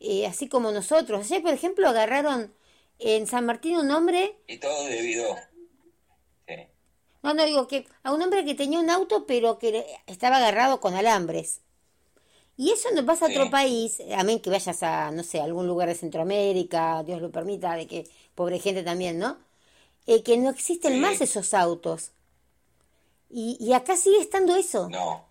eh, 0.00 0.26
así 0.26 0.48
como 0.48 0.72
nosotros. 0.72 1.26
Ayer, 1.26 1.42
por 1.42 1.52
ejemplo, 1.54 1.88
agarraron 1.88 2.54
en 2.98 3.26
San 3.26 3.46
Martín 3.46 3.76
un 3.78 3.90
hombre, 3.90 4.36
Y 4.46 4.58
todo 4.58 4.84
debido. 4.86 5.36
Sí. 6.46 6.54
no, 7.22 7.34
no 7.34 7.44
digo 7.44 7.66
que, 7.68 7.86
a 8.02 8.12
un 8.12 8.22
hombre 8.22 8.44
que 8.44 8.54
tenía 8.54 8.80
un 8.80 8.90
auto 8.90 9.26
pero 9.26 9.58
que 9.58 9.86
estaba 10.06 10.36
agarrado 10.38 10.80
con 10.80 10.94
alambres. 10.94 11.60
Y 12.56 12.70
eso 12.72 12.88
no 12.94 13.06
pasa 13.06 13.26
a 13.26 13.28
otro 13.30 13.50
país, 13.50 14.00
a 14.14 14.22
menos 14.22 14.42
que 14.42 14.50
vayas 14.50 14.82
a, 14.82 15.10
no 15.12 15.22
sé, 15.22 15.40
algún 15.40 15.66
lugar 15.66 15.88
de 15.88 15.94
Centroamérica, 15.94 17.02
Dios 17.04 17.22
lo 17.22 17.30
permita, 17.30 17.74
de 17.74 17.86
que 17.86 18.06
pobre 18.34 18.58
gente 18.58 18.82
también, 18.82 19.18
¿no? 19.18 19.38
Eh, 20.06 20.22
que 20.22 20.36
no 20.38 20.50
existen 20.50 20.94
Sí. 20.94 21.00
más 21.00 21.20
esos 21.22 21.54
autos. 21.54 22.12
Y, 23.30 23.56
y 23.60 23.72
acá 23.72 23.96
sigue 23.96 24.20
estando 24.20 24.56
eso. 24.56 24.88
No. 24.88 25.24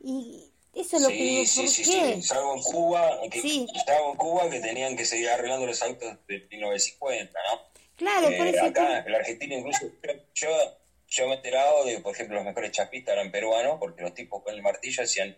Y 0.00 0.50
eso 0.74 0.96
es 0.96 1.02
lo 1.02 1.08
que 1.08 1.14
Sí, 1.14 1.22
digo, 1.22 1.44
sí, 1.46 1.60
¿por 1.60 1.68
sí, 1.70 1.82
qué? 1.84 2.14
sí. 2.16 2.22
Salvo 2.22 2.54
en 2.56 2.62
Cuba, 2.62 3.20
que, 3.30 3.66
salvo 3.86 4.10
en 4.10 4.16
Cuba 4.16 4.50
que 4.50 4.60
tenían 4.60 4.96
que 4.96 5.04
seguir 5.04 5.28
arreglando 5.30 5.66
los 5.66 5.80
autos 5.82 6.16
de 6.26 6.46
1950, 6.50 7.38
¿no? 7.50 7.60
Claro, 7.96 8.28
Eh, 8.28 8.36
por 8.36 8.46
eso. 8.48 8.64
acá 8.64 8.98
en 9.06 9.12
la 9.12 9.18
Argentina 9.18 9.54
incluso 9.54 9.86
yo, 10.34 10.48
yo 11.08 11.26
me 11.28 11.34
he 11.34 11.36
enterado 11.36 11.84
de, 11.84 12.00
por 12.00 12.12
ejemplo, 12.12 12.36
los 12.36 12.44
mejores 12.44 12.72
chapistas 12.72 13.14
eran 13.14 13.30
peruanos, 13.30 13.76
porque 13.78 14.02
los 14.02 14.14
tipos 14.14 14.42
con 14.42 14.52
el 14.54 14.62
martillo 14.62 15.04
hacían, 15.04 15.36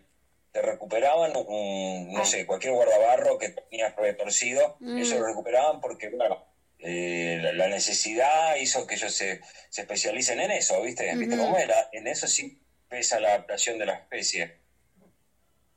te 0.51 0.61
recuperaban 0.63 1.33
un, 1.35 2.11
no 2.11 2.25
sé, 2.25 2.47
cualquier 2.47 2.73
guardabarro 2.73 3.37
que 3.37 3.49
tenías 3.49 3.95
retorcido, 3.95 4.75
Mm. 4.79 4.97
ellos 4.97 5.19
lo 5.19 5.27
recuperaban 5.27 5.79
porque, 5.79 6.09
bueno, 6.09 6.43
eh, 6.79 7.39
la, 7.41 7.51
la 7.53 7.67
necesidad 7.67 8.55
hizo 8.55 8.85
que 8.87 8.95
ellos 8.95 9.13
se, 9.13 9.41
se 9.69 9.81
especialicen 9.81 10.39
en 10.39 10.51
eso, 10.51 10.81
¿viste? 10.81 11.13
¿Viste 11.15 11.35
Ujú. 11.35 11.43
cómo 11.45 11.57
era? 11.57 11.89
En 11.91 12.07
eso 12.07 12.27
sí 12.27 12.59
pesa 12.87 13.19
la 13.19 13.29
adaptación 13.29 13.77
de 13.79 13.85
la 13.87 13.93
especie. 13.95 14.57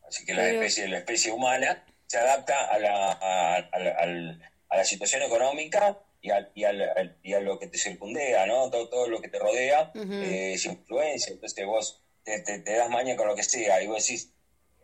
Así 0.06 0.24
que 0.24 0.34
la 0.34 0.42
Pero- 0.42 0.60
especie, 0.60 0.88
la 0.88 0.98
especie 0.98 1.32
humana 1.32 1.84
se 2.06 2.18
adapta 2.18 2.66
a 2.66 2.78
la, 2.78 3.12
a, 3.12 3.56
a 3.56 3.78
la- 3.78 4.38
a 4.68 4.84
situación 4.84 5.22
económica 5.22 5.98
y, 6.22 6.28
y, 6.54 6.64
al, 6.64 7.16
y 7.22 7.32
a 7.34 7.40
lo 7.40 7.58
que 7.58 7.66
te 7.66 7.78
circundea, 7.78 8.46
¿no? 8.46 8.70
Todo, 8.70 8.88
todo 8.88 9.08
lo 9.08 9.20
que 9.20 9.28
te 9.28 9.38
rodea 9.38 9.90
eh, 9.94 10.52
es 10.54 10.64
influencia, 10.64 11.32
entonces 11.32 11.66
vos 11.66 12.02
te, 12.24 12.40
te, 12.40 12.58
te 12.60 12.72
das 12.74 12.88
maña 12.90 13.16
con 13.16 13.26
lo 13.26 13.34
que 13.34 13.42
sea, 13.42 13.82
y 13.82 13.86
vos 13.88 14.04
decís, 14.06 14.32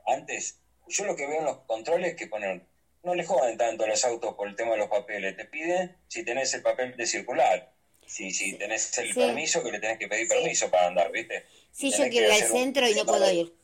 antes, 0.07 0.59
yo 0.89 1.05
lo 1.05 1.15
que 1.15 1.27
veo 1.27 1.39
en 1.41 1.45
los 1.45 1.59
controles 1.67 2.11
es 2.13 2.17
que 2.17 2.27
ponen, 2.27 2.67
no 3.07 3.15
le 3.15 3.25
joden 3.25 3.57
tanto 3.57 3.85
a 3.85 3.87
los 3.87 4.05
autos 4.05 4.35
por 4.35 4.49
el 4.49 4.57
tema 4.57 4.73
de 4.73 4.79
los 4.79 4.89
papeles, 4.89 5.37
te 5.37 5.45
piden 5.45 5.97
si 6.09 6.25
tenés 6.25 6.53
el 6.55 6.63
papel 6.63 6.97
de 6.97 7.07
circular, 7.07 7.71
si, 8.05 8.33
si 8.33 8.55
tenés 8.55 8.99
el 8.99 9.15
Sí. 9.15 9.21
permiso, 9.21 9.63
que 9.63 9.71
le 9.71 9.79
tenés 9.79 9.97
que 9.99 10.09
pedir 10.09 10.27
permiso 10.27 10.69
para 10.73 10.89
andar, 10.89 11.13
¿viste? 11.13 11.47
Sí, 11.71 11.93
yo 11.93 12.09
quiero 12.09 12.27
ir 12.27 12.43
al 12.43 12.51
un- 12.51 12.57
centro 12.59 12.89
y 12.89 12.95
no 12.95 13.07
puedo 13.07 13.31
ir. 13.31 13.55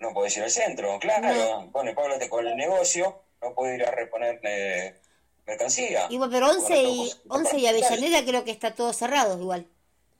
No 0.00 0.12
podés 0.12 0.36
ir 0.36 0.42
al 0.42 0.50
centro, 0.50 0.98
claro. 0.98 1.66
Bueno, 1.72 1.94
Pablo, 1.94 2.16
con 2.28 2.46
el 2.46 2.56
negocio, 2.56 3.22
no 3.40 3.54
puede 3.54 3.76
ir 3.76 3.84
a 3.84 3.90
reponer 3.90 4.38
eh, 4.42 4.94
mercancía. 5.46 6.06
Igual, 6.10 6.28
pero 6.30 6.50
11 6.50 6.82
y, 6.82 6.96
Bueno, 6.96 7.12
pues, 7.26 7.46
11 7.46 7.58
y 7.58 7.66
Avellaneda 7.66 8.22
creo 8.24 8.44
que 8.44 8.50
está 8.50 8.74
todo 8.74 8.92
cerrado 8.92 9.40
igual. 9.40 9.66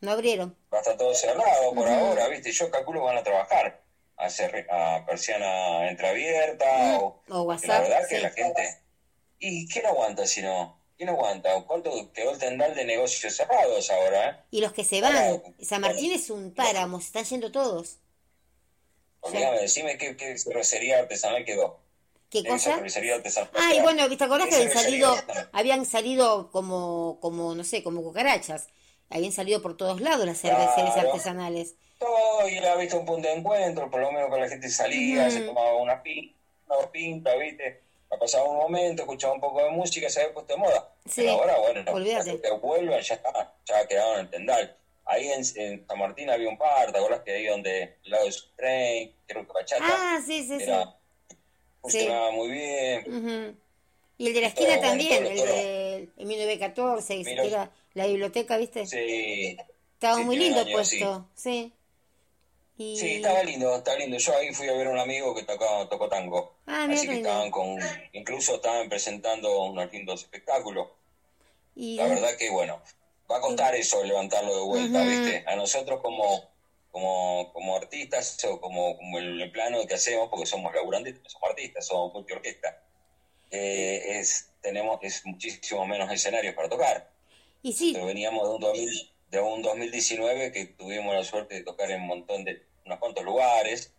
No 0.01 0.12
abrieron. 0.12 0.56
Va 0.72 0.78
a 0.78 0.81
estar 0.81 0.97
todo 0.97 1.14
cerrado 1.14 1.74
por 1.74 1.86
ahora, 1.86 2.28
¿viste? 2.28 2.51
Yo 2.52 2.70
calculo 2.70 3.01
que 3.01 3.06
van 3.06 3.18
a 3.18 3.22
trabajar 3.22 3.82
a, 4.21 4.27
hacer, 4.27 4.67
a 4.71 5.05
persiana 5.07 5.89
entreabierta 5.89 6.99
o... 6.99 7.07
O 7.07 7.13
porque 7.13 7.33
La 7.33 7.43
WhatsApp, 7.43 7.83
verdad 7.83 8.09
que 8.09 8.17
sí. 8.17 8.23
la 8.23 8.31
gente... 8.31 8.79
¿Y 9.39 9.69
quién 9.69 9.87
aguanta 9.87 10.27
si 10.27 10.43
no? 10.43 10.79
¿Quién 10.97 11.09
aguanta? 11.09 11.49
¿Cuánto 11.67 12.13
quedó 12.13 12.33
el 12.33 12.39
tendal 12.39 12.75
de 12.75 12.85
negocios 12.85 13.35
cerrados 13.35 13.91
ahora, 13.91 14.29
eh? 14.29 14.37
Y 14.51 14.61
los 14.61 14.73
que 14.73 14.85
se 14.85 15.01
van. 15.01 15.13
Claro. 15.13 15.43
San 15.63 15.81
Martín 15.81 16.13
es 16.13 16.29
un 16.29 16.53
páramo, 16.53 17.01
se 17.01 17.07
están 17.07 17.25
yendo 17.25 17.51
todos. 17.51 17.97
Olvídame, 19.21 19.61
decime 19.61 19.97
qué, 19.97 20.17
qué 20.17 20.39
cervecería 20.39 20.99
artesanal 20.99 21.45
quedó. 21.45 21.81
¿Qué 22.31 22.45
cosa? 22.45 22.81
Ah, 23.55 23.75
y 23.75 23.81
bueno, 23.81 24.09
¿te 24.17 24.23
acordás 24.23 24.49
que 24.49 24.55
habían 24.55 24.73
salido, 24.73 25.17
habían 25.53 25.85
salido 25.85 26.51
como, 26.53 27.19
como, 27.21 27.57
no 27.57 27.65
sé, 27.65 27.83
como 27.83 28.03
cucarachas? 28.03 28.69
Habían 29.11 29.32
salido 29.32 29.61
por 29.61 29.77
todos 29.77 30.01
lados 30.01 30.24
las 30.24 30.41
cervecerías 30.41 30.95
Claro. 30.95 31.11
artesanales. 31.11 31.74
todo 31.99 32.49
y 32.49 32.57
era 32.57 32.77
visto 32.77 32.99
un 32.99 33.05
punto 33.05 33.28
de 33.28 33.35
encuentro, 33.35 33.91
por 33.91 34.01
lo 34.01 34.11
menos 34.11 34.31
para 34.31 34.45
la 34.45 34.49
gente 34.49 34.70
salía, 34.70 35.31
se 35.31 35.43
tomaba 35.43 35.74
una 35.74 36.03
pinta, 36.03 36.35
una 36.66 36.91
pinta, 36.91 37.37
¿viste? 37.37 37.82
Ha 38.11 38.16
pasado 38.16 38.49
un 38.51 38.57
momento, 38.57 39.03
escuchaba 39.03 39.35
un 39.35 39.41
poco 39.41 39.62
de 39.62 39.70
música, 39.70 40.09
se 40.09 40.23
había 40.23 40.32
puesto 40.32 40.55
de 40.55 40.59
moda. 40.61 40.95
Sí, 41.05 41.20
Pero 41.23 41.32
ahora, 41.32 41.59
bueno, 41.59 41.85
que 41.85 42.51
vuelvan, 42.53 43.01
ya 43.03 43.15
está, 43.15 43.55
ya 43.66 43.87
quedaron 43.87 44.15
en 44.15 44.20
el 44.20 44.31
tendal. 44.31 44.77
Ahí 45.05 45.28
en, 45.28 45.43
en 45.57 45.87
San 45.87 45.99
Martín 45.99 46.31
había 46.31 46.49
un 46.49 46.57
par, 46.57 46.91
¿te 46.91 46.99
acuerdas 46.99 47.20
que 47.20 47.32
ahí 47.32 47.47
donde, 47.47 47.99
al 48.05 48.11
lado 48.11 48.24
de 48.24 48.32
su 48.32 48.49
tren, 48.57 49.15
creo 49.27 49.47
que 49.47 49.53
Bachata, 49.53 49.85
Ah, 49.87 50.20
sí, 50.24 50.43
sí, 50.47 50.59
sí. 50.61 50.70
funcionaba 51.82 52.31
muy 52.31 52.49
bien. 52.49 53.61
Y 54.21 54.27
el 54.27 54.35
de 54.35 54.41
la 54.43 54.53
Todo, 54.53 54.67
esquina 54.67 54.83
también, 54.83 55.27
el 55.27 55.35
de 55.35 56.09
el 56.19 56.27
1914, 56.27 57.25
que 57.25 57.35
queda 57.37 57.71
la 57.95 58.07
biblioteca, 58.07 58.59
¿viste? 58.59 58.85
Sí, 58.87 59.57
Estaba 59.95 60.17
sí, 60.17 60.25
muy 60.25 60.37
lindo 60.37 60.61
años, 60.61 60.87
sí. 60.87 60.99
puesto, 60.99 61.29
sí. 61.35 61.73
Y... 62.77 62.99
sí, 62.99 63.13
estaba 63.13 63.43
lindo, 63.43 63.75
estaba 63.75 63.97
lindo. 63.97 64.19
Yo 64.19 64.37
ahí 64.37 64.53
fui 64.53 64.69
a 64.69 64.75
ver 64.75 64.89
a 64.89 64.91
un 64.91 64.99
amigo 64.99 65.35
que 65.35 65.45
tocaba, 65.45 65.89
tocó 65.89 66.11
tango. 66.11 66.53
Ah, 66.67 66.87
Así 66.91 67.09
que 67.09 67.15
estaban 67.15 67.51
con, 67.51 67.79
incluso 68.13 68.57
estaban 68.57 68.91
presentando 68.91 69.63
unos 69.63 69.91
lindos 69.91 70.21
espectáculos. 70.21 70.89
Y 71.75 71.97
La 71.97 72.07
verdad 72.07 72.37
que 72.37 72.51
bueno, 72.51 72.83
va 73.31 73.39
a 73.39 73.41
costar 73.41 73.75
eso 73.75 74.05
levantarlo 74.05 74.55
de 74.55 74.63
vuelta. 74.65 75.03
¿viste? 75.03 75.45
A 75.47 75.57
nosotros 75.57 76.03
como, 76.03 76.45
como, 76.91 77.51
como 77.55 77.75
artistas 77.75 78.45
o 78.45 78.61
como, 78.61 78.99
como 78.99 79.19
el, 79.19 79.51
plano 79.51 79.87
que 79.87 79.95
hacemos, 79.95 80.29
porque 80.29 80.45
somos 80.45 80.75
laburantes, 80.75 81.15
somos 81.27 81.49
artistas, 81.49 81.87
somos 81.87 82.13
multiorquesta, 82.13 82.83
eh, 83.51 84.18
es, 84.20 84.51
tenemos, 84.60 84.98
es 85.02 85.24
muchísimo 85.27 85.86
menos 85.86 86.10
escenarios 86.12 86.55
para 86.55 86.68
tocar. 86.68 87.10
y 87.62 87.72
sí, 87.72 87.93
Pero 87.93 88.06
veníamos 88.06 88.48
de 88.48 88.55
un, 88.55 88.60
2000 88.60 89.10
de 89.31 89.40
un 89.40 89.62
2019 89.62 90.52
que 90.52 90.66
tuvimos 90.66 91.14
la 91.14 91.24
suerte 91.24 91.56
de 91.56 91.62
tocar 91.62 91.90
en 91.90 92.01
un 92.01 92.06
montón 92.09 92.44
de, 92.44 92.66
unos 92.85 92.98
cuantos 92.98 93.24
lugares, 93.24 93.93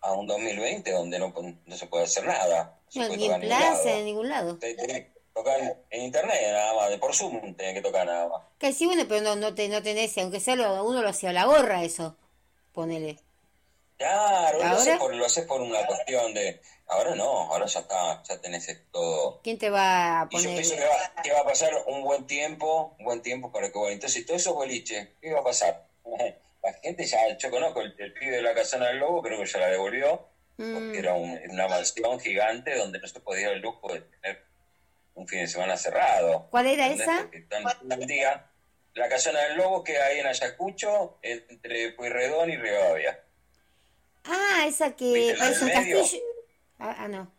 a 0.00 0.12
un 0.12 0.26
2020 0.26 0.90
donde 0.90 1.18
no, 1.18 1.32
no 1.66 1.76
se 1.76 1.86
puede 1.86 2.04
hacer 2.04 2.24
nada. 2.26 2.78
No 2.94 3.06
se 3.06 3.16
ni 3.16 3.26
en 3.26 3.40
plaza, 3.40 3.98
en 3.98 4.04
ningún 4.06 4.28
lado. 4.28 4.58
Te- 4.58 4.76
que 4.76 5.12
tocar 5.34 5.60
en 5.90 6.02
internet 6.02 6.36
nada 6.50 6.74
más, 6.74 6.90
de 6.90 6.98
por 6.98 7.14
Zoom 7.14 7.54
tenés 7.54 7.74
que 7.74 7.82
tocar 7.82 8.06
nada 8.06 8.28
más. 8.28 8.42
Que 8.58 8.72
sí, 8.72 8.86
bueno, 8.86 9.04
pero 9.08 9.20
no, 9.22 9.36
no, 9.36 9.54
te, 9.54 9.68
no 9.68 9.82
tenés, 9.82 10.16
aunque 10.18 10.40
sea 10.40 10.56
lo, 10.56 10.84
uno 10.84 11.02
lo 11.02 11.08
hacía 11.08 11.30
a 11.30 11.32
la 11.32 11.44
gorra, 11.44 11.84
eso. 11.84 12.16
Ponele. 12.72 13.18
Claro, 13.96 14.58
lo 14.58 14.98
por, 14.98 15.14
lo 15.14 15.26
haces 15.26 15.46
por 15.46 15.60
una 15.60 15.86
cuestión 15.86 16.32
de... 16.32 16.60
Ahora 16.90 17.14
no, 17.14 17.24
ahora 17.52 17.66
ya 17.66 17.80
está, 17.80 18.22
ya 18.24 18.40
tenés 18.40 18.66
todo... 18.90 19.40
¿Quién 19.42 19.58
te 19.58 19.70
va 19.70 20.22
a 20.22 20.28
Y 20.30 20.36
yo 20.36 20.42
poner? 20.42 20.54
pienso 20.56 20.74
que 20.74 20.84
va, 20.84 21.22
que 21.22 21.32
va 21.32 21.40
a 21.40 21.44
pasar 21.44 21.72
un 21.86 22.02
buen 22.02 22.26
tiempo, 22.26 22.96
un 22.98 23.04
buen 23.04 23.22
tiempo 23.22 23.52
para 23.52 23.70
que 23.70 23.78
bueno. 23.78 23.94
Entonces, 23.94 24.26
todos 24.26 24.40
esos 24.40 24.54
boliches, 24.54 25.08
¿qué 25.20 25.32
va 25.32 25.40
a 25.40 25.44
pasar? 25.44 25.86
La 26.62 26.72
gente 26.82 27.06
ya, 27.06 27.36
yo 27.38 27.50
conozco 27.50 27.80
el, 27.80 27.94
el 27.98 28.12
pibe 28.12 28.36
de 28.36 28.42
la 28.42 28.52
casona 28.54 28.88
del 28.88 28.98
lobo, 28.98 29.22
creo 29.22 29.38
que 29.38 29.46
ya 29.46 29.58
la 29.60 29.68
devolvió, 29.68 30.28
Mm, 30.58 30.74
porque 30.74 30.98
era 30.98 31.14
un- 31.14 31.40
una 31.48 31.68
mansión 31.68 32.20
gigante 32.20 32.76
donde 32.76 32.98
no 32.98 33.06
se 33.08 33.18
podía 33.20 33.48
el 33.50 33.60
lujo 33.60 33.90
de 33.94 34.00
tener 34.02 34.44
un 35.14 35.26
fin 35.26 35.38
de 35.40 35.46
semana 35.46 35.74
cerrado. 35.78 36.48
¿Cuál 36.50 36.66
era 36.66 36.86
esa? 36.88 37.26
El 37.32 38.06
día. 38.06 38.50
La 38.92 39.08
casona 39.08 39.40
del 39.40 39.56
lobo 39.56 39.82
que 39.82 39.96
hay 39.98 40.18
en 40.18 40.26
Ayacucho, 40.26 41.18
entre 41.22 41.92
Pueyrredón 41.92 42.50
y 42.50 42.56
Rivadavia. 42.58 43.24
Ah, 44.24 44.64
esa 44.66 44.94
que 44.94 45.12
¿Viste 45.14 45.32
la 45.34 45.38
parece 45.44 45.64
un 45.64 45.70
castillo. 45.70 45.96
Ah, 46.80 46.96
ah, 46.98 47.08
no. 47.08 47.30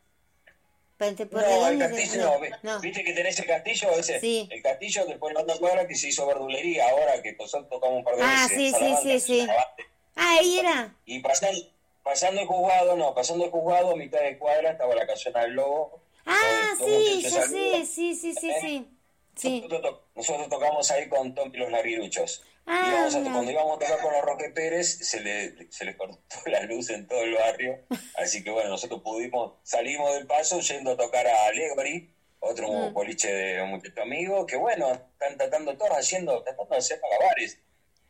Por 0.97 1.07
No, 1.41 1.67
el 1.67 1.79
castillo, 1.79 2.21
no, 2.25 2.39
vi- 2.39 2.49
no. 2.61 2.79
¿viste 2.79 3.03
que 3.03 3.13
tenés 3.13 3.39
el 3.39 3.47
castillo 3.47 3.89
ese? 3.97 4.19
Sí. 4.19 4.47
El 4.51 4.61
castillo 4.61 5.03
después 5.07 5.33
de 5.35 5.43
la 5.43 5.57
cuadra 5.57 5.87
que 5.87 5.95
se 5.95 6.09
hizo 6.09 6.27
verdulería 6.27 6.87
ahora 6.91 7.19
que 7.23 7.33
nosotros 7.33 7.69
tocamos 7.71 7.97
un 7.97 8.03
par 8.03 8.15
de 8.17 8.21
Ah, 8.23 8.47
veces. 8.47 8.57
sí, 8.57 8.71
sí, 8.79 8.95
sí, 9.01 9.19
sí. 9.19 9.39
Salamanca. 9.39 9.75
Ah, 10.15 10.35
ahí 10.39 10.59
era. 10.59 10.95
Y 11.05 11.19
pasando, 11.21 11.59
pasando 12.03 12.41
el 12.41 12.47
juzgado, 12.47 12.95
no, 12.97 13.15
pasando 13.15 13.45
el 13.45 13.49
juzgado, 13.51 13.91
a 13.93 13.95
mitad 13.95 14.19
de 14.21 14.37
cuadra 14.37 14.71
estaba 14.73 14.93
la 14.93 15.07
casona 15.07 15.41
del 15.41 15.53
lobo. 15.53 16.03
Ah, 16.23 16.75
sí, 16.77 17.21
ya 17.23 17.29
sé, 17.47 17.85
sí, 17.87 18.13
sí, 18.15 18.35
sí, 18.35 18.51
sí. 18.61 18.87
Sí. 19.35 19.61
Nosotros, 19.61 19.81
to- 19.81 20.03
nosotros 20.13 20.49
tocamos 20.49 20.91
ahí 20.91 21.09
con 21.09 21.33
Tom 21.33 21.49
y 21.51 21.57
los 21.57 21.71
Larguiruchos. 21.71 22.43
Ah, 22.65 22.85
Íbamos 22.89 23.15
a- 23.15 23.19
mira. 23.19 23.31
cuando 23.33 23.51
íbamos 23.51 23.75
a 23.75 23.79
tocar 23.79 24.01
con 24.01 24.13
los 24.13 24.21
Roque 24.23 24.49
Pérez, 24.49 24.97
se 25.01 25.19
le, 25.21 25.71
se 25.71 25.85
le 25.85 25.97
cortó 25.97 26.19
la 26.45 26.61
luz 26.63 26.89
en 26.89 27.07
todo 27.07 27.23
el 27.23 27.33
barrio. 27.35 27.79
Así 28.15 28.43
que 28.43 28.51
bueno, 28.51 28.69
nosotros 28.69 29.01
pudimos, 29.01 29.55
salimos 29.63 30.13
del 30.13 30.27
paso 30.27 30.59
yendo 30.59 30.91
a 30.91 30.97
tocar 30.97 31.27
a 31.27 31.45
Alegri, 31.47 32.13
otro 32.39 32.67
Mm. 32.71 32.93
boliche 32.93 33.31
de 33.33 33.61
un 33.61 33.69
muchacho 33.71 34.01
amigo, 34.01 34.45
que 34.45 34.55
bueno, 34.57 34.91
están 34.91 35.37
tratando 35.37 35.77
todos 35.77 35.91
haciendo, 35.97 36.43
tratando 36.43 36.71
de 36.71 36.77
hacer 36.77 36.99
malabares. 37.01 37.59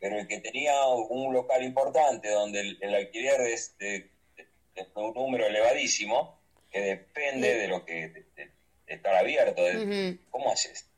Pero 0.00 0.18
el 0.18 0.26
que 0.26 0.40
tenía 0.40 0.84
un 0.86 1.32
local 1.32 1.62
importante 1.62 2.28
donde 2.28 2.60
el, 2.60 2.78
el 2.82 2.94
alquiler 2.94 3.40
es 3.42 3.76
de, 3.78 4.10
de- 4.36 4.48
de 4.74 4.86
un 4.96 5.14
número 5.14 5.46
elevadísimo, 5.46 6.40
que 6.70 6.80
depende 6.80 7.54
de 7.56 7.68
lo 7.68 7.84
que 7.84 8.08
de- 8.08 8.50
estar 8.86 9.14
abierto. 9.14 9.62
de- 9.62 9.76
Ujú. 10.16 10.30
¿Cómo 10.30 10.50
haces? 10.52 10.88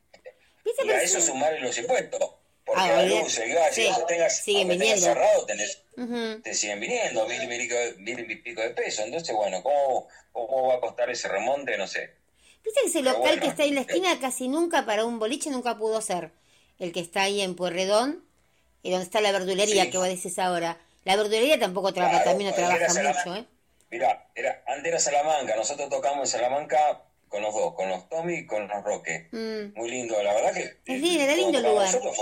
¿Viste 0.64 0.86
Y 0.86 0.90
a 0.90 1.02
eso 1.02 1.20
sumarle 1.20 1.60
los 1.60 1.76
impuestos. 1.76 2.36
Porque 2.64 2.80
Ah, 2.82 2.86
la 2.88 2.98
olvidate. 3.02 3.22
luz, 3.24 3.38
el 3.38 3.54
gas, 3.54 3.74
Sí, 3.74 3.82
si 3.94 4.06
tengas, 4.06 4.36
siguen 4.38 4.70
aunque 4.70 4.78
tengas 4.78 5.00
viniendo. 5.00 5.06
cerrado, 5.20 5.46
tenés, 5.46 5.82
te 6.42 6.54
siguen 6.54 6.80
viniendo 6.80 7.26
mil 7.26 7.42
y, 7.42 7.46
pico, 7.58 7.74
mil 7.98 8.42
pico 8.42 8.60
de 8.62 8.70
pesos. 8.70 9.04
Entonces, 9.04 9.34
bueno, 9.36 9.62
¿cómo, 9.62 10.08
¿cómo 10.32 10.68
va 10.68 10.74
a 10.76 10.80
costar 10.80 11.10
ese 11.10 11.28
remonte? 11.28 11.76
No 11.76 11.86
sé. 11.86 12.14
¿Viste 12.64 12.80
que 12.80 12.86
ese 12.88 12.98
Pero 13.00 13.10
local 13.12 13.20
bueno, 13.28 13.42
que 13.42 13.48
está 13.48 13.62
ahí 13.64 13.68
en 13.68 13.74
la 13.74 13.80
eh. 13.82 13.86
esquina 13.86 14.18
casi 14.20 14.48
nunca 14.48 14.86
para 14.86 15.04
un 15.04 15.18
boliche 15.18 15.50
nunca 15.50 15.76
pudo 15.76 16.00
ser? 16.00 16.30
El 16.78 16.92
que 16.92 17.00
está 17.00 17.22
ahí 17.24 17.42
en 17.42 17.54
Pueyrredón, 17.54 18.24
y 18.82 18.90
donde 18.90 19.04
está 19.04 19.20
la 19.20 19.32
verdulería 19.32 19.84
Sí. 19.84 19.90
que 19.90 19.98
vos 19.98 20.08
decís 20.08 20.38
ahora. 20.38 20.78
La 21.04 21.16
verdulería 21.16 21.58
tampoco 21.58 21.92
trabaja, 21.92 22.22
Claro, 22.22 22.30
también 22.30 22.50
no 22.50 22.56
trabaja 22.56 22.86
mucho, 22.88 23.36
¿eh? 23.36 23.44
Mira, 23.90 24.26
era, 24.34 24.62
antes 24.66 24.86
era 24.86 24.98
Salamanca. 24.98 25.54
Nosotros 25.54 25.88
tocamos 25.90 26.20
en 26.20 26.40
Salamanca 26.40 27.02
con 27.28 27.42
los 27.42 27.54
dos, 27.54 27.74
con 27.74 27.88
los 27.90 28.08
Tommy 28.08 28.34
y 28.38 28.46
con 28.46 28.66
los 28.66 28.82
Roque. 28.82 29.28
Mm. 29.30 29.78
Muy 29.78 29.90
lindo, 29.90 30.20
la 30.22 30.32
verdad 30.34 30.52
que... 30.54 30.62
Es 30.92 31.00
lindo, 31.00 31.22
era 31.22 31.34
lindo 31.34 31.58
el 31.58 31.64
lugar. 31.64 31.86
nosotros 31.86 32.16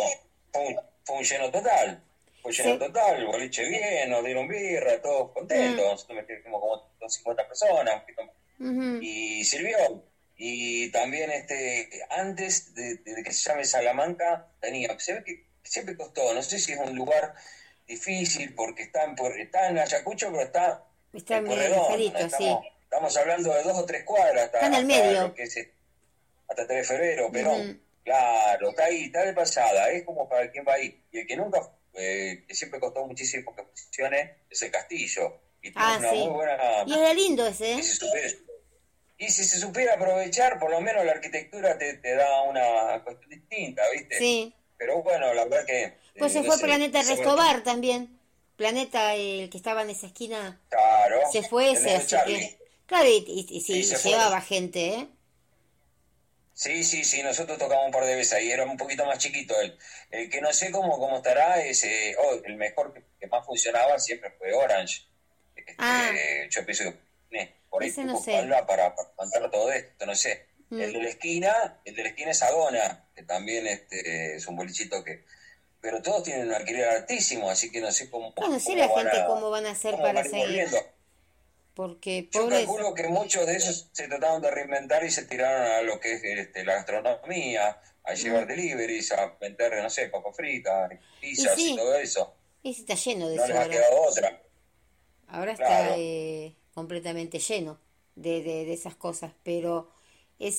Fue, 0.52 0.62
fue 0.62 0.68
un, 0.68 0.76
fue 1.04 1.16
un 1.16 1.24
lleno 1.24 1.50
total. 1.50 2.02
Fue 2.42 2.52
lleno 2.52 2.72
Sí. 2.74 2.78
total, 2.78 3.26
boliche 3.26 3.68
bien, 3.68 4.10
nos 4.10 4.24
dieron 4.24 4.48
birra, 4.48 5.00
todos 5.00 5.30
contentos. 5.32 5.84
Mm. 5.84 5.90
Nosotros 5.90 6.16
metimos 6.16 6.42
como 6.60 6.76
250 7.00 7.48
personas, 7.48 7.94
un 7.94 8.00
poquito 8.00 8.22
más. 8.24 8.34
Y 9.02 9.44
sirvió. 9.44 10.04
Y 10.36 10.90
también 10.90 11.30
este 11.30 11.88
antes 12.10 12.74
de, 12.74 12.96
de 12.96 13.22
que 13.22 13.32
se 13.32 13.48
llame 13.48 13.64
Salamanca, 13.64 14.48
tenía, 14.60 14.98
se 14.98 15.14
ve 15.14 15.24
que 15.24 15.44
siempre 15.62 15.96
costó, 15.96 16.34
no 16.34 16.42
sé 16.42 16.58
si 16.58 16.72
es 16.72 16.78
un 16.78 16.96
lugar 16.96 17.34
difícil 17.86 18.54
porque 18.54 18.82
está 18.84 19.04
en, 19.04 19.14
está 19.38 19.68
en 19.68 19.78
Ayacucho, 19.78 20.30
pero 20.30 20.42
está, 20.42 20.84
Está 21.12 21.36
en 21.38 21.46
sí. 22.30 22.34
estamos, 22.34 22.64
estamos 22.84 23.16
hablando 23.18 23.52
de 23.54 23.62
dos 23.62 23.78
o 23.78 23.84
tres 23.84 24.02
cuadras 24.04 24.44
hasta, 24.46 24.58
Está 24.60 24.66
en 24.66 24.74
el 24.74 24.90
hasta 24.90 25.04
medio. 25.06 25.22
lo 25.28 25.34
que 25.34 25.42
es, 25.44 25.56
hasta 26.48 26.66
3 26.66 26.68
de 26.68 26.84
febrero, 26.84 27.30
pero. 27.32 27.52
Claro, 28.04 28.70
está 28.70 28.84
ahí, 28.84 29.04
está 29.04 29.24
de 29.24 29.32
pasada, 29.32 29.90
es 29.90 30.04
como 30.04 30.28
para 30.28 30.50
quien 30.50 30.64
va 30.66 30.74
ahí. 30.74 31.02
Y 31.12 31.18
el 31.20 31.26
que 31.26 31.36
nunca, 31.36 31.60
eh, 31.94 32.44
que 32.46 32.54
siempre 32.54 32.80
costó 32.80 33.06
muchísimo 33.06 33.54
que 33.54 33.62
funcione, 33.64 34.36
es 34.50 34.62
el 34.62 34.70
castillo. 34.70 35.38
Y 35.64 35.70
tiene 35.70 35.76
Ah, 35.76 35.96
una 35.98 36.10
sí. 36.10 36.16
muy 36.16 36.28
buena 36.28 36.58
Y 36.86 36.92
era 36.98 37.14
lindo 37.14 37.46
ese, 37.46 37.74
¿eh? 37.74 37.82
se 37.82 37.94
supere. 37.96 38.38
Y 39.18 39.28
si 39.28 39.44
se 39.44 39.60
supiera 39.60 39.94
aprovechar, 39.94 40.58
por 40.58 40.70
lo 40.70 40.80
menos 40.80 41.04
la 41.04 41.12
arquitectura 41.12 41.78
te, 41.78 41.94
te 41.98 42.14
da 42.16 42.42
una 42.42 43.00
cuestión 43.04 43.30
distinta, 43.30 43.82
¿viste? 43.92 44.18
Sí. 44.18 44.52
Pero 44.76 45.00
bueno, 45.04 45.32
la 45.32 45.44
verdad 45.44 45.64
que... 45.64 45.94
Pues 46.18 46.32
eh, 46.32 46.34
se 46.34 46.40
no 46.40 46.46
fue 46.46 46.56
sé, 46.56 46.64
Planeta 46.64 47.02
Restobar 47.02 47.62
también. 47.62 48.18
Planeta, 48.56 49.14
el 49.14 49.48
que 49.48 49.56
estaba 49.56 49.82
en 49.82 49.90
esa 49.90 50.08
esquina, 50.08 50.60
Claro. 50.68 51.20
se 51.30 51.42
fue 51.48 51.70
ese, 51.70 51.90
de 51.90 51.94
así 51.96 52.06
Charlie. 52.08 52.38
que... 52.40 52.58
Claro, 52.86 53.08
y, 53.08 53.24
y- 53.28 53.56
y 53.56 53.60
sí, 53.60 53.82
llevaba 54.08 54.40
gente, 54.40 54.86
¿eh? 54.94 55.08
Sí, 56.54 56.84
sí, 56.84 57.02
sí, 57.04 57.22
nosotros 57.22 57.58
tocamos 57.58 57.86
un 57.86 57.92
par 57.92 58.04
de 58.04 58.14
veces 58.14 58.34
ahí, 58.34 58.50
era 58.50 58.64
un 58.64 58.76
poquito 58.76 59.06
más 59.06 59.18
chiquito 59.18 59.58
él. 59.60 59.76
El 60.10 60.28
que 60.28 60.40
no 60.40 60.52
sé 60.52 60.70
cómo, 60.70 60.98
cómo 60.98 61.16
estará 61.16 61.62
es, 61.62 61.82
eh, 61.84 62.14
oh, 62.18 62.40
el 62.44 62.56
mejor 62.56 62.92
que, 62.92 63.02
que 63.18 63.26
más 63.26 63.44
funcionaba 63.46 63.98
siempre 63.98 64.30
fue 64.38 64.52
Orange. 64.52 65.02
Este, 65.56 65.74
Ah. 65.78 66.10
Yo 66.50 66.64
pienso 66.64 66.84
que 66.84 67.54
por 67.70 67.82
ahí 67.82 67.88
Ese 67.88 68.04
no 68.04 68.20
sé. 68.20 68.32
Para, 68.66 68.66
para 68.94 68.94
contar 69.16 69.50
todo 69.50 69.72
esto, 69.72 70.04
no 70.04 70.14
sé. 70.14 70.46
Mm. 70.68 70.80
El 70.80 70.92
de 70.92 71.02
la 71.02 71.08
esquina, 71.08 71.80
el 71.86 71.94
de 71.96 72.02
la 72.02 72.08
esquina 72.10 72.30
es 72.32 72.42
Adona, 72.42 73.08
que 73.14 73.22
también 73.22 73.66
este, 73.66 74.36
es 74.36 74.46
un 74.46 74.56
bolichito 74.56 75.02
que... 75.02 75.24
Pero 75.80 76.00
todos 76.02 76.22
tienen 76.22 76.46
un 76.48 76.54
alquiler 76.54 76.86
altísimo, 76.88 77.50
así 77.50 77.72
que 77.72 77.80
no 77.80 77.90
sé 77.90 78.08
cómo... 78.10 78.28
Sí, 78.28 78.34
cómo 78.34 78.76
la 78.76 78.86
van 78.88 78.96
gente 79.04 79.20
a- 79.20 79.26
cómo 79.26 79.50
van 79.50 79.66
a 79.66 79.70
hacer 79.70 79.96
para 79.96 80.22
seguir. 80.22 80.40
volviendo. 80.46 80.76
Porque, 81.74 82.28
Yo 82.31 82.49
calculo 82.49 82.93
que 82.94 83.09
muchos 83.09 83.47
de 83.47 83.57
esos 83.57 83.89
se 83.93 84.07
trataron 84.07 84.43
de 84.43 84.51
reinventar 84.51 85.03
y 85.05 85.11
se 85.11 85.24
tiraron 85.24 85.73
a 85.73 85.82
lo 85.82 85.99
que 86.01 86.12
es 86.15 86.23
este, 86.24 86.65
la 86.65 86.74
gastronomía, 86.74 87.81
a 88.05 88.15
llevar 88.15 88.47
deliveries, 88.47 89.11
a 89.12 89.36
vender, 89.40 89.82
no 89.82 89.89
sé, 89.89 90.09
papas 90.09 90.36
fritas, 90.36 90.90
pizzas 91.20 91.59
y, 91.59 91.70
sí. 91.70 91.77
todo 91.77 91.94
eso. 91.97 92.35
Y 92.62 92.74
sí 92.74 92.81
está 92.82 92.94
lleno 92.94 93.28
de 93.28 93.36
No 93.36 93.44
eso 93.44 93.53
les 93.55 93.62
ha 93.62 93.69
quedado 93.70 94.03
otra. 94.03 94.43
Ahora 95.28 95.53
está 95.53 95.65
Claro. 95.66 95.94
eh, 95.97 96.55
completamente 96.74 97.39
lleno 97.39 97.81
de, 98.16 98.43
de, 98.43 98.65
de 98.66 98.73
esas 98.74 98.94
cosas, 98.97 99.32
pero 99.43 99.90
ese... 100.39 100.59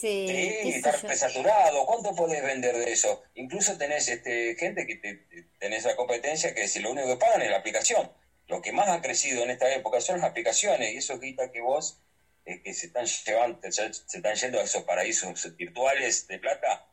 Sí, 0.63 0.69
está 0.69 0.99
yo. 0.99 1.07
resaturado. 1.07 1.85
¿Cuánto 1.85 2.15
podés 2.15 2.43
vender 2.43 2.75
de 2.77 2.91
eso? 2.91 3.21
Incluso 3.35 3.77
tenés 3.77 4.07
este, 4.07 4.55
gente 4.55 4.87
que 4.87 4.95
te- 4.95 5.43
tenés 5.59 5.83
la 5.85 5.95
competencia 5.95 6.55
que 6.55 6.67
si 6.67 6.79
lo 6.79 6.91
único 6.91 7.07
que 7.09 7.17
pagan 7.17 7.41
es 7.43 7.51
la 7.51 7.57
aplicación. 7.57 8.11
Lo 8.47 8.61
que 8.61 8.71
más 8.71 8.87
ha 8.89 9.01
crecido 9.01 9.43
en 9.43 9.51
esta 9.51 9.73
época 9.73 10.01
son 10.01 10.19
las 10.19 10.29
aplicaciones 10.29 10.93
y 10.93 10.97
eso 10.97 11.19
quita 11.19 11.51
que 11.51 11.61
vos, 11.61 11.97
eh, 12.45 12.61
que 12.61 12.73
se 12.73 12.87
están 12.87 13.05
llevando, 13.05 13.59
se, 13.71 13.93
se 13.93 14.17
están 14.17 14.35
yendo 14.35 14.59
a 14.59 14.63
esos 14.63 14.83
paraísos 14.83 15.55
virtuales 15.55 16.27
de 16.27 16.39
plata, 16.39 16.85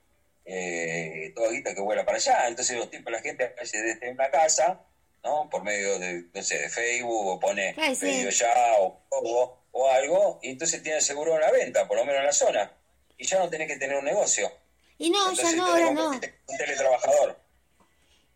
eh, 0.45 1.33
toda 1.35 1.51
guita 1.51 1.75
que 1.75 1.81
vuela 1.81 2.05
para 2.05 2.19
allá. 2.19 2.47
Entonces 2.49 2.77
los 2.77 2.91
tipos, 2.91 3.13
la 3.13 3.21
gente 3.21 3.55
hace 3.61 3.83
desde 3.83 4.11
una 4.11 4.31
casa, 4.31 4.81
¿no? 5.25 5.49
Por 5.51 5.63
medio 5.65 5.99
de, 5.99 6.25
no 6.33 6.43
sé, 6.43 6.59
de 6.59 6.69
Facebook 6.71 7.27
o 7.27 7.41
pone 7.41 7.75
Ay, 7.77 7.95
sí. 7.95 8.03
pedido 8.07 8.31
ya 8.31 8.55
o, 8.79 9.03
o, 9.11 9.59
o 9.73 9.89
algo, 9.91 10.39
y 10.43 10.51
entonces 10.51 10.83
tiene 10.83 11.01
seguro 11.01 11.35
una 11.35 11.51
venta, 11.51 11.87
por 11.87 11.97
lo 11.97 12.05
menos 12.05 12.21
en 12.21 12.27
la 12.27 12.33
zona. 12.33 12.73
Y 13.19 13.27
ya 13.27 13.39
no 13.39 13.51
tenés 13.51 13.69
que 13.69 13.77
tener 13.77 13.97
un 13.97 14.05
negocio. 14.05 14.51
Y 14.97 15.11
no, 15.11 15.31
Entonces 15.31 15.51
ya 15.51 15.57
no, 15.57 15.67
ahora 15.67 15.91
no. 15.91 16.15
en 16.15 16.21
Un 16.47 16.57
teletrabajador. 16.57 17.39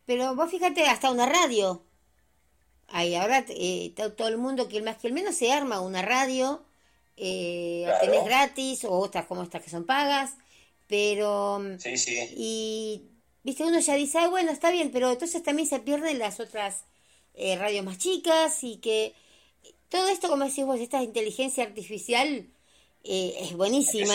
Pero 0.06 0.34
vos 0.34 0.50
fíjate, 0.50 0.86
hasta 0.86 1.10
una 1.10 1.26
radio. 1.26 1.82
Ahí 2.89 3.15
ahora 3.15 3.44
eh, 3.48 3.93
to- 3.97 4.12
todo 4.12 4.28
el 4.28 4.39
mundo 4.39 4.69
que 4.69 4.77
el 4.78 4.82
más 4.85 4.97
que 4.98 5.09
el 5.09 5.12
menos 5.15 5.35
se 5.36 5.52
arma 5.52 5.81
una 5.81 6.02
radio, 6.02 6.65
eh, 7.16 7.82
Claro. 7.86 8.01
tenés 8.01 8.24
gratis 8.24 8.85
o 8.85 8.93
otras 8.93 9.27
como 9.27 9.43
estas 9.43 9.62
que 9.62 9.70
son 9.70 9.85
pagas, 9.85 10.32
pero 10.86 11.61
mm, 11.61 11.78
Sí, 11.78 11.97
sí. 11.97 12.19
y 12.36 13.02
viste 13.43 13.65
uno 13.65 13.81
ya 13.81 13.94
dice, 13.94 14.19
ah, 14.19 14.28
bueno, 14.28 14.51
está 14.52 14.70
bien, 14.70 14.90
pero 14.93 15.11
entonces 15.12 15.43
también 15.43 15.69
se 15.69 15.81
pierden 15.81 16.19
las 16.19 16.40
otras 16.40 16.85
eh, 17.35 17.56
radios 17.56 17.85
más 17.85 17.98
chicas 17.98 18.62
y 18.65 18.77
que 18.78 19.15
todo 19.89 20.09
esto, 20.09 20.28
como 20.28 20.44
decís 20.44 20.65
vos, 20.65 20.81
esta 20.81 21.02
inteligencia 21.02 21.65
artificial 21.65 22.48
eh, 23.05 23.36
es 23.40 23.55
buenísima 23.56 24.15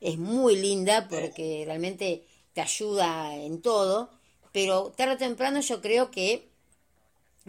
es 0.00 0.18
muy 0.18 0.56
linda 0.56 1.08
porque 1.08 1.64
realmente 1.66 2.24
te 2.52 2.60
ayuda 2.60 3.34
en 3.36 3.60
todo, 3.62 4.10
pero 4.52 4.92
tarde 4.96 5.14
o 5.14 5.18
temprano 5.18 5.60
yo 5.60 5.80
creo 5.80 6.10
que 6.10 6.47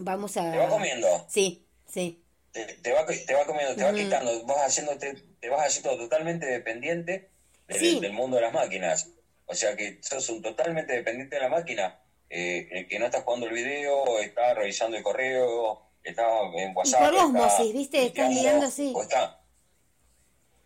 vamos 0.04 0.38
a... 0.38 0.52
Te 0.52 0.58
va 0.58 0.70
comiendo. 0.70 1.08
Sí, 1.30 1.66
sí. 1.88 2.24
Te, 2.52 2.66
te 2.66 2.92
va, 2.92 3.06
te 3.06 3.34
va 3.34 3.46
comiendo, 3.46 3.76
te 3.76 3.84
va 3.84 3.90
Ujú. 3.90 4.00
quitando. 4.00 4.46
Vas 4.46 4.66
haciéndote, 4.68 5.14
te 5.40 5.50
vas 5.50 5.68
haciendo 5.68 5.98
totalmente 5.98 6.46
dependiente 6.46 7.30
del, 7.68 7.80
Sí. 7.80 8.00
del 8.00 8.14
mundo 8.14 8.38
de 8.38 8.44
las 8.44 8.54
máquinas. 8.54 9.10
O 9.46 9.54
sea 9.56 9.76
que 9.76 10.00
sos 10.02 10.28
un 10.30 10.42
totalmente 10.42 10.94
dependiente 10.94 11.36
de 11.36 11.42
la 11.42 11.50
máquina. 11.50 12.00
Eh, 12.30 12.68
el 12.72 12.88
que 12.88 13.00
no 13.00 13.06
está 13.06 13.22
jugando 13.22 13.48
el 13.48 13.54
video, 13.54 14.20
está 14.20 14.54
revisando 14.54 14.98
el 14.98 15.04
correo, 15.04 15.82
está 16.04 16.24
en 16.56 16.76
WhatsApp. 16.76 17.00
por 17.02 17.14
está 17.14 17.26
ósmosis, 17.26 17.74
¿viste? 17.74 18.06
Estás 18.06 18.30
mirando 18.30 18.66
así. 18.68 18.94
o 18.96 19.02
está- 19.02 19.39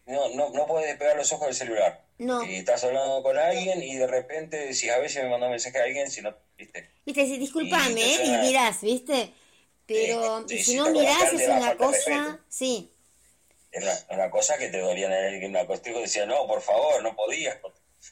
No, 0.06 0.30
no, 0.30 0.50
no 0.50 0.68
puedes 0.68 0.88
despegar 0.90 1.16
los 1.16 1.32
ojos 1.32 1.48
del 1.48 1.56
celular. 1.56 2.04
No. 2.18 2.44
Y 2.46 2.56
estás 2.58 2.84
hablando 2.84 3.24
con 3.24 3.38
alguien 3.38 3.82
y 3.82 3.96
de 3.96 4.08
repente, 4.08 4.74
si 4.74 4.90
a 4.90 4.98
veces 5.00 5.24
me 5.24 5.30
mandó 5.30 5.46
un 5.48 5.52
mensaje 5.52 5.80
a 5.80 5.84
alguien, 5.84 6.10
si 6.12 6.22
no, 6.22 6.36
viste. 6.58 6.90
Viste, 7.06 7.26
sí, 7.26 7.38
disculpame, 7.38 8.00
Y 8.00 8.04
¿eh? 8.04 8.26
Y 8.26 8.30
mirás, 8.48 8.82
¿viste? 8.82 9.34
Pero 9.86 10.46
Sí, 10.48 10.56
y 10.56 10.64
si 10.64 10.76
no 10.76 10.90
mirás 10.90 11.34
es 11.34 11.48
una 11.48 11.76
cosa... 11.76 12.40
Sí, 12.50 12.92
Es 13.72 13.84
una, 13.84 13.94
una 14.18 14.30
cosa 14.32 14.58
que 14.58 14.68
te 14.70 14.80
dolía 14.80 15.30
en 15.30 15.66
cuestión 15.66 15.96
que 15.96 16.02
decía, 16.02 16.26
no, 16.26 16.46
por 16.48 16.62
favor, 16.62 17.02
no 17.02 17.16
podías. 17.16 17.58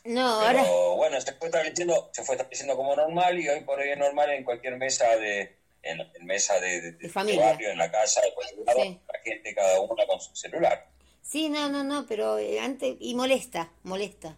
no, 0.05 0.39
Pero 0.45 0.59
ahora... 0.59 0.95
bueno, 0.95 1.21
se 1.21 1.33
fue 1.33 1.47
estableciendo, 1.49 2.09
se 2.13 2.23
fue 2.23 2.35
estableciendo 2.35 2.75
como 2.75 2.95
normal 2.95 3.39
y 3.39 3.47
hoy 3.49 3.61
por 3.61 3.79
hoy 3.79 3.89
es 3.89 3.97
normal 3.97 4.29
en 4.31 4.43
cualquier 4.43 4.77
mesa 4.77 5.15
de, 5.17 5.55
en, 5.83 5.99
en 6.01 6.25
mesa 6.25 6.59
de, 6.59 6.81
de- 6.81 6.91
de 6.93 7.09
familia. 7.09 7.45
barrio, 7.47 7.69
en 7.69 7.77
la 7.77 7.91
casa, 7.91 8.21
de 8.21 8.33
cualquier 8.33 8.65
lado, 8.65 8.81
Sí. 8.81 8.99
la 9.13 9.19
gente 9.23 9.55
cada 9.55 9.79
una 9.81 10.05
con 10.07 10.19
su 10.21 10.35
celular. 10.35 10.87
Sí, 11.21 11.49
no, 11.49 11.69
no, 11.69 11.83
no, 11.83 12.05
pero 12.07 12.37
eh, 12.39 12.59
antes... 12.59 12.95
Y 12.99 13.15
molesta, 13.15 13.71
molesta. 13.83 14.37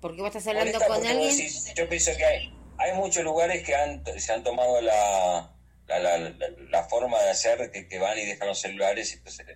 Porque 0.00 0.20
vos 0.20 0.28
estás 0.28 0.46
hablando 0.46 0.72
Molesta 0.78 0.86
con 0.94 1.06
alguien... 1.06 1.36
decís, 1.36 1.72
yo 1.74 1.88
pienso 1.88 2.12
que 2.16 2.24
hay, 2.24 2.54
hay 2.78 2.92
muchos 2.94 3.24
lugares 3.24 3.64
que 3.64 3.74
han, 3.74 4.04
se 4.18 4.32
han 4.32 4.44
tomado 4.44 4.80
la, 4.80 5.50
la, 5.88 5.98
la, 5.98 6.18
la- 6.18 6.34
la 6.70 6.84
forma 6.84 7.20
de 7.22 7.30
hacer 7.30 7.70
que, 7.72 7.88
que 7.88 7.98
van 7.98 8.16
y 8.18 8.24
dejan 8.26 8.46
los 8.48 8.58
celulares, 8.60 9.12
entonces 9.14 9.46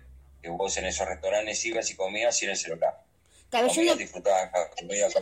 que 0.41 0.49
vos 0.49 0.75
en 0.77 0.85
esos 0.85 1.07
restaurantes 1.07 1.63
ibas 1.65 1.89
y 1.91 1.95
comías 1.95 2.35
sin 2.35 2.49
el 2.49 2.57
celular. 2.57 3.03
Claro, 3.51 3.67
yo 3.71 3.83
no- 3.83 3.95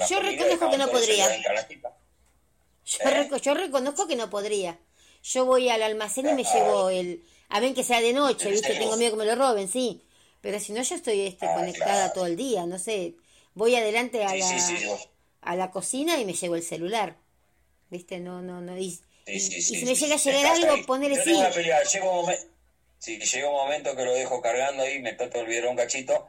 Yo 0.10 0.19
reconozco 0.22 0.72
que 0.72 0.77
no 0.77 0.89
podría. 0.89 1.27
Yo, 2.85 2.97
¿Eh? 3.01 3.30
yo 3.41 3.53
reconozco 3.53 4.07
que 4.07 4.15
no 4.15 4.30
podría. 4.30 4.80
Yo 5.22 5.45
voy 5.45 5.69
al 5.69 5.84
almacén 5.84 6.27
y 6.30 6.34
me 6.34 6.43
Ah. 6.47 6.53
llevo 6.53 6.89
el... 6.89 7.23
A 7.49 7.60
ver 7.60 7.73
que 7.73 7.84
sea 7.84 7.99
de 8.01 8.14
noche, 8.14 8.49
¿viste? 8.49 8.73
Tengo 8.76 8.95
miedo 8.97 9.11
que 9.11 9.18
me 9.18 9.26
lo 9.26 9.35
roben, 9.35 9.68
sí. 9.68 10.03
Pero 10.41 10.60
si 10.60 10.74
no, 10.74 10.82
yo 10.82 10.95
estoy 10.95 11.22
este, 11.22 11.45
Ah, 11.48 11.53
conectada 11.56 11.86
claro. 11.95 12.14
todo 12.14 12.26
el 12.28 12.36
día, 12.38 12.66
no 12.66 12.80
sé. 12.80 13.16
Voy 13.53 13.76
adelante 13.76 14.24
a, 14.24 14.32
Sí, 14.34 14.40
la, 14.40 14.60
sí, 14.60 14.78
sí, 14.78 14.86
vos- 14.88 15.10
a 15.41 15.56
la 15.56 15.72
cocina 15.72 16.18
y 16.20 16.26
me 16.26 16.34
llevo 16.34 16.56
el 16.56 16.64
celular. 16.64 17.18
¿Viste? 17.90 18.20
No, 18.20 18.41
no, 18.41 18.61
no. 18.61 18.78
Y, 18.78 18.91
si 19.26 19.86
me 19.86 19.95
llega 19.95 20.16
a 20.16 20.18
llegar 20.18 20.45
algo, 20.56 20.74
ahí. 20.74 20.84
ponele 20.84 21.16
Yo 21.16 21.24
sí. 21.24 21.32
llega 23.32 23.49
un 23.49 23.56
momento, 23.56 23.95
que 23.95 24.06
lo 24.06 24.14
dejo 24.14 24.41
cargando 24.41 24.84
ahí, 24.84 25.02
me 25.02 25.14
trato 25.14 25.38
de 25.40 25.44
olvidar 25.44 25.68
un 25.68 25.76
cachito, 25.76 26.28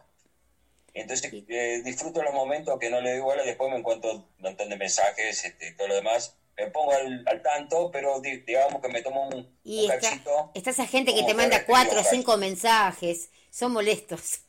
entonces 0.92 1.32
eh, 1.48 1.82
disfruto 1.84 2.22
los 2.22 2.34
momentos 2.34 2.78
que 2.78 2.90
no 2.90 3.00
le 3.00 3.12
doy 3.12 3.20
bola, 3.20 3.42
después 3.44 3.70
me 3.70 3.78
encuentro 3.78 4.12
un 4.12 4.26
montón 4.38 4.68
de 4.68 4.76
mensajes, 4.76 5.44
este, 5.44 5.72
todo 5.72 5.88
lo 5.88 5.94
demás, 5.94 6.36
me 6.56 6.66
pongo 6.68 6.92
al, 6.92 7.22
al 7.26 7.42
tanto, 7.42 7.90
pero 7.92 8.20
di- 8.20 8.38
digamos 8.38 8.82
que 8.82 8.88
me 8.88 9.02
tomo 9.02 9.28
un, 9.28 9.56
Y 9.64 9.84
un 9.84 9.90
está, 9.90 10.00
cachito. 10.00 10.50
está 10.54 10.70
esa 10.70 10.86
gente 10.86 11.14
que 11.14 11.22
te 11.22 11.34
manda 11.34 11.64
cuatro 11.64 12.00
o 12.00 12.04
cinco 12.04 12.36
mensajes. 12.36 13.30
Son 13.50 13.72
molestos. 13.72 14.40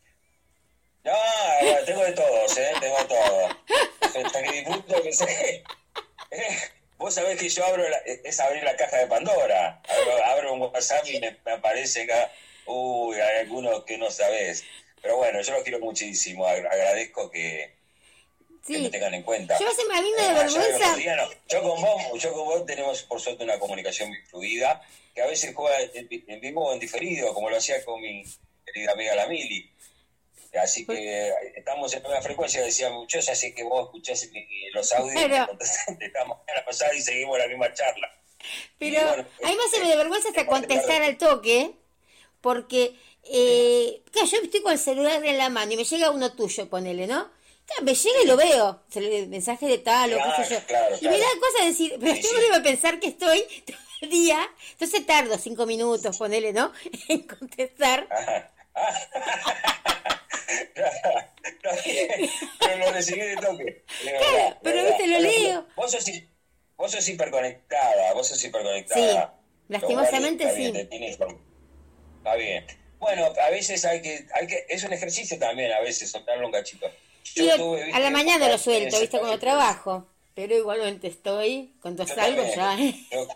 No, 1.04 1.12
bueno, 1.62 1.86
tengo 1.86 2.04
de 2.04 2.12
todos, 2.14 2.58
¿eh? 2.58 2.72
Tengo 2.80 2.98
de 2.98 3.06
todo. 3.06 3.48
Hasta 4.26 4.44
que 4.44 4.52
disfruto 4.52 5.02
que 5.02 5.14
sé. 5.14 5.64
Eh, 6.32 6.58
Vos 6.98 7.16
sabés 7.16 7.40
que 7.40 7.50
yo 7.50 7.66
abro, 7.66 7.90
la- 7.90 7.98
es 8.06 8.40
abrir 8.40 8.64
la 8.64 8.76
caja 8.76 8.98
de 8.98 9.08
Pandora. 9.08 9.82
Abro, 9.90 10.24
abro 10.26 10.54
un 10.54 10.62
WhatsApp 10.62 11.04
y 11.08 11.20
me, 11.20 11.36
me 11.44 11.54
aparece 11.54 12.04
acá, 12.04 12.32
uy, 12.68 13.16
hay 13.20 13.40
algunos 13.40 13.84
que 13.86 13.98
no 13.98 14.12
sabés. 14.12 14.64
Pero 15.02 15.18
bueno, 15.18 15.42
yo 15.42 15.52
los 15.54 15.64
quiero 15.64 15.80
muchísimo, 15.80 16.46
ag- 16.46 16.68
agradezco 16.72 17.32
que, 17.32 17.74
que 18.68 18.74
me 18.78 18.86
Sí. 18.86 18.90
tengan 18.92 19.16
en 19.16 19.24
cuenta. 19.24 19.58
Yo 19.58 19.66
a 19.66 19.70
veces 19.72 19.86
a 19.92 20.00
mí 20.02 20.12
me 20.16 20.22
Eh, 20.22 20.26
da 20.28 20.28
de 20.28 20.44
vergüenza. 20.44 21.28
Yo 21.50 21.62
con 21.64 21.82
vos, 21.82 22.22
yo 22.22 22.34
con 22.34 22.46
vos 22.46 22.66
tenemos 22.68 23.02
por 23.02 23.20
suerte 23.20 23.44
una 23.44 23.58
comunicación 23.58 24.10
muy 24.10 24.20
fluida, 24.22 24.80
que 25.16 25.24
a 25.24 25.26
veces 25.26 25.56
juega 25.56 25.80
en, 25.82 26.08
en 26.28 26.40
vivo 26.40 26.68
o 26.68 26.74
en 26.74 26.80
diferido, 26.80 27.34
como 27.34 27.50
lo 27.50 27.58
hacía 27.58 27.84
con 27.84 28.00
mi 28.00 28.24
querida 28.66 28.92
amiga 28.94 29.16
la 29.16 29.28
Mili. 29.28 29.70
Así 30.62 30.86
que 30.86 31.28
eh, 31.30 31.34
estamos 31.56 31.94
en 31.94 32.06
una 32.06 32.22
frecuencia, 32.22 32.62
decíamos, 32.62 33.08
yo 33.08 33.20
ya 33.22 33.34
sé 33.36 33.54
que 33.56 33.64
vos 33.64 33.86
escuchás 33.86 34.28
los 34.74 34.92
audios, 34.94 35.22
Pero- 35.22 35.36
entonces 35.52 35.78
estamos 36.00 36.40
a 36.48 36.54
la 36.56 36.66
pasada 36.66 36.94
y 36.94 37.02
seguimos 37.02 37.38
la 37.38 37.48
misma 37.48 37.74
charla. 37.74 38.10
Pero 38.80 39.00
bueno, 39.08 39.26
a 39.44 39.48
mí 39.50 39.56
me 39.56 39.64
hace 39.64 39.80
me 39.80 39.90
da 39.90 39.96
vergüenza 39.96 40.30
hasta 40.30 40.42
de 40.42 40.48
contestar 40.48 41.02
al 41.04 41.18
toque, 41.18 41.72
porque 42.42 42.96
eh, 43.24 44.02
claro, 44.12 44.28
yo 44.28 44.38
estoy 44.42 44.62
con 44.62 44.72
el 44.74 44.80
celular 44.80 45.24
en 45.24 45.38
la 45.38 45.50
mano 45.50 45.72
y 45.72 45.78
me 45.78 45.84
llega 45.84 46.10
uno 46.12 46.34
tuyo, 46.34 46.68
ponele, 46.70 47.06
¿no? 47.08 47.30
Claro, 47.68 47.84
me 47.84 47.94
llega 47.94 48.22
y 48.24 48.26
lo 48.26 48.36
veo, 48.36 48.82
el 48.96 49.28
mensaje 49.28 49.68
de 49.68 49.78
tal 49.78 50.14
o 50.16 50.18
qué 50.18 50.44
sé 50.44 50.56
yo. 50.56 50.66
Claro, 50.66 50.96
Y 51.00 51.06
me 51.06 51.12
da 51.12 51.18
claro. 51.20 51.40
cosa 51.40 51.66
decir, 51.66 51.96
pero 52.00 52.16
Sí, 52.16 52.22
yo 52.24 52.30
sí. 52.30 52.36
debo 52.52 52.64
pensar 52.64 53.00
que 53.00 53.08
estoy 53.10 53.46
día, 54.08 54.48
entonces 54.72 55.06
tardo 55.06 55.38
cinco 55.38 55.66
minutos, 55.66 56.18
ponele, 56.18 56.54
¿no? 56.54 56.72
En 57.08 57.22
contestar. 57.28 58.08
Pero 62.60 62.78
lo 62.86 62.92
recibí 62.92 63.22
de 63.22 63.36
toque. 63.38 63.84
Claro, 64.02 64.22
verdad, 64.22 64.58
pero 64.64 64.86
viste, 64.86 65.08
lo 65.08 65.20
leo. 65.20 65.68
Vos 65.76 65.92
sos, 65.92 66.06
vos 66.76 66.92
sos 66.92 67.08
hiperconectada, 67.08 68.14
vos 68.14 68.28
sos 68.28 68.44
hiperconectada. 68.44 69.28
Sí, 69.28 69.44
lastimosamente 69.68 70.44
está 70.46 70.56
sí. 70.56 70.74
Está 72.18 72.36
bien. 72.36 72.66
Bueno, 73.00 73.26
a 73.26 73.50
veces 73.50 73.84
hay 73.86 74.02
que, 74.02 74.26
hay 74.34 74.48
que, 74.48 74.66
es 74.70 74.84
un 74.84 74.94
ejercicio 74.94 75.38
también, 75.40 75.72
a 75.72 75.80
veces 75.82 76.10
soltarlo 76.12 76.46
un 76.46 76.52
cachito. 76.52 76.88
Yo 77.36 77.76
a- 77.94 78.00
la 78.00 78.10
mañana 78.10 78.48
lo 78.50 78.58
suelto, 78.58 79.00
viste, 79.00 79.20
cuando 79.20 79.40
trabajo. 79.40 80.08
Pero 80.34 80.56
igualmente 80.56 81.08
estoy, 81.08 81.74
cuando 81.82 82.06
Yo 82.06 82.16
salgo 82.16 82.42
también. 82.54 83.08
ya. 83.12 83.28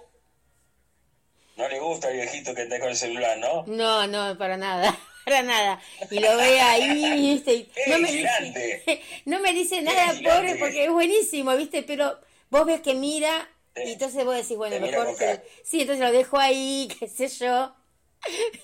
No 1.58 1.70
le 1.70 1.80
gusta 1.80 2.10
el 2.10 2.18
viejito 2.18 2.54
que 2.54 2.64
está 2.64 2.80
con 2.80 2.90
el 2.90 2.98
celular, 2.98 3.38
¿no? 3.38 3.64
No, 3.68 4.08
no, 4.08 4.38
para 4.38 4.58
nada, 4.58 4.98
para 5.26 5.42
nada. 5.42 5.82
Y 6.12 6.20
lo 6.20 6.36
ve 6.38 6.60
ahí, 6.60 7.34
viste, 7.34 7.54
y 7.54 7.64
¡Qué 7.64 7.90
no 7.90 8.00
me 8.00 8.12
dice, 8.12 9.02
no 9.26 9.40
me 9.40 9.54
dice 9.54 9.82
nada, 9.82 10.14
pobre, 10.14 10.56
porque 10.56 10.86
es 10.86 10.92
buenísimo, 10.92 11.56
viste, 11.56 11.84
pero 11.84 12.20
vos 12.50 12.66
ves 12.66 12.82
que 12.82 12.94
mira, 12.94 13.50
y 13.76 13.94
entonces 13.94 14.26
vos 14.26 14.36
decís, 14.36 14.58
bueno, 14.58 14.80
mejor 14.80 15.18
que... 15.18 15.42
Sí, 15.64 15.82
entonces 15.82 16.04
lo 16.06 16.12
dejo 16.12 16.38
ahí, 16.38 16.90
qué 17.00 17.08
sé 17.08 17.28
yo. 17.28 17.74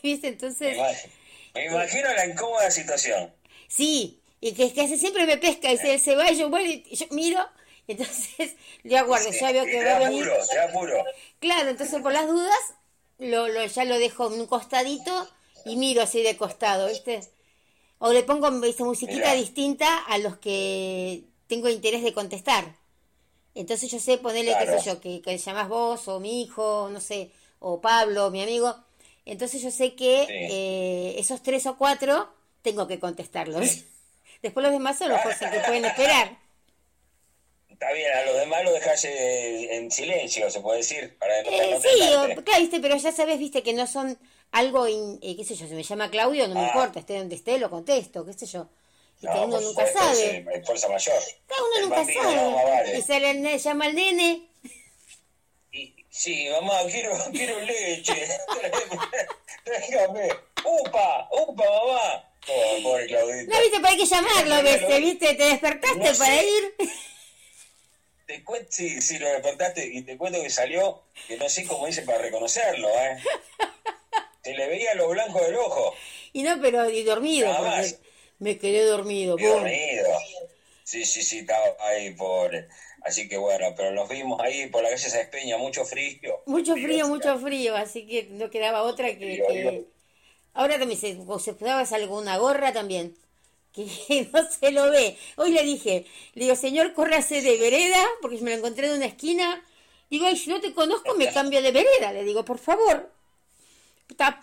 Viste, 0.01 0.29
entonces, 0.29 0.77
me 1.53 1.65
imagino 1.65 2.11
la 2.13 2.25
incómoda 2.25 2.71
situación. 2.71 3.33
sí, 3.67 4.17
y 4.43 4.53
que 4.53 4.73
casi 4.73 4.97
siempre 4.97 5.25
me 5.27 5.37
pesca, 5.37 5.71
y 5.71 5.77
se, 5.77 5.99
se 5.99 6.15
va, 6.15 6.31
y 6.31 6.35
yo, 6.35 6.49
bueno, 6.49 6.67
y 6.67 6.95
yo 6.95 7.05
miro, 7.11 7.47
y 7.87 7.91
entonces 7.91 8.55
le 8.83 8.97
aguardo, 8.97 9.29
ya 9.31 9.51
veo 9.51 9.65
que 9.65 9.85
va 9.85 9.97
a 9.97 9.99
venir. 9.99 10.27
te 10.49 10.55
da 10.55 10.63
apuro. 10.65 11.03
Claro, 11.39 11.69
entonces 11.69 12.01
por 12.01 12.11
las 12.11 12.27
dudas 12.27 12.57
lo, 13.21 13.47
lo, 13.47 13.65
ya 13.65 13.85
lo 13.85 13.97
dejo 13.99 14.27
en 14.27 14.41
un 14.41 14.47
costadito 14.47 15.27
y 15.65 15.75
miro 15.77 16.01
así 16.01 16.21
de 16.23 16.35
costado, 16.37 16.87
¿viste? 16.87 17.21
O 17.99 18.11
le 18.11 18.23
pongo 18.23 18.49
¿viste, 18.59 18.83
musiquita 18.83 19.33
distinta 19.33 19.99
a 20.05 20.17
los 20.17 20.37
que 20.37 21.23
tengo 21.47 21.69
interés 21.69 22.03
de 22.03 22.13
contestar. 22.13 22.75
Entonces 23.53 23.91
yo 23.91 23.99
sé 23.99 24.17
ponerle, 24.17 24.55
qué 24.59 24.65
sé 24.65 24.89
yo, 24.89 24.99
que, 25.01 25.21
que 25.21 25.37
llamás 25.37 25.69
vos 25.69 26.07
o 26.07 26.19
mi 26.19 26.41
hijo, 26.41 26.89
no 26.91 26.99
sé, 26.99 27.31
o 27.59 27.79
Pablo, 27.79 28.31
mi 28.31 28.41
amigo. 28.41 28.75
Entonces 29.25 29.61
yo 29.61 29.69
sé 29.71 29.93
que 29.95 30.25
Sí. 30.25 30.33
eh, 30.33 31.15
esos 31.19 31.43
tres 31.43 31.65
o 31.67 31.77
cuatro 31.77 32.29
tengo 32.63 32.87
que 32.87 32.99
contestarlos. 32.99 33.83
Después 34.41 34.63
los 34.63 34.71
demás 34.71 34.97
son 34.97 35.09
los 35.09 35.21
que 35.21 35.59
pueden 35.67 35.85
esperar. 35.85 36.39
Está 37.81 37.93
bien, 37.93 38.11
a 38.15 38.23
los 38.25 38.37
demás 38.37 38.63
lo 38.63 38.73
dejas 38.73 39.03
eh, 39.05 39.75
en 39.75 39.89
silencio, 39.89 40.51
se 40.51 40.59
puede 40.59 40.77
decir, 40.77 41.17
para 41.17 41.39
Eh, 41.39 41.71
no 41.71 41.81
sí, 41.81 41.87
o- 42.13 42.43
claro, 42.43 42.59
viste, 42.59 42.79
pero 42.79 42.95
ya 42.95 43.11
sabes, 43.11 43.39
viste, 43.39 43.63
que 43.63 43.73
no 43.73 43.87
son 43.87 44.19
algo, 44.51 44.87
in- 44.87 45.17
eh, 45.23 45.35
qué 45.35 45.43
sé 45.43 45.55
yo, 45.55 45.65
si 45.67 45.73
me 45.73 45.81
llama 45.81 46.11
Claudio, 46.11 46.47
no 46.47 46.53
me 46.53 46.61
Ah. 46.61 46.67
importa, 46.67 46.99
esté 46.99 47.17
donde 47.17 47.33
esté, 47.37 47.57
lo 47.57 47.71
contesto, 47.71 48.23
qué 48.23 48.33
sé 48.33 48.45
yo. 48.45 48.67
Y 49.19 49.21
que 49.25 49.33
No, 49.33 49.45
uno 49.45 49.61
nunca 49.61 49.87
sabe. 49.91 50.11
es, 50.13 50.19
eh, 50.19 50.61
fuerza 50.63 50.89
mayor. 50.89 51.15
Cada 51.47 51.63
uno 51.63 51.75
El 51.77 51.81
nunca 51.81 52.05
sabe. 52.05 52.35
no, 52.35 52.51
más 52.51 52.63
vale. 52.65 52.97
Y 52.99 53.01
sale 53.01 53.31
el 53.31 53.41
ne- 53.41 53.57
llama 53.57 53.85
al 53.85 53.95
nene. 53.95 54.47
Y, 55.71 55.95
sí, 56.11 56.49
mamá, 56.51 56.81
quiero, 56.87 57.13
quiero 57.31 57.59
leche. 57.61 58.13
Tráigame. 59.63 60.29
¡Upa! 60.63 61.27
¡Upa, 61.31 61.63
mamá! 61.63 62.29
Oh, 62.47 62.83
pobre 62.83 63.07
Claudito. 63.07 63.51
No, 63.51 63.59
viste, 63.59 63.79
para 63.79 63.89
hay 63.89 63.97
que 63.97 64.05
llamarlo 64.05 64.63
veces, 64.63 64.99
viste, 64.99 65.33
te 65.33 65.43
despertaste 65.45 65.97
No 65.97 66.17
para 66.17 66.35
sé. 66.35 66.45
ir. 66.45 66.75
Te 68.31 68.45
cuento, 68.45 68.67
sí, 68.71 69.01
sí, 69.01 69.19
lo 69.19 69.27
despertaste 69.27 69.85
y 69.85 70.03
te 70.03 70.15
cuento 70.15 70.41
que 70.41 70.49
salió, 70.49 71.01
que 71.27 71.35
no 71.35 71.49
sé 71.49 71.67
cómo 71.67 71.85
hice 71.85 72.03
para 72.03 72.19
reconocerlo, 72.19 72.87
¿eh? 72.87 73.17
Se 74.41 74.53
le 74.53 74.67
veía 74.69 74.95
lo 74.95 75.09
blanco 75.09 75.41
del 75.41 75.57
ojo. 75.57 75.93
Y 76.31 76.43
no, 76.43 76.57
pero 76.61 76.89
y 76.89 77.03
dormido, 77.03 77.47
Nada 77.47 77.59
porque 77.59 77.75
más. 77.75 77.99
me 78.39 78.57
quedé 78.57 78.85
dormido. 78.85 79.37
Y 79.37 79.43
dormido. 79.43 80.07
Sí, 80.85 81.03
sí, 81.03 81.23
sí, 81.23 81.39
estaba 81.39 81.75
ahí, 81.81 82.13
pobre. 82.13 82.69
Así 83.01 83.27
que 83.27 83.35
bueno, 83.35 83.73
pero 83.75 83.91
nos 83.91 84.07
vimos 84.07 84.39
ahí 84.39 84.67
por 84.67 84.81
la 84.81 84.91
calle 84.91 85.09
Sáenz 85.09 85.29
Peña, 85.29 85.57
mucho 85.57 85.83
frío. 85.83 86.41
Mucho 86.45 86.73
frío, 86.75 87.09
mucho 87.09 87.37
frío, 87.37 87.75
así 87.75 88.07
que 88.07 88.29
no 88.31 88.49
quedaba 88.49 88.83
otra 88.83 89.07
que... 89.09 89.15
Frío, 89.15 89.45
que- 89.47 89.53
frío. 89.61 89.85
Ahora 90.53 90.79
también 90.79 90.99
se 91.01 91.17
usabas 91.17 91.91
alguna 91.91 92.37
gorra 92.37 92.71
también, 92.71 93.13
que 93.73 94.29
no 94.33 94.49
se 94.49 94.71
lo 94.71 94.89
ve. 94.91 95.17
Hoy 95.37 95.51
le 95.51 95.63
dije, 95.63 96.05
le 96.33 96.43
digo, 96.45 96.55
señor, 96.55 96.93
córrase 96.93 97.41
de 97.41 97.57
vereda, 97.57 98.05
porque 98.21 98.37
me 98.37 98.51
lo 98.51 98.57
encontré 98.57 98.87
en 98.87 98.93
una 98.93 99.05
esquina. 99.05 99.63
Digo, 100.09 100.25
ay, 100.25 100.37
si 100.37 100.49
no 100.49 100.59
te 100.59 100.73
conozco, 100.73 101.15
me 101.15 101.31
cambio 101.31 101.61
de 101.61 101.71
vereda. 101.71 102.11
Le 102.11 102.23
digo, 102.23 102.43
por 102.43 102.59
favor, 102.59 103.11
Sí, 104.09 104.15
tapando. 104.17 104.41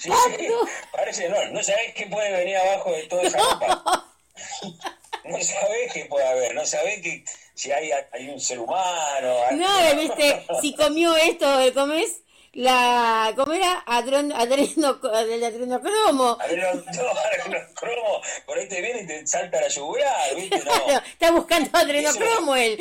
sí, 0.67 0.73
parece, 0.93 1.29
no, 1.29 1.45
no 1.51 1.63
sabés 1.63 1.93
qué 1.95 2.07
puede 2.07 2.33
venir 2.33 2.57
abajo 2.57 2.91
de 2.93 3.03
toda 3.05 3.23
esa 3.23 3.39
ropa. 3.39 4.05
No 5.25 5.39
sabés 5.43 5.93
qué 5.93 6.07
puede 6.07 6.27
haber, 6.27 6.55
no 6.55 6.65
sabés 6.65 7.03
que 7.03 7.23
si 7.55 7.71
hay, 7.71 7.91
hay 8.13 8.31
un 8.31 8.41
ser 8.41 8.59
humano. 8.61 9.35
No, 9.51 9.97
viste, 10.01 10.47
si 10.63 10.75
comió 10.75 11.15
esto, 11.17 11.47
¿cómo 11.75 11.93
es? 11.93 12.23
La, 12.53 13.33
¿cómo 13.37 13.53
era? 13.53 13.83
Adren, 13.87 14.33
adreno, 14.33 14.99
el 15.15 15.45
adrenocromo. 15.45 16.39
Adreno- 16.41 16.75
no, 16.75 17.49
no, 17.59 17.75
cromo, 17.75 18.21
por 18.47 18.59
ahí 18.59 18.69
te 18.69 18.81
viene 18.81 19.03
y 19.03 19.07
te 19.07 19.27
salta 19.27 19.61
la 19.61 19.69
yugular, 19.69 20.35
¿viste? 20.35 20.59
No. 20.59 20.65
Claro, 20.65 21.03
está 21.07 21.31
buscando 21.31 21.71
adrenocromo 21.79 22.57
él. 22.57 22.79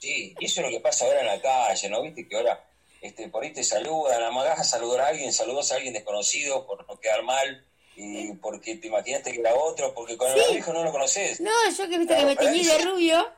Sí, 0.00 0.34
eso 0.40 0.60
es 0.60 0.66
lo 0.66 0.70
que 0.70 0.80
pasa 0.80 1.04
ahora 1.04 1.20
en 1.20 1.26
la 1.26 1.40
calle, 1.40 1.88
¿no? 1.88 2.02
Viste 2.02 2.28
que 2.28 2.36
ahora 2.36 2.64
este, 3.00 3.28
por 3.28 3.42
ahí 3.44 3.52
te 3.52 3.62
saludan, 3.64 4.22
amagás 4.22 4.58
a 4.60 4.64
saludar 4.64 5.00
a 5.02 5.08
alguien, 5.08 5.32
saludas 5.32 5.70
a 5.72 5.76
alguien 5.76 5.94
desconocido 5.94 6.66
por 6.66 6.86
no 6.88 6.98
quedar 7.00 7.22
mal, 7.22 7.64
y 7.96 8.32
porque 8.34 8.76
te 8.76 8.88
imaginaste 8.88 9.32
que 9.32 9.40
era 9.40 9.54
otro, 9.54 9.92
porque 9.94 10.16
con 10.16 10.30
el 10.30 10.56
hijo 10.56 10.72
no 10.72 10.84
lo 10.84 10.92
conoces. 10.92 11.40
No, 11.40 11.50
yo 11.76 11.88
que 11.88 11.98
viste 11.98 12.16
que 12.16 12.24
me 12.24 12.36
teñí 12.36 12.64
de 12.64 12.78
rubio 12.78 13.28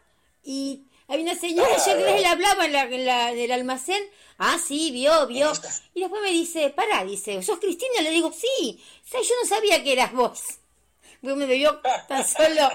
y 0.43 0.83
había 1.09 1.25
una 1.25 1.35
señora, 1.35 1.77
yo 1.77 1.97
que 1.97 2.21
le 2.21 2.27
hablaba 2.27 2.65
en 2.67 2.73
la, 2.73 2.83
en 2.85 3.07
la- 3.07 3.33
del 3.35 3.53
almacén. 3.53 4.03
Ah, 4.43 4.59
sí, 4.59 4.91
vio, 4.91 5.27
vio. 5.27 5.53
Y 5.93 6.01
después 6.01 6.23
me 6.23 6.31
dice, 6.31 6.71
pará, 6.71 7.05
dice, 7.05 7.43
¿sos 7.43 7.59
Cristina? 7.61 8.01
Le 8.01 8.11
digo, 8.11 8.33
sí. 8.33 8.83
O 9.05 9.07
sea, 9.09 9.21
yo 9.21 9.35
no 9.43 9.47
sabía 9.47 9.85
que 9.85 9.93
eras 9.93 10.13
vos. 10.15 10.41
Porque 11.21 11.37
me 11.37 11.45
vio 11.47 11.79
tan 12.09 12.27
solo 12.27 12.71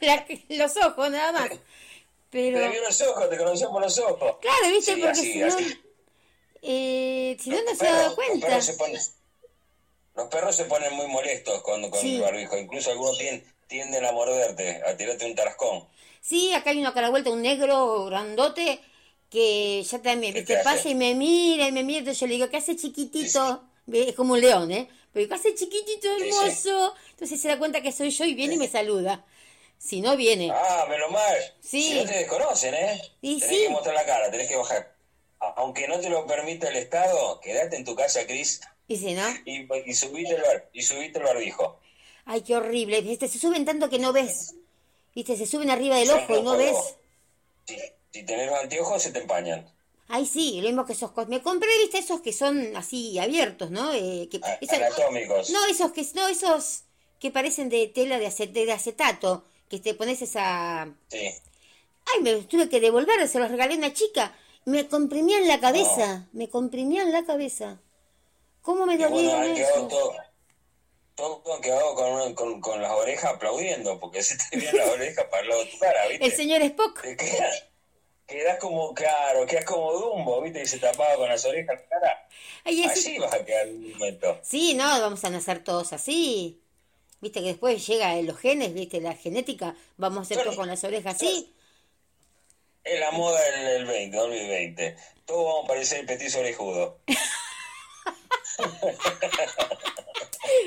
la- 0.00 0.26
los 0.48 0.76
ojos, 0.78 1.08
nada 1.10 1.30
más. 1.30 1.50
Pero, 2.30 2.58
Te 2.58 2.68
vio 2.70 2.82
los 2.82 3.00
ojos, 3.02 3.30
te 3.30 3.38
conoció 3.38 3.70
por 3.70 3.82
los 3.82 3.96
ojos. 4.00 4.36
claro, 4.40 4.68
viste, 4.72 4.94
Sí, 4.94 5.00
porque 5.00 5.10
así, 5.12 5.32
si 5.32 5.38
no, 5.38 5.46
así. 5.46 5.80
eh, 6.62 7.36
si 7.40 7.50
no, 7.50 7.62
no 7.62 7.74
se 7.76 7.86
ha 7.86 7.92
dado 7.92 8.06
Los 8.06 8.14
cuenta. 8.16 8.46
perros, 8.48 8.64
se 8.66 8.74
ponen, 8.74 9.00
los 10.16 10.28
perros 10.28 10.56
se 10.56 10.64
ponen 10.64 10.92
muy 10.94 11.06
molestos 11.06 11.62
con, 11.62 11.88
con 11.88 12.00
Sí. 12.00 12.16
el 12.16 12.22
barbijo, 12.22 12.56
incluso 12.56 12.90
algunos 12.90 13.16
tien- 13.18 13.44
tienden 13.68 14.04
a 14.04 14.10
morderte, 14.12 14.82
a 14.84 14.96
tirarte 14.96 15.26
un 15.26 15.34
tarascón. 15.36 15.86
Sí, 16.20 16.52
acá 16.52 16.70
hay 16.70 16.80
uno 16.80 16.92
que 16.92 16.98
a 16.98 17.02
la 17.02 17.10
vuelta, 17.10 17.30
un 17.30 17.42
negro 17.42 18.06
grandote, 18.06 18.80
que 19.30 19.82
ya 19.82 20.00
también, 20.02 20.32
¿Qué 20.32 20.40
viste, 20.40 20.56
te 20.56 20.62
pasa 20.64 20.88
y 20.88 20.94
me 20.94 21.14
mira 21.14 21.68
y 21.68 21.72
me 21.72 21.82
mira, 21.82 22.00
entonces 22.00 22.20
yo 22.20 22.26
le 22.26 22.34
digo, 22.34 22.48
¿qué 22.48 22.56
hace 22.58 22.76
chiquitito? 22.76 23.64
Es 23.92 24.14
como 24.14 24.34
un 24.34 24.40
león, 24.40 24.70
¿eh? 24.72 24.88
Pero 25.12 25.28
¿qué 25.28 25.34
hace 25.34 25.54
chiquitito, 25.54 26.08
Sí, 26.18 26.24
sí. 26.24 26.28
hermoso? 26.68 26.94
Entonces 27.10 27.40
se 27.40 27.48
da 27.48 27.58
cuenta 27.58 27.80
que 27.80 27.92
soy 27.92 28.10
yo 28.10 28.24
y 28.24 28.34
viene 28.34 28.54
y 28.54 28.58
me 28.58 28.68
saluda. 28.68 29.24
Si 29.78 30.00
no 30.00 30.16
viene. 30.16 30.50
Ah, 30.52 30.86
menos 30.88 31.10
mal. 31.10 31.36
Sí. 31.60 31.82
Si 31.82 31.94
no 31.94 32.04
te 32.06 32.18
desconocen, 32.18 32.74
¿eh? 32.74 33.00
Y 33.20 33.40
tenés 33.40 33.56
sí. 33.56 33.62
que 33.64 33.68
mostrar 33.70 33.94
la 33.94 34.04
cara, 34.06 34.30
tenés 34.30 34.48
que 34.48 34.56
bajar. 34.56 34.94
Aunque 35.56 35.86
no 35.86 36.00
te 36.00 36.08
lo 36.08 36.26
permita 36.26 36.68
el 36.68 36.76
Estado, 36.76 37.40
quédate 37.40 37.76
en 37.76 37.84
tu 37.84 37.94
casa, 37.94 38.26
Cris, 38.26 38.60
Dice, 38.88 39.14
¿no? 39.14 39.28
y, 39.44 39.68
y 39.90 39.94
subite 39.94 40.34
el 40.34 40.42
bar, 40.42 40.70
y 40.72 40.82
subite 40.82 41.18
el 41.18 41.24
barbijo. 41.24 41.80
Ay, 42.24 42.42
qué 42.42 42.56
horrible. 42.56 43.00
Viste, 43.02 43.28
se 43.28 43.38
suben 43.38 43.64
tanto 43.64 43.88
que 43.90 43.98
no 43.98 44.12
ves. 44.12 44.54
Viste, 45.14 45.36
se 45.36 45.46
suben 45.46 45.70
arriba 45.70 45.96
del 45.96 46.10
ojo 46.10 46.38
y 46.38 46.42
no 46.42 46.56
ves. 46.56 46.72
ojos. 46.72 46.96
Si, 48.16 48.22
tenés 48.24 48.46
los 48.50 48.58
anteojos, 48.58 49.02
se 49.02 49.10
te 49.12 49.18
empañan. 49.18 49.70
Ay, 50.08 50.24
sí, 50.24 50.60
lo 50.60 50.68
mismo 50.68 50.86
que 50.86 50.92
esos 50.94 51.10
Me 51.28 51.42
compré, 51.42 51.68
viste, 51.82 51.98
esos 51.98 52.20
que 52.22 52.32
son 52.32 52.74
así 52.76 53.18
abiertos, 53.18 53.70
¿no? 53.70 53.92
Eh, 53.92 54.28
que, 54.30 54.40
A- 54.42 54.54
esos- 54.54 54.76
Anatómicos. 54.78 55.50
No, 55.50 55.66
esos 55.66 55.92
que 55.92 56.06
no, 56.14 56.28
esos 56.28 56.84
que 57.20 57.30
parecen 57.30 57.68
de 57.68 57.88
tela 57.88 58.18
de, 58.18 58.26
acet- 58.28 58.52
de 58.52 58.72
acetato, 58.72 59.44
que 59.68 59.80
te 59.80 59.94
pones 59.94 60.22
esa 60.22 60.88
Sí. 61.08 61.18
Ay, 62.14 62.22
me 62.22 62.32
los 62.32 62.48
tuve 62.48 62.68
que 62.68 62.80
devolver, 62.80 63.26
se 63.28 63.38
los 63.38 63.50
regalé 63.50 63.74
a 63.74 63.78
una 63.78 63.92
chica. 63.92 64.34
Me 64.64 64.88
comprimían 64.88 65.46
la 65.46 65.60
cabeza, 65.60 66.26
me 66.32 66.48
comprimían 66.48 67.12
la 67.12 67.24
cabeza. 67.26 67.80
¿Cómo 68.62 68.86
me 68.86 68.94
Y 68.94 68.98
bueno, 68.98 69.42
eso? 69.42 69.88
todo, 69.88 70.14
todo 71.14 71.60
quedado 71.60 71.94
con, 71.94 72.34
con, 72.34 72.60
con 72.60 72.80
las 72.82 72.92
orejas 72.92 73.34
aplaudiendo, 73.34 73.98
porque 73.98 74.22
se 74.22 74.36
te 74.36 74.56
vienen 74.56 74.76
las 74.76 74.88
orejas 74.90 75.24
para 75.30 75.42
el 75.42 75.48
lado 75.48 75.64
de 75.64 75.70
tu 75.70 75.78
cara, 75.78 76.06
¿viste? 76.08 76.24
El 76.26 76.32
señor 76.32 76.62
Spock. 76.62 77.02
Te 77.02 77.16
quedas, 77.16 77.64
quedas 78.26 78.58
como, 78.58 78.92
claro, 78.94 79.46
quedas 79.46 79.64
como 79.64 79.92
Dumbo, 79.92 80.40
¿viste? 80.42 80.62
Y 80.62 80.66
se 80.66 80.78
tapaba 80.78 81.14
con 81.16 81.28
las 81.28 81.44
orejas 81.44 81.80
cara. 81.88 82.28
Ay, 82.64 82.84
así- 82.84 83.18
vas 83.18 83.32
a 83.34 83.44
quedar 83.44 83.68
en 83.68 83.76
un 83.76 83.90
momento. 83.92 84.38
Sí, 84.42 84.74
no, 84.74 84.84
vamos 85.00 85.24
a 85.24 85.30
nacer 85.30 85.62
todos 85.64 85.92
así. 85.92 86.60
Viste 87.20 87.40
que 87.40 87.46
después 87.46 87.86
llega 87.86 88.14
los 88.22 88.38
genes, 88.38 88.74
viste, 88.74 89.00
la 89.00 89.14
genética, 89.14 89.74
vamos 89.96 90.18
a 90.18 90.22
hacer 90.22 90.42
todos 90.44 90.56
con 90.56 90.68
las 90.68 90.84
orejas 90.84 91.14
así. 91.16 91.52
Es 92.84 93.00
la 93.00 93.10
moda 93.10 93.40
del, 93.42 93.64
del 93.64 93.86
20, 93.86 94.16
2020. 94.16 94.96
Todos 95.24 95.44
vamos 95.44 95.64
a 95.64 95.68
parecer 95.68 96.06
petizo 96.06 96.38
orejudo. 96.40 97.00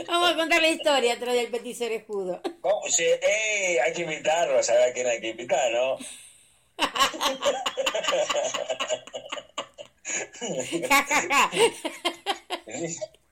Vamos 0.07 0.31
a 0.31 0.36
contar 0.36 0.61
la 0.61 0.68
historia 0.69 1.14
atrás 1.14 1.34
del 1.36 1.49
petiso 1.49 1.86
orejudo. 1.86 2.41
Sí, 2.90 3.03
eh, 3.03 3.80
hay 3.81 3.94
que 3.94 4.02
invitarlo, 4.02 4.61
saber 4.61 4.90
a 4.90 4.94
quién 4.94 5.07
hay 5.07 5.22
que 5.22 5.30
invitar, 5.30 5.72
¿no? 5.72 5.98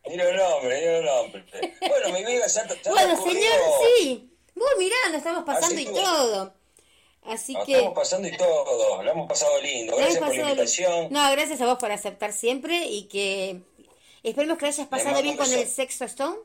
Mira 0.10 0.30
un 0.30 0.40
hombre, 0.40 0.80
mira 0.80 0.99
un 0.99 1.07
hombre. 1.07 1.45
Bueno, 1.82 2.10
mi 2.18 2.26
vida 2.26 2.48
ya, 2.48 2.68
ya 2.68 2.91
Bueno, 2.91 3.07
transcurrió. 3.07 3.34
señor, 3.41 3.60
sí. 3.98 4.30
Vos 4.56 4.69
mirá, 4.78 4.95
nos 5.07 5.18
estamos 5.18 5.44
pasando 5.44 5.76
Así 5.76 5.82
y 5.84 5.86
que- 5.86 5.91
todo. 5.94 6.53
Así 7.26 7.56
que... 7.65 7.74
estamos 7.74 7.94
pasando 7.94 8.28
y 8.30 8.38
todo, 8.38 9.03
lo 9.03 9.11
hemos 9.11 9.28
pasado 9.28 9.61
lindo. 9.61 9.98
Gracias 9.98 10.18
por 10.19 10.30
la 10.36 10.44
invitación. 10.44 11.07
No, 11.11 11.30
gracias 11.32 11.60
a 11.60 11.65
vos 11.65 11.78
por 11.78 11.91
aceptar 11.91 12.32
siempre 12.32 12.86
y 12.86 13.03
que 13.10 13.61
esperemos 14.24 14.57
que 14.57 14.68
hayas 14.68 14.88
pasado 14.88 15.22
bien 15.22 15.36
con 15.36 15.52
el 15.52 15.68
Sexto 15.68 16.06
Stone. 16.06 16.38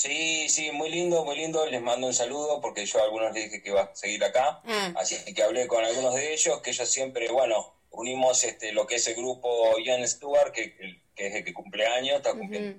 Sí, 0.00 0.48
sí, 0.48 0.70
muy 0.70 0.90
lindo, 0.90 1.24
muy 1.24 1.36
lindo. 1.36 1.66
Les 1.66 1.82
mando 1.82 2.06
un 2.06 2.14
saludo 2.14 2.60
porque 2.60 2.86
yo 2.86 3.00
a 3.00 3.02
algunos 3.02 3.32
les 3.34 3.46
dije 3.46 3.60
que 3.60 3.70
iba 3.70 3.82
a 3.82 3.96
seguir 3.96 4.22
acá. 4.22 4.60
Ah. 4.64 4.92
Así 4.96 5.16
que 5.34 5.42
hablé 5.42 5.66
con 5.66 5.84
algunos 5.84 6.14
de 6.14 6.32
ellos, 6.34 6.60
que 6.62 6.70
ellos 6.70 6.88
siempre, 6.88 7.28
bueno, 7.32 7.74
unimos 7.90 8.44
este 8.44 8.70
lo 8.70 8.86
que 8.86 8.94
es 8.94 9.08
el 9.08 9.16
grupo 9.16 9.76
Ian 9.80 10.06
Stewart, 10.06 10.52
que, 10.52 10.76
que 11.16 11.26
es 11.26 11.34
el 11.34 11.44
que 11.44 11.52
cumple 11.52 11.84
años, 11.86 12.18
está 12.18 12.32
cumpliendo 12.32 12.78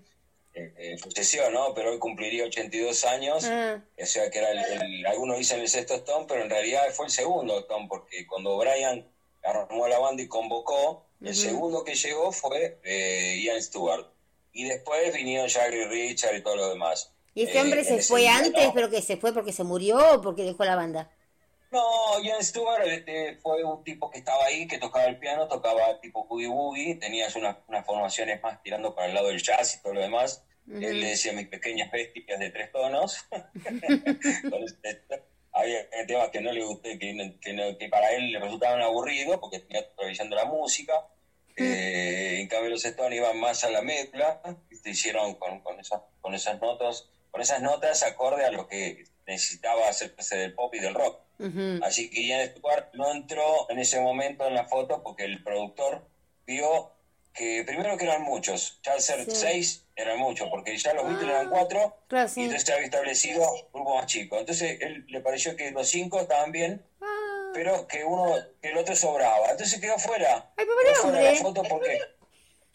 eh, 0.54 0.74
eh, 0.78 0.98
sucesión, 0.98 1.52
¿no? 1.52 1.74
Pero 1.74 1.92
hoy 1.92 2.00
cumpliría 2.00 2.46
82 2.46 3.04
años. 3.04 3.44
Ah. 3.44 3.84
O 4.02 4.06
sea 4.06 4.30
que 4.30 4.38
era 4.38 4.52
el, 4.52 4.82
el- 4.82 5.06
algunos 5.06 5.38
dicen 5.38 5.60
el 5.60 5.68
sexto 5.68 5.96
Stone, 5.96 6.26
pero 6.26 6.42
en 6.42 6.50
realidad 6.50 6.90
fue 6.94 7.08
el 7.08 7.12
segundo 7.12 7.60
Stone, 7.60 7.88
porque 7.90 8.26
cuando 8.28 8.56
Brian 8.58 9.06
armó 9.44 9.90
la 9.90 10.00
banda 10.00 10.24
y 10.24 10.30
convocó, 10.30 11.06
el 11.22 11.36
segundo 11.36 11.84
que 11.84 11.96
llegó 11.96 12.32
fue 12.32 12.80
eh, 12.86 13.42
Ian 13.44 13.62
Stewart. 13.62 14.06
Y 14.54 14.66
después 14.68 15.14
vinieron 15.14 15.48
Jagger 15.50 15.74
y 15.74 15.86
Richard 15.86 16.36
y 16.36 16.42
todo 16.44 16.56
lo 16.56 16.70
demás. 16.70 17.12
Y 17.36 17.44
este 17.44 17.58
Eh, 17.58 17.62
hombre 17.62 17.80
en 17.82 17.86
se 17.86 18.02
fue 18.02 18.28
antes, 18.28 18.52
¿no? 18.68 18.74
pero 18.74 18.90
que 18.90 19.02
se 19.02 19.18
fue 19.18 19.34
porque 19.34 19.54
se 19.54 19.64
murió 19.64 19.98
o 20.16 20.22
porque 20.22 20.44
dejó 20.44 20.66
la 20.66 20.76
banda. 20.76 21.10
No, 21.72 22.20
Ian 22.24 22.44
Stewart 22.44 22.82
este, 22.88 23.36
fue 23.38 23.64
un 23.64 23.84
tipo 23.84 24.10
que 24.10 24.18
estaba 24.20 24.46
ahí, 24.46 24.68
que 24.68 24.80
tocaba 24.80 25.06
el 25.06 25.20
piano, 25.20 25.48
tocaba 25.48 26.00
tipo 26.02 26.26
boogie 26.26 26.48
boogie, 26.48 26.96
tenías 26.96 27.36
unas, 27.36 27.58
unas 27.68 27.86
formaciones 27.86 28.42
más 28.42 28.62
tirando 28.64 28.96
para 28.96 29.08
el 29.08 29.14
lado 29.14 29.28
del 29.28 29.42
jazz 29.42 29.76
y 29.76 29.82
todo 29.84 29.94
lo 29.94 30.02
demás. 30.02 30.44
Él 30.68 31.00
le 31.00 31.10
decía 31.10 31.34
mis 31.34 31.48
pequeñas 31.48 31.92
bestias 31.92 32.40
de 32.40 32.50
tres 32.52 32.72
tonos. 32.72 33.18
Entonces, 34.44 34.98
había 35.52 35.90
temas 36.08 36.30
que 36.30 36.42
no 36.42 36.52
le 36.52 36.64
gusté, 36.64 36.98
que, 37.00 37.38
que, 37.42 37.78
que 37.80 37.90
para 37.90 38.12
él 38.14 38.32
le 38.32 38.40
resultaban 38.40 38.82
aburridos, 38.82 39.38
porque 39.38 39.60
tenía 39.60 39.86
revisando 39.98 40.36
la 40.36 40.46
música. 40.46 40.94
Eh, 41.60 42.40
en 42.42 42.48
cambio 42.48 42.70
los 42.72 42.86
Stones 42.86 43.18
iban 43.18 43.38
más 43.40 43.64
a 43.64 43.70
la 43.70 43.82
mezcla, 43.82 44.42
se 44.82 44.90
hicieron 44.92 45.36
con, 45.36 45.60
con, 45.62 45.80
esas, 45.80 46.02
con 46.22 46.34
esas 46.34 46.60
notas, 46.62 47.06
con 47.32 47.42
esas 47.42 47.62
notas 47.62 48.04
acorde 48.04 48.46
a 48.46 48.52
lo 48.52 48.68
que 48.68 49.04
necesitaba 49.28 49.88
hacerse 49.88 50.38
del 50.38 50.54
pop 50.54 50.74
y 50.74 50.80
del 50.80 50.94
rock. 50.96 51.20
Ujú. 51.40 51.80
Así 51.84 52.10
que 52.10 52.26
Ian 52.26 52.50
Stewart 52.50 52.88
no 52.94 53.12
entró 53.12 53.70
en 53.70 53.80
ese 53.80 54.00
momento 54.00 54.46
en 54.48 54.54
la 54.56 54.66
foto 54.66 55.02
porque 55.04 55.24
el 55.26 55.44
productor 55.44 56.08
vio 56.46 56.92
que 57.34 57.64
primero 57.64 57.96
que 57.98 58.06
eran 58.06 58.24
muchos, 58.24 58.80
ya 58.84 58.94
al 58.94 59.02
ser 59.02 59.24
Sí. 59.26 59.32
seis 59.36 59.86
eran 59.96 60.18
muchos, 60.18 60.50
porque 60.50 60.76
ya 60.78 60.94
los 60.94 61.06
Beatles 61.06 61.30
Ah, 61.30 61.32
eran 61.42 61.50
cuatro, 61.50 61.96
claro, 62.08 62.26
y 62.26 62.30
sí. 62.30 62.42
entonces 62.42 62.66
se 62.66 62.74
había 62.74 62.86
establecido 62.86 63.50
un 63.52 63.72
grupo 63.72 63.96
más 63.96 64.08
chico. 64.08 64.38
Entonces 64.40 64.78
él 64.82 65.06
le 65.08 65.22
pareció 65.22 65.56
que 65.56 65.72
los 65.72 65.88
cinco 65.88 66.20
estaban 66.22 66.52
bien, 66.52 66.84
Ah, 67.02 67.19
pero 67.54 67.88
que 67.88 68.04
uno, 68.04 68.36
que 68.62 68.70
el 68.70 68.78
otro 68.78 68.96
sobraba. 68.96 69.50
Entonces 69.52 69.80
quedó 69.80 69.98
fuera. 69.98 70.52
Ay, 70.58 70.66
Quedó 70.66 70.96
fuera 70.96 71.20
de 71.20 71.34
la 71.34 71.40
foto 71.42 71.64
porque. 71.64 72.00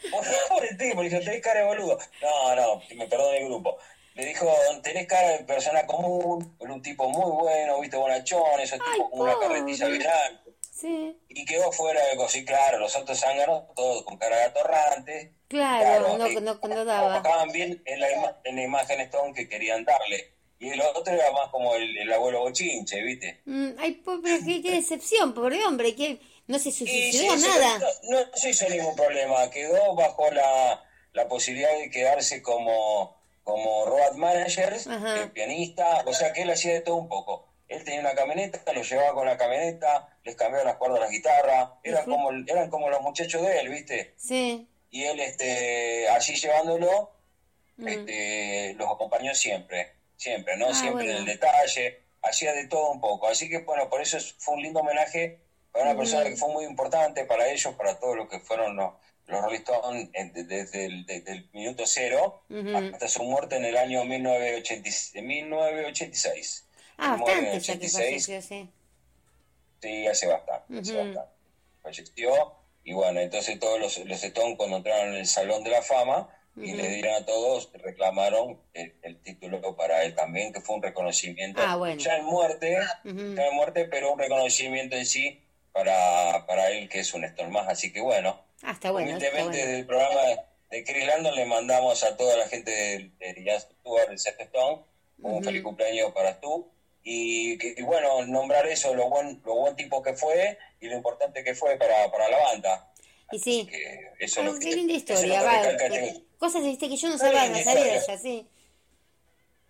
Por 0.49 0.65
el 0.65 0.77
tipo, 0.77 1.03
le 1.03 1.09
dijo, 1.09 1.23
tenés 1.23 1.41
cara 1.41 1.61
de 1.61 1.67
boludo. 1.67 1.99
No, 2.21 2.55
no, 2.55 2.83
me 2.95 3.07
perdone 3.07 3.39
el 3.39 3.47
grupo. 3.47 3.79
Le 4.15 4.27
dijo, 4.27 4.53
tenés 4.83 5.07
cara 5.07 5.29
de 5.31 5.39
persona 5.45 5.87
común, 5.87 6.57
era 6.61 6.73
un 6.73 6.83
tipo 6.83 7.09
muy 7.09 7.31
bueno, 7.43 7.81
viste, 7.81 7.97
bonachón, 7.97 8.61
esos 8.61 8.79
Ay, 8.85 8.93
tipos 8.93 9.11
con 9.11 9.21
una 9.21 9.39
carretilla 9.39 9.87
viral. 9.89 10.43
sí. 10.71 11.19
Y 11.29 11.45
quedó 11.47 11.73
fuera 11.73 12.05
de 12.07 12.17
cosas. 12.17 12.37
Y 12.37 12.45
claro, 12.45 12.79
los 12.79 12.95
otros 12.97 13.19
zánganos, 13.19 13.65
todos 13.75 14.03
con 14.05 14.19
cara 14.19 14.37
de 14.37 14.43
atorrante. 14.45 15.33
Claro, 15.49 16.19
no, 16.19 16.29
no, 16.29 16.59
no 16.63 16.85
daba. 16.85 17.17
Tocaban 17.23 17.51
bien 17.51 17.83
en 17.87 18.01
la, 18.01 18.39
en 18.45 18.57
la 18.57 18.63
imagen 18.63 19.01
Stone 19.01 19.33
que 19.35 19.49
querían 19.49 19.85
darle. 19.85 20.33
Y 20.59 20.71
el 20.71 20.81
otro 20.81 21.13
era 21.13 21.31
más 21.33 21.49
como 21.51 21.75
el, 21.75 21.97
el 21.99 22.13
abuelo 22.13 22.41
bochinche, 22.41 23.03
¿viste? 23.03 23.41
Mm, 23.45 23.71
ay, 23.79 23.93
pobre, 23.97 24.39
qué, 24.47 24.63
qué 24.63 24.71
decepción, 24.73 25.35
pobre 25.35 25.65
hombre, 25.65 25.95
que 25.95 26.21
no 26.47 26.59
se 26.59 26.71
suicidó 26.73 27.37
nada. 27.37 27.79
No, 28.05 28.21
no 28.21 28.27
se 28.35 28.51
hizo 28.51 28.69
ningún 28.69 28.95
problema. 28.97 29.51
Quedó 29.51 29.95
bajo 29.95 30.31
la, 30.31 30.83
la 31.13 31.29
posibilidad 31.29 31.77
de 31.79 31.91
quedarse 31.91 32.41
como, 32.43 33.17
como 33.43 33.85
road 33.87 34.15
manager, 34.15 34.75
eh, 34.75 35.31
pianista. 35.35 36.03
O 36.07 36.15
sea 36.15 36.33
que 36.33 36.43
él 36.43 36.51
hacía 36.51 36.75
de 36.75 36.81
todo 36.81 36.97
un 36.97 37.09
poco. 37.09 37.49
Él 37.69 37.83
tenía 37.83 38.01
una 38.01 38.15
camioneta, 38.15 38.73
lo 38.73 38.83
llevaba 38.83 39.15
con 39.15 39.27
la 39.27 39.37
camioneta, 39.37 40.19
les 40.23 40.37
cambiaba 40.37 40.65
las 40.65 40.77
cuerdas 40.77 41.01
a 41.01 41.05
la 41.05 41.11
guitarra. 41.11 41.79
Era 41.83 42.01
Ujú. 42.03 42.11
como, 42.11 42.31
eran 42.47 42.71
como 42.71 42.89
los 42.91 43.01
muchachos 43.03 43.43
de 43.43 43.59
él, 43.61 43.69
¿viste? 43.71 44.15
Sí. 44.17 44.69
Y 44.91 45.03
él, 45.05 45.19
este, 45.21 46.09
allí 46.09 46.35
llevándolo, 46.37 47.11
Mm. 47.77 47.89
este, 47.89 48.75
los 48.75 48.89
acompañó 48.89 49.35
siempre, 49.35 49.94
siempre, 50.17 50.57
¿no? 50.57 50.69
Ah, 50.69 50.75
siempre 50.75 51.11
en 51.11 51.17
el 51.19 51.25
detalle, 51.27 52.03
hacía 52.23 52.53
de 52.53 52.67
todo 52.67 52.91
un 52.91 53.01
poco. 53.01 53.29
Así 53.29 53.49
que, 53.49 53.59
bueno, 53.59 53.89
por 53.89 54.01
eso 54.01 54.17
es- 54.17 54.35
fue 54.39 54.55
un 54.55 54.63
lindo 54.63 54.81
homenaje 54.81 55.39
para 55.73 55.87
una 55.87 55.97
persona 55.97 56.25
que 56.25 56.37
fue 56.37 56.49
muy 56.53 56.65
importante 56.65 57.25
para 57.25 57.49
ellos, 57.49 57.75
para 57.75 57.99
todos 57.99 58.17
los 58.17 58.29
que 58.29 58.39
fueron 58.41 58.77
los, 58.77 58.93
los 59.27 59.41
Rolling 59.43 59.59
Stones 59.59 60.13
de- 60.13 60.45
desde 60.45 60.85
el, 60.87 61.07
desde 61.07 61.33
el 61.33 61.49
minuto 61.53 61.85
cero 61.87 62.43
hasta 62.93 63.09
su 63.09 63.23
muerte 63.25 63.57
en 63.57 63.65
el 63.65 63.77
año 63.77 64.05
1980 64.05 65.21
1986. 65.21 66.65
Ah, 66.97 67.17
muere 67.17 67.39
en 67.41 67.47
el 67.47 67.53
bastante 67.55 67.67
ya 67.67 67.79
que 67.79 67.87
86. 67.87 68.27
falleció, 68.27 68.43
sí. 68.43 68.71
Sí, 69.83 70.07
hace 70.07 70.27
bastante, 70.27 70.79
hace 70.79 70.93
Ujú. 70.93 71.05
bastante. 71.05 71.35
Falleció 71.83 72.55
y 72.85 72.93
bueno, 72.93 73.21
entonces 73.21 73.59
todos 73.59 73.79
los, 73.81 73.99
los 73.99 74.23
Stones 74.23 74.57
cuando 74.57 74.77
entraron 74.77 75.09
en 75.09 75.15
el 75.21 75.27
Salón 75.27 75.63
de 75.65 75.71
la 75.71 75.83
Fama 75.83 76.29
y 76.57 76.73
le 76.73 76.89
dieron 76.89 77.15
a 77.15 77.25
todos, 77.25 77.71
reclamaron 77.73 78.61
el, 78.75 78.95
el 79.03 79.21
título 79.23 79.77
para 79.77 80.05
él 80.05 80.15
también, 80.15 80.53
que 80.53 80.61
fue 80.61 80.77
un 80.77 80.83
reconocimiento. 80.83 81.61
Ah, 81.65 81.77
bueno. 81.77 82.01
Ya 82.01 82.17
en 82.17 82.25
muerte, 82.25 82.79
Ujú. 83.05 83.35
ya 83.35 83.47
en 83.47 83.55
muerte, 83.55 83.87
pero 83.87 84.13
un 84.13 84.19
reconocimiento 84.19 84.97
en 84.97 85.07
sí 85.07 85.43
para, 85.73 86.47
para 86.47 86.69
él 86.71 86.89
que 86.89 87.01
es 87.01 87.13
un 87.13 87.25
Stone 87.25 87.51
más. 87.51 87.69
Así 87.69 87.93
que 87.93 88.01
bueno, 88.01 88.41
Ah, 88.63 88.77
bueno, 88.83 89.09
humildemente 89.11 89.43
bueno. 89.43 89.51
desde 89.51 89.79
el 89.81 89.87
programa 89.87 90.21
de, 90.71 90.85
Chris 90.85 91.07
Landon 91.07 91.35
le 91.37 91.45
mandamos 91.45 92.03
a 92.03 92.17
toda 92.17 92.37
la 92.37 92.49
gente 92.49 92.71
de, 92.71 93.11
de 93.19 93.45
Jazz 93.45 93.69
Stewart, 93.81 94.09
del 94.09 94.19
Sexto 94.19 94.45
Stone, 94.45 94.83
un 95.19 95.35
Ujú. 95.35 95.45
feliz 95.45 95.63
cumpleaños 95.63 96.13
para 96.13 96.41
tú. 96.41 96.71
Y, 97.03 97.59
y 97.79 97.83
bueno, 97.83 98.25
nombrar 98.27 98.67
eso, 98.67 98.95
lo 98.95 99.11
buen, 99.11 99.43
lo 99.45 99.57
buen 99.57 99.77
tipo 99.77 100.03
que 100.03 100.15
fue 100.15 100.57
y 100.81 100.87
lo 100.89 100.97
importante 100.97 101.45
que 101.45 101.55
fue 101.55 101.77
para, 101.77 102.11
para 102.11 102.29
la 102.31 102.39
banda. 102.39 102.94
Y 103.33 103.39
sí. 103.39 103.67
Que 103.67 104.13
eso 104.21 104.41
es 104.41 104.47
lo 104.47 104.59
que, 104.59 104.75
linda 104.75 104.93
lo 104.93 104.99
historia, 104.99 105.41
que 105.41 105.47
va. 105.47 105.77
que- 105.89 106.25
Cosas 106.39 106.63
viste 106.63 106.89
que 106.89 106.97
yo 106.97 107.09
no 107.09 107.17
sabía, 107.19 107.49
de 107.49 107.59
historia. 107.59 107.97
ella, 107.97 108.19
sí. 108.19 108.47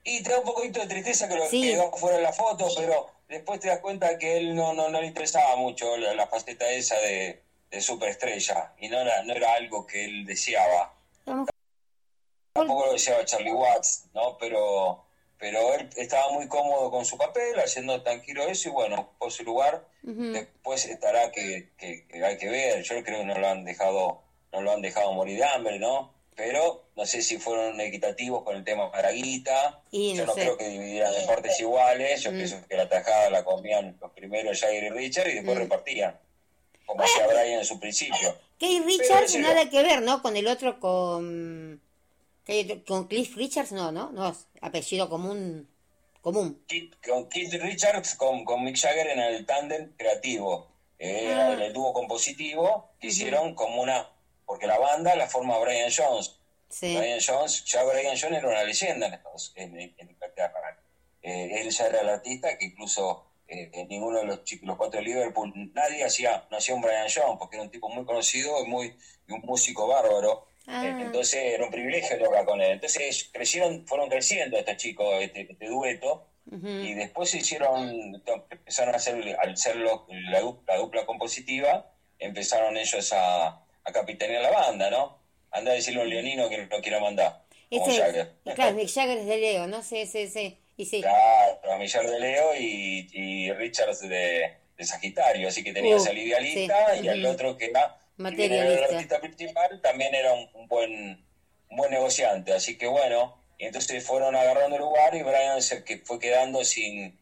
Y 0.02 0.22
da 0.22 0.38
un 0.40 0.44
poquito 0.44 0.80
de 0.80 0.86
tristeza 0.86 1.28
que 1.28 1.36
lo 1.36 1.46
Sí. 1.48 1.62
quedó 1.62 1.90
fuera 1.92 2.16
de 2.16 2.22
la 2.24 2.32
foto, 2.32 2.68
pero 2.76 3.10
después 3.28 3.60
te 3.60 3.68
das 3.68 3.78
cuenta 3.78 4.18
que 4.18 4.36
él 4.38 4.54
no, 4.54 4.72
no, 4.74 4.88
no 4.88 5.00
le 5.00 5.06
interesaba 5.06 5.56
mucho 5.56 5.96
la, 5.96 6.14
la 6.14 6.26
faceta 6.26 6.68
esa 6.70 6.96
de, 6.98 7.42
de 7.70 7.80
superestrella 7.80 8.74
y 8.78 8.88
no 8.88 9.00
era, 9.00 9.22
no 9.22 9.32
era 9.34 9.54
algo 9.54 9.86
que 9.86 10.04
él 10.04 10.26
deseaba. 10.26 10.92
Tampoco 12.52 12.86
lo 12.86 12.92
deseaba 12.92 13.24
Charlie 13.24 13.52
Watts, 13.52 14.04
¿no? 14.14 14.36
Pero, 14.38 15.03
pero 15.44 15.74
él 15.74 15.90
estaba 15.96 16.32
muy 16.32 16.48
cómodo 16.48 16.90
con 16.90 17.04
su 17.04 17.18
papel, 17.18 17.60
haciendo 17.60 18.02
tranquilo 18.02 18.44
eso 18.48 18.70
y 18.70 18.72
bueno, 18.72 19.10
por 19.18 19.30
su 19.30 19.44
lugar. 19.44 19.84
Después 20.02 20.86
estará 20.86 21.30
que, 21.32 21.68
que- 21.76 22.06
que 22.08 22.24
hay 22.24 22.38
que 22.38 22.48
ver. 22.48 22.82
Yo 22.82 23.02
creo 23.04 23.18
que 23.18 23.24
no 23.26 23.38
lo 23.38 23.46
han 23.46 23.62
dejado, 23.62 24.22
no 24.54 24.62
lo 24.62 24.72
han 24.72 24.80
dejado 24.80 25.12
morir 25.12 25.36
de 25.36 25.44
hambre, 25.44 25.78
¿no? 25.78 26.14
Pero 26.34 26.86
no 26.96 27.04
sé 27.04 27.20
si 27.20 27.36
fueron 27.36 27.78
equitativos 27.78 28.42
con 28.42 28.56
el 28.56 28.64
tema 28.64 28.90
la 28.90 29.12
guita. 29.12 29.82
Y 29.90 30.14
Yo 30.14 30.22
no 30.22 30.28
no 30.28 30.34
sé. 30.34 30.40
creo 30.40 30.56
que 30.56 30.66
dividieran 30.70 31.12
en 31.14 31.26
partes 31.26 31.60
iguales. 31.60 32.22
Yo 32.22 32.32
Mm. 32.32 32.36
pienso 32.36 32.56
que 32.66 32.76
la 32.78 32.88
tajada 32.88 33.28
la 33.28 33.44
comían 33.44 33.98
los 34.00 34.12
primeros 34.12 34.58
Jagger 34.58 34.84
y 34.84 34.90
Richard 34.90 35.28
y 35.28 35.34
después 35.34 35.56
Mm. 35.58 35.60
repartían. 35.60 36.18
Como 36.86 37.02
hacía 37.02 37.26
Brian 37.26 37.58
en 37.58 37.64
su 37.66 37.78
principio. 37.78 38.34
Kate 38.58 38.82
Richards 38.86 39.32
Pero, 39.34 39.46
nada 39.46 39.68
que 39.68 39.82
ver, 39.82 40.00
¿no? 40.00 40.22
Con 40.22 40.36
el 40.38 40.46
otro, 40.46 40.80
con... 40.80 41.82
Con 42.86 43.06
Cliff 43.08 43.36
Richards, 43.36 43.72
no, 43.72 43.90
¿no? 43.92 44.10
No, 44.12 44.28
es 44.30 44.46
apellido 44.60 45.08
común. 45.08 45.68
Común. 46.20 46.62
Con 47.06 47.28
Keith 47.28 47.52
Richards, 47.54 48.14
con, 48.14 48.44
con 48.44 48.64
Mick 48.64 48.76
Jagger 48.76 49.08
en 49.08 49.20
el 49.20 49.44
tándem 49.46 49.92
creativo. 49.96 50.68
Eh, 50.98 51.32
Ah. 51.34 51.52
en 51.52 51.60
el 51.60 51.72
dúo 51.72 51.92
compositivo 51.92 52.90
que 53.00 53.08
hicieron 53.08 53.54
como 53.54 53.82
una... 53.82 54.08
Porque 54.46 54.66
la 54.66 54.78
banda 54.78 55.16
la 55.16 55.26
forma 55.26 55.58
Brian 55.58 55.90
Jones. 55.94 56.36
Sí. 56.68 56.96
Brian 56.96 57.18
Jones, 57.26 57.64
ya 57.64 57.82
Brian 57.84 58.16
Jones 58.20 58.38
era 58.38 58.48
una 58.48 58.62
leyenda 58.64 59.06
en, 59.06 59.14
Estados- 59.14 59.52
en, 59.56 59.78
en 59.78 60.10
Inglaterra. 60.10 60.78
Eh, 61.22 61.60
él 61.62 61.70
ya 61.70 61.86
era 61.86 62.00
el 62.02 62.08
artista 62.10 62.56
que 62.58 62.66
incluso 62.66 63.24
eh, 63.48 63.86
ninguno 63.88 64.18
de 64.18 64.24
los 64.26 64.44
chicos, 64.44 64.66
los 64.66 64.76
cuatro 64.76 65.00
de 65.00 65.06
Liverpool, 65.06 65.52
nadie 65.74 66.04
hacía, 66.04 66.46
no 66.50 66.56
hacía 66.58 66.74
un 66.74 66.82
Brian 66.82 67.06
Jones, 67.14 67.36
porque 67.38 67.56
era 67.56 67.62
un 67.64 67.70
tipo 67.70 67.88
muy 67.88 68.04
conocido 68.04 68.62
y 68.64 68.68
muy 68.68 68.94
y 69.28 69.32
un 69.32 69.40
músico 69.42 69.86
bárbaro. 69.86 70.46
Ah. 70.66 70.98
Entonces 71.00 71.34
era 71.54 71.64
un 71.64 71.70
privilegio 71.70 72.18
tocar 72.18 72.44
con 72.44 72.60
él. 72.60 72.72
Entonces 72.72 73.28
crecieron, 73.32 73.86
fueron 73.86 74.08
creciendo 74.08 74.56
estos 74.56 74.76
chicos, 74.76 75.22
este, 75.22 75.42
este 75.52 75.66
dueto, 75.66 76.26
y 76.50 76.92
después 76.94 77.30
se 77.30 77.38
hicieron, 77.38 78.22
empezaron 78.50 78.94
a 78.94 78.98
hacer, 78.98 79.36
al 79.40 79.56
ser 79.56 79.76
lo- 79.76 80.06
la, 80.30 80.40
du- 80.40 80.62
la 80.66 80.76
dupla 80.76 81.06
compositiva, 81.06 81.90
empezaron 82.18 82.76
ellos 82.76 83.12
a, 83.12 83.46
a 83.84 83.92
capitanear 83.92 84.42
la 84.42 84.50
banda, 84.50 84.90
¿no? 84.90 85.18
Anda 85.50 85.72
a 85.72 85.74
decirle 85.74 86.00
a 86.00 86.04
un 86.04 86.10
leonino 86.10 86.48
que 86.48 86.58
no 86.66 86.80
quiero 86.80 87.00
mandar. 87.00 87.42
como 87.70 87.86
Jagger. 87.86 88.32
claro, 88.54 88.74
Mick 88.76 88.88
Jagger 88.92 89.18
es 89.18 89.26
de 89.26 89.36
Leo, 89.38 89.66
¿no? 89.66 89.82
Sí, 89.82 90.06
sí, 90.06 90.26
sí. 90.28 90.58
Y 90.76 90.84
sí. 90.86 91.00
Claro, 91.00 91.72
a 91.72 91.78
Millar 91.78 92.06
de 92.08 92.18
Leo 92.20 92.54
y, 92.56 93.08
y 93.12 93.52
Richards 93.52 94.00
de, 94.00 94.54
de 94.76 94.84
Sagitario, 94.84 95.48
así 95.48 95.62
que 95.64 95.72
tenías 95.72 96.04
Uh, 96.06 96.10
al 96.10 96.18
idealista 96.18 96.94
sí, 96.96 97.04
y 97.04 97.08
al 97.08 97.20
ujú. 97.24 97.32
otro 97.32 97.56
que 97.56 97.66
era 97.66 97.96
Materialista. 98.16 98.84
artista 98.94 99.20
principal, 99.20 99.80
también 99.82 100.14
era 100.14 100.32
un, 100.32 100.48
un 100.52 100.66
buen 100.68 101.24
un 101.70 101.76
buen 101.78 101.90
negociante, 101.90 102.52
así 102.52 102.76
que 102.76 102.86
bueno, 102.86 103.32
y 103.58 103.64
entonces 103.66 104.04
fueron 104.04 104.36
agarrando 104.36 104.78
lugar 104.78 105.14
y 105.14 105.22
Brian 105.22 105.60
se 105.60 105.82
que 105.82 105.98
fue 106.04 106.18
quedando 106.20 106.62
sin, 106.64 107.12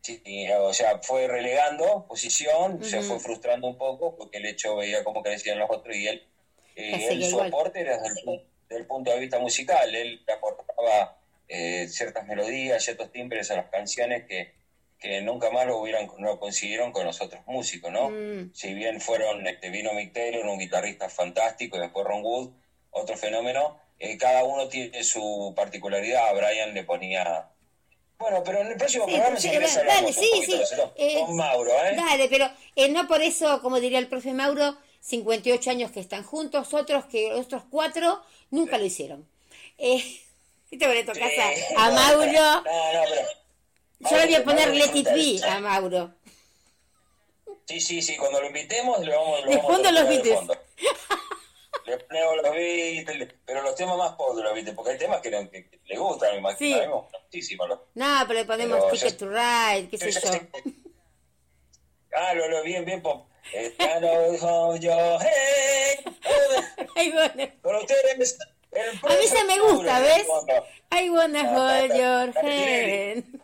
sin- 0.00 0.50
o 0.52 0.72
sea, 0.72 0.98
fue 1.02 1.28
relegando 1.28 2.04
posición, 2.08 2.82
se 2.82 3.02
fue 3.02 3.20
frustrando 3.20 3.68
un 3.68 3.76
poco 3.76 4.16
porque 4.16 4.38
el 4.38 4.46
hecho 4.46 4.76
veía 4.76 5.04
cómo 5.04 5.22
crecían 5.22 5.58
los 5.58 5.68
otros 5.70 5.94
y 5.94 6.08
él, 6.08 6.22
eh, 6.74 7.08
él 7.12 7.18
su 7.30 7.36
aporte 7.48 7.80
era 7.80 7.98
desde 7.98 8.08
el, 8.08 8.14
pu- 8.26 8.42
desde 8.68 8.80
el 8.80 8.86
punto 8.86 9.10
de 9.12 9.18
vista 9.20 9.38
musical, 9.38 9.94
él 9.94 10.20
aportaba 10.32 11.12
eh, 11.46 11.86
ciertas 11.88 12.24
melodías, 12.26 12.82
ciertos 12.82 13.10
timbres 13.12 13.50
a 13.50 13.56
las 13.56 13.66
canciones 13.68 14.24
que, 14.26 14.48
que 15.00 15.22
nunca 15.22 15.50
más 15.50 15.66
lo 15.66 15.78
hubieran 15.78 16.10
no 16.18 16.26
lo 16.28 16.38
consiguieron 16.38 16.92
con 16.92 17.06
los 17.06 17.20
otros 17.22 17.40
músicos, 17.46 17.90
¿no? 17.90 18.10
Mm. 18.10 18.52
Si 18.54 18.74
bien 18.74 19.00
fueron, 19.00 19.46
este, 19.46 19.70
vino 19.70 19.94
Mick 19.94 20.12
Taylor, 20.12 20.44
un 20.46 20.58
guitarrista 20.58 21.08
fantástico, 21.08 21.78
y 21.78 21.80
después 21.80 22.06
Ron 22.06 22.22
Wood, 22.22 22.50
otro 22.90 23.16
fenómeno, 23.16 23.78
eh, 23.98 24.18
cada 24.18 24.44
uno 24.44 24.68
tiene 24.68 25.02
su 25.02 25.54
particularidad, 25.56 26.28
a 26.28 26.32
Brian 26.34 26.74
le 26.74 26.84
ponía... 26.84 27.48
Bueno, 28.18 28.42
pero 28.44 28.60
en 28.60 28.66
el 28.68 28.76
próximo 28.76 29.06
Sí, 29.06 29.12
programa 29.12 29.36
sí, 29.36 29.48
si 29.48 29.50
querés 29.54 29.74
dale, 29.74 29.90
hablamos 29.90 30.14
sí, 30.14 30.30
sí. 30.44 30.60
Eh, 30.96 31.20
con 31.24 31.36
Mauro, 31.36 31.70
¿eh? 31.70 31.96
Dale, 31.96 32.28
pero 32.28 32.50
eh, 32.76 32.90
no 32.90 33.08
por 33.08 33.22
eso, 33.22 33.62
como 33.62 33.80
diría 33.80 33.98
el 33.98 34.08
profe 34.08 34.34
Mauro, 34.34 34.76
58 35.00 35.70
años 35.70 35.90
que 35.90 36.00
están 36.00 36.22
juntos, 36.22 36.74
otros 36.74 37.06
que 37.06 37.32
otros 37.32 37.62
cuatro 37.70 38.20
nunca 38.50 38.76
lo 38.76 38.84
hicieron. 38.84 39.26
Eh, 39.78 40.04
y 40.70 40.76
te 40.76 40.86
le 40.86 41.04
tocas 41.04 41.30
Sí. 41.30 41.64
a, 41.76 41.86
a 41.86 41.90
Mauro. 41.90 42.30
No, 42.30 42.62
no, 42.62 43.04
pero... 43.08 43.39
Yo 44.00 44.16
le 44.16 44.26
voy 44.26 44.34
a 44.34 44.44
poner 44.44 44.68
Let 44.74 44.94
It 44.96 45.06
Be 45.12 45.40
a 45.46 45.60
Mauro. 45.60 46.12
Sí, 47.66 47.80
sí, 47.80 48.02
sí, 48.02 48.16
cuando 48.16 48.40
lo 48.40 48.46
invitemos 48.48 48.98
le 49.00 49.14
vamos, 49.14 49.44
lo 49.44 49.50
vamos 49.62 49.86
a 49.86 49.92
los 49.92 50.08
Beatles. 50.08 50.34
fondo. 50.34 50.54
Le 51.86 51.98
ponemos 51.98 52.36
los 52.42 52.52
Beatles, 52.52 53.34
pero 53.46 53.62
los 53.62 53.74
temas 53.76 53.96
más 53.96 54.12
pop 54.16 54.36
de 54.36 54.42
los 54.42 54.54
Beatles, 54.54 54.74
porque 54.74 54.92
hay 54.92 54.98
temas 54.98 55.20
que, 55.20 55.30
le- 55.30 55.48
que 55.50 55.80
le 55.84 55.98
gustan, 55.98 56.32
me 56.32 56.38
imagino. 56.38 56.58
Sí. 57.10 57.16
a 57.16 57.20
muchísimo 57.22 57.66
los- 57.66 57.78
No, 57.94 58.16
pero 58.26 58.40
le 58.40 58.44
ponemos 58.44 58.78
Pero 58.80 58.90
Ticket 58.92 59.12
yo- 59.12 59.18
to 59.18 59.28
Ride, 59.30 59.88
qué 59.88 59.98
sé 59.98 60.10
yo 60.12 60.20
yo. 60.20 60.38
Ah, 62.16 62.34
lo, 62.34 62.48
lo 62.48 62.62
bien, 62.64 62.84
bien 62.84 63.02
pop. 63.02 63.26
Bueno. 67.12 67.48
Con 67.62 67.76
ustedes, 67.76 68.38
el 68.72 68.88
A 69.02 69.16
mí 69.16 69.26
se 69.26 69.44
me 69.44 69.58
gusta, 69.60 70.00
¿ves? 70.00 70.26
I 70.92 71.08
wanna 71.10 71.42
hold 71.50 71.92
your 71.96 72.32
Dale, 72.34 73.12
hand. 73.14 73.39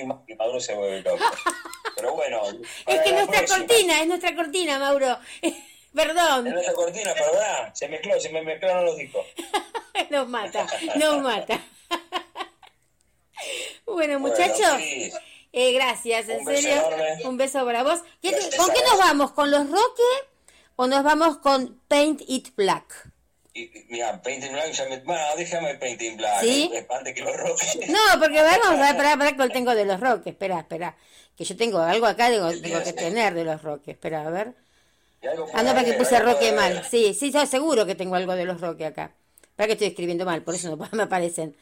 Y 0.00 0.06
Ma- 0.06 0.22
y 0.26 0.34
Maduro 0.34 0.60
se 0.60 0.74
vuelve 0.74 1.02
loco. 1.02 1.24
Pero 1.96 2.14
bueno. 2.14 2.42
Es 2.86 3.00
que 3.02 3.12
nuestra 3.12 3.38
próxima. 3.38 3.58
cortina, 3.66 4.00
es 4.00 4.06
nuestra 4.06 4.34
cortina, 4.34 4.78
Mauro. 4.78 5.18
Perdón. 5.94 6.46
En 6.46 6.56
esa 6.58 6.72
cortina, 6.72 7.12
perdón, 7.12 7.70
se 7.74 7.86
mezcló, 7.86 8.18
se 8.18 8.30
me 8.30 8.40
mezclaron 8.40 8.86
los 8.86 8.96
discos. 8.96 9.26
Nos 10.10 10.26
mata, 10.26 10.66
nos 10.96 11.20
mata. 11.22 11.60
Bueno, 13.84 14.18
muchachos, 14.18 14.78
eh, 15.52 15.72
gracias, 15.72 16.28
en 16.30 16.40
Un 16.40 16.46
serio. 16.46 16.82
Un 17.24 17.36
beso 17.36 17.62
para 17.66 17.82
vos. 17.82 18.00
¿Qué- 18.22 18.30
Gracias 18.30 18.56
¿Con 18.56 18.70
qué 18.74 18.80
nos 18.82 18.98
vamos? 18.98 19.32
¿Con 19.32 19.50
los 19.50 19.68
Roque 19.70 20.02
o 20.76 20.86
nos 20.86 21.02
vamos 21.04 21.38
con 21.38 21.78
Paint 21.88 22.22
It 22.26 22.54
Black? 22.56 23.11
Y, 23.54 23.70
mira, 23.90 24.20
Painting 24.22 24.50
Black 24.52 24.72
ya 24.72 24.84
me... 24.86 24.98
Bueno, 25.00 25.22
déjame 25.36 25.74
Painting 25.74 26.16
Black, 26.16 26.40
¿Sí? 26.40 26.70
eh, 26.72 26.86
antes 26.88 27.14
que 27.14 27.20
los 27.20 27.36
roques. 27.36 27.76
No, 27.88 27.98
porque 28.18 28.42
vamos 28.42 28.66
a 28.66 28.82
ver, 28.92 28.96
pará, 28.96 29.16
pará, 29.16 29.36
que 29.36 29.48
tengo 29.50 29.74
de 29.74 29.84
los 29.84 30.00
Roque. 30.00 30.30
Espera, 30.30 30.60
espera. 30.60 30.96
Que 31.36 31.44
yo 31.44 31.56
tengo 31.56 31.78
algo 31.80 32.06
acá, 32.06 32.30
digo, 32.30 32.50
tengo 32.62 32.82
que 32.82 32.92
tener 32.94 33.34
de 33.34 33.44
los 33.44 33.62
Roque. 33.62 33.90
Espera, 33.92 34.26
a 34.26 34.30
ver. 34.30 34.54
Ah, 35.52 35.62
no, 35.62 35.72
para 35.72 35.84
que 35.84 35.92
ahí, 35.92 35.98
puse 35.98 36.18
Roque 36.18 36.52
mal. 36.52 36.84
Sí, 36.90 37.14
sí, 37.14 37.30
yo 37.30 37.44
seguro 37.46 37.84
que 37.86 37.94
tengo 37.94 38.14
algo 38.16 38.34
de 38.34 38.44
los 38.44 38.60
Roque 38.60 38.86
acá. 38.86 39.12
Para 39.56 39.66
que 39.66 39.72
estoy 39.74 39.88
escribiendo 39.88 40.24
mal, 40.24 40.42
por 40.42 40.54
eso 40.54 40.74
no 40.74 40.88
me 40.92 41.02
aparecen. 41.02 41.54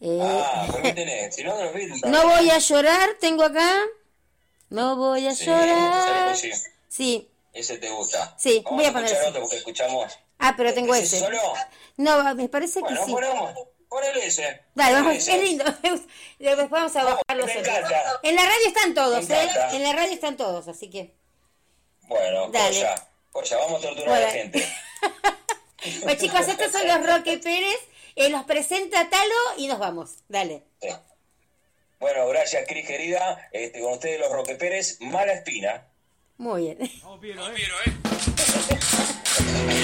Eh, 0.00 0.18
Ah, 0.22 0.66
pero 0.70 0.82
¿qué 0.82 0.92
tenés? 0.92 1.34
Si 1.34 1.42
no, 1.44 1.56
de 1.56 1.86
los 1.88 2.02
no 2.04 2.22
voy 2.28 2.50
a 2.50 2.58
llorar, 2.58 3.10
tengo 3.20 3.42
acá. 3.44 3.74
No 4.70 4.96
voy 4.96 5.26
a 5.26 5.34
Sí, 5.34 5.46
llorar. 5.46 6.36
sí. 6.36 6.50
Sí. 6.88 7.28
Ese 7.52 7.78
te 7.78 7.90
gusta. 7.90 8.34
Sí, 8.38 8.62
Vamos 8.64 8.78
voy 8.78 8.86
a 8.86 8.88
a 8.90 8.92
poner 8.92 9.16
otro 9.28 9.42
porque 9.42 9.56
escuchamos. 9.56 10.18
Ah, 10.38 10.54
pero 10.56 10.72
tengo 10.74 10.94
¿Ese 10.94 11.04
ese. 11.04 11.18
solo? 11.20 11.38
No, 11.96 12.34
me 12.34 12.48
parece 12.48 12.80
que 12.80 12.86
Bueno, 12.86 13.04
sí. 13.06 13.12
ponemos. 13.12 13.52
Ponele 13.88 14.26
ese. 14.26 14.62
Dale, 14.74 14.94
vamos, 14.94 15.14
ese. 15.16 15.36
es 15.36 15.42
lindo. 15.42 15.64
Después 16.38 16.70
vamos 16.70 16.96
a 16.96 17.04
bajar 17.04 17.36
los 17.36 17.46
me 17.46 17.58
otros. 17.58 17.68
encanta. 17.78 18.20
En 18.24 18.34
la 18.34 18.42
radio 18.42 18.66
están 18.66 18.94
todos, 18.94 19.30
¿eh? 19.30 19.48
En 19.72 19.82
la 19.84 19.92
radio 19.92 20.12
están 20.12 20.36
todos, 20.36 20.66
así 20.68 20.90
que. 20.90 21.14
Bueno, 22.02 22.48
Dale. 22.48 22.74
Joya. 22.74 23.08
Joya, 23.32 23.56
vamos 23.58 23.84
a 23.84 23.88
torturar 23.88 24.08
a 24.08 24.20
la 24.20 24.26
Bueno. 24.26 24.32
gente. 24.32 24.68
Pues 26.02 26.16
chicos, 26.18 26.48
estos 26.48 26.72
son 26.72 26.86
los 26.88 27.06
Roque 27.06 27.36
Pérez. 27.36 27.76
eh, 28.16 28.30
los 28.30 28.44
presenta 28.44 29.10
Talo 29.10 29.34
y 29.58 29.66
nos 29.68 29.78
vamos. 29.78 30.12
Dale. 30.28 30.62
Sí. 30.80 30.88
Bueno, 32.00 32.26
gracias, 32.28 32.64
Cris, 32.66 32.86
querida. 32.86 33.48
Este, 33.52 33.80
con 33.80 33.92
ustedes, 33.92 34.18
los 34.18 34.32
Roque 34.32 34.54
Pérez, 34.54 34.96
mala 35.00 35.34
espina. 35.34 35.86
Muy 36.38 36.62
bien. 36.74 36.90
Vamos, 37.02 37.20
Piero, 37.20 37.46
¿eh? 37.46 37.92